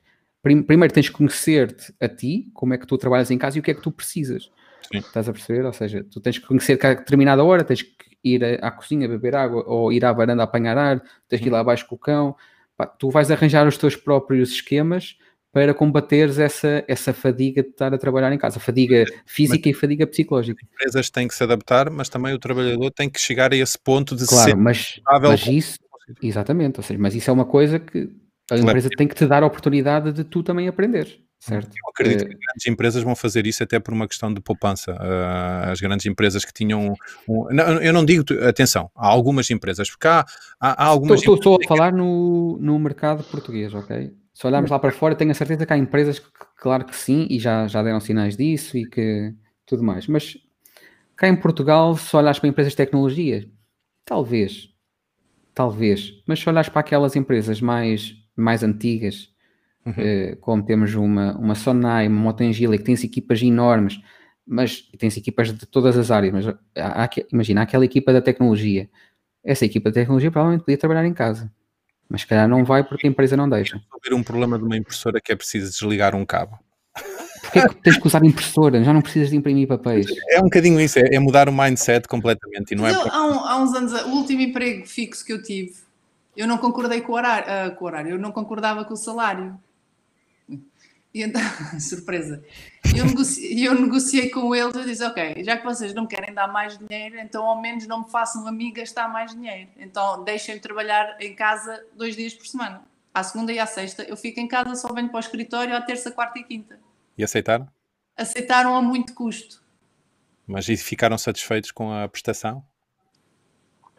Primeiro 0.41 0.93
tens 0.93 1.09
que 1.09 1.15
conhecer-te 1.15 1.93
a 1.99 2.07
ti, 2.07 2.49
como 2.53 2.73
é 2.73 2.77
que 2.77 2.87
tu 2.87 2.97
trabalhas 2.97 3.31
em 3.31 3.37
casa 3.37 3.57
e 3.57 3.59
o 3.59 3.63
que 3.63 3.71
é 3.71 3.73
que 3.73 3.81
tu 3.81 3.91
precisas. 3.91 4.49
Sim. 4.91 4.99
Estás 4.99 5.29
a 5.29 5.33
perceber? 5.33 5.65
Ou 5.65 5.73
seja, 5.73 6.05
tu 6.09 6.19
tens 6.19 6.37
que 6.37 6.45
conhecer 6.45 6.77
que 6.77 6.85
a 6.85 6.93
determinada 6.93 7.43
hora 7.43 7.63
tens 7.63 7.81
que 7.81 8.08
ir 8.23 8.63
à 8.63 8.71
cozinha 8.71 9.07
beber 9.07 9.35
água 9.35 9.63
ou 9.67 9.91
ir 9.91 10.03
à 10.05 10.11
varanda 10.11 10.43
apanhar 10.43 10.77
ar, 10.77 11.01
tens 11.27 11.39
que 11.39 11.47
ir 11.47 11.51
lá 11.51 11.59
abaixo 11.59 11.85
com 11.87 11.95
o 11.95 11.97
cão. 11.97 12.35
Pá, 12.77 12.85
tu 12.85 13.09
vais 13.09 13.29
arranjar 13.31 13.67
os 13.67 13.77
teus 13.77 13.95
próprios 13.95 14.51
esquemas 14.51 15.17
para 15.51 15.73
combateres 15.73 16.37
essa, 16.37 16.83
essa 16.87 17.13
fadiga 17.13 17.63
de 17.63 17.69
estar 17.69 17.93
a 17.93 17.97
trabalhar 17.97 18.31
em 18.31 18.37
casa, 18.37 18.59
fadiga 18.59 19.05
física 19.25 19.67
mas, 19.69 19.75
e 19.75 19.79
fadiga 19.79 20.07
psicológica. 20.07 20.59
As 20.63 20.71
empresas 20.71 21.09
têm 21.09 21.27
que 21.27 21.33
se 21.33 21.43
adaptar, 21.43 21.89
mas 21.89 22.07
também 22.07 22.33
o 22.33 22.39
trabalhador 22.39 22.91
tem 22.91 23.09
que 23.09 23.19
chegar 23.19 23.51
a 23.51 23.55
esse 23.55 23.77
ponto 23.77 24.15
de 24.15 24.27
claro, 24.27 24.51
ser 24.51 24.55
mas, 24.55 25.01
mas 25.21 25.47
isso, 25.47 25.79
exatamente, 26.21 26.79
ou 26.79 26.83
seja, 26.83 26.99
mas 26.99 27.15
isso 27.15 27.29
é 27.29 27.33
uma 27.33 27.45
coisa 27.45 27.79
que 27.79 28.09
a 28.51 28.57
empresa 28.57 28.89
tem 28.95 29.07
que 29.07 29.15
te 29.15 29.25
dar 29.25 29.43
a 29.43 29.47
oportunidade 29.47 30.11
de 30.11 30.23
tu 30.23 30.43
também 30.43 30.67
aprender. 30.67 31.19
Certo. 31.39 31.69
Eu 31.69 31.89
acredito 31.89 32.25
que 32.25 32.35
grandes 32.35 32.67
empresas 32.67 33.01
vão 33.01 33.15
fazer 33.15 33.47
isso 33.47 33.63
até 33.63 33.79
por 33.79 33.93
uma 33.93 34.07
questão 34.07 34.33
de 34.33 34.41
poupança. 34.41 34.91
Uh, 34.93 35.71
as 35.71 35.79
grandes 35.79 36.05
empresas 36.05 36.43
que 36.43 36.53
tinham. 36.53 36.93
Um, 37.27 37.45
não, 37.49 37.81
eu 37.81 37.93
não 37.93 38.03
digo, 38.03 38.25
atenção, 38.45 38.91
há 38.93 39.07
algumas 39.07 39.49
empresas, 39.49 39.89
porque 39.89 40.07
há, 40.07 40.25
há, 40.59 40.83
há 40.83 40.85
algumas. 40.85 41.21
Estou, 41.21 41.35
estou, 41.35 41.55
a 41.55 41.67
falar 41.67 41.93
no, 41.93 42.57
no 42.59 42.77
mercado 42.77 43.23
português, 43.23 43.73
ok? 43.73 44.13
Se 44.33 44.47
olharmos 44.47 44.69
lá 44.69 44.79
para 44.79 44.91
fora, 44.91 45.15
tenho 45.15 45.31
a 45.31 45.33
certeza 45.33 45.65
que 45.65 45.71
há 45.71 45.77
empresas 45.77 46.19
que, 46.19 46.27
claro 46.57 46.83
que 46.83 46.95
sim, 46.95 47.25
e 47.29 47.39
já, 47.39 47.67
já 47.67 47.81
deram 47.81 48.01
sinais 48.01 48.35
disso 48.35 48.77
e 48.77 48.85
que 48.85 49.33
tudo 49.65 49.81
mais. 49.81 50.07
Mas 50.07 50.37
cá 51.15 51.29
em 51.29 51.37
Portugal, 51.37 51.95
se 51.95 52.13
olhares 52.17 52.39
para 52.39 52.49
empresas 52.49 52.73
de 52.73 52.77
tecnologia, 52.77 53.49
talvez, 54.03 54.69
talvez, 55.53 56.21
mas 56.27 56.39
se 56.39 56.49
olhares 56.49 56.69
para 56.69 56.81
aquelas 56.81 57.15
empresas 57.15 57.61
mais, 57.61 58.13
mais 58.35 58.61
antigas 58.61 59.29
Uhum. 59.85 59.93
Uh, 59.93 60.37
como 60.37 60.63
temos 60.63 60.93
uma, 60.93 61.37
uma 61.37 61.55
Sonai, 61.55 62.07
uma 62.07 62.21
Motengila, 62.21 62.77
que 62.77 62.83
tem 62.83 62.95
equipas 62.95 63.41
enormes, 63.41 63.99
mas 64.45 64.81
tem 64.97 65.09
equipas 65.09 65.53
de 65.53 65.65
todas 65.65 65.97
as 65.97 66.11
áreas, 66.11 66.33
mas 66.33 66.47
há, 66.75 67.03
há, 67.05 67.09
imagina, 67.31 67.61
aquela 67.61 67.85
equipa 67.85 68.11
da 68.11 68.21
tecnologia, 68.21 68.89
essa 69.43 69.65
equipa 69.65 69.89
da 69.89 69.95
tecnologia 69.95 70.31
provavelmente 70.31 70.65
podia 70.65 70.77
trabalhar 70.77 71.05
em 71.05 71.13
casa, 71.13 71.51
mas 72.09 72.21
se 72.21 72.27
calhar 72.27 72.47
não 72.47 72.65
vai 72.65 72.83
porque 72.83 73.07
a 73.07 73.09
empresa 73.09 73.37
não 73.37 73.47
deixa. 73.47 73.77
Resolver 73.77 74.19
um 74.19 74.23
problema 74.23 74.57
de 74.57 74.63
uma 74.63 74.75
impressora 74.75 75.21
que 75.21 75.31
é 75.31 75.35
preciso 75.35 75.71
desligar 75.71 76.15
um 76.15 76.25
cabo. 76.25 76.59
Porquê 77.41 77.59
é 77.59 77.67
que 77.67 77.75
tens 77.75 77.97
que 77.97 78.07
usar 78.07 78.23
impressora? 78.25 78.83
Já 78.83 78.93
não 78.93 79.01
precisas 79.01 79.29
de 79.29 79.35
imprimir 79.35 79.67
papéis. 79.67 80.07
É 80.29 80.39
um 80.39 80.43
bocadinho 80.43 80.79
isso, 80.79 80.99
é, 80.99 81.15
é 81.15 81.19
mudar 81.19 81.47
o 81.47 81.53
mindset 81.53 82.07
completamente. 82.07 82.71
E 82.71 82.75
não 82.75 82.85
é 82.85 82.93
eu, 82.93 83.01
há, 83.11 83.27
um, 83.27 83.39
há, 83.39 83.61
uns 83.61 83.73
anos, 83.73 83.93
o 83.93 84.09
último 84.09 84.41
emprego 84.41 84.85
fixo 84.85 85.25
que 85.25 85.33
eu 85.33 85.41
tive, 85.41 85.73
eu 86.35 86.47
não 86.47 86.57
concordei 86.57 87.01
com 87.01 87.11
o 87.11 87.15
horário, 87.15 87.45
uh, 87.47 87.75
com 87.75 87.85
o 87.85 87.87
horário 87.87 88.11
eu 88.11 88.19
não 88.19 88.31
concordava 88.31 88.83
com 88.83 88.93
o 88.93 88.97
salário. 88.97 89.57
E 91.13 91.23
então, 91.23 91.41
surpresa. 91.79 92.43
Eu 92.95 93.05
eu 93.05 93.81
negociei 93.81 94.29
com 94.29 94.53
eles 94.53 94.75
e 94.75 94.85
disse: 94.85 95.03
Ok, 95.03 95.43
já 95.43 95.57
que 95.57 95.65
vocês 95.65 95.93
não 95.93 96.05
querem 96.05 96.33
dar 96.33 96.47
mais 96.47 96.77
dinheiro, 96.77 97.19
então 97.19 97.45
ao 97.45 97.59
menos 97.59 97.87
não 97.87 98.03
me 98.03 98.11
façam 98.11 98.47
a 98.47 98.51
mim 98.51 98.71
gastar 98.71 99.07
mais 99.07 99.31
dinheiro. 99.31 99.69
Então 99.77 100.23
deixem-me 100.23 100.59
trabalhar 100.59 101.17
em 101.19 101.35
casa 101.35 101.83
dois 101.95 102.15
dias 102.15 102.33
por 102.33 102.45
semana. 102.45 102.83
À 103.13 103.23
segunda 103.23 103.51
e 103.51 103.59
à 103.59 103.65
sexta 103.65 104.03
eu 104.03 104.15
fico 104.15 104.39
em 104.39 104.47
casa, 104.47 104.75
só 104.75 104.93
venho 104.93 105.09
para 105.09 105.17
o 105.17 105.19
escritório 105.19 105.75
à 105.75 105.81
terça, 105.81 106.11
quarta 106.11 106.37
e 106.39 106.43
quinta. 106.43 106.79
E 107.17 107.23
aceitaram? 107.23 107.67
Aceitaram 108.15 108.75
a 108.75 108.81
muito 108.81 109.13
custo. 109.13 109.63
Mas 110.45 110.67
e 110.69 110.77
ficaram 110.77 111.17
satisfeitos 111.17 111.71
com 111.71 111.91
a 111.91 112.07
prestação? 112.07 112.63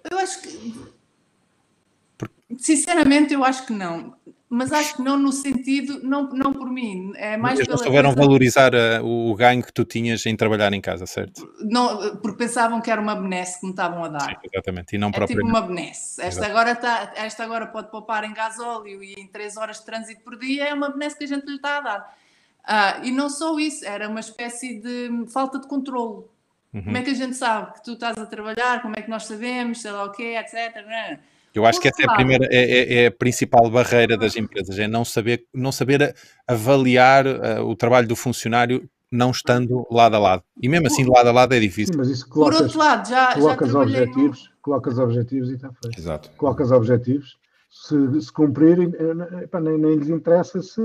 Eu 0.09 0.19
acho 0.19 0.43
que. 0.43 1.01
Sinceramente, 2.59 3.33
eu 3.33 3.45
acho 3.45 3.67
que 3.67 3.73
não 3.73 4.17
mas 4.53 4.73
acho 4.73 4.97
que 4.97 5.03
não 5.03 5.17
no 5.17 5.31
sentido, 5.31 6.01
não, 6.03 6.29
não 6.31 6.53
por 6.53 6.69
mim, 6.69 7.13
é 7.15 7.37
mais 7.37 7.61
Eles 7.61 7.69
não 7.69 7.79
souberam 7.79 8.13
coisa... 8.13 8.27
valorizar 8.27 8.73
uh, 8.75 9.07
o 9.07 9.33
ganho 9.37 9.63
que 9.63 9.73
tu 9.73 9.85
tinhas 9.85 10.27
em 10.27 10.37
trabalhar 10.37 10.73
em 10.73 10.81
casa, 10.81 11.07
certo? 11.07 11.49
Não, 11.61 12.17
porque 12.17 12.39
pensavam 12.39 12.81
que 12.81 12.91
era 12.91 13.01
uma 13.01 13.15
benesse 13.15 13.61
que 13.61 13.67
me 13.67 13.71
estavam 13.71 14.03
a 14.03 14.09
dar. 14.09 14.29
Sim, 14.29 14.35
exatamente, 14.53 14.97
e 14.97 14.99
não 14.99 15.09
é 15.09 15.13
tipo 15.13 15.25
propriamente. 15.25 15.47
tipo 15.47 15.57
uma 15.57 15.69
benesse. 15.69 16.21
Esta 16.21 16.47
agora, 16.47 16.75
tá, 16.75 17.13
esta 17.15 17.45
agora 17.45 17.69
pode 17.69 17.93
poupar 17.93 18.25
em 18.25 18.35
gasóleo 18.35 19.05
e 19.05 19.15
em 19.15 19.29
3 19.29 19.57
horas 19.57 19.79
de 19.79 19.87
trânsito 19.87 20.21
por 20.23 20.37
dia, 20.37 20.65
é 20.65 20.75
uma 20.75 20.91
benesse 20.91 21.17
que 21.17 21.25
a 21.25 21.29
gente 21.29 21.47
lhe 21.47 21.55
está 21.55 21.79
a 21.79 21.81
dar. 21.81 22.17
Ah, 22.65 23.01
e 23.05 23.13
não 23.13 23.31
só 23.31 23.57
isso, 23.57 23.87
era 23.87 24.09
uma 24.09 24.21
espécie 24.21 24.81
de 24.81 25.27
falta 25.33 25.61
de 25.61 25.69
controle. 25.69 26.25
Uhum. 26.75 26.83
Como 26.83 26.97
é 26.97 27.03
que 27.03 27.11
a 27.11 27.15
gente 27.15 27.37
sabe 27.37 27.75
que 27.75 27.85
tu 27.85 27.93
estás 27.93 28.19
a 28.19 28.27
trabalhar, 28.27 28.83
como 28.83 28.97
é 28.97 29.03
que 29.03 29.11
nós 29.11 29.27
sabemos, 29.27 29.81
sei 29.81 29.93
lá 29.93 30.05
o 30.05 30.11
quê, 30.11 30.37
etc. 30.37 30.85
Não 30.85 30.93
é? 30.93 31.21
Eu 31.55 31.67
acho 31.67 31.81
que 31.81 31.89
essa 31.89 32.03
é 32.03 32.07
a 32.07 32.15
primeira, 32.15 32.47
é, 32.51 32.57
é, 32.57 33.03
é, 33.03 33.07
a 33.07 33.11
principal 33.11 33.69
barreira 33.71 34.17
das 34.17 34.37
empresas, 34.37 34.79
é 34.79 34.87
não 34.87 35.05
saber, 35.05 35.45
não 35.53 35.73
saber 35.73 36.15
avaliar 36.47 37.27
uh, 37.27 37.65
o 37.65 37.75
trabalho 37.75 38.07
do 38.07 38.15
funcionário 38.15 38.89
não 39.11 39.33
estando 39.33 39.87
lado 39.91 40.15
a 40.15 40.19
lado. 40.19 40.43
E 40.63 40.69
mesmo 40.69 40.87
assim, 40.87 41.05
lado 41.05 41.29
a 41.29 41.33
lado 41.33 41.53
é 41.53 41.59
difícil. 41.59 41.95
Sim, 41.95 41.99
mas 41.99 42.09
isso 42.09 42.29
colocas, 42.29 42.59
Por 42.59 42.65
outro 42.65 42.79
lado, 42.79 43.09
já, 43.09 43.35
colocas 43.35 43.73
já 43.73 43.79
objetivos, 43.81 44.45
no... 44.45 44.63
colocas 44.63 44.99
objetivos 44.99 45.51
e 45.51 45.55
está 45.55 45.71
feito. 45.83 45.99
Exato. 45.99 46.31
Colocas 46.37 46.71
objetivos, 46.71 47.37
se, 47.69 48.21
se 48.21 48.33
cumprirem, 48.33 48.93
eh, 48.95 49.61
nem, 49.61 49.79
nem 49.79 49.97
lhes 49.97 50.09
interessa 50.09 50.63
se 50.63 50.81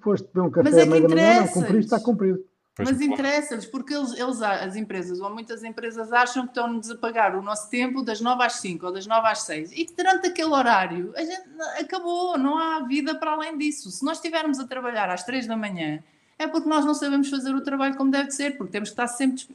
foste 0.00 0.26
beber 0.32 0.46
um 0.46 0.50
café 0.50 0.70
mas 0.70 0.78
é 0.78 0.84
da 0.84 0.90
manhã, 0.90 1.40
não, 1.40 1.48
cumpriste, 1.48 1.84
está 1.84 2.00
cumprido. 2.00 2.38
Pois 2.76 2.90
Mas 2.90 3.00
interessa-lhes, 3.00 3.64
porque 3.64 3.94
eles, 3.94 4.12
eles, 4.12 4.42
as 4.42 4.76
empresas, 4.76 5.18
ou 5.18 5.32
muitas 5.32 5.64
empresas, 5.64 6.12
acham 6.12 6.42
que 6.42 6.50
estão-nos 6.50 6.90
a 6.90 6.94
pagar 6.94 7.34
o 7.34 7.40
nosso 7.40 7.70
tempo 7.70 8.02
das 8.02 8.20
9 8.20 8.44
às 8.44 8.56
5 8.56 8.84
ou 8.84 8.92
das 8.92 9.06
9 9.06 9.26
às 9.26 9.42
6 9.44 9.72
e 9.72 9.86
que 9.86 9.94
durante 9.96 10.26
aquele 10.26 10.50
horário 10.50 11.10
a 11.16 11.22
gente 11.22 11.42
acabou, 11.80 12.36
não 12.36 12.58
há 12.58 12.80
vida 12.80 13.14
para 13.14 13.32
além 13.32 13.56
disso. 13.56 13.90
Se 13.90 14.04
nós 14.04 14.18
estivermos 14.18 14.60
a 14.60 14.66
trabalhar 14.66 15.08
às 15.08 15.24
3 15.24 15.46
da 15.46 15.56
manhã, 15.56 16.04
é 16.38 16.46
porque 16.46 16.68
nós 16.68 16.84
não 16.84 16.92
sabemos 16.92 17.30
fazer 17.30 17.54
o 17.54 17.62
trabalho 17.62 17.96
como 17.96 18.10
deve 18.10 18.30
ser, 18.30 18.58
porque 18.58 18.72
temos 18.72 18.90
que 18.90 18.92
estar 18.92 19.06
sempre. 19.06 19.46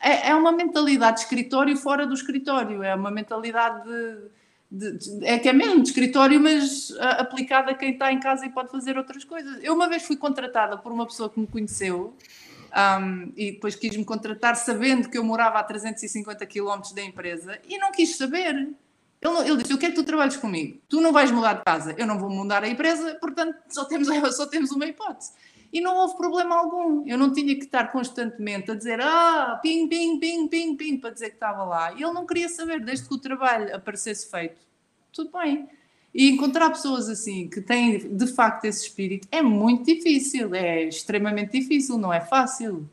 É, 0.00 0.30
é 0.30 0.34
uma 0.34 0.50
mentalidade 0.50 1.18
de 1.18 1.24
escritório 1.24 1.76
fora 1.76 2.06
do 2.06 2.14
escritório, 2.14 2.82
é 2.82 2.94
uma 2.94 3.10
mentalidade 3.10 3.86
de 3.86 4.30
de, 4.74 4.96
de, 4.96 5.26
é 5.26 5.38
que 5.38 5.50
é 5.50 5.52
mesmo 5.52 5.82
de 5.82 5.88
escritório, 5.90 6.40
mas 6.40 6.88
uh, 6.92 7.18
aplicado 7.18 7.70
a 7.70 7.74
quem 7.74 7.92
está 7.92 8.10
em 8.10 8.18
casa 8.18 8.46
e 8.46 8.48
pode 8.48 8.70
fazer 8.70 8.96
outras 8.96 9.22
coisas. 9.22 9.62
Eu 9.62 9.74
uma 9.74 9.86
vez 9.86 10.02
fui 10.04 10.16
contratada 10.16 10.78
por 10.78 10.90
uma 10.90 11.04
pessoa 11.04 11.28
que 11.28 11.38
me 11.38 11.46
conheceu 11.46 12.16
um, 12.72 13.32
e 13.36 13.52
depois 13.52 13.74
quis-me 13.74 14.04
contratar 14.04 14.56
sabendo 14.56 15.10
que 15.10 15.18
eu 15.18 15.24
morava 15.24 15.58
a 15.58 15.62
350 15.62 16.46
km 16.46 16.80
da 16.94 17.02
empresa 17.02 17.58
e 17.68 17.76
não 17.78 17.92
quis 17.92 18.16
saber. 18.16 18.54
Ele, 19.20 19.38
ele 19.46 19.56
disse: 19.58 19.72
Eu 19.72 19.78
quero 19.78 19.92
que 19.92 20.00
tu 20.00 20.04
trabalhes 20.04 20.36
comigo. 20.36 20.80
Tu 20.88 21.00
não 21.00 21.12
vais 21.12 21.30
mudar 21.30 21.54
de 21.54 21.64
casa, 21.64 21.94
eu 21.98 22.06
não 22.06 22.18
vou 22.18 22.30
mudar 22.30 22.64
a 22.64 22.68
empresa, 22.68 23.14
portanto 23.20 23.56
só 23.68 23.84
temos, 23.84 24.08
só 24.34 24.46
temos 24.46 24.70
uma 24.72 24.86
hipótese. 24.86 25.32
E 25.72 25.80
não 25.80 25.96
houve 25.96 26.16
problema 26.16 26.56
algum. 26.56 27.06
Eu 27.06 27.16
não 27.16 27.32
tinha 27.32 27.54
que 27.54 27.64
estar 27.64 27.90
constantemente 27.90 28.70
a 28.70 28.74
dizer 28.74 29.00
ah, 29.00 29.58
ping, 29.62 29.88
ping, 29.88 30.18
ping, 30.18 30.48
ping, 30.48 30.76
ping, 30.76 30.98
para 30.98 31.10
dizer 31.10 31.30
que 31.30 31.36
estava 31.36 31.64
lá. 31.64 31.92
E 31.92 32.02
ele 32.02 32.12
não 32.12 32.26
queria 32.26 32.48
saber, 32.48 32.80
desde 32.80 33.08
que 33.08 33.14
o 33.14 33.18
trabalho 33.18 33.74
aparecesse 33.74 34.30
feito, 34.30 34.60
tudo 35.12 35.30
bem. 35.32 35.68
E 36.14 36.30
encontrar 36.30 36.68
pessoas 36.70 37.08
assim, 37.08 37.48
que 37.48 37.60
têm 37.60 38.16
de 38.16 38.26
facto 38.26 38.66
esse 38.66 38.84
espírito, 38.84 39.26
é 39.30 39.40
muito 39.40 39.86
difícil, 39.86 40.54
é 40.54 40.84
extremamente 40.84 41.58
difícil, 41.58 41.96
não 41.96 42.12
é 42.12 42.20
fácil. 42.20 42.88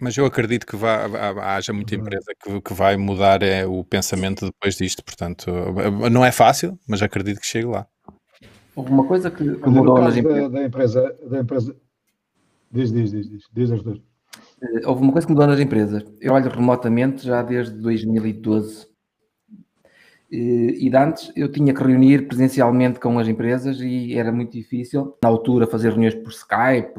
Mas 0.00 0.16
eu 0.16 0.26
acredito 0.26 0.66
que 0.66 0.74
vá, 0.74 1.06
haja 1.54 1.72
muita 1.72 1.94
empresa 1.94 2.32
que, 2.42 2.60
que 2.60 2.74
vai 2.74 2.96
mudar 2.96 3.40
é, 3.40 3.64
o 3.64 3.84
pensamento 3.84 4.46
depois 4.46 4.74
disto, 4.74 5.04
portanto, 5.04 5.48
não 6.10 6.24
é 6.24 6.32
fácil, 6.32 6.76
mas 6.88 7.00
acredito 7.02 7.40
que 7.40 7.46
chegue 7.46 7.66
lá. 7.66 7.86
Houve 8.74 8.90
uma 8.90 9.06
coisa 9.06 9.30
que, 9.30 9.54
que 9.54 9.68
mudou 9.68 10.00
nas 10.00 10.16
empresas. 10.16 10.50
Da, 10.50 10.58
da, 10.58 10.66
empresa, 10.66 11.16
da 11.24 11.40
empresa. 11.40 11.76
Diz, 12.70 12.90
diz, 12.90 13.12
diz, 13.12 13.30
diz, 13.30 13.44
diz 13.52 13.70
as 13.70 13.82
duas. 13.82 13.98
Eh, 14.60 14.86
houve 14.86 15.02
uma 15.02 15.12
coisa 15.12 15.26
que 15.26 15.32
mudou 15.32 15.46
nas 15.46 15.60
empresas. 15.60 16.04
Eu 16.20 16.32
olho 16.32 16.50
remotamente 16.50 17.24
já 17.24 17.42
desde 17.42 17.74
2012. 17.74 18.88
E 20.34 20.88
de 20.88 20.96
antes 20.96 21.30
eu 21.36 21.52
tinha 21.52 21.74
que 21.74 21.82
reunir 21.82 22.26
presencialmente 22.26 22.98
com 22.98 23.18
as 23.18 23.28
empresas 23.28 23.78
e 23.80 24.16
era 24.16 24.32
muito 24.32 24.52
difícil. 24.52 25.18
Na 25.22 25.28
altura, 25.28 25.66
fazer 25.66 25.90
reuniões 25.90 26.14
por 26.14 26.30
Skype 26.30 26.98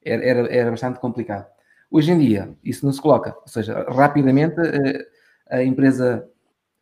era, 0.00 0.24
era, 0.24 0.54
era 0.54 0.70
bastante 0.70 1.00
complicado. 1.00 1.50
Hoje 1.90 2.12
em 2.12 2.18
dia, 2.18 2.56
isso 2.62 2.86
não 2.86 2.92
se 2.92 3.00
coloca. 3.00 3.36
Ou 3.40 3.48
seja, 3.48 3.84
rapidamente 3.88 4.60
eh, 4.60 5.06
a 5.50 5.64
empresa 5.64 6.24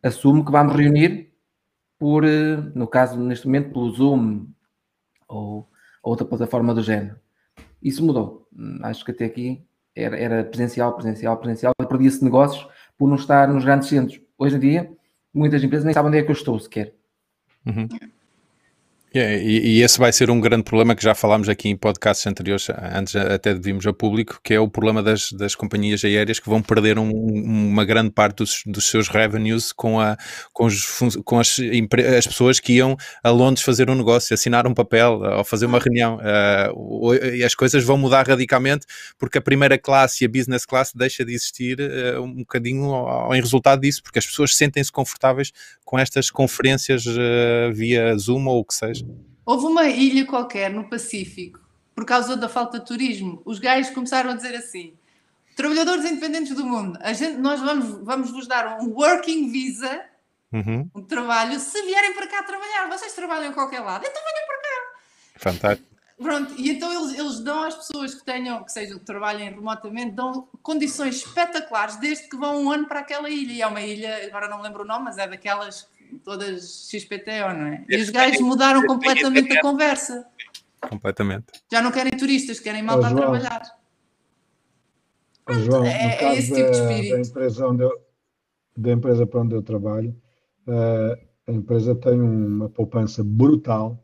assume 0.03 0.45
que 0.45 0.51
vamos 0.51 0.75
reunir 0.75 1.33
por, 1.97 2.25
eh, 2.25 2.57
no 2.75 2.85
caso, 2.87 3.19
neste 3.19 3.47
momento, 3.47 3.73
pelo 3.73 3.89
Zoom 3.89 4.45
ou 5.27 5.67
outra 6.03 6.27
plataforma 6.27 6.75
do 6.75 6.83
género. 6.83 7.15
Isso 7.81 8.05
mudou. 8.05 8.47
Hum, 8.55 8.77
acho 8.83 9.03
que 9.03 9.09
até 9.09 9.25
aqui 9.25 9.65
era, 9.95 10.15
era 10.15 10.43
presencial, 10.43 10.93
presencial, 10.93 11.37
presencial, 11.37 11.73
perdia-se 11.89 12.23
negócios 12.23 12.67
por 12.99 13.09
não 13.09 13.15
estar 13.15 13.47
nos 13.47 13.65
grandes 13.65 13.89
centros. 13.89 14.21
Hoje 14.37 14.57
em 14.57 14.59
dia, 14.59 15.00
muitas 15.33 15.63
empresas 15.63 15.85
nem 15.85 15.93
sabem 15.93 16.09
onde 16.09 16.17
é 16.19 16.23
que 16.23 16.29
eu 16.29 16.33
estou 16.33 16.59
sequer. 16.59 16.93
Uhum. 17.65 17.87
Yeah, 19.13 19.35
e, 19.35 19.79
e, 19.79 19.81
esse 19.81 19.99
vai 19.99 20.13
ser 20.13 20.29
um 20.29 20.39
grande 20.39 20.63
problema 20.63 20.95
que 20.95 21.03
já 21.03 21.13
falámos 21.13 21.49
aqui 21.49 21.67
em 21.67 21.75
podcasts 21.75 22.25
anteriores, 22.25 22.69
antes 22.69 23.13
até 23.13 23.53
de 23.53 23.59
virmos 23.59 23.85
a 23.85 23.91
público, 23.91 24.39
que 24.41 24.53
é 24.53 24.59
o 24.59 24.69
problema 24.69 25.03
das, 25.03 25.33
das 25.33 25.53
companhias 25.53 26.05
aéreas 26.05 26.39
que 26.39 26.49
vão 26.49 26.61
perder 26.61 26.97
um, 26.97 27.11
uma 27.11 27.83
grande 27.83 28.11
parte 28.11 28.37
dos, 28.37 28.63
dos, 28.65 28.85
seus 28.85 29.09
revenues 29.09 29.73
com, 29.73 29.99
a, 29.99 30.15
com, 30.53 30.65
os, 30.65 31.17
com 31.25 31.39
as, 31.39 31.57
as, 32.17 32.25
pessoas 32.25 32.57
que 32.57 32.71
iam 32.71 32.95
a 33.21 33.29
Londres 33.29 33.65
fazer 33.65 33.89
um 33.89 33.95
negócio, 33.95 34.33
assinar 34.33 34.65
um 34.65 34.73
papel 34.73 35.19
ou 35.19 35.43
fazer 35.43 35.65
uma 35.65 35.79
reunião. 35.79 36.17
Uh, 36.17 37.13
e 37.35 37.43
as 37.43 37.53
coisas 37.53 37.83
vão 37.83 37.97
mudar 37.97 38.25
radicalmente 38.25 38.85
porque 39.19 39.39
a 39.39 39.41
primeira 39.41 39.77
classe 39.77 40.23
e 40.23 40.25
a 40.25 40.29
business 40.29 40.65
class 40.65 40.93
deixa 40.95 41.25
de 41.25 41.33
existir 41.33 41.81
uh, 41.81 42.21
um 42.21 42.35
bocadinho 42.35 43.05
em 43.33 43.41
resultado 43.41 43.81
disso, 43.81 44.01
porque 44.01 44.19
as 44.19 44.25
pessoas 44.25 44.55
sentem-se 44.55 44.89
confortáveis 44.89 45.51
com 45.83 45.99
estas 45.99 46.31
conferências 46.31 47.05
uh, 47.05 47.73
via 47.73 48.17
Zoom 48.17 48.47
ou 48.47 48.59
o 48.59 48.63
que 48.63 48.73
seja. 48.73 49.00
Houve 49.45 49.65
uma 49.65 49.85
ilha 49.87 50.25
qualquer 50.25 50.71
no 50.71 50.89
Pacífico, 50.89 51.59
por 51.95 52.05
causa 52.05 52.37
da 52.37 52.47
falta 52.47 52.79
de 52.79 52.85
turismo. 52.85 53.41
Os 53.45 53.59
gajos 53.59 53.93
começaram 53.93 54.31
a 54.31 54.35
dizer 54.35 54.55
assim: 54.55 54.93
trabalhadores 55.55 56.05
independentes 56.05 56.55
do 56.55 56.65
mundo, 56.65 56.97
a 57.01 57.13
gente, 57.13 57.37
nós 57.37 57.59
vamos, 57.59 58.03
vamos 58.03 58.31
vos 58.31 58.47
dar 58.47 58.79
um 58.81 58.89
working 58.93 59.51
visa, 59.51 60.05
uhum. 60.51 60.89
um 60.95 61.03
trabalho, 61.03 61.59
se 61.59 61.81
vierem 61.81 62.13
para 62.13 62.27
cá 62.27 62.43
trabalhar. 62.43 62.87
Vocês 62.89 63.13
trabalham 63.13 63.51
em 63.51 63.53
qualquer 63.53 63.79
lado, 63.79 64.05
então 64.05 64.21
venham 64.21 64.47
para 64.47 64.57
cá. 64.57 64.99
Fantástico. 65.37 65.91
Pronto, 66.21 66.53
e 66.55 66.69
então 66.69 66.93
eles, 66.93 67.17
eles 67.17 67.39
dão 67.39 67.63
às 67.63 67.73
pessoas 67.73 68.13
que 68.13 68.23
tenham, 68.23 68.63
que 68.63 68.71
sejam, 68.71 68.99
que 68.99 69.05
trabalhem 69.05 69.49
remotamente, 69.49 70.11
dão 70.11 70.47
condições 70.61 71.15
espetaculares 71.15 71.95
desde 71.95 72.29
que 72.29 72.37
vão 72.37 72.63
um 72.63 72.71
ano 72.71 72.87
para 72.87 72.99
aquela 72.99 73.27
ilha. 73.27 73.51
E 73.51 73.61
é 73.63 73.65
uma 73.65 73.81
ilha, 73.81 74.27
agora 74.27 74.47
não 74.47 74.61
lembro 74.61 74.83
o 74.83 74.85
nome, 74.85 75.05
mas 75.05 75.17
é 75.17 75.27
daquelas 75.27 75.89
todas 76.19 76.89
XPTO, 76.89 77.53
não 77.55 77.67
é? 77.67 77.85
E 77.89 77.97
os 77.97 78.09
gajos 78.09 78.41
mudaram 78.41 78.85
completamente 78.85 79.57
a 79.57 79.61
conversa. 79.61 80.25
Completamente. 80.89 81.45
Já 81.71 81.81
não 81.81 81.91
querem 81.91 82.11
turistas, 82.17 82.59
querem 82.59 82.81
malta 82.81 83.07
a 83.07 83.15
trabalhar. 83.15 83.61
Pronto, 85.45 85.61
João, 85.61 85.85
é, 85.85 86.17
é, 86.21 86.37
esse 86.37 86.53
tipo 86.53 86.71
de 86.71 86.77
espírito. 86.77 87.15
Da 87.15 87.21
empresa, 87.21 87.67
onde 87.67 87.83
eu, 87.83 88.01
da 88.77 88.91
empresa 88.91 89.27
para 89.27 89.41
onde 89.41 89.55
eu 89.55 89.61
trabalho, 89.61 90.15
uh, 90.67 91.31
a 91.47 91.51
empresa 91.51 91.95
tem 91.95 92.19
uma 92.19 92.69
poupança 92.69 93.23
brutal 93.23 94.03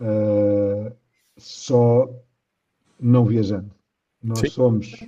uh, 0.00 0.94
só 1.36 2.08
não 3.00 3.24
viajando. 3.24 3.74
Nós 4.22 4.40
Sim. 4.40 4.48
somos 4.48 5.04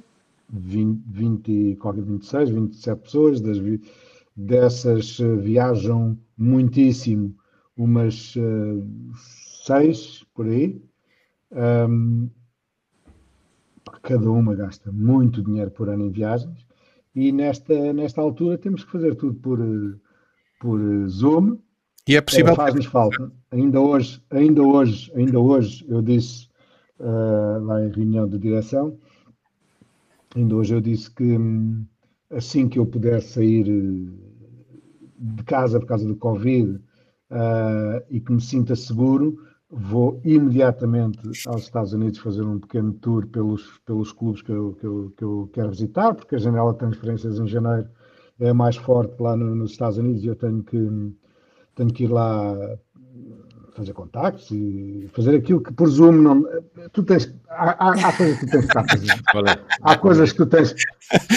20, 0.50 1.02
20, 1.06 1.78
26, 2.02 2.50
27 2.50 3.02
pessoas, 3.02 3.40
das, 3.40 3.58
dessas 4.36 5.18
uh, 5.18 5.36
viajam 5.36 6.18
muitíssimo, 6.36 7.36
umas 7.76 8.34
uh, 8.36 8.84
seis 9.64 10.24
por 10.34 10.46
aí. 10.46 10.80
Um, 11.52 12.28
cada 14.02 14.30
uma 14.30 14.54
gasta 14.54 14.90
muito 14.90 15.42
dinheiro 15.42 15.70
por 15.70 15.88
ano 15.88 16.06
em 16.06 16.10
viagens 16.10 16.66
e 17.14 17.32
nesta, 17.32 17.92
nesta 17.94 18.20
altura 18.20 18.58
temos 18.58 18.84
que 18.84 18.92
fazer 18.92 19.14
tudo 19.14 19.34
por, 19.36 19.58
por 20.60 21.08
Zoom. 21.08 21.58
E 22.06 22.14
é 22.14 22.20
possível. 22.20 22.52
É, 22.52 22.56
Faz-nos 22.56 22.86
falta. 22.86 23.32
Ainda 23.50 23.80
hoje, 23.80 24.22
ainda 24.30 24.62
hoje, 24.62 25.10
ainda 25.14 25.40
hoje, 25.40 25.84
eu 25.88 26.02
disse 26.02 26.46
uh, 27.00 27.64
lá 27.64 27.82
em 27.82 27.90
reunião 27.90 28.28
de 28.28 28.38
direção, 28.38 28.98
ainda 30.34 30.56
hoje 30.56 30.74
eu 30.74 30.80
disse 30.80 31.10
que 31.10 31.38
hum, 31.38 31.86
assim 32.30 32.68
que 32.68 32.78
eu 32.78 32.84
puder 32.84 33.22
sair 33.22 33.66
de 35.18 35.42
casa 35.44 35.80
por 35.80 35.86
causa 35.86 36.06
do 36.06 36.16
Covid 36.16 36.76
uh, 37.30 38.02
e 38.10 38.20
que 38.20 38.32
me 38.32 38.40
sinta 38.40 38.74
seguro, 38.76 39.36
vou 39.68 40.20
imediatamente 40.24 41.18
aos 41.46 41.62
Estados 41.62 41.92
Unidos 41.92 42.18
fazer 42.18 42.42
um 42.42 42.60
pequeno 42.60 42.92
tour 42.94 43.26
pelos, 43.26 43.78
pelos 43.84 44.12
clubes 44.12 44.42
que 44.42 44.52
eu, 44.52 44.74
que, 44.74 44.86
eu, 44.86 45.12
que 45.16 45.24
eu 45.24 45.50
quero 45.52 45.70
visitar, 45.70 46.14
porque 46.14 46.36
a 46.36 46.38
janela 46.38 46.72
de 46.72 46.78
transferências 46.78 47.38
em 47.38 47.46
janeiro 47.46 47.88
é 48.38 48.52
mais 48.52 48.76
forte 48.76 49.20
lá 49.20 49.36
no, 49.36 49.54
nos 49.54 49.72
Estados 49.72 49.98
Unidos 49.98 50.22
e 50.24 50.28
eu 50.28 50.36
tenho 50.36 50.62
que, 50.62 50.78
tenho 51.74 51.92
que 51.92 52.04
ir 52.04 52.08
lá 52.08 52.54
fazer 53.76 53.92
contactos 53.92 54.50
e 54.50 55.08
fazer 55.12 55.36
aquilo 55.36 55.60
que 55.60 55.72
por 55.72 55.88
Zoom 55.88 56.12
não. 56.12 56.44
Tu 56.92 57.02
tens. 57.02 57.32
Há, 57.48 57.88
há, 57.88 58.08
há 58.08 58.12
coisas 58.12 58.38
que 58.38 58.46
tu 58.46 58.50
tens 58.50 58.60
que 58.60 58.66
estar 58.66 58.84
fazer. 58.88 59.60
Há 59.82 59.98
coisas 59.98 60.32
que 60.32 60.38
tu 60.38 60.46
tens. 60.46 60.74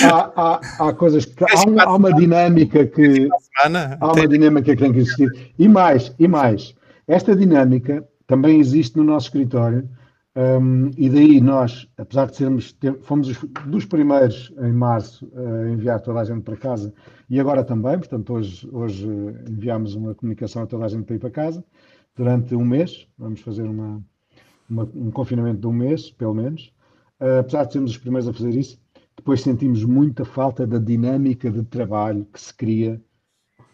Há, 0.03 0.31
há, 0.35 0.87
há 0.87 0.93
coisas 0.93 1.25
que. 1.25 1.43
Há, 1.43 1.69
um, 1.69 1.79
há 1.79 1.95
uma 1.95 2.13
dinâmica 2.13 2.85
que. 2.85 3.27
Há 3.99 4.13
uma 4.13 4.27
dinâmica 4.27 4.75
que 4.75 4.81
tem 4.81 4.93
que 4.93 4.99
existir. 4.99 5.53
E 5.57 5.67
mais, 5.67 6.13
e 6.17 6.27
mais. 6.27 6.73
Esta 7.07 7.35
dinâmica 7.35 8.07
também 8.25 8.59
existe 8.59 8.97
no 8.97 9.03
nosso 9.03 9.27
escritório. 9.27 9.87
Um, 10.35 10.91
e 10.95 11.09
daí 11.09 11.41
nós, 11.41 11.87
apesar 11.97 12.27
de 12.27 12.37
sermos, 12.37 12.75
fomos 13.01 13.27
os, 13.29 13.37
dos 13.65 13.85
primeiros 13.85 14.53
em 14.61 14.71
março 14.71 15.29
a 15.35 15.69
enviar 15.69 15.99
toda 15.99 16.19
a 16.19 16.23
gente 16.23 16.43
para 16.43 16.55
casa 16.55 16.93
e 17.29 17.39
agora 17.39 17.63
também, 17.63 17.97
portanto 17.97 18.33
hoje, 18.33 18.67
hoje 18.71 19.07
enviámos 19.47 19.95
uma 19.95 20.15
comunicação 20.15 20.63
a 20.63 20.67
toda 20.67 20.85
a 20.85 20.87
gente 20.87 21.03
para 21.03 21.15
ir 21.15 21.19
para 21.19 21.29
casa, 21.29 21.63
durante 22.19 22.53
um 22.53 22.65
mês, 22.65 23.07
vamos 23.17 23.39
fazer 23.39 23.63
uma, 23.63 24.03
uma, 24.69 24.83
um 24.93 25.09
confinamento 25.09 25.61
de 25.61 25.67
um 25.67 25.71
mês, 25.71 26.11
pelo 26.11 26.33
menos. 26.33 26.73
Uh, 27.17 27.39
apesar 27.39 27.63
de 27.63 27.71
sermos 27.71 27.91
os 27.91 27.97
primeiros 27.97 28.27
a 28.27 28.33
fazer 28.33 28.53
isso, 28.53 28.77
depois 29.15 29.39
sentimos 29.39 29.85
muita 29.85 30.25
falta 30.25 30.67
da 30.67 30.77
dinâmica 30.77 31.49
de 31.49 31.63
trabalho 31.63 32.25
que 32.25 32.41
se 32.41 32.53
cria 32.53 33.01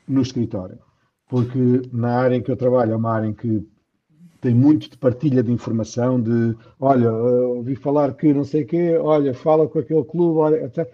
no 0.08 0.22
escritório. 0.22 0.78
Porque 1.28 1.90
na 1.92 2.20
área 2.20 2.36
em 2.36 2.44
que 2.44 2.52
eu 2.52 2.56
trabalho 2.56 2.92
é 2.92 2.96
uma 2.96 3.14
área 3.14 3.28
em 3.28 3.34
que 3.34 3.68
tem 4.40 4.54
muito 4.54 4.92
de 4.92 4.98
partilha 5.00 5.42
de 5.42 5.52
informação, 5.52 6.22
de 6.22 6.56
olha, 6.80 7.12
uh, 7.12 7.58
ouvi 7.58 7.76
falar 7.76 8.14
que 8.14 8.32
não 8.32 8.44
sei 8.44 8.62
o 8.62 8.68
quê, 8.68 8.96
olha, 8.96 9.34
fala 9.34 9.68
com 9.68 9.80
aquele 9.80 10.04
clube, 10.04 10.38
olha, 10.38 10.64
etc. 10.66 10.88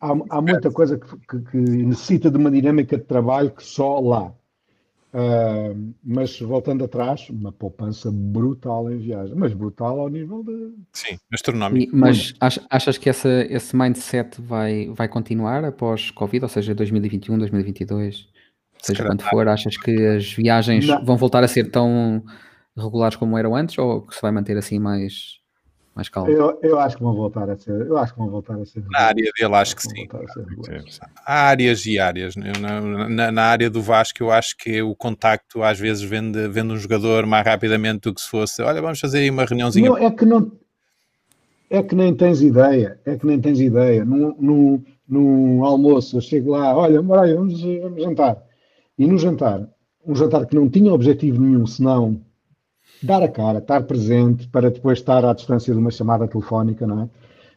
Há, 0.00 0.12
há 0.30 0.40
muita 0.40 0.70
coisa 0.70 0.98
que, 0.98 1.16
que, 1.18 1.50
que 1.50 1.58
necessita 1.58 2.30
de 2.30 2.38
uma 2.38 2.50
dinâmica 2.50 2.96
de 2.96 3.04
trabalho 3.04 3.50
que 3.50 3.62
só 3.62 4.00
lá. 4.00 4.32
Uh, 5.14 5.94
mas 6.02 6.40
voltando 6.40 6.84
atrás, 6.84 7.30
uma 7.30 7.52
poupança 7.52 8.10
brutal 8.12 8.90
em 8.90 8.98
viagem, 8.98 9.36
mas 9.36 9.54
brutal 9.54 10.00
ao 10.00 10.08
nível 10.08 10.42
de. 10.42 10.74
Sim, 10.92 11.16
astronómico. 11.32 11.94
E, 11.94 11.96
mas 11.96 12.34
achas 12.68 12.98
que 12.98 13.08
essa, 13.08 13.46
esse 13.48 13.76
mindset 13.76 14.42
vai, 14.42 14.88
vai 14.88 15.06
continuar 15.06 15.64
após 15.64 16.10
Covid, 16.10 16.44
ou 16.44 16.48
seja, 16.48 16.74
2021, 16.74 17.38
2022? 17.38 18.26
seja 18.84 19.04
quando 19.04 19.22
for, 19.22 19.48
achas 19.48 19.76
que 19.76 20.06
as 20.06 20.32
viagens 20.32 20.86
não. 20.86 21.04
vão 21.04 21.16
voltar 21.16 21.42
a 21.42 21.48
ser 21.48 21.70
tão 21.70 22.22
regulares 22.76 23.16
como 23.16 23.38
eram 23.38 23.54
antes 23.54 23.78
ou 23.78 24.02
que 24.02 24.14
se 24.14 24.20
vai 24.20 24.30
manter 24.30 24.56
assim 24.56 24.78
mais, 24.78 25.38
mais 25.94 26.08
calmo? 26.08 26.30
Eu, 26.30 26.58
eu 26.62 26.78
acho 26.78 26.96
que 26.96 27.02
vão 27.02 27.14
voltar 27.14 27.48
a 27.48 27.56
ser. 27.56 27.86
Eu 27.86 27.96
acho 27.96 28.12
que 28.12 28.18
vão 28.18 28.28
voltar 28.28 28.54
a 28.56 28.64
ser. 28.64 28.84
Na 28.90 29.00
área 29.00 29.30
dele, 29.38 29.54
acho 29.54 29.76
que 29.76 29.82
sim. 29.82 30.08
Há 31.24 31.48
áreas 31.48 31.86
e 31.86 31.98
áreas. 31.98 32.34
Na, 32.36 32.80
na, 33.08 33.32
na, 33.32 33.42
área 33.42 33.70
do 33.70 33.80
Vasco, 33.80 34.22
eu 34.22 34.30
acho 34.30 34.56
que 34.56 34.82
o 34.82 34.94
contacto 34.94 35.62
às 35.62 35.78
vezes 35.78 36.02
vende, 36.02 36.48
vende 36.48 36.72
um 36.72 36.76
jogador 36.76 37.26
mais 37.26 37.46
rapidamente 37.46 38.00
do 38.00 38.14
que 38.14 38.20
se 38.20 38.28
fosse. 38.28 38.60
Olha, 38.62 38.82
vamos 38.82 38.98
fazer 38.98 39.18
aí 39.18 39.30
uma 39.30 39.44
reuniãozinha. 39.44 39.88
Não, 39.88 39.98
é 39.98 40.10
que 40.10 40.24
não. 40.24 40.50
É 41.70 41.82
que 41.82 41.94
nem 41.94 42.14
tens 42.14 42.42
ideia. 42.42 42.98
É 43.04 43.16
que 43.16 43.26
nem 43.26 43.40
tens 43.40 43.60
ideia. 43.60 44.04
No, 44.04 44.36
no, 44.40 44.84
no 45.08 45.64
almoço, 45.64 46.16
eu 46.16 46.20
chego 46.20 46.50
lá, 46.50 46.76
olha, 46.76 47.00
vamos, 47.00 47.60
vamos 47.62 48.02
jantar. 48.02 48.42
E 48.98 49.06
no 49.06 49.18
jantar, 49.18 49.68
um 50.06 50.14
jantar 50.14 50.46
que 50.46 50.54
não 50.54 50.68
tinha 50.68 50.92
objetivo 50.92 51.40
nenhum, 51.40 51.66
senão 51.66 52.20
dar 53.02 53.22
a 53.22 53.28
cara, 53.28 53.58
estar 53.58 53.82
presente, 53.84 54.48
para 54.48 54.70
depois 54.70 54.98
estar 54.98 55.24
à 55.24 55.32
distância 55.32 55.72
de 55.72 55.78
uma 55.78 55.90
chamada 55.90 56.26
telefónica, 56.28 56.86
não 56.86 57.10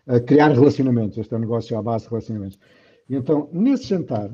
é? 0.07 0.19
criar 0.21 0.51
relacionamentos. 0.51 1.17
Este 1.17 1.33
é 1.33 1.37
um 1.37 1.41
negócio 1.41 1.77
à 1.77 1.81
base 1.81 2.05
de 2.05 2.09
relacionamentos. 2.09 2.59
E 3.09 3.15
então, 3.15 3.49
nesse 3.51 3.85
jantar, 3.85 4.31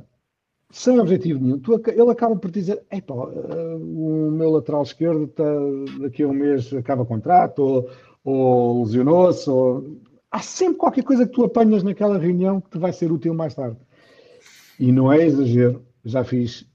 sem 0.73 0.99
objetivo 0.99 1.39
nenhum, 1.39 1.59
tu, 1.59 1.79
ele 1.87 2.11
acaba 2.11 2.35
por 2.35 2.49
dizer: 2.49 2.83
Epá, 2.91 3.13
uh, 3.13 3.77
o 3.77 4.31
meu 4.31 4.49
lateral 4.51 4.83
esquerdo 4.83 5.25
está, 5.25 5.43
daqui 6.01 6.23
a 6.23 6.27
um 6.27 6.33
mês 6.33 6.73
acaba 6.73 7.05
contrato, 7.05 7.59
ou, 7.59 7.89
ou 8.23 8.83
lesionou-se, 8.83 9.49
ou... 9.49 9.99
há 10.31 10.39
sempre 10.39 10.77
qualquer 10.77 11.03
coisa 11.03 11.25
que 11.27 11.31
tu 11.31 11.43
apanhas 11.43 11.83
naquela 11.83 12.17
reunião 12.17 12.59
que 12.59 12.71
te 12.71 12.79
vai 12.79 12.91
ser 12.91 13.11
útil 13.11 13.33
mais 13.33 13.53
tarde. 13.53 13.77
E 14.79 14.91
não 14.91 15.13
é 15.13 15.23
exagero, 15.23 15.83
já 16.03 16.23
fiz 16.23 16.67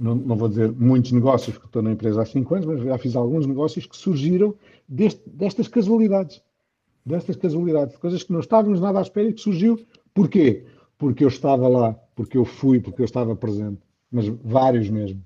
não, 0.00 0.14
não, 0.14 0.36
vou 0.36 0.48
dizer 0.48 0.72
muitos 0.72 1.12
negócios, 1.12 1.54
porque 1.54 1.68
estou 1.68 1.82
na 1.82 1.92
empresa 1.92 2.22
há 2.22 2.26
5 2.26 2.54
anos, 2.54 2.66
mas 2.66 2.82
já 2.82 2.96
fiz 2.96 3.14
alguns 3.14 3.46
negócios 3.46 3.84
que 3.84 3.96
surgiram 3.96 4.54
deste, 4.88 5.22
destas 5.28 5.68
casualidades. 5.68 6.42
Destas 7.04 7.36
casualidades, 7.36 7.96
coisas 7.96 8.22
que 8.22 8.32
não 8.32 8.40
estávamos 8.40 8.80
nada 8.80 8.98
à 8.98 9.02
espera 9.02 9.28
e 9.28 9.32
que 9.32 9.40
surgiu. 9.40 9.78
Porquê? 10.14 10.64
Porque 10.98 11.22
eu 11.22 11.28
estava 11.28 11.68
lá, 11.68 11.92
porque 12.14 12.36
eu 12.36 12.44
fui, 12.44 12.80
porque 12.80 13.02
eu 13.02 13.04
estava 13.04 13.36
presente. 13.36 13.80
Mas 14.10 14.26
vários 14.26 14.88
mesmo. 14.88 15.22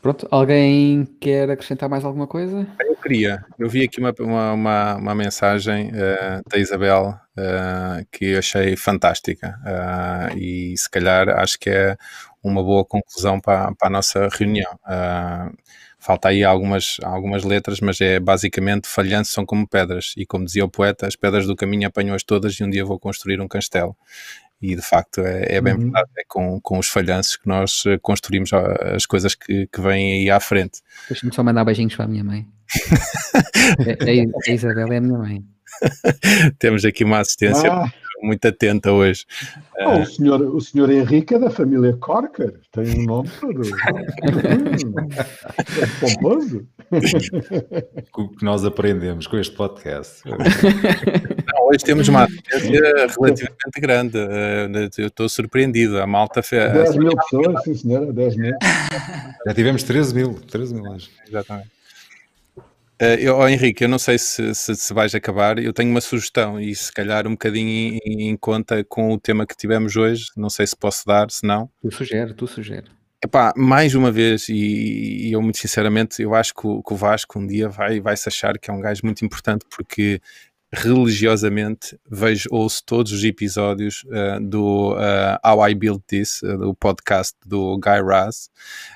Pronto, 0.00 0.28
alguém 0.30 1.06
quer 1.18 1.50
acrescentar 1.50 1.88
mais 1.88 2.04
alguma 2.04 2.26
coisa? 2.26 2.66
Eu 2.80 2.96
queria. 2.96 3.42
Eu 3.58 3.68
vi 3.70 3.84
aqui 3.84 3.98
uma, 3.98 4.14
uma, 4.20 4.52
uma, 4.52 4.94
uma 4.96 5.14
mensagem 5.14 5.88
uh, 5.88 6.42
da 6.46 6.58
Isabel 6.58 7.14
uh, 7.38 8.06
que 8.10 8.36
achei 8.36 8.76
fantástica 8.76 9.58
uh, 9.62 10.38
e 10.38 10.76
se 10.76 10.88
calhar 10.88 11.28
acho 11.28 11.58
que 11.58 11.70
é 11.70 11.96
uma 12.42 12.62
boa 12.62 12.84
conclusão 12.84 13.40
para, 13.40 13.72
para 13.74 13.88
a 13.88 13.90
nossa 13.90 14.28
reunião. 14.28 14.78
falta 15.98 16.28
aí 16.28 16.44
algumas, 16.44 16.98
algumas 17.02 17.42
letras, 17.42 17.80
mas 17.80 17.98
é 18.00 18.20
basicamente 18.20 18.86
falhanços 18.86 19.32
são 19.32 19.46
como 19.46 19.66
pedras 19.66 20.12
e 20.16 20.26
como 20.26 20.44
dizia 20.44 20.64
o 20.64 20.68
poeta, 20.68 21.06
as 21.06 21.16
pedras 21.16 21.46
do 21.46 21.56
caminho 21.56 21.88
apanho-as 21.88 22.22
todas 22.22 22.54
e 22.54 22.64
um 22.64 22.68
dia 22.68 22.84
vou 22.84 22.98
construir 22.98 23.40
um 23.40 23.48
castelo 23.48 23.96
e 24.60 24.74
de 24.74 24.82
facto 24.82 25.20
é, 25.20 25.56
é 25.56 25.60
bem 25.60 25.74
uhum. 25.74 25.80
verdade, 25.80 26.08
é 26.18 26.22
com, 26.26 26.60
com 26.60 26.78
os 26.78 26.88
falhanços 26.88 27.36
que 27.36 27.46
nós 27.46 27.84
construímos 28.00 28.50
as 28.52 29.04
coisas 29.04 29.34
que, 29.34 29.66
que 29.66 29.80
vêm 29.80 30.22
aí 30.22 30.30
à 30.30 30.40
frente. 30.40 30.80
Deixa-me 31.08 31.34
só 31.34 31.42
mandar 31.42 31.64
beijinhos 31.64 31.94
para 31.94 32.06
a 32.06 32.08
minha 32.08 32.24
mãe. 32.24 32.46
a, 34.00 34.50
a, 34.50 34.52
Isabel 34.52 34.92
é 34.92 34.96
a 34.96 35.00
minha 35.00 35.18
mãe. 35.18 35.44
Temos 36.58 36.84
aqui 36.84 37.04
uma 37.04 37.20
assistência 37.20 37.72
ah. 37.72 37.90
muito 38.22 38.46
atenta 38.46 38.92
hoje. 38.92 39.24
Oh, 39.78 40.00
o, 40.00 40.06
senhor, 40.06 40.40
o 40.40 40.60
senhor 40.60 40.90
Henrique 40.90 41.34
é 41.34 41.38
da 41.38 41.50
família 41.50 41.96
Corker, 41.96 42.54
tem 42.72 43.00
um 43.00 43.04
nome 43.04 43.28
todo 43.40 43.62
é 45.80 45.86
pomposo. 46.00 46.66
O 48.16 48.28
que 48.28 48.44
nós 48.44 48.64
aprendemos 48.64 49.26
com 49.26 49.36
este 49.36 49.54
podcast. 49.54 50.22
Não, 50.28 50.38
hoje 51.68 51.84
temos 51.84 52.06
uma 52.08 52.24
assistência 52.24 52.80
relativamente 53.18 53.80
grande. 53.80 54.18
Uh, 54.18 54.90
eu 54.98 55.08
estou 55.08 55.28
surpreendido. 55.28 56.00
A 56.00 56.06
malta 56.06 56.42
fez. 56.42 56.72
10 56.72 56.96
mil 56.96 57.16
pessoas, 57.16 57.62
sim 57.64 57.74
senhora, 57.74 58.12
10 58.12 58.36
mil. 58.36 58.54
Já 59.46 59.54
tivemos 59.54 59.82
13 59.82 60.14
mil, 60.14 60.34
13 60.34 60.74
mil 60.74 60.84
hoje. 60.92 61.10
Exatamente. 61.26 61.73
Uh, 63.00 63.18
eu, 63.18 63.36
oh, 63.36 63.48
Henrique, 63.48 63.82
eu 63.82 63.88
não 63.88 63.98
sei 63.98 64.18
se, 64.18 64.54
se, 64.54 64.74
se, 64.76 64.94
vais 64.94 65.14
acabar, 65.14 65.58
eu 65.58 65.72
tenho 65.72 65.90
uma 65.90 66.00
sugestão 66.00 66.60
e 66.60 66.72
se 66.74 66.92
calhar 66.92 67.26
um 67.26 67.32
bocadinho 67.32 67.98
em, 68.04 68.30
em, 68.30 68.36
conta 68.36 68.84
com 68.84 69.12
o 69.12 69.18
tema 69.18 69.44
que 69.44 69.56
tivemos 69.56 69.96
hoje, 69.96 70.26
não 70.36 70.48
sei 70.48 70.64
se 70.66 70.76
posso 70.76 71.04
dar, 71.04 71.28
se 71.28 71.44
não. 71.44 71.68
Tu 71.82 71.90
sugere, 71.90 72.34
tu 72.34 72.46
sugere. 72.46 72.86
Epá, 73.24 73.52
mais 73.56 73.94
uma 73.94 74.12
vez, 74.12 74.48
e, 74.48 75.28
e 75.28 75.32
eu 75.32 75.42
muito 75.42 75.58
sinceramente, 75.58 76.22
eu 76.22 76.34
acho 76.34 76.54
que 76.54 76.66
o, 76.66 76.82
que 76.82 76.92
o 76.92 76.96
Vasco 76.96 77.38
um 77.38 77.46
dia 77.46 77.68
vai, 77.68 77.98
vai 77.98 78.16
se 78.16 78.28
achar 78.28 78.58
que 78.58 78.70
é 78.70 78.72
um 78.72 78.80
gajo 78.80 79.00
muito 79.02 79.24
importante 79.24 79.64
porque 79.74 80.20
religiosamente 80.74 81.98
vejo, 82.10 82.48
ouço 82.50 82.82
todos 82.84 83.12
os 83.12 83.22
episódios 83.22 84.04
uh, 84.04 84.40
do 84.40 84.92
uh, 84.92 85.38
How 85.44 85.68
I 85.68 85.74
Built 85.74 86.02
This, 86.06 86.42
uh, 86.42 86.58
do 86.58 86.74
podcast 86.74 87.36
do 87.46 87.78
Guy 87.78 88.02
Raz, 88.02 88.50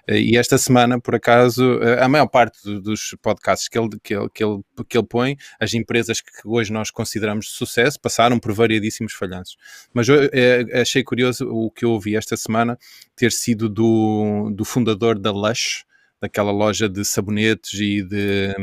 e 0.08 0.36
esta 0.36 0.58
semana, 0.58 1.00
por 1.00 1.14
acaso, 1.14 1.80
a 2.00 2.08
maior 2.08 2.26
parte 2.26 2.58
do, 2.64 2.80
dos 2.80 3.14
podcasts 3.22 3.68
que 3.68 3.78
ele, 3.78 3.88
que, 4.02 4.14
ele, 4.14 4.28
que, 4.34 4.42
ele, 4.44 4.62
que 4.88 4.98
ele 4.98 5.06
põe, 5.06 5.36
as 5.60 5.72
empresas 5.74 6.20
que 6.20 6.30
hoje 6.44 6.72
nós 6.72 6.90
consideramos 6.90 7.46
de 7.46 7.52
sucesso, 7.52 8.00
passaram 8.00 8.38
por 8.38 8.52
variedíssimos 8.52 9.12
falhanços. 9.12 9.56
Mas 9.92 10.08
eu 10.08 10.16
achei 10.80 11.04
curioso 11.04 11.48
o 11.48 11.70
que 11.70 11.84
eu 11.84 11.90
ouvi 11.90 12.16
esta 12.16 12.36
semana 12.36 12.78
ter 13.14 13.30
sido 13.30 13.68
do, 13.68 14.50
do 14.54 14.64
fundador 14.64 15.18
da 15.18 15.30
Lush, 15.30 15.84
daquela 16.20 16.50
loja 16.50 16.88
de 16.88 17.04
sabonetes 17.04 17.74
e 17.74 18.02
de, 18.02 18.54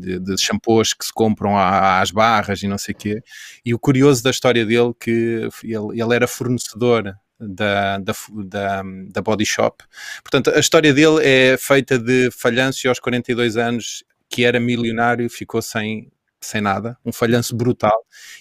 de, 0.00 0.18
de 0.18 0.38
shampoos 0.38 0.92
que 0.92 1.04
se 1.04 1.12
compram 1.12 1.56
às 1.56 2.10
barras 2.10 2.62
e 2.62 2.68
não 2.68 2.78
sei 2.78 2.94
o 2.94 2.98
quê. 2.98 3.22
E 3.64 3.72
o 3.72 3.78
curioso 3.78 4.22
da 4.22 4.30
história 4.30 4.66
dele 4.66 4.92
que 4.98 5.48
ele, 5.62 6.00
ele 6.00 6.14
era 6.14 6.26
fornecedor 6.26 7.14
da, 7.38 7.98
da, 7.98 8.12
da, 8.44 8.82
da, 9.08 9.22
Body 9.22 9.46
Shop. 9.46 9.82
Portanto, 10.22 10.50
a 10.50 10.58
história 10.58 10.92
dele 10.92 11.20
é 11.22 11.56
feita 11.56 11.98
de 11.98 12.30
falhanço 12.32 12.86
e 12.86 12.88
aos 12.88 12.98
42 12.98 13.56
anos, 13.56 14.04
que 14.28 14.44
era 14.44 14.60
milionário, 14.60 15.30
ficou 15.30 15.62
sem 15.62 16.10
sem 16.40 16.60
nada, 16.60 16.96
um 17.04 17.12
falhanço 17.12 17.54
brutal, 17.54 17.96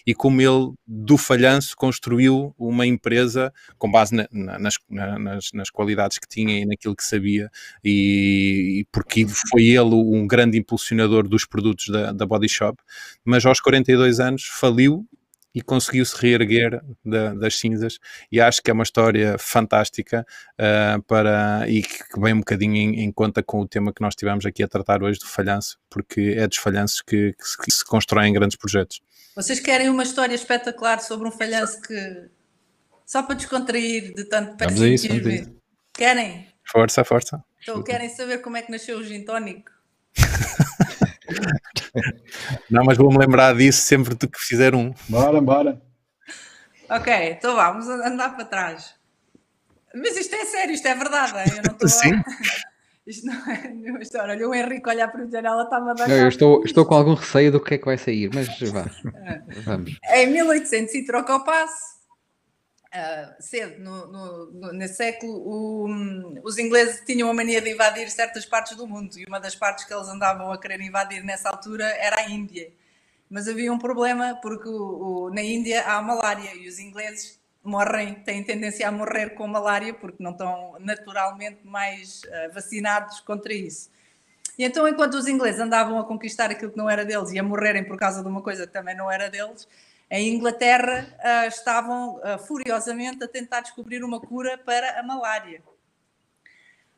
e 0.06 0.14
como 0.14 0.42
ele, 0.42 0.74
do 0.88 1.18
falhanço, 1.18 1.76
construiu 1.76 2.54
uma 2.58 2.86
empresa 2.86 3.54
com 3.78 3.92
base 3.92 4.16
na, 4.16 4.28
na, 4.32 4.60
nas, 4.60 4.76
na, 4.90 5.20
nas, 5.20 5.50
nas, 5.54 5.70
qualidades 5.70 6.18
que 6.18 6.28
tinha 6.28 6.60
e 6.60 6.66
naquilo 6.66 6.96
que 6.96 7.04
sabia, 7.04 7.50
e, 7.84 8.82
e, 8.82 8.86
porque 8.92 9.28
foi 9.28 9.64
ele 9.64 9.96
um 9.96 10.26
grande 10.26 10.58
impulsionador 10.58 11.28
dos 11.28 11.46
produtos 11.46 11.88
da, 11.90 12.12
da 12.12 12.26
Body 12.26 12.50
Shop, 12.50 12.78
mas 13.24 13.46
aos 13.46 13.60
42 13.60 14.20
anos 14.20 14.46
faliu 14.46 15.06
e 15.54 15.62
conseguiu-se 15.62 16.16
reerguer 16.20 16.82
da, 17.04 17.34
das 17.34 17.58
cinzas 17.58 17.98
e 18.32 18.40
acho 18.40 18.62
que 18.62 18.70
é 18.70 18.74
uma 18.74 18.84
história 18.84 19.38
fantástica 19.40 20.26
uh, 20.54 21.02
para, 21.04 21.66
e 21.68 21.82
que 21.82 22.20
vem 22.20 22.34
um 22.34 22.40
bocadinho 22.40 22.76
em, 22.76 23.02
em, 23.02 23.12
conta 23.12 23.42
com 23.42 23.62
o 23.62 23.68
tema 23.68 23.94
que 23.94 24.02
nós 24.02 24.16
tivemos 24.16 24.46
aqui 24.46 24.62
a 24.62 24.68
tratar 24.68 25.02
hoje 25.02 25.20
do 25.20 25.26
falhanço, 25.26 25.80
porque 25.90 26.36
é 26.38 26.48
dos 26.48 26.58
falhanços 26.58 27.02
que, 27.02 27.34
que, 27.34 27.48
se, 27.48 27.58
que 27.58 27.72
se 27.72 27.84
constroem 27.86 28.32
grandes 28.32 28.58
projetos. 28.58 29.02
Vocês 29.36 29.60
querem 29.60 29.90
uma 29.90 30.04
história 30.04 30.36
espetacular 30.36 31.00
sobre 31.00 31.28
um 31.28 31.32
falhanço 31.32 31.82
que 31.82 32.30
só 33.06 33.24
para 33.24 33.36
descontrair 33.36 34.14
de 34.14 34.26
tanto 34.26 34.56
Vamos 34.64 34.82
a 34.82 34.88
isso, 34.88 35.08
vamos 35.08 35.26
a 35.26 35.30
isso. 35.32 35.56
Querem? 35.94 36.48
Força, 36.64 37.04
força. 37.04 37.44
Então 37.62 37.82
querem 37.84 38.10
saber 38.10 38.38
como 38.40 38.58
é 38.58 38.62
que 38.62 38.72
nasceu 38.72 39.00
o 39.00 39.04
gin 39.04 39.24
tónico? 39.24 39.72
Não, 42.70 42.84
mas 42.84 42.98
vou-me 42.98 43.18
lembrar 43.18 43.56
disso 43.56 43.82
sempre 43.82 44.16
que 44.16 44.40
fizer 44.40 44.76
um. 44.76 44.94
Bora, 45.08 45.42
bora. 45.42 45.82
Ok, 46.90 47.14
então 47.32 47.56
vamos 47.56 47.88
andar 47.88 48.36
para 48.36 48.46
trás. 48.46 48.96
Mas 49.94 50.18
isto 50.18 50.36
é 50.36 50.46
sério, 50.46 50.74
isto 50.74 50.88
é 50.88 50.96
verdade. 50.96 51.34
Eu 51.58 51.64
não 51.64 51.74
estou 51.74 51.90
Sim. 51.90 52.14
A... 52.14 52.24
Isto 53.08 53.26
não 53.26 53.52
é 53.52 53.68
nenhuma 53.70 54.04
história. 54.04 54.36
Olha, 54.36 54.48
o 54.48 54.54
Henrique 54.54 54.88
olhar 54.88 55.08
para 55.08 55.26
o 55.26 55.32
janela 55.32 55.64
estava 55.64 55.90
a 55.90 55.94
dar. 55.96 56.12
Eu 56.12 56.28
estou, 56.28 56.64
estou 56.64 56.86
com 56.86 56.94
algum 56.94 57.16
receio 57.16 57.52
do 57.52 57.60
que 57.60 57.74
é 57.74 57.78
que 57.80 57.86
vai 57.86 57.98
sair, 57.98 58.30
mas 58.32 58.48
vá. 58.70 58.86
Vamos. 59.66 59.98
Em 60.14 60.28
1800 60.28 60.94
e 60.94 61.06
troca 61.06 61.36
o 61.36 61.44
passo 61.44 61.99
Uh, 62.92 63.40
cedo 63.40 63.80
no, 63.84 64.08
no, 64.08 64.52
no, 64.52 64.74
nesse 64.74 64.96
século, 64.96 65.32
o, 65.32 65.88
um, 65.88 66.42
os 66.44 66.58
ingleses 66.58 67.04
tinham 67.06 67.30
a 67.30 67.34
mania 67.36 67.62
de 67.62 67.70
invadir 67.70 68.10
certas 68.10 68.48
partes 68.48 68.76
do 68.76 68.88
mundo 68.88 69.16
e 69.20 69.26
uma 69.26 69.40
das 69.40 69.56
partes 69.56 69.86
que 69.86 69.94
eles 69.94 70.08
andavam 70.08 70.52
a 70.52 70.58
querer 70.58 70.82
invadir 70.82 71.24
nessa 71.24 71.50
altura 71.50 71.86
era 71.86 72.22
a 72.22 72.30
Índia. 72.30 72.72
Mas 73.30 73.48
havia 73.48 73.72
um 73.72 73.78
problema 73.78 74.40
porque 74.42 74.68
o, 74.68 75.28
o, 75.28 75.30
na 75.30 75.44
Índia 75.44 75.84
há 75.84 76.02
malária 76.02 76.56
e 76.56 76.68
os 76.68 76.80
ingleses 76.80 77.40
morrem, 77.64 78.16
têm 78.24 78.44
tendência 78.44 78.88
a 78.88 78.92
morrer 78.92 79.36
com 79.36 79.46
malária 79.46 79.94
porque 79.94 80.24
não 80.24 80.32
estão 80.32 80.76
naturalmente 80.80 81.60
mais 81.64 82.24
uh, 82.24 82.52
vacinados 82.52 83.20
contra 83.20 83.54
isso. 83.54 83.92
E 84.58 84.64
então, 84.66 84.88
enquanto 84.88 85.14
os 85.14 85.28
ingleses 85.28 85.62
andavam 85.62 86.00
a 86.00 86.04
conquistar 86.04 86.52
aquilo 86.52 86.72
que 86.72 86.78
não 86.78 86.90
era 86.90 87.06
deles 87.06 87.32
e 87.32 87.40
a 87.40 87.44
morrerem 87.44 87.84
por 87.84 87.98
causa 87.98 88.22
de 88.22 88.28
uma 88.28 88.42
coisa 88.42 88.66
que 88.66 88.74
também 88.74 88.96
não 88.96 89.10
era 89.12 89.30
deles, 89.30 89.68
Em 90.12 90.30
Inglaterra 90.34 91.08
uh, 91.20 91.48
estavam 91.48 92.16
uh, 92.16 92.40
furiosamente 92.40 93.24
a 93.24 93.28
tentar 93.28 93.62
descobrir 93.62 94.04
uma 94.04 94.20
cura 94.20 94.58
para 94.58 95.00
a 95.00 95.04
malária. 95.04 95.62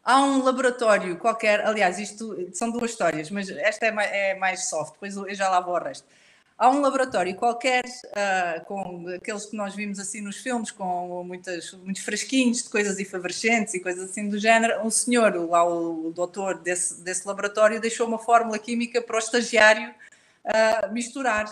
Há 0.03 0.21
um 0.21 0.41
laboratório 0.41 1.17
qualquer, 1.17 1.65
aliás, 1.65 1.99
isto 1.99 2.49
são 2.53 2.71
duas 2.71 2.91
histórias, 2.91 3.29
mas 3.29 3.49
esta 3.49 3.85
é 3.85 3.91
mais, 3.91 4.11
é 4.11 4.35
mais 4.35 4.69
soft, 4.69 4.93
depois 4.93 5.15
eu 5.15 5.35
já 5.35 5.49
lá 5.49 5.59
vou 5.59 5.75
ao 5.75 5.83
resto. 5.83 6.07
Há 6.57 6.69
um 6.69 6.79
laboratório 6.79 7.35
qualquer, 7.35 7.83
uh, 7.85 8.63
com 8.65 9.05
aqueles 9.09 9.45
que 9.45 9.57
nós 9.57 9.75
vimos 9.75 9.99
assim 9.99 10.21
nos 10.21 10.37
filmes, 10.37 10.71
com 10.71 11.23
muitas, 11.23 11.73
muitos 11.73 12.03
frasquinhos 12.03 12.63
de 12.63 12.69
coisas 12.69 12.97
efervescentes 12.97 13.73
e 13.73 13.79
coisas 13.81 14.09
assim 14.09 14.29
do 14.29 14.39
género. 14.39 14.85
Um 14.85 14.89
senhor, 14.89 15.35
lá 15.49 15.67
o, 15.67 16.07
o 16.07 16.11
doutor 16.13 16.59
desse, 16.59 17.03
desse 17.03 17.27
laboratório, 17.27 17.81
deixou 17.81 18.07
uma 18.07 18.19
fórmula 18.19 18.57
química 18.57 19.01
para 19.01 19.17
o 19.17 19.19
estagiário 19.19 19.93
misturar 20.91 21.45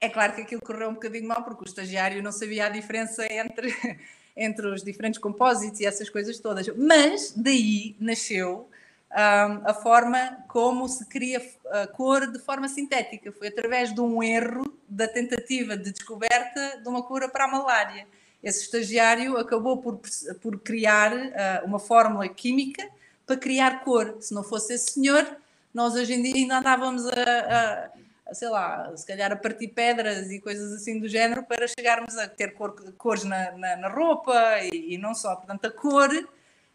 é 0.00 0.08
claro 0.08 0.34
que 0.34 0.42
aquilo 0.42 0.60
correu 0.60 0.90
um 0.90 0.94
bocadinho 0.94 1.26
mal, 1.26 1.42
porque 1.42 1.64
o 1.64 1.66
estagiário 1.66 2.22
não 2.22 2.32
sabia 2.32 2.66
a 2.66 2.68
diferença 2.68 3.26
entre, 3.32 3.74
entre 4.36 4.66
os 4.66 4.82
diferentes 4.82 5.18
compósitos 5.18 5.80
e 5.80 5.86
essas 5.86 6.10
coisas 6.10 6.38
todas. 6.38 6.68
Mas 6.76 7.32
daí 7.36 7.96
nasceu 7.98 8.68
um, 9.10 9.68
a 9.68 9.72
forma 9.72 10.44
como 10.48 10.88
se 10.88 11.06
cria 11.06 11.40
a 11.70 11.86
cor 11.86 12.30
de 12.30 12.38
forma 12.38 12.68
sintética. 12.68 13.32
Foi 13.32 13.48
através 13.48 13.94
de 13.94 14.00
um 14.00 14.22
erro 14.22 14.64
da 14.88 15.08
tentativa 15.08 15.76
de 15.76 15.90
descoberta 15.92 16.78
de 16.82 16.88
uma 16.88 17.02
cura 17.02 17.28
para 17.28 17.44
a 17.44 17.48
malária. 17.48 18.06
Esse 18.42 18.64
estagiário 18.64 19.38
acabou 19.38 19.78
por, 19.78 19.98
por 20.42 20.60
criar 20.60 21.12
uh, 21.12 21.64
uma 21.64 21.78
fórmula 21.78 22.28
química 22.28 22.86
para 23.24 23.36
criar 23.36 23.82
cor. 23.82 24.18
Se 24.20 24.34
não 24.34 24.44
fosse 24.44 24.74
esse 24.74 24.92
senhor, 24.92 25.26
nós 25.72 25.94
hoje 25.94 26.14
em 26.14 26.22
dia 26.22 26.34
ainda 26.34 26.58
andávamos 26.58 27.06
a, 27.06 27.12
a 27.12 27.90
sei 28.32 28.48
lá, 28.48 28.92
se 28.96 29.06
calhar 29.06 29.32
a 29.32 29.36
partir 29.36 29.68
pedras 29.68 30.30
e 30.30 30.40
coisas 30.40 30.72
assim 30.72 30.98
do 30.98 31.08
género 31.08 31.44
para 31.44 31.66
chegarmos 31.68 32.16
a 32.18 32.28
ter 32.28 32.54
cor, 32.54 32.74
cores 32.98 33.24
na, 33.24 33.52
na, 33.52 33.76
na 33.76 33.88
roupa 33.88 34.34
e, 34.62 34.94
e, 34.94 34.98
não 34.98 35.14
só. 35.14 35.36
Portanto, 35.36 35.66
a 35.66 35.70
cor 35.70 36.10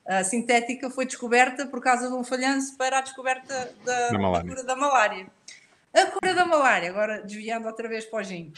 a 0.06 0.24
sintética 0.24 0.90
foi 0.90 1.06
descoberta 1.06 1.68
por 1.68 1.82
causa 1.82 2.08
de 2.08 2.14
um 2.14 2.24
falhanço 2.24 2.76
para 2.78 3.00
a 3.00 3.02
descoberta 3.02 3.72
da, 3.86 4.10
da, 4.10 4.42
cura 4.42 4.64
da 4.64 4.76
malária. 4.76 5.28
A 5.94 6.06
cura 6.06 6.34
da 6.34 6.46
malária, 6.46 6.90
agora 6.90 7.22
desviando 7.22 7.68
outra 7.68 7.88
vez 7.88 8.06
para 8.06 8.20
o 8.20 8.24
gin. 8.24 8.52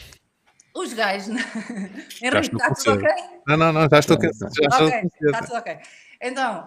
Os 0.74 0.92
gajos. 0.92 1.28
Henrique, 2.22 2.56
está 2.56 2.74
tudo 2.74 2.94
ok? 2.94 3.08
Não, 3.46 3.56
não, 3.56 3.72
não, 3.72 3.88
já 3.88 3.98
estou. 3.98 4.16
Já 4.20 4.28
estou 4.30 4.86
ok, 4.86 5.10
está 5.22 5.42
tudo 5.42 5.56
ok. 5.56 5.78
Então, 6.26 6.66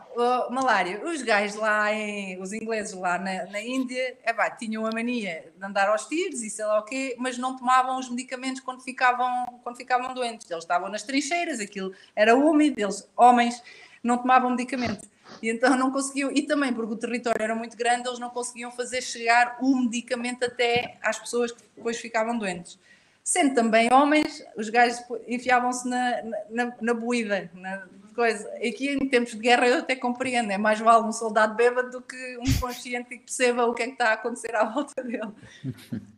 malária, 0.52 1.04
os 1.04 1.24
gajos 1.24 1.56
lá, 1.56 1.92
em, 1.92 2.40
os 2.40 2.54
ingleses 2.54 2.94
lá 2.94 3.18
na, 3.18 3.48
na 3.48 3.60
Índia, 3.60 4.16
tinham 4.60 4.86
a 4.86 4.92
mania 4.94 5.52
de 5.58 5.66
andar 5.66 5.90
aos 5.90 6.06
tiros 6.06 6.44
e 6.44 6.50
sei 6.52 6.64
lá 6.64 6.78
o 6.78 6.84
quê, 6.84 7.16
mas 7.18 7.40
não 7.40 7.58
tomavam 7.58 7.98
os 7.98 8.08
medicamentos 8.08 8.62
quando 8.62 8.84
ficavam, 8.84 9.60
quando 9.64 9.76
ficavam 9.76 10.14
doentes. 10.14 10.48
Eles 10.52 10.64
estavam 10.64 10.90
nas 10.90 11.02
trincheiras, 11.02 11.60
aquilo 11.60 11.92
era 12.16 12.36
úmido, 12.36 12.80
eles, 12.80 13.10
homens, 13.18 13.64
não 14.04 14.20
tomavam 14.20 14.52
medicamento. 14.52 15.10
E 15.42 15.50
então 15.50 15.76
não 15.76 15.92
conseguiam, 15.92 16.32
e 16.32 16.44
também 16.44 16.72
porque 16.72 16.94
o 16.94 16.98
território 16.98 17.42
era 17.42 17.56
muito 17.56 17.76
grande, 17.76 18.08
eles 18.08 18.20
não 18.20 18.30
conseguiam 18.30 18.72
fazer 18.72 19.02
chegar 19.02 19.58
o 19.60 19.76
medicamento 19.76 20.46
até 20.46 21.00
às 21.02 21.18
pessoas 21.18 21.52
que 21.52 21.64
depois 21.76 21.98
ficavam 21.98 22.38
doentes 22.38 22.78
sendo 23.24 23.56
também 23.56 23.92
homens, 23.92 24.42
os 24.56 24.70
gajos 24.70 25.04
enfiavam-se 25.28 25.86
na, 25.86 26.24
na, 26.50 26.74
na 26.80 26.94
buída, 26.94 27.52
na 27.54 27.86
coisa. 28.18 28.49
Aqui 28.56 28.89
em 28.89 29.07
tempos 29.07 29.34
de 29.34 29.38
guerra 29.38 29.68
eu 29.68 29.77
até 29.77 29.95
compreendo, 29.95 30.52
é 30.52 30.57
mais 30.57 30.80
vale 30.80 31.06
um 31.06 31.11
soldado 31.11 31.53
bêbado 31.53 31.91
do 31.91 32.02
que 32.02 32.38
um 32.39 32.60
consciente 32.60 33.10
que 33.10 33.19
perceba 33.19 33.68
o 33.68 33.76
que 33.76 33.84
é 33.84 33.85
que 33.85 33.91
está 33.91 34.10
a 34.10 34.14
acontecer 34.14 34.56
à 34.56 34.65
volta 34.73 35.03
dele. 35.03 35.30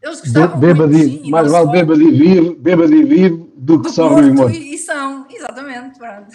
Eles 0.02 0.22
gostavam 0.22 0.58
bêbado 0.58 0.94
muito, 0.94 1.24
sim, 1.26 1.30
mais 1.30 1.52
vale 1.52 1.70
bêbado 1.70 2.02
e 2.02 2.12
vivo, 2.12 2.56
bêbado 2.56 2.96
e 2.96 3.04
vivo 3.04 3.52
do 3.58 3.82
que 3.82 3.90
sóbrio 3.90 4.30
e 4.30 4.32
morto. 4.32 4.56
E 4.56 4.78
são, 4.78 5.28
exatamente, 5.30 6.00
pronto. 6.00 6.32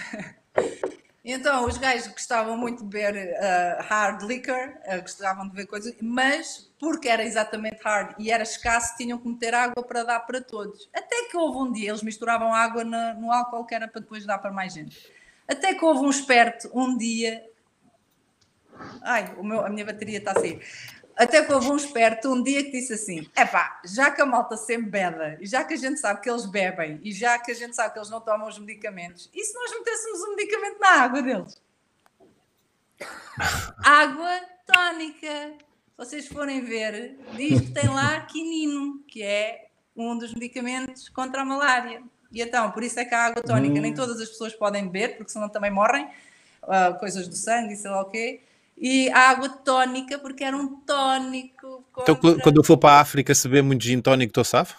Então, 1.25 1.65
os 1.65 1.79
gajos 1.79 2.09
gostavam 2.09 2.55
muito 2.55 2.85
de 2.85 2.91
beber 2.91 3.33
uh, 3.33 3.83
hard 3.83 4.23
liquor, 4.25 4.75
uh, 4.87 5.01
gostavam 5.01 5.49
de 5.49 5.57
ver 5.57 5.65
coisas, 5.65 5.95
mas 6.03 6.71
porque 6.79 7.09
era 7.09 7.25
exatamente 7.25 7.79
hard 7.83 8.15
e 8.19 8.31
era 8.31 8.43
escasso, 8.43 8.95
tinham 8.99 9.17
que 9.17 9.27
meter 9.27 9.55
água 9.55 9.83
para 9.83 10.03
dar 10.03 10.21
para 10.21 10.43
todos. 10.43 10.87
Até 10.95 11.31
que 11.31 11.37
houve 11.39 11.57
um 11.57 11.73
dia, 11.73 11.89
eles 11.89 12.03
misturavam 12.03 12.53
água 12.53 12.85
no, 12.85 13.23
no 13.23 13.33
álcool 13.33 13.65
que 13.65 13.75
era 13.75 13.89
para 13.89 14.03
depois 14.03 14.27
dar 14.27 14.37
para 14.37 14.53
mais 14.53 14.75
gente. 14.75 15.14
Até 15.47 15.75
que 15.75 15.85
houve 15.85 16.01
um 16.01 16.11
esperto, 16.11 16.71
um 16.75 16.97
dia. 16.97 17.45
Ai, 19.03 19.35
o 19.37 19.45
meu, 19.45 19.65
a 19.65 19.69
minha 19.69 19.85
bateria 19.85 20.19
está 20.19 20.33
a 20.33 20.35
sair. 20.35 20.61
Até 21.17 21.45
que 21.45 21.53
houve 21.53 21.69
um 21.69 21.77
esperto 21.77 22.33
um 22.33 22.43
dia 22.43 22.65
que 22.65 22.73
disse 22.73 22.93
assim: 22.93 23.29
é 23.37 23.45
pá, 23.45 23.81
já 23.85 24.11
que 24.11 24.21
a 24.21 24.27
malta 24.27 24.57
sempre 24.57 24.91
bebe, 24.91 25.43
e 25.43 25.47
já 25.47 25.63
que 25.63 25.75
a 25.75 25.77
gente 25.77 26.01
sabe 26.01 26.21
que 26.21 26.29
eles 26.29 26.47
bebem, 26.47 27.01
e 27.05 27.13
já 27.13 27.39
que 27.39 27.53
a 27.53 27.55
gente 27.55 27.77
sabe 27.77 27.93
que 27.93 27.99
eles 27.99 28.11
não 28.11 28.21
tomam 28.21 28.49
os 28.49 28.59
medicamentos, 28.59 29.31
e 29.33 29.45
se 29.45 29.55
nós 29.55 29.71
metêssemos 29.71 30.21
o 30.21 30.33
um 30.33 30.37
medicamento 30.37 30.81
na 30.81 30.89
água 30.89 31.23
deles? 31.23 31.63
água 33.85 34.41
tónica. 34.67 35.55
Se 35.59 35.97
vocês 35.97 36.27
forem 36.27 36.65
ver, 36.65 37.17
diz 37.37 37.61
que 37.61 37.71
tem 37.71 37.89
lá 37.89 38.21
quinino, 38.23 39.05
que 39.07 39.23
é 39.23 39.69
um 39.97 40.19
dos 40.19 40.35
medicamentos 40.35 41.09
contra 41.09 41.43
a 41.43 41.45
malária. 41.45 42.03
E 42.35 42.43
então, 42.43 42.71
por 42.73 42.83
isso 42.83 42.99
é 42.99 43.05
que 43.05 43.15
a 43.15 43.27
água 43.27 43.43
tónica 43.43 43.79
hum. 43.79 43.83
nem 43.83 43.95
todas 43.95 44.21
as 44.21 44.29
pessoas 44.29 44.53
podem 44.53 44.85
beber, 44.85 45.17
porque 45.17 45.33
senão 45.33 45.49
também 45.49 45.71
morrem, 45.71 46.07
uh, 46.65 46.99
coisas 46.99 47.29
do 47.29 47.37
sangue 47.37 47.75
e 47.75 47.77
sei 47.77 47.91
lá 47.91 48.03
o 48.03 48.11
quê 48.11 48.41
e 48.77 49.09
a 49.11 49.31
água 49.31 49.49
tónica, 49.49 50.19
porque 50.19 50.43
era 50.43 50.57
um 50.57 50.77
tónico. 50.81 51.85
Então, 51.93 52.15
contra... 52.15 52.31
Então, 52.31 52.39
quando 52.41 52.57
eu 52.57 52.65
for 52.65 52.77
para 52.77 52.99
a 52.99 53.01
África, 53.01 53.35
se 53.35 53.49
beber 53.49 53.63
muito 53.63 53.85
gin 53.85 54.01
tónico, 54.01 54.31
estou 54.31 54.45
safo? 54.45 54.77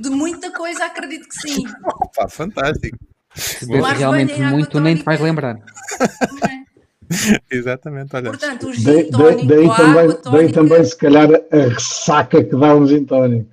De 0.00 0.10
muita 0.10 0.52
coisa, 0.52 0.84
acredito 0.84 1.28
que 1.28 1.34
sim. 1.34 1.64
Opa, 1.84 2.28
fantástico. 2.28 2.98
Se 3.34 3.66
beber 3.66 3.96
realmente 3.96 4.40
muito, 4.40 4.80
nem 4.80 4.96
te 4.96 5.04
vais 5.04 5.20
lembrar. 5.20 5.56
É? 7.12 7.56
Exatamente, 7.56 8.14
olha. 8.14 8.30
Portanto, 8.30 8.68
o 8.68 8.72
gin 8.72 9.10
tónico, 9.10 9.46
daí, 9.46 9.66
daí, 9.66 9.76
também, 9.76 10.06
tónica... 10.06 10.30
daí 10.30 10.52
também, 10.52 10.84
se 10.84 10.96
calhar, 10.96 11.28
a 11.50 11.56
ressaca 11.56 12.44
que 12.44 12.54
dá 12.54 12.76
um 12.76 12.86
gin 12.86 13.04
tónico. 13.04 13.50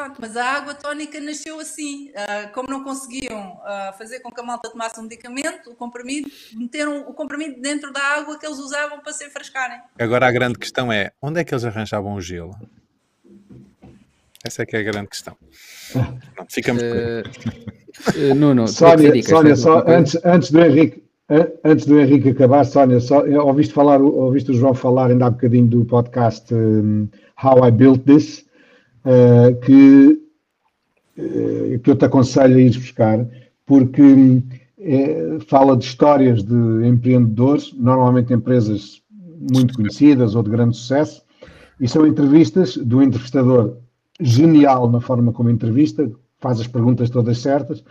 Pronto, 0.00 0.16
mas 0.18 0.34
a 0.34 0.44
água 0.44 0.74
tónica 0.74 1.20
nasceu 1.20 1.60
assim. 1.60 2.08
Uh, 2.08 2.52
como 2.54 2.70
não 2.70 2.82
conseguiam 2.82 3.52
uh, 3.56 3.98
fazer 3.98 4.20
com 4.20 4.30
que 4.30 4.40
a 4.40 4.44
malta 4.44 4.70
tomasse 4.70 4.98
um 4.98 5.02
medicamento, 5.02 5.70
o 5.70 5.74
comprimido, 5.74 6.30
meteram 6.54 7.00
o 7.00 7.12
comprimido 7.12 7.60
dentro 7.60 7.92
da 7.92 8.00
água 8.00 8.38
que 8.38 8.46
eles 8.46 8.58
usavam 8.58 9.00
para 9.00 9.12
se 9.12 9.26
enfrascarem. 9.26 9.78
Agora 9.98 10.26
a 10.26 10.32
grande 10.32 10.58
questão 10.58 10.90
é, 10.90 11.12
onde 11.20 11.40
é 11.40 11.44
que 11.44 11.52
eles 11.52 11.66
arranjavam 11.66 12.14
o 12.14 12.20
gelo? 12.20 12.56
Essa 14.42 14.62
é 14.62 14.66
que 14.66 14.74
é 14.74 14.80
a 14.80 14.82
grande 14.82 15.08
questão. 15.08 15.36
Pronto, 16.34 16.50
ficamos 16.50 16.82
uh, 16.82 18.34
Nuno, 18.34 18.68
Sónia, 18.68 19.22
Sónia 19.22 19.54
só, 19.54 19.84
antes, 19.86 20.16
antes 20.24 20.50
do 20.50 20.64
Henrique, 20.64 21.04
antes 21.62 21.84
do 21.84 22.00
Henrique 22.00 22.30
acabar, 22.30 22.64
Sónia, 22.64 23.00
só, 23.00 23.22
ouviste, 23.44 23.74
falar, 23.74 24.00
ouviste 24.00 24.50
o 24.50 24.54
João 24.54 24.72
falar 24.72 25.10
ainda 25.10 25.26
há 25.26 25.30
bocadinho 25.30 25.66
do 25.66 25.84
podcast 25.84 26.54
um, 26.54 27.06
How 27.42 27.66
I 27.66 27.70
Built 27.70 28.02
This, 28.06 28.48
uh, 29.04 29.60
que, 29.60 30.20
uh, 31.18 31.78
que 31.78 31.90
eu 31.90 31.96
te 31.96 32.04
aconselho 32.04 32.56
a 32.56 32.60
ir 32.60 32.78
buscar, 32.78 33.26
porque 33.66 34.02
uh, 34.02 35.40
fala 35.46 35.76
de 35.76 35.84
histórias 35.84 36.42
de 36.42 36.86
empreendedores, 36.86 37.72
normalmente 37.74 38.32
empresas 38.32 39.02
muito 39.52 39.74
conhecidas 39.74 40.34
ou 40.34 40.42
de 40.42 40.50
grande 40.50 40.76
sucesso, 40.76 41.22
e 41.80 41.88
são 41.88 42.06
entrevistas 42.06 42.76
do 42.76 43.02
entrevistador 43.02 43.76
genial 44.20 44.90
na 44.90 45.00
forma 45.00 45.32
como 45.32 45.48
entrevista, 45.48 46.10
faz 46.38 46.60
as 46.60 46.66
perguntas 46.66 47.08
todas 47.10 47.38
certas, 47.38 47.82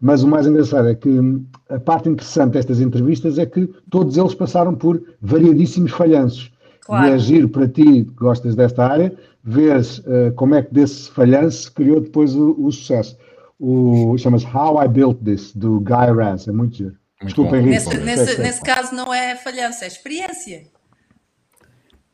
mas 0.00 0.22
o 0.22 0.28
mais 0.28 0.46
engraçado 0.46 0.88
é 0.88 0.94
que 0.94 1.08
a 1.70 1.80
parte 1.80 2.08
interessante 2.08 2.52
destas 2.52 2.80
entrevistas 2.80 3.38
é 3.38 3.46
que 3.46 3.66
todos 3.90 4.16
eles 4.16 4.34
passaram 4.34 4.74
por 4.74 5.02
variadíssimos 5.20 5.92
falhanços. 5.92 6.52
Claro. 6.86 7.08
E 7.08 7.10
é 7.10 7.18
giro 7.18 7.48
para 7.48 7.66
ti, 7.66 7.82
que 7.82 8.14
gostas 8.14 8.54
desta 8.54 8.86
área, 8.86 9.12
ver 9.42 9.80
uh, 9.80 10.32
como 10.36 10.54
é 10.54 10.62
que 10.62 10.72
desse 10.72 11.10
falhanço 11.10 11.72
criou 11.72 12.00
depois 12.00 12.34
o, 12.36 12.54
o 12.58 12.70
sucesso. 12.70 13.18
O, 13.58 14.16
chama-se 14.16 14.46
How 14.46 14.84
I 14.84 14.88
Built 14.88 15.18
This, 15.24 15.52
do 15.52 15.80
Guy 15.80 16.12
Raz, 16.16 16.46
é 16.46 16.52
muito 16.52 16.76
giro. 16.76 16.96
Desculpa, 17.22 17.56
Henrique. 17.56 17.70
Nesse, 17.70 17.98
nesse, 17.98 18.40
nesse, 18.40 18.62
caso 18.62 18.94
não 18.94 19.12
é 19.12 19.34
falhança, 19.34 19.84
é 19.84 19.88
experiência. 19.88 20.64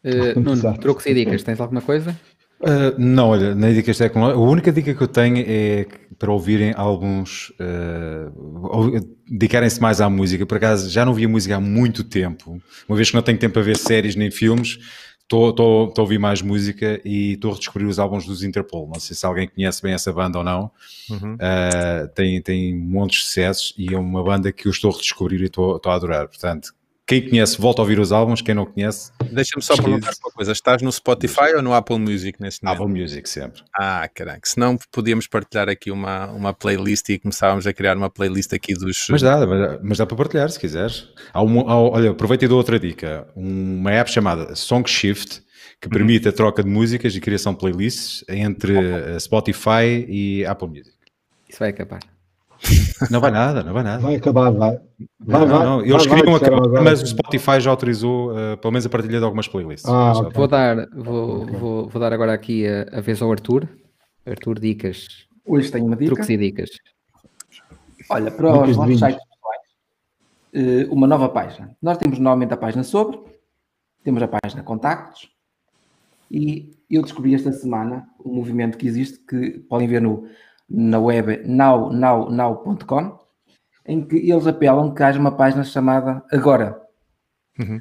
Uh, 0.04 0.40
Nuno, 0.40 0.78
trocos 0.78 1.04
e 1.04 1.12
dicas, 1.12 1.42
tens 1.42 1.60
alguma 1.60 1.82
coisa? 1.82 2.18
Uh, 2.62 2.94
não, 2.96 3.30
olha, 3.30 3.54
na 3.56 3.72
dicas 3.72 3.98
tecnológicas, 3.98 4.40
a 4.40 4.50
única 4.50 4.72
dica 4.72 4.94
que 4.94 5.02
eu 5.02 5.08
tenho 5.08 5.44
é 5.46 5.86
para 6.16 6.30
ouvirem 6.30 6.72
alguns, 6.76 7.50
uh, 7.58 9.00
dedicarem-se 9.28 9.80
mais 9.80 10.00
à 10.00 10.08
música. 10.08 10.46
Por 10.46 10.56
acaso, 10.58 10.88
já 10.88 11.04
não 11.04 11.12
via 11.12 11.28
música 11.28 11.56
há 11.56 11.60
muito 11.60 12.04
tempo, 12.04 12.62
uma 12.88 12.96
vez 12.96 13.10
que 13.10 13.16
não 13.16 13.22
tenho 13.22 13.38
tempo 13.38 13.54
para 13.54 13.62
ver 13.62 13.76
séries 13.76 14.14
nem 14.14 14.30
filmes, 14.30 14.78
estou 15.22 15.92
a 15.96 16.00
ouvir 16.00 16.18
mais 16.18 16.42
música 16.42 17.00
e 17.04 17.32
estou 17.32 17.50
a 17.50 17.54
redescobrir 17.54 17.88
os 17.88 17.98
álbuns 17.98 18.26
dos 18.26 18.42
Interpol. 18.44 18.88
Não 18.92 19.00
sei 19.00 19.16
se 19.16 19.24
alguém 19.24 19.48
conhece 19.48 19.82
bem 19.82 19.94
essa 19.94 20.12
banda 20.12 20.38
ou 20.38 20.44
não. 20.44 20.70
Uhum. 21.10 21.34
Uh, 21.34 22.08
tem, 22.14 22.40
tem 22.42 22.74
um 22.76 22.80
monte 22.80 23.12
de 23.12 23.24
sucessos 23.24 23.74
e 23.78 23.94
é 23.94 23.98
uma 23.98 24.22
banda 24.22 24.52
que 24.52 24.68
eu 24.68 24.70
estou 24.70 24.90
a 24.90 24.94
redescobrir 24.94 25.40
e 25.40 25.46
estou, 25.46 25.76
estou 25.76 25.90
a 25.90 25.94
adorar. 25.94 26.28
Portanto, 26.28 26.74
quem 27.06 27.28
conhece, 27.28 27.60
volta 27.60 27.80
a 27.80 27.82
ouvir 27.82 27.98
os 27.98 28.12
álbuns. 28.12 28.40
Quem 28.40 28.54
não 28.54 28.64
conhece. 28.64 29.10
Deixa-me 29.30 29.62
só 29.62 29.74
perguntar 29.76 30.12
uma 30.22 30.30
coisa: 30.32 30.52
estás 30.52 30.82
no 30.82 30.90
Spotify 30.92 31.54
ou 31.56 31.62
no 31.62 31.74
Apple 31.74 31.98
Music 31.98 32.40
neste 32.40 32.64
momento? 32.64 32.82
Apple 32.82 33.00
Music, 33.00 33.28
sempre. 33.28 33.62
Ah, 33.76 34.08
caramba. 34.12 34.40
Senão 34.44 34.78
podíamos 34.90 35.26
partilhar 35.26 35.68
aqui 35.68 35.90
uma, 35.90 36.26
uma 36.26 36.54
playlist 36.54 37.08
e 37.08 37.18
começávamos 37.18 37.66
a 37.66 37.72
criar 37.72 37.96
uma 37.96 38.08
playlist 38.08 38.52
aqui 38.52 38.74
dos. 38.74 39.06
Mas 39.10 39.20
dá, 39.20 39.38
mas 39.82 39.98
dá 39.98 40.06
para 40.06 40.16
partilhar 40.16 40.48
se 40.50 40.58
quiseres. 40.58 41.08
Há 41.32 41.42
um, 41.42 41.68
há, 41.68 41.76
olha, 41.78 42.10
aproveita 42.10 42.44
e 42.44 42.48
dou 42.48 42.58
outra 42.58 42.78
dica: 42.78 43.26
uma 43.34 43.90
app 43.90 44.10
chamada 44.10 44.54
Song 44.54 44.88
Shift 44.88 45.42
que 45.80 45.88
uhum. 45.88 45.92
permite 45.92 46.28
a 46.28 46.32
troca 46.32 46.62
de 46.62 46.70
músicas 46.70 47.16
e 47.16 47.20
criação 47.20 47.52
de 47.52 47.58
playlists 47.58 48.24
entre 48.28 48.74
Spotify 49.18 50.06
e 50.08 50.46
Apple 50.46 50.68
Music. 50.68 50.94
Isso 51.48 51.58
vai 51.58 51.70
acabar. 51.70 52.11
Não 53.10 53.20
vai 53.20 53.30
nada, 53.30 53.62
não 53.62 53.72
vai 53.72 53.82
nada. 53.82 54.02
Vai 54.02 54.16
acabar, 54.16 54.50
vai. 54.50 54.78
vai, 55.20 55.40
não, 55.40 55.48
vai 55.48 55.66
não, 55.66 55.80
Eles 55.80 56.06
vai, 56.06 56.16
queriam 56.16 56.36
acabar, 56.36 56.82
mas 56.82 57.02
o 57.02 57.06
Spotify 57.06 57.60
já 57.60 57.70
autorizou 57.70 58.32
uh, 58.32 58.56
pelo 58.58 58.72
menos 58.72 58.86
a 58.86 58.88
partilha 58.88 59.18
de 59.18 59.24
algumas 59.24 59.48
playlists. 59.48 59.88
Ah, 59.88 60.12
okay. 60.12 60.32
Vou 60.32 60.48
dar, 60.48 60.88
vou, 60.94 61.46
vou, 61.46 61.88
vou, 61.88 62.00
dar 62.00 62.12
agora 62.12 62.32
aqui 62.32 62.66
a, 62.66 62.98
a, 62.98 63.00
vez 63.00 63.20
ao 63.20 63.30
Arthur. 63.30 63.68
Arthur, 64.24 64.58
dicas. 64.58 65.26
Hoje 65.44 65.70
tenho 65.70 65.86
uma 65.86 65.96
dica. 65.96 66.14
Truques 66.14 66.30
e 66.30 66.36
dicas. 66.36 66.70
Olha, 68.08 68.30
para 68.30 68.52
dicas 68.52 68.70
os 68.70 68.76
nossos 68.76 68.98
sites 68.98 69.24
pessoais, 69.24 70.88
uh, 70.88 70.94
uma 70.94 71.06
nova 71.06 71.28
página. 71.28 71.76
Nós 71.82 71.98
temos 71.98 72.18
normalmente 72.18 72.54
a 72.54 72.56
página 72.56 72.84
sobre, 72.84 73.18
temos 74.04 74.22
a 74.22 74.28
página 74.28 74.62
contactos 74.62 75.28
e 76.30 76.76
eu 76.88 77.02
descobri 77.02 77.34
esta 77.34 77.52
semana 77.52 78.08
um 78.24 78.34
movimento 78.34 78.78
que 78.78 78.86
existe 78.86 79.18
que 79.18 79.58
podem 79.68 79.88
ver 79.88 80.00
no 80.00 80.28
na 80.72 80.98
web 80.98 81.42
nownow.com, 81.46 83.18
em 83.84 84.04
que 84.04 84.16
eles 84.16 84.46
apelam 84.46 84.94
que 84.94 85.02
haja 85.02 85.20
uma 85.20 85.32
página 85.32 85.62
chamada 85.62 86.24
Agora. 86.32 86.80
Uhum. 87.58 87.80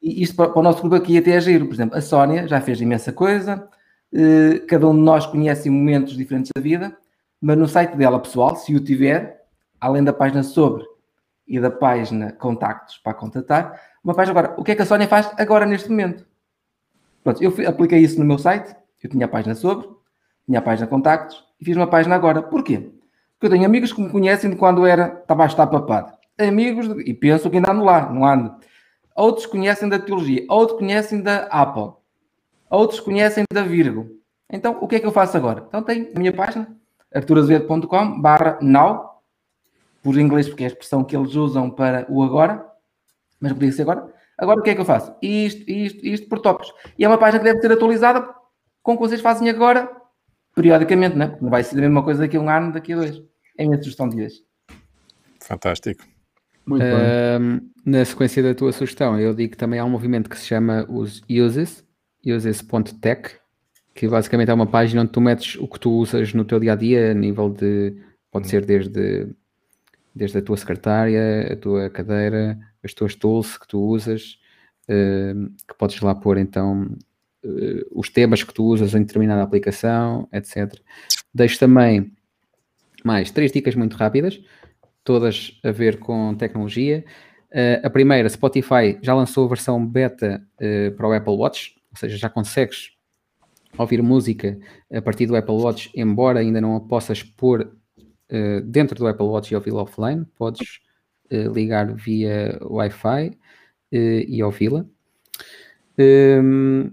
E 0.00 0.22
isto 0.22 0.34
para, 0.34 0.48
para, 0.48 0.58
o 0.58 0.62
nosso 0.62 0.80
grupo 0.80 0.96
aqui 0.96 1.18
até 1.18 1.32
é 1.32 1.40
giro. 1.40 1.66
Por 1.66 1.74
exemplo, 1.74 1.98
a 1.98 2.00
Sónia 2.00 2.48
já 2.48 2.60
fez 2.60 2.80
imensa 2.80 3.12
coisa, 3.12 3.68
eh, 4.12 4.60
cada 4.66 4.88
um 4.88 4.94
de 4.94 5.02
nós 5.02 5.26
conhece 5.26 5.68
momentos 5.68 6.16
diferentes 6.16 6.50
da 6.54 6.60
vida, 6.62 6.96
mas 7.40 7.58
no 7.58 7.68
site 7.68 7.96
dela 7.96 8.18
pessoal, 8.18 8.56
se 8.56 8.74
o 8.74 8.80
tiver, 8.80 9.44
além 9.78 10.02
da 10.02 10.12
página 10.12 10.42
sobre 10.42 10.84
e 11.46 11.60
da 11.60 11.70
página 11.70 12.32
contactos 12.32 12.96
para 12.98 13.12
contatar, 13.12 13.78
uma 14.02 14.14
página 14.14 14.38
agora. 14.38 14.54
O 14.58 14.64
que 14.64 14.72
é 14.72 14.74
que 14.74 14.82
a 14.82 14.86
Sónia 14.86 15.06
faz 15.06 15.30
agora 15.36 15.66
neste 15.66 15.90
momento? 15.90 16.26
Pronto, 17.22 17.42
eu 17.42 17.52
apliquei 17.68 17.98
isso 17.98 18.18
no 18.18 18.24
meu 18.24 18.38
site, 18.38 18.74
eu 19.02 19.10
tinha 19.10 19.26
a 19.26 19.28
página 19.28 19.54
sobre, 19.54 19.86
tinha 20.46 20.58
a 20.58 20.62
página 20.62 20.86
contactos 20.86 21.49
e 21.60 21.64
fiz 21.64 21.76
uma 21.76 21.86
página 21.86 22.14
agora. 22.14 22.42
Porquê? 22.42 22.90
Porque 23.40 23.46
eu 23.46 23.50
tenho 23.50 23.66
amigos 23.66 23.92
que 23.92 24.00
me 24.00 24.10
conhecem 24.10 24.50
de 24.50 24.56
quando 24.56 24.86
era, 24.86 25.22
a 25.28 25.46
estar 25.46 25.66
papado. 25.66 26.12
Amigos, 26.38 26.88
de, 26.88 27.02
e 27.02 27.14
penso 27.14 27.50
que 27.50 27.56
ainda 27.56 27.70
ando 27.70 27.84
lá, 27.84 28.10
não 28.10 28.24
ando. 28.24 28.54
Outros 29.14 29.46
conhecem 29.46 29.88
da 29.88 29.98
teologia, 29.98 30.44
outros 30.48 30.78
conhecem 30.78 31.20
da 31.20 31.44
Apple, 31.50 31.92
outros 32.70 33.00
conhecem 33.00 33.44
da 33.52 33.62
Virgo. 33.62 34.08
Então, 34.48 34.78
o 34.80 34.88
que 34.88 34.96
é 34.96 35.00
que 35.00 35.06
eu 35.06 35.12
faço 35.12 35.36
agora? 35.36 35.64
Então, 35.68 35.82
tenho 35.82 36.10
a 36.14 36.18
minha 36.18 36.32
página, 36.32 36.74
arturazevedo.com 37.14 38.20
barra 38.20 38.58
now, 38.62 39.22
por 40.02 40.16
inglês, 40.18 40.48
porque 40.48 40.62
é 40.62 40.66
a 40.66 40.70
expressão 40.70 41.04
que 41.04 41.14
eles 41.14 41.34
usam 41.34 41.70
para 41.70 42.06
o 42.08 42.22
agora, 42.22 42.64
mas 43.38 43.52
podia 43.52 43.72
ser 43.72 43.82
agora. 43.82 44.12
Agora, 44.38 44.60
o 44.60 44.62
que 44.62 44.70
é 44.70 44.74
que 44.74 44.80
eu 44.80 44.86
faço? 44.86 45.14
Isto, 45.20 45.70
isto, 45.70 46.06
isto 46.06 46.28
por 46.28 46.40
tópicos. 46.40 46.72
E 46.98 47.04
é 47.04 47.08
uma 47.08 47.18
página 47.18 47.38
que 47.38 47.44
deve 47.44 47.60
ser 47.60 47.72
atualizada 47.72 48.26
com 48.82 48.92
o 48.92 48.96
que 48.96 49.02
vocês 49.02 49.20
fazem 49.20 49.50
agora 49.50 49.99
periodicamente, 50.60 51.16
não 51.16 51.26
é? 51.26 51.38
Não 51.40 51.50
vai 51.50 51.64
ser 51.64 51.78
a 51.78 51.80
mesma 51.80 52.02
coisa 52.02 52.20
daqui 52.20 52.36
a 52.36 52.40
um 52.40 52.48
ano, 52.48 52.72
daqui 52.72 52.92
a 52.92 52.96
dois. 52.96 53.22
É 53.56 53.64
a 53.64 53.66
minha 53.66 53.78
sugestão 53.78 54.08
de 54.08 54.22
hoje. 54.22 54.42
Fantástico. 55.40 56.04
Muito 56.66 56.82
bem. 56.82 57.70
Na 57.84 58.04
sequência 58.04 58.42
da 58.42 58.54
tua 58.54 58.72
sugestão, 58.72 59.18
eu 59.18 59.34
digo 59.34 59.52
que 59.52 59.56
também 59.56 59.80
há 59.80 59.84
um 59.84 59.90
movimento 59.90 60.28
que 60.28 60.38
se 60.38 60.46
chama 60.46 60.86
os 60.88 61.22
uses, 61.28 61.84
uses.tech, 62.24 63.36
que 63.94 64.06
basicamente 64.06 64.50
é 64.50 64.54
uma 64.54 64.66
página 64.66 65.00
onde 65.00 65.10
tu 65.10 65.20
metes 65.20 65.56
o 65.56 65.66
que 65.66 65.80
tu 65.80 65.90
usas 65.90 66.34
no 66.34 66.44
teu 66.44 66.60
dia 66.60 66.74
a 66.74 66.76
dia, 66.76 67.10
a 67.12 67.14
nível 67.14 67.48
de. 67.48 67.96
pode 68.30 68.48
ser 68.48 68.64
desde, 68.64 69.28
desde 70.14 70.38
a 70.38 70.42
tua 70.42 70.56
secretária, 70.58 71.52
a 71.52 71.56
tua 71.56 71.88
cadeira, 71.88 72.58
as 72.84 72.92
tuas 72.92 73.14
tools 73.14 73.56
que 73.56 73.66
tu 73.66 73.80
usas, 73.80 74.38
que 74.86 75.74
podes 75.78 76.00
lá 76.00 76.14
pôr 76.14 76.36
então 76.36 76.96
uh, 77.44 77.98
os 77.98 78.08
temas 78.08 78.42
que 78.42 78.52
tu 78.52 78.64
usas 78.64 78.94
em 78.94 79.00
determinada 79.00 79.42
aplicação, 79.42 80.28
etc. 80.32 80.74
Deixo 81.34 81.58
também 81.58 82.12
mais 83.04 83.30
três 83.30 83.52
dicas 83.52 83.74
muito 83.74 83.96
rápidas, 83.96 84.40
todas 85.04 85.58
a 85.64 85.70
ver 85.70 85.98
com 85.98 86.34
tecnologia. 86.34 87.04
Uh, 87.50 87.84
a 87.84 87.90
primeira, 87.90 88.28
Spotify 88.28 88.98
já 89.02 89.14
lançou 89.14 89.44
a 89.44 89.48
versão 89.48 89.84
beta 89.84 90.42
uh, 90.60 90.94
para 90.96 91.08
o 91.08 91.12
Apple 91.12 91.34
Watch, 91.34 91.74
ou 91.90 91.98
seja, 91.98 92.16
já 92.16 92.28
consegues 92.28 92.92
ouvir 93.76 94.02
música 94.02 94.58
a 94.92 95.00
partir 95.00 95.26
do 95.26 95.36
Apple 95.36 95.54
Watch, 95.54 95.90
embora 95.94 96.40
ainda 96.40 96.60
não 96.60 96.76
a 96.76 96.80
possas 96.80 97.22
pôr 97.22 97.62
uh, 97.62 98.60
dentro 98.62 98.96
do 98.96 99.06
Apple 99.06 99.26
Watch 99.26 99.52
e 99.52 99.56
ouvi-la 99.56 99.82
offline, 99.82 100.24
podes 100.36 100.80
ligar 101.54 101.94
via 101.94 102.58
Wi-Fi 102.60 103.38
e 103.92 104.42
ouvi-la. 104.42 104.84
Um, 105.96 106.90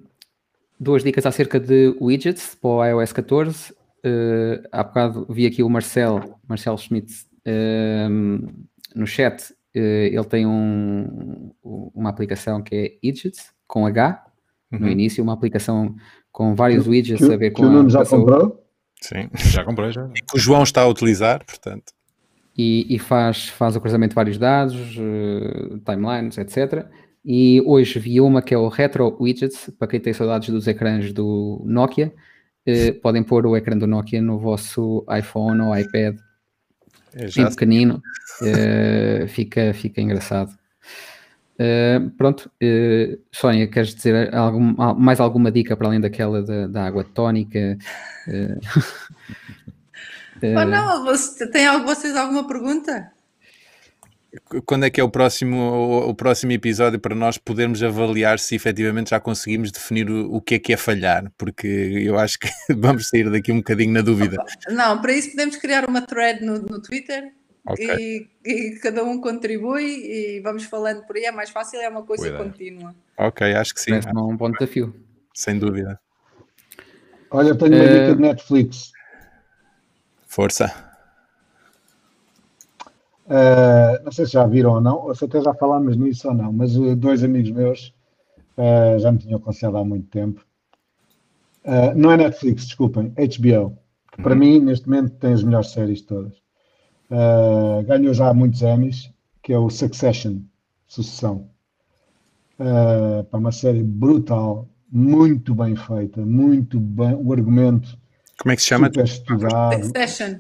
duas 0.80 1.04
dicas 1.04 1.26
acerca 1.26 1.60
de 1.60 1.96
widgets 2.00 2.56
para 2.56 2.70
o 2.70 2.86
iOS 2.86 3.14
14. 3.14 3.72
Uh, 4.06 4.64
há 4.72 4.84
bocado 4.84 5.26
vi 5.30 5.46
aqui 5.46 5.64
o 5.64 5.70
Marcel, 5.70 6.40
Marcel 6.48 6.78
Schmidt, 6.78 7.14
uh, 7.48 8.54
no 8.96 9.08
chat. 9.08 9.52
Uh, 9.76 10.10
ele 10.12 10.24
tem 10.26 10.46
um, 10.46 11.52
uma 11.64 12.10
aplicação 12.10 12.62
que 12.62 12.76
é 12.76 12.98
Widgets, 13.04 13.52
com 13.68 13.86
H, 13.86 14.26
uhum. 14.72 14.80
no 14.80 14.90
início, 14.90 15.24
uma 15.24 15.34
aplicação 15.34 15.96
com 16.32 16.56
vários 16.56 16.88
widgets 16.88 17.28
que, 17.28 17.34
a 17.34 17.38
ver 17.38 17.52
com 17.52 17.64
que 17.64 17.68
o 17.68 17.72
Nuno 17.72 17.90
já 17.90 18.06
comprou? 18.06 18.64
Sim, 19.02 19.30
já 19.36 19.64
comprei 19.64 19.92
já. 19.92 20.10
E 20.16 20.22
que 20.22 20.36
o 20.36 20.40
João 20.40 20.64
está 20.64 20.82
a 20.82 20.88
utilizar, 20.88 21.44
portanto. 21.46 21.94
E, 22.58 22.96
e 22.96 22.98
faz, 22.98 23.50
faz 23.50 23.76
o 23.76 23.82
cruzamento 23.82 24.12
de 24.12 24.16
vários 24.16 24.38
dados, 24.38 24.98
uh, 24.98 25.80
timelines, 25.80 26.38
etc. 26.38 26.88
E 27.30 27.62
hoje 27.66 28.00
vi 28.00 28.22
uma 28.22 28.42
que 28.42 28.54
é 28.54 28.58
o 28.58 28.70
Retro 28.70 29.18
Widgets, 29.20 29.70
para 29.78 29.90
quem 29.90 30.00
tem 30.00 30.14
saudades 30.14 30.50
dos 30.50 30.66
ecrãs 30.66 31.12
do 31.12 31.62
Nokia, 31.66 32.14
eh, 32.66 32.94
podem 32.94 33.22
pôr 33.22 33.46
o 33.46 33.58
ecrã 33.58 33.78
do 33.78 33.86
Nokia 33.86 34.22
no 34.22 34.40
vosso 34.40 35.06
iPhone 35.12 35.62
ou 35.62 35.78
iPad, 35.78 36.18
é 37.14 37.26
em 37.26 37.50
pequenino, 37.50 38.02
eh, 38.42 39.26
fica, 39.28 39.74
fica 39.74 40.00
engraçado. 40.00 40.58
Uh, 41.60 42.12
pronto, 42.12 42.52
uh, 42.64 43.20
Sónia, 43.32 43.68
queres 43.68 43.96
dizer 43.96 44.34
algum, 44.34 44.76
mais 44.96 45.20
alguma 45.20 45.52
dica 45.52 45.76
para 45.76 45.88
além 45.88 46.00
daquela 46.00 46.44
da, 46.44 46.68
da 46.68 46.86
água 46.86 47.04
tónica? 47.04 47.78
Uh, 48.28 48.60
oh, 50.56 50.66
não, 50.66 51.04
você, 51.04 51.50
tem 51.50 51.68
vocês 51.84 52.16
alguma 52.16 52.48
pergunta? 52.48 53.12
Quando 54.66 54.86
é 54.86 54.90
que 54.90 55.00
é 55.00 55.04
o 55.04 55.10
próximo, 55.10 55.58
o, 55.58 56.10
o, 56.10 56.16
próximo 56.16 56.52
episódio 56.52 57.00
para 57.00 57.16
nós 57.16 57.38
podermos 57.38 57.82
avaliar 57.82 58.40
se 58.40 58.56
efetivamente 58.56 59.12
já 59.12 59.20
conseguimos 59.20 59.72
definir 59.72 60.10
o, 60.10 60.34
o 60.34 60.42
que 60.42 60.56
é 60.56 60.60
que 60.60 60.74
é 60.74 60.78
falhar? 60.78 61.32
Porque 61.38 61.68
eu 61.68 62.18
acho 62.20 62.40
que 62.40 62.48
vamos 62.76 63.08
sair 63.10 63.30
daqui 63.30 63.52
um 63.52 63.58
bocadinho 63.58 63.94
na 63.94 64.02
dúvida. 64.02 64.38
Não, 64.70 65.02
para 65.02 65.14
isso 65.14 65.32
podemos 65.32 65.56
criar 65.56 65.88
uma 65.88 66.02
thread 66.02 66.44
no, 66.44 66.60
no 66.60 66.82
Twitter 66.82 67.32
okay. 67.66 68.28
e, 68.46 68.50
e, 68.50 68.80
cada 68.80 69.04
um 69.04 69.20
contribui 69.20 69.86
e 69.86 70.42
vamos 70.42 70.66
falando 70.66 71.06
por 71.06 71.16
aí, 71.16 71.26
é 71.26 71.32
mais 71.32 71.50
fácil, 71.50 71.80
é 71.80 71.90
uma 71.90 72.04
coisa 72.04 72.24
Cuidado. 72.24 72.44
contínua. 72.44 72.96
Ok, 73.18 73.54
acho 73.54 73.74
que 73.74 73.82
sim. 73.82 73.92
Parece 73.92 74.10
um 74.10 74.36
bom 74.36 74.52
desafio. 74.52 74.94
Sem 75.34 75.58
dúvida. 75.58 76.00
Olha, 77.32 77.50
eu 77.50 77.58
tenho 77.58 77.76
uma 77.76 77.84
uh... 77.84 77.88
dica 77.88 78.16
de 78.16 78.22
Netflix. 78.22 78.92
Força. 80.26 80.87
Uh, 83.28 84.02
não 84.06 84.12
sei 84.12 84.26
se 84.26 84.32
já 84.32 84.48
viram 84.48 84.76
ou 84.76 84.82
não, 84.82 85.06
ou 85.06 85.14
se 85.14 85.26
até 85.26 85.42
já 85.42 85.54
falámos 85.54 85.98
nisso 85.98 86.30
ou 86.30 86.34
não, 86.34 86.54
mas 86.54 86.78
uh, 86.78 86.96
dois 86.96 87.26
amigos 87.26 87.52
meus 87.52 87.94
uh, 88.58 88.98
já 88.98 89.12
me 89.12 89.18
tinham 89.18 89.38
aconselhado 89.38 89.78
há 89.78 89.84
muito 89.84 90.08
tempo. 90.08 90.46
não 91.96 92.12
é 92.12 92.18
Netflix, 92.18 92.66
desculpem, 92.66 93.10
HBO, 93.10 93.78
que 94.14 94.22
para 94.22 94.32
uhum. 94.32 94.40
mim 94.40 94.60
neste 94.62 94.88
momento 94.88 95.12
tem 95.18 95.34
as 95.34 95.44
melhores 95.44 95.72
séries 95.72 96.02
todas. 96.02 96.42
ganhou 97.86 98.14
já 98.14 98.34
muitos 98.34 98.62
Emmys, 98.62 99.12
que 99.44 99.52
é 99.52 99.60
o 99.60 99.70
Succession, 99.70 100.40
Sucessão. 100.88 101.50
para 102.58 103.40
uma 103.40 103.52
série 103.52 103.84
brutal, 103.84 104.70
muito 104.90 105.54
bem 105.54 105.76
feita, 105.76 106.26
muito 106.26 106.80
bem, 106.80 107.14
o 107.14 107.34
argumento. 107.34 107.98
Como 108.40 108.54
é 108.54 108.56
que 108.56 108.62
se 108.62 108.70
chama? 108.70 108.88
Super 108.88 109.04
estudado. 109.04 109.84
Succession. 109.84 110.40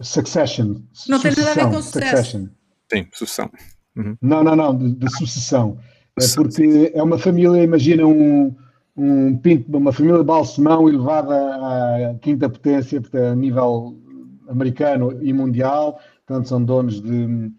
Succession. 0.00 0.76
Não 1.08 1.20
tem 1.20 1.32
nada 1.36 1.50
a 1.50 1.54
ver 1.54 1.70
com 1.70 1.82
sucesso. 1.82 2.48
Sim, 2.90 3.06
sucessão. 3.12 3.50
Uhum. 3.96 4.16
Não, 4.22 4.44
não, 4.44 4.56
não, 4.56 4.76
de, 4.76 4.94
de, 4.94 5.10
sucessão. 5.16 5.78
É 6.20 6.24
porque 6.34 6.92
é 6.94 7.02
uma 7.02 7.18
família, 7.18 7.62
imagina 7.62 8.06
um, 8.06 8.54
um 8.96 9.36
pinto, 9.36 9.76
uma 9.76 9.92
família 9.92 10.22
balsemão 10.22 10.88
elevada 10.88 11.34
à 11.34 12.14
quinta 12.20 12.48
potência, 12.48 13.02
a 13.30 13.34
nível 13.34 13.96
americano 14.48 15.18
e 15.22 15.32
mundial, 15.32 16.00
portanto 16.26 16.48
são 16.48 16.64
donos 16.64 17.00
de, 17.00 17.52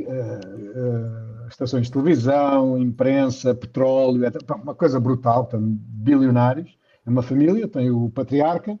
uh, 0.00 1.48
estações 1.48 1.86
de 1.86 1.92
televisão, 1.92 2.78
imprensa, 2.78 3.54
petróleo, 3.54 4.22
uma 4.62 4.74
coisa 4.74 5.00
brutal, 5.00 5.46
portanto, 5.46 5.64
bilionários. 5.64 6.76
É 7.06 7.10
uma 7.10 7.22
família, 7.22 7.68
tem 7.68 7.90
o 7.90 8.10
patriarca, 8.10 8.78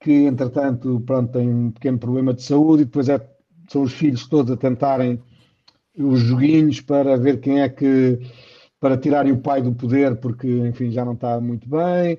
que 0.00 0.24
entretanto 0.24 1.00
pronto, 1.06 1.32
tem 1.32 1.48
um 1.48 1.70
pequeno 1.70 1.98
problema 1.98 2.32
de 2.32 2.42
saúde 2.42 2.82
e 2.82 2.86
depois 2.86 3.08
é, 3.08 3.20
são 3.68 3.82
os 3.82 3.92
filhos 3.92 4.26
todos 4.26 4.50
a 4.50 4.56
tentarem 4.56 5.22
os 5.96 6.20
joguinhos 6.20 6.80
para 6.80 7.16
ver 7.16 7.40
quem 7.40 7.60
é 7.60 7.68
que 7.68 8.18
para 8.80 8.96
tirarem 8.96 9.32
o 9.32 9.38
pai 9.38 9.60
do 9.60 9.72
poder 9.72 10.16
porque 10.16 10.48
enfim 10.48 10.90
já 10.90 11.04
não 11.04 11.12
está 11.12 11.38
muito 11.40 11.68
bem. 11.68 12.18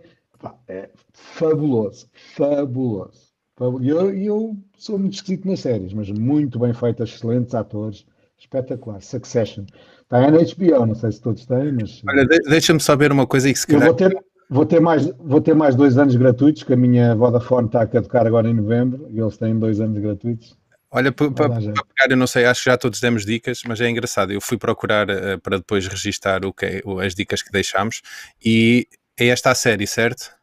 É 0.68 0.90
fabuloso 1.14 2.08
fabuloso. 2.36 3.32
E 3.80 3.90
eu, 3.90 4.12
eu, 4.16 4.58
sou 4.76 4.98
muito 4.98 5.14
esquisito 5.14 5.48
nas 5.48 5.60
séries 5.60 5.94
mas 5.94 6.10
muito 6.10 6.60
bem 6.60 6.74
feitas 6.74 7.10
excelentes 7.10 7.54
atores 7.54 8.06
espetacular 8.38 9.02
Succession. 9.02 9.66
Está 10.02 10.20
na 10.20 10.38
HBO 10.38 10.86
não 10.86 10.96
sei 10.96 11.12
se 11.12 11.22
todos 11.22 11.46
têm 11.46 11.74
mas 11.74 12.02
olha 12.08 12.26
deixa-me 12.26 12.80
saber 12.80 13.12
uma 13.12 13.26
coisa 13.26 13.52
que 13.52 13.60
se 13.60 13.68
calhar... 13.68 13.88
eu 13.88 13.88
vou 13.88 13.96
ter 13.96 14.31
Vou 14.54 14.66
ter, 14.66 14.82
mais, 14.82 15.06
vou 15.18 15.40
ter 15.40 15.56
mais 15.56 15.76
dois 15.76 15.98
anos 15.98 16.14
gratuitos, 16.14 16.64
que 16.64 16.74
a 16.74 16.76
minha 16.76 17.16
Vodafone 17.16 17.68
está 17.68 17.84
a 17.84 17.88
caducar 17.88 18.28
agora 18.28 18.50
em 18.50 18.54
novembro 18.54 19.08
e 19.10 19.18
eles 19.18 19.38
têm 19.38 19.58
dois 19.58 19.80
anos 19.80 19.98
gratuitos. 19.98 20.58
Olha, 20.92 21.10
para 21.10 21.32
pegar, 21.32 22.10
eu 22.10 22.18
não 22.18 22.28
sei, 22.28 22.44
acho 22.44 22.62
que 22.62 22.70
já 22.70 22.78
todos 22.78 23.00
demos 23.00 23.26
dicas, 23.26 23.62
mas 23.66 23.80
é 23.80 23.90
engraçado. 23.90 24.34
Eu 24.34 24.42
fui 24.42 24.58
procurar 24.58 25.10
uh, 25.10 25.40
para 25.42 25.56
depois 25.56 25.88
registar 25.88 26.46
o 26.46 26.52
que 26.52 26.66
é, 26.66 26.82
as 27.06 27.16
dicas 27.16 27.42
que 27.42 27.50
deixámos 27.50 28.02
e 28.44 28.90
é 29.18 29.28
esta 29.28 29.52
a 29.52 29.56
série, 29.56 29.88
certo? 29.88 30.36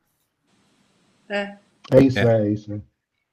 É. 1.28 1.56
É 1.90 2.00
isso, 2.00 2.18
é, 2.18 2.40
é 2.40 2.50
isso. 2.50 2.72
É. 2.72 2.80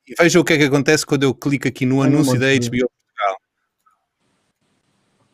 E 0.06 0.14
veja 0.20 0.42
o 0.42 0.44
que 0.44 0.52
é 0.52 0.58
que 0.58 0.66
acontece 0.66 1.06
quando 1.06 1.24
eu 1.24 1.34
clico 1.34 1.70
aqui 1.70 1.86
no 1.86 2.04
é 2.04 2.08
anúncio 2.08 2.38
da 2.38 2.48
HBO 2.48 2.90
Portugal. 2.90 3.38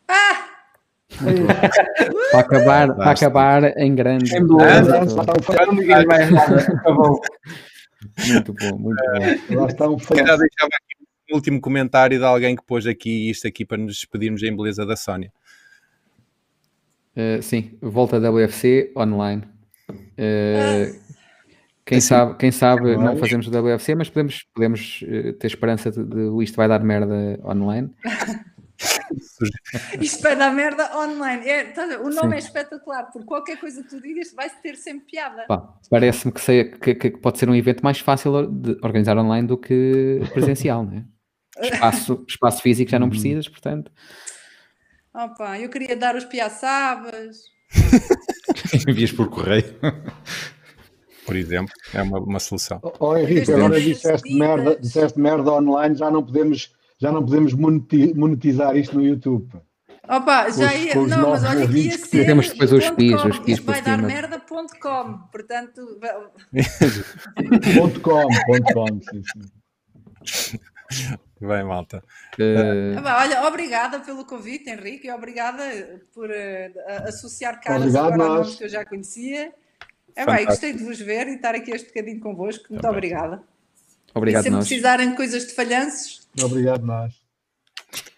Ah! 0.06 0.41
para 2.30 2.40
acabar, 2.40 2.94
para 2.94 3.10
acabar 3.10 3.76
em 3.78 3.94
grande. 3.94 4.36
Em 4.36 4.46
Muito 8.26 8.54
bom, 8.54 8.78
muito 8.78 9.02
bom. 9.48 9.60
Lá 9.60 9.66
está 9.66 9.88
um 9.88 9.96
deixava 9.96 10.36
aqui 10.36 11.02
um 11.30 11.36
último 11.36 11.60
comentário 11.60 12.18
de 12.18 12.24
alguém 12.24 12.56
que 12.56 12.62
pôs 12.64 12.86
aqui 12.86 13.30
isto 13.30 13.46
aqui 13.46 13.64
para 13.64 13.78
nos 13.78 13.94
despedirmos 13.94 14.42
em 14.42 14.54
beleza 14.54 14.84
da 14.84 14.96
Sónia. 14.96 15.32
Uh, 17.16 17.42
sim, 17.42 17.76
volta 17.80 18.18
da 18.18 18.30
WFC 18.30 18.92
online. 18.96 19.42
Uh, 19.90 20.98
quem, 21.84 21.98
assim, 21.98 22.06
sabe, 22.06 22.36
quem 22.38 22.50
sabe 22.50 22.96
não 22.96 23.16
fazemos 23.16 23.46
o 23.46 23.50
WFC, 23.50 23.94
mas 23.94 24.08
podemos, 24.08 24.46
podemos 24.54 25.02
uh, 25.02 25.32
ter 25.34 25.46
esperança 25.46 25.90
de, 25.90 26.04
de 26.04 26.42
isto 26.42 26.56
vai 26.56 26.68
dar 26.68 26.82
merda 26.82 27.38
online. 27.44 27.90
Isto 30.00 30.22
vai 30.22 30.36
dar 30.36 30.52
merda 30.52 30.96
online. 30.96 31.48
É, 31.48 31.64
tá, 31.64 31.84
o 32.00 32.10
nome 32.10 32.30
Sim. 32.30 32.34
é 32.34 32.38
espetacular, 32.38 33.04
porque 33.04 33.26
qualquer 33.26 33.58
coisa 33.58 33.82
que 33.82 33.88
tu 33.88 34.00
digas 34.00 34.32
vai 34.34 34.48
ter 34.48 34.76
sempre 34.76 35.06
piada. 35.06 35.46
Parece-me 35.90 36.32
que, 36.32 36.64
que, 36.64 36.94
que, 36.94 37.10
pode 37.18 37.38
ser 37.38 37.48
um 37.48 37.54
evento 37.54 37.82
mais 37.82 37.98
fácil 37.98 38.46
de 38.46 38.78
organizar 38.82 39.16
online 39.18 39.46
do 39.46 39.56
que 39.56 40.20
presencial, 40.32 40.84
não 40.84 40.98
é? 40.98 41.04
Espaço, 41.74 42.24
espaço 42.26 42.62
físico 42.62 42.90
já 42.90 42.98
não 42.98 43.06
uhum. 43.06 43.10
precisas, 43.10 43.46
portanto. 43.46 43.92
Opa, 45.14 45.58
eu 45.58 45.68
queria 45.68 45.94
dar 45.94 46.16
os 46.16 46.24
piaçabas. 46.24 47.42
Envias 48.88 49.12
por 49.12 49.28
correio. 49.28 49.76
Por 51.26 51.36
exemplo, 51.36 51.72
é 51.94 52.02
uma, 52.02 52.18
uma 52.18 52.38
solução. 52.40 52.80
Oh, 52.82 52.92
oh 53.00 53.16
Henrique, 53.16 53.52
agora 53.52 53.80
disseste 53.80 54.34
merda, 54.34 54.76
disseste 54.80 55.20
merda 55.20 55.52
online, 55.52 55.94
já 55.94 56.10
não 56.10 56.24
podemos 56.24 56.72
já 57.02 57.10
não 57.10 57.24
podemos 57.24 57.52
monetizar 57.52 58.76
isto 58.76 58.94
no 58.94 59.04
YouTube. 59.04 59.48
Opa, 60.08 60.48
já 60.50 60.72
ia. 60.72 60.94
não, 60.94 61.30
mas 61.30 61.42
olha 61.42 61.66
que 61.66 61.78
ia 61.78 61.98
ser. 61.98 62.26
Temos 62.26 62.50
depois 62.50 62.72
os 62.72 62.90
PIs, 62.90 63.24
os 63.24 63.38
PIs 63.40 63.58
vai 63.58 63.82
dar 63.82 64.00
merda.com, 64.00 65.18
portanto. 65.32 65.98
ponto 67.74 68.00
.com, 68.00 68.28
ponto 68.46 68.72
.com, 68.72 68.86
sim, 69.00 69.22
sim. 70.24 70.58
Bem, 71.40 71.64
malta. 71.64 72.04
Uh... 72.38 73.04
olha, 73.04 73.48
obrigada 73.48 73.98
pelo 73.98 74.24
convite, 74.24 74.70
Henrique, 74.70 75.08
e 75.08 75.10
obrigada 75.10 76.00
por 76.14 76.30
uh, 76.30 77.08
associar 77.08 77.60
caras 77.60 77.96
agora 77.96 78.14
a 78.14 78.16
nomes 78.16 78.54
que 78.54 78.62
eu 78.64 78.68
já 78.68 78.84
conhecia. 78.84 79.52
É 80.14 80.24
bem, 80.24 80.46
gostei 80.46 80.72
de 80.72 80.84
vos 80.84 81.00
ver 81.00 81.26
e 81.26 81.34
estar 81.34 81.52
aqui 81.56 81.72
este 81.72 81.88
bocadinho 81.88 82.20
convosco. 82.20 82.66
Muito 82.70 82.82
Também. 82.82 82.96
obrigada. 82.96 83.42
Obrigado, 84.14 84.42
e 84.42 84.44
se 84.44 84.50
nós. 84.50 84.66
precisarem 84.66 85.10
de 85.10 85.16
coisas 85.16 85.46
de 85.46 85.54
falhanços, 85.54 86.28
obrigado, 86.42 86.84
nós. 86.84 87.12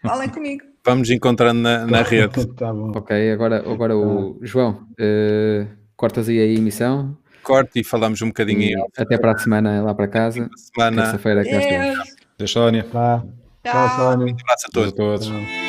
Falem 0.02 0.28
comigo. 0.28 0.64
Vamos 0.84 1.10
encontrando 1.10 1.60
na, 1.60 1.86
na 1.86 2.02
rede. 2.02 2.46
tá 2.54 2.72
bom. 2.72 2.92
Ok, 2.94 3.32
agora, 3.32 3.58
agora 3.58 3.96
o 3.96 4.34
tá. 4.34 4.46
João, 4.46 4.86
uh, 5.00 5.66
cortas 5.96 6.28
aí 6.28 6.38
a 6.38 6.44
emissão. 6.44 7.16
Corte 7.42 7.80
e 7.80 7.84
falamos 7.84 8.20
um 8.22 8.28
bocadinho 8.28 8.60
e 8.60 8.74
aí. 8.74 8.86
Até 8.96 9.16
para 9.18 9.32
a 9.32 9.38
semana 9.38 9.82
lá 9.82 9.94
para 9.94 10.08
casa. 10.08 10.48
Semana. 10.56 11.02
Terça-feira 11.02 11.44
cá 11.44 12.04
Deixa, 12.38 12.52
Sónia. 12.52 12.84
Tá. 12.84 13.22
Tchau, 13.62 13.88
Sónia. 13.96 14.34
Um 14.34 14.40
abraço 14.40 14.66
a 14.66 14.70
todos. 14.72 14.92
A 14.92 14.96
todos. 14.96 15.63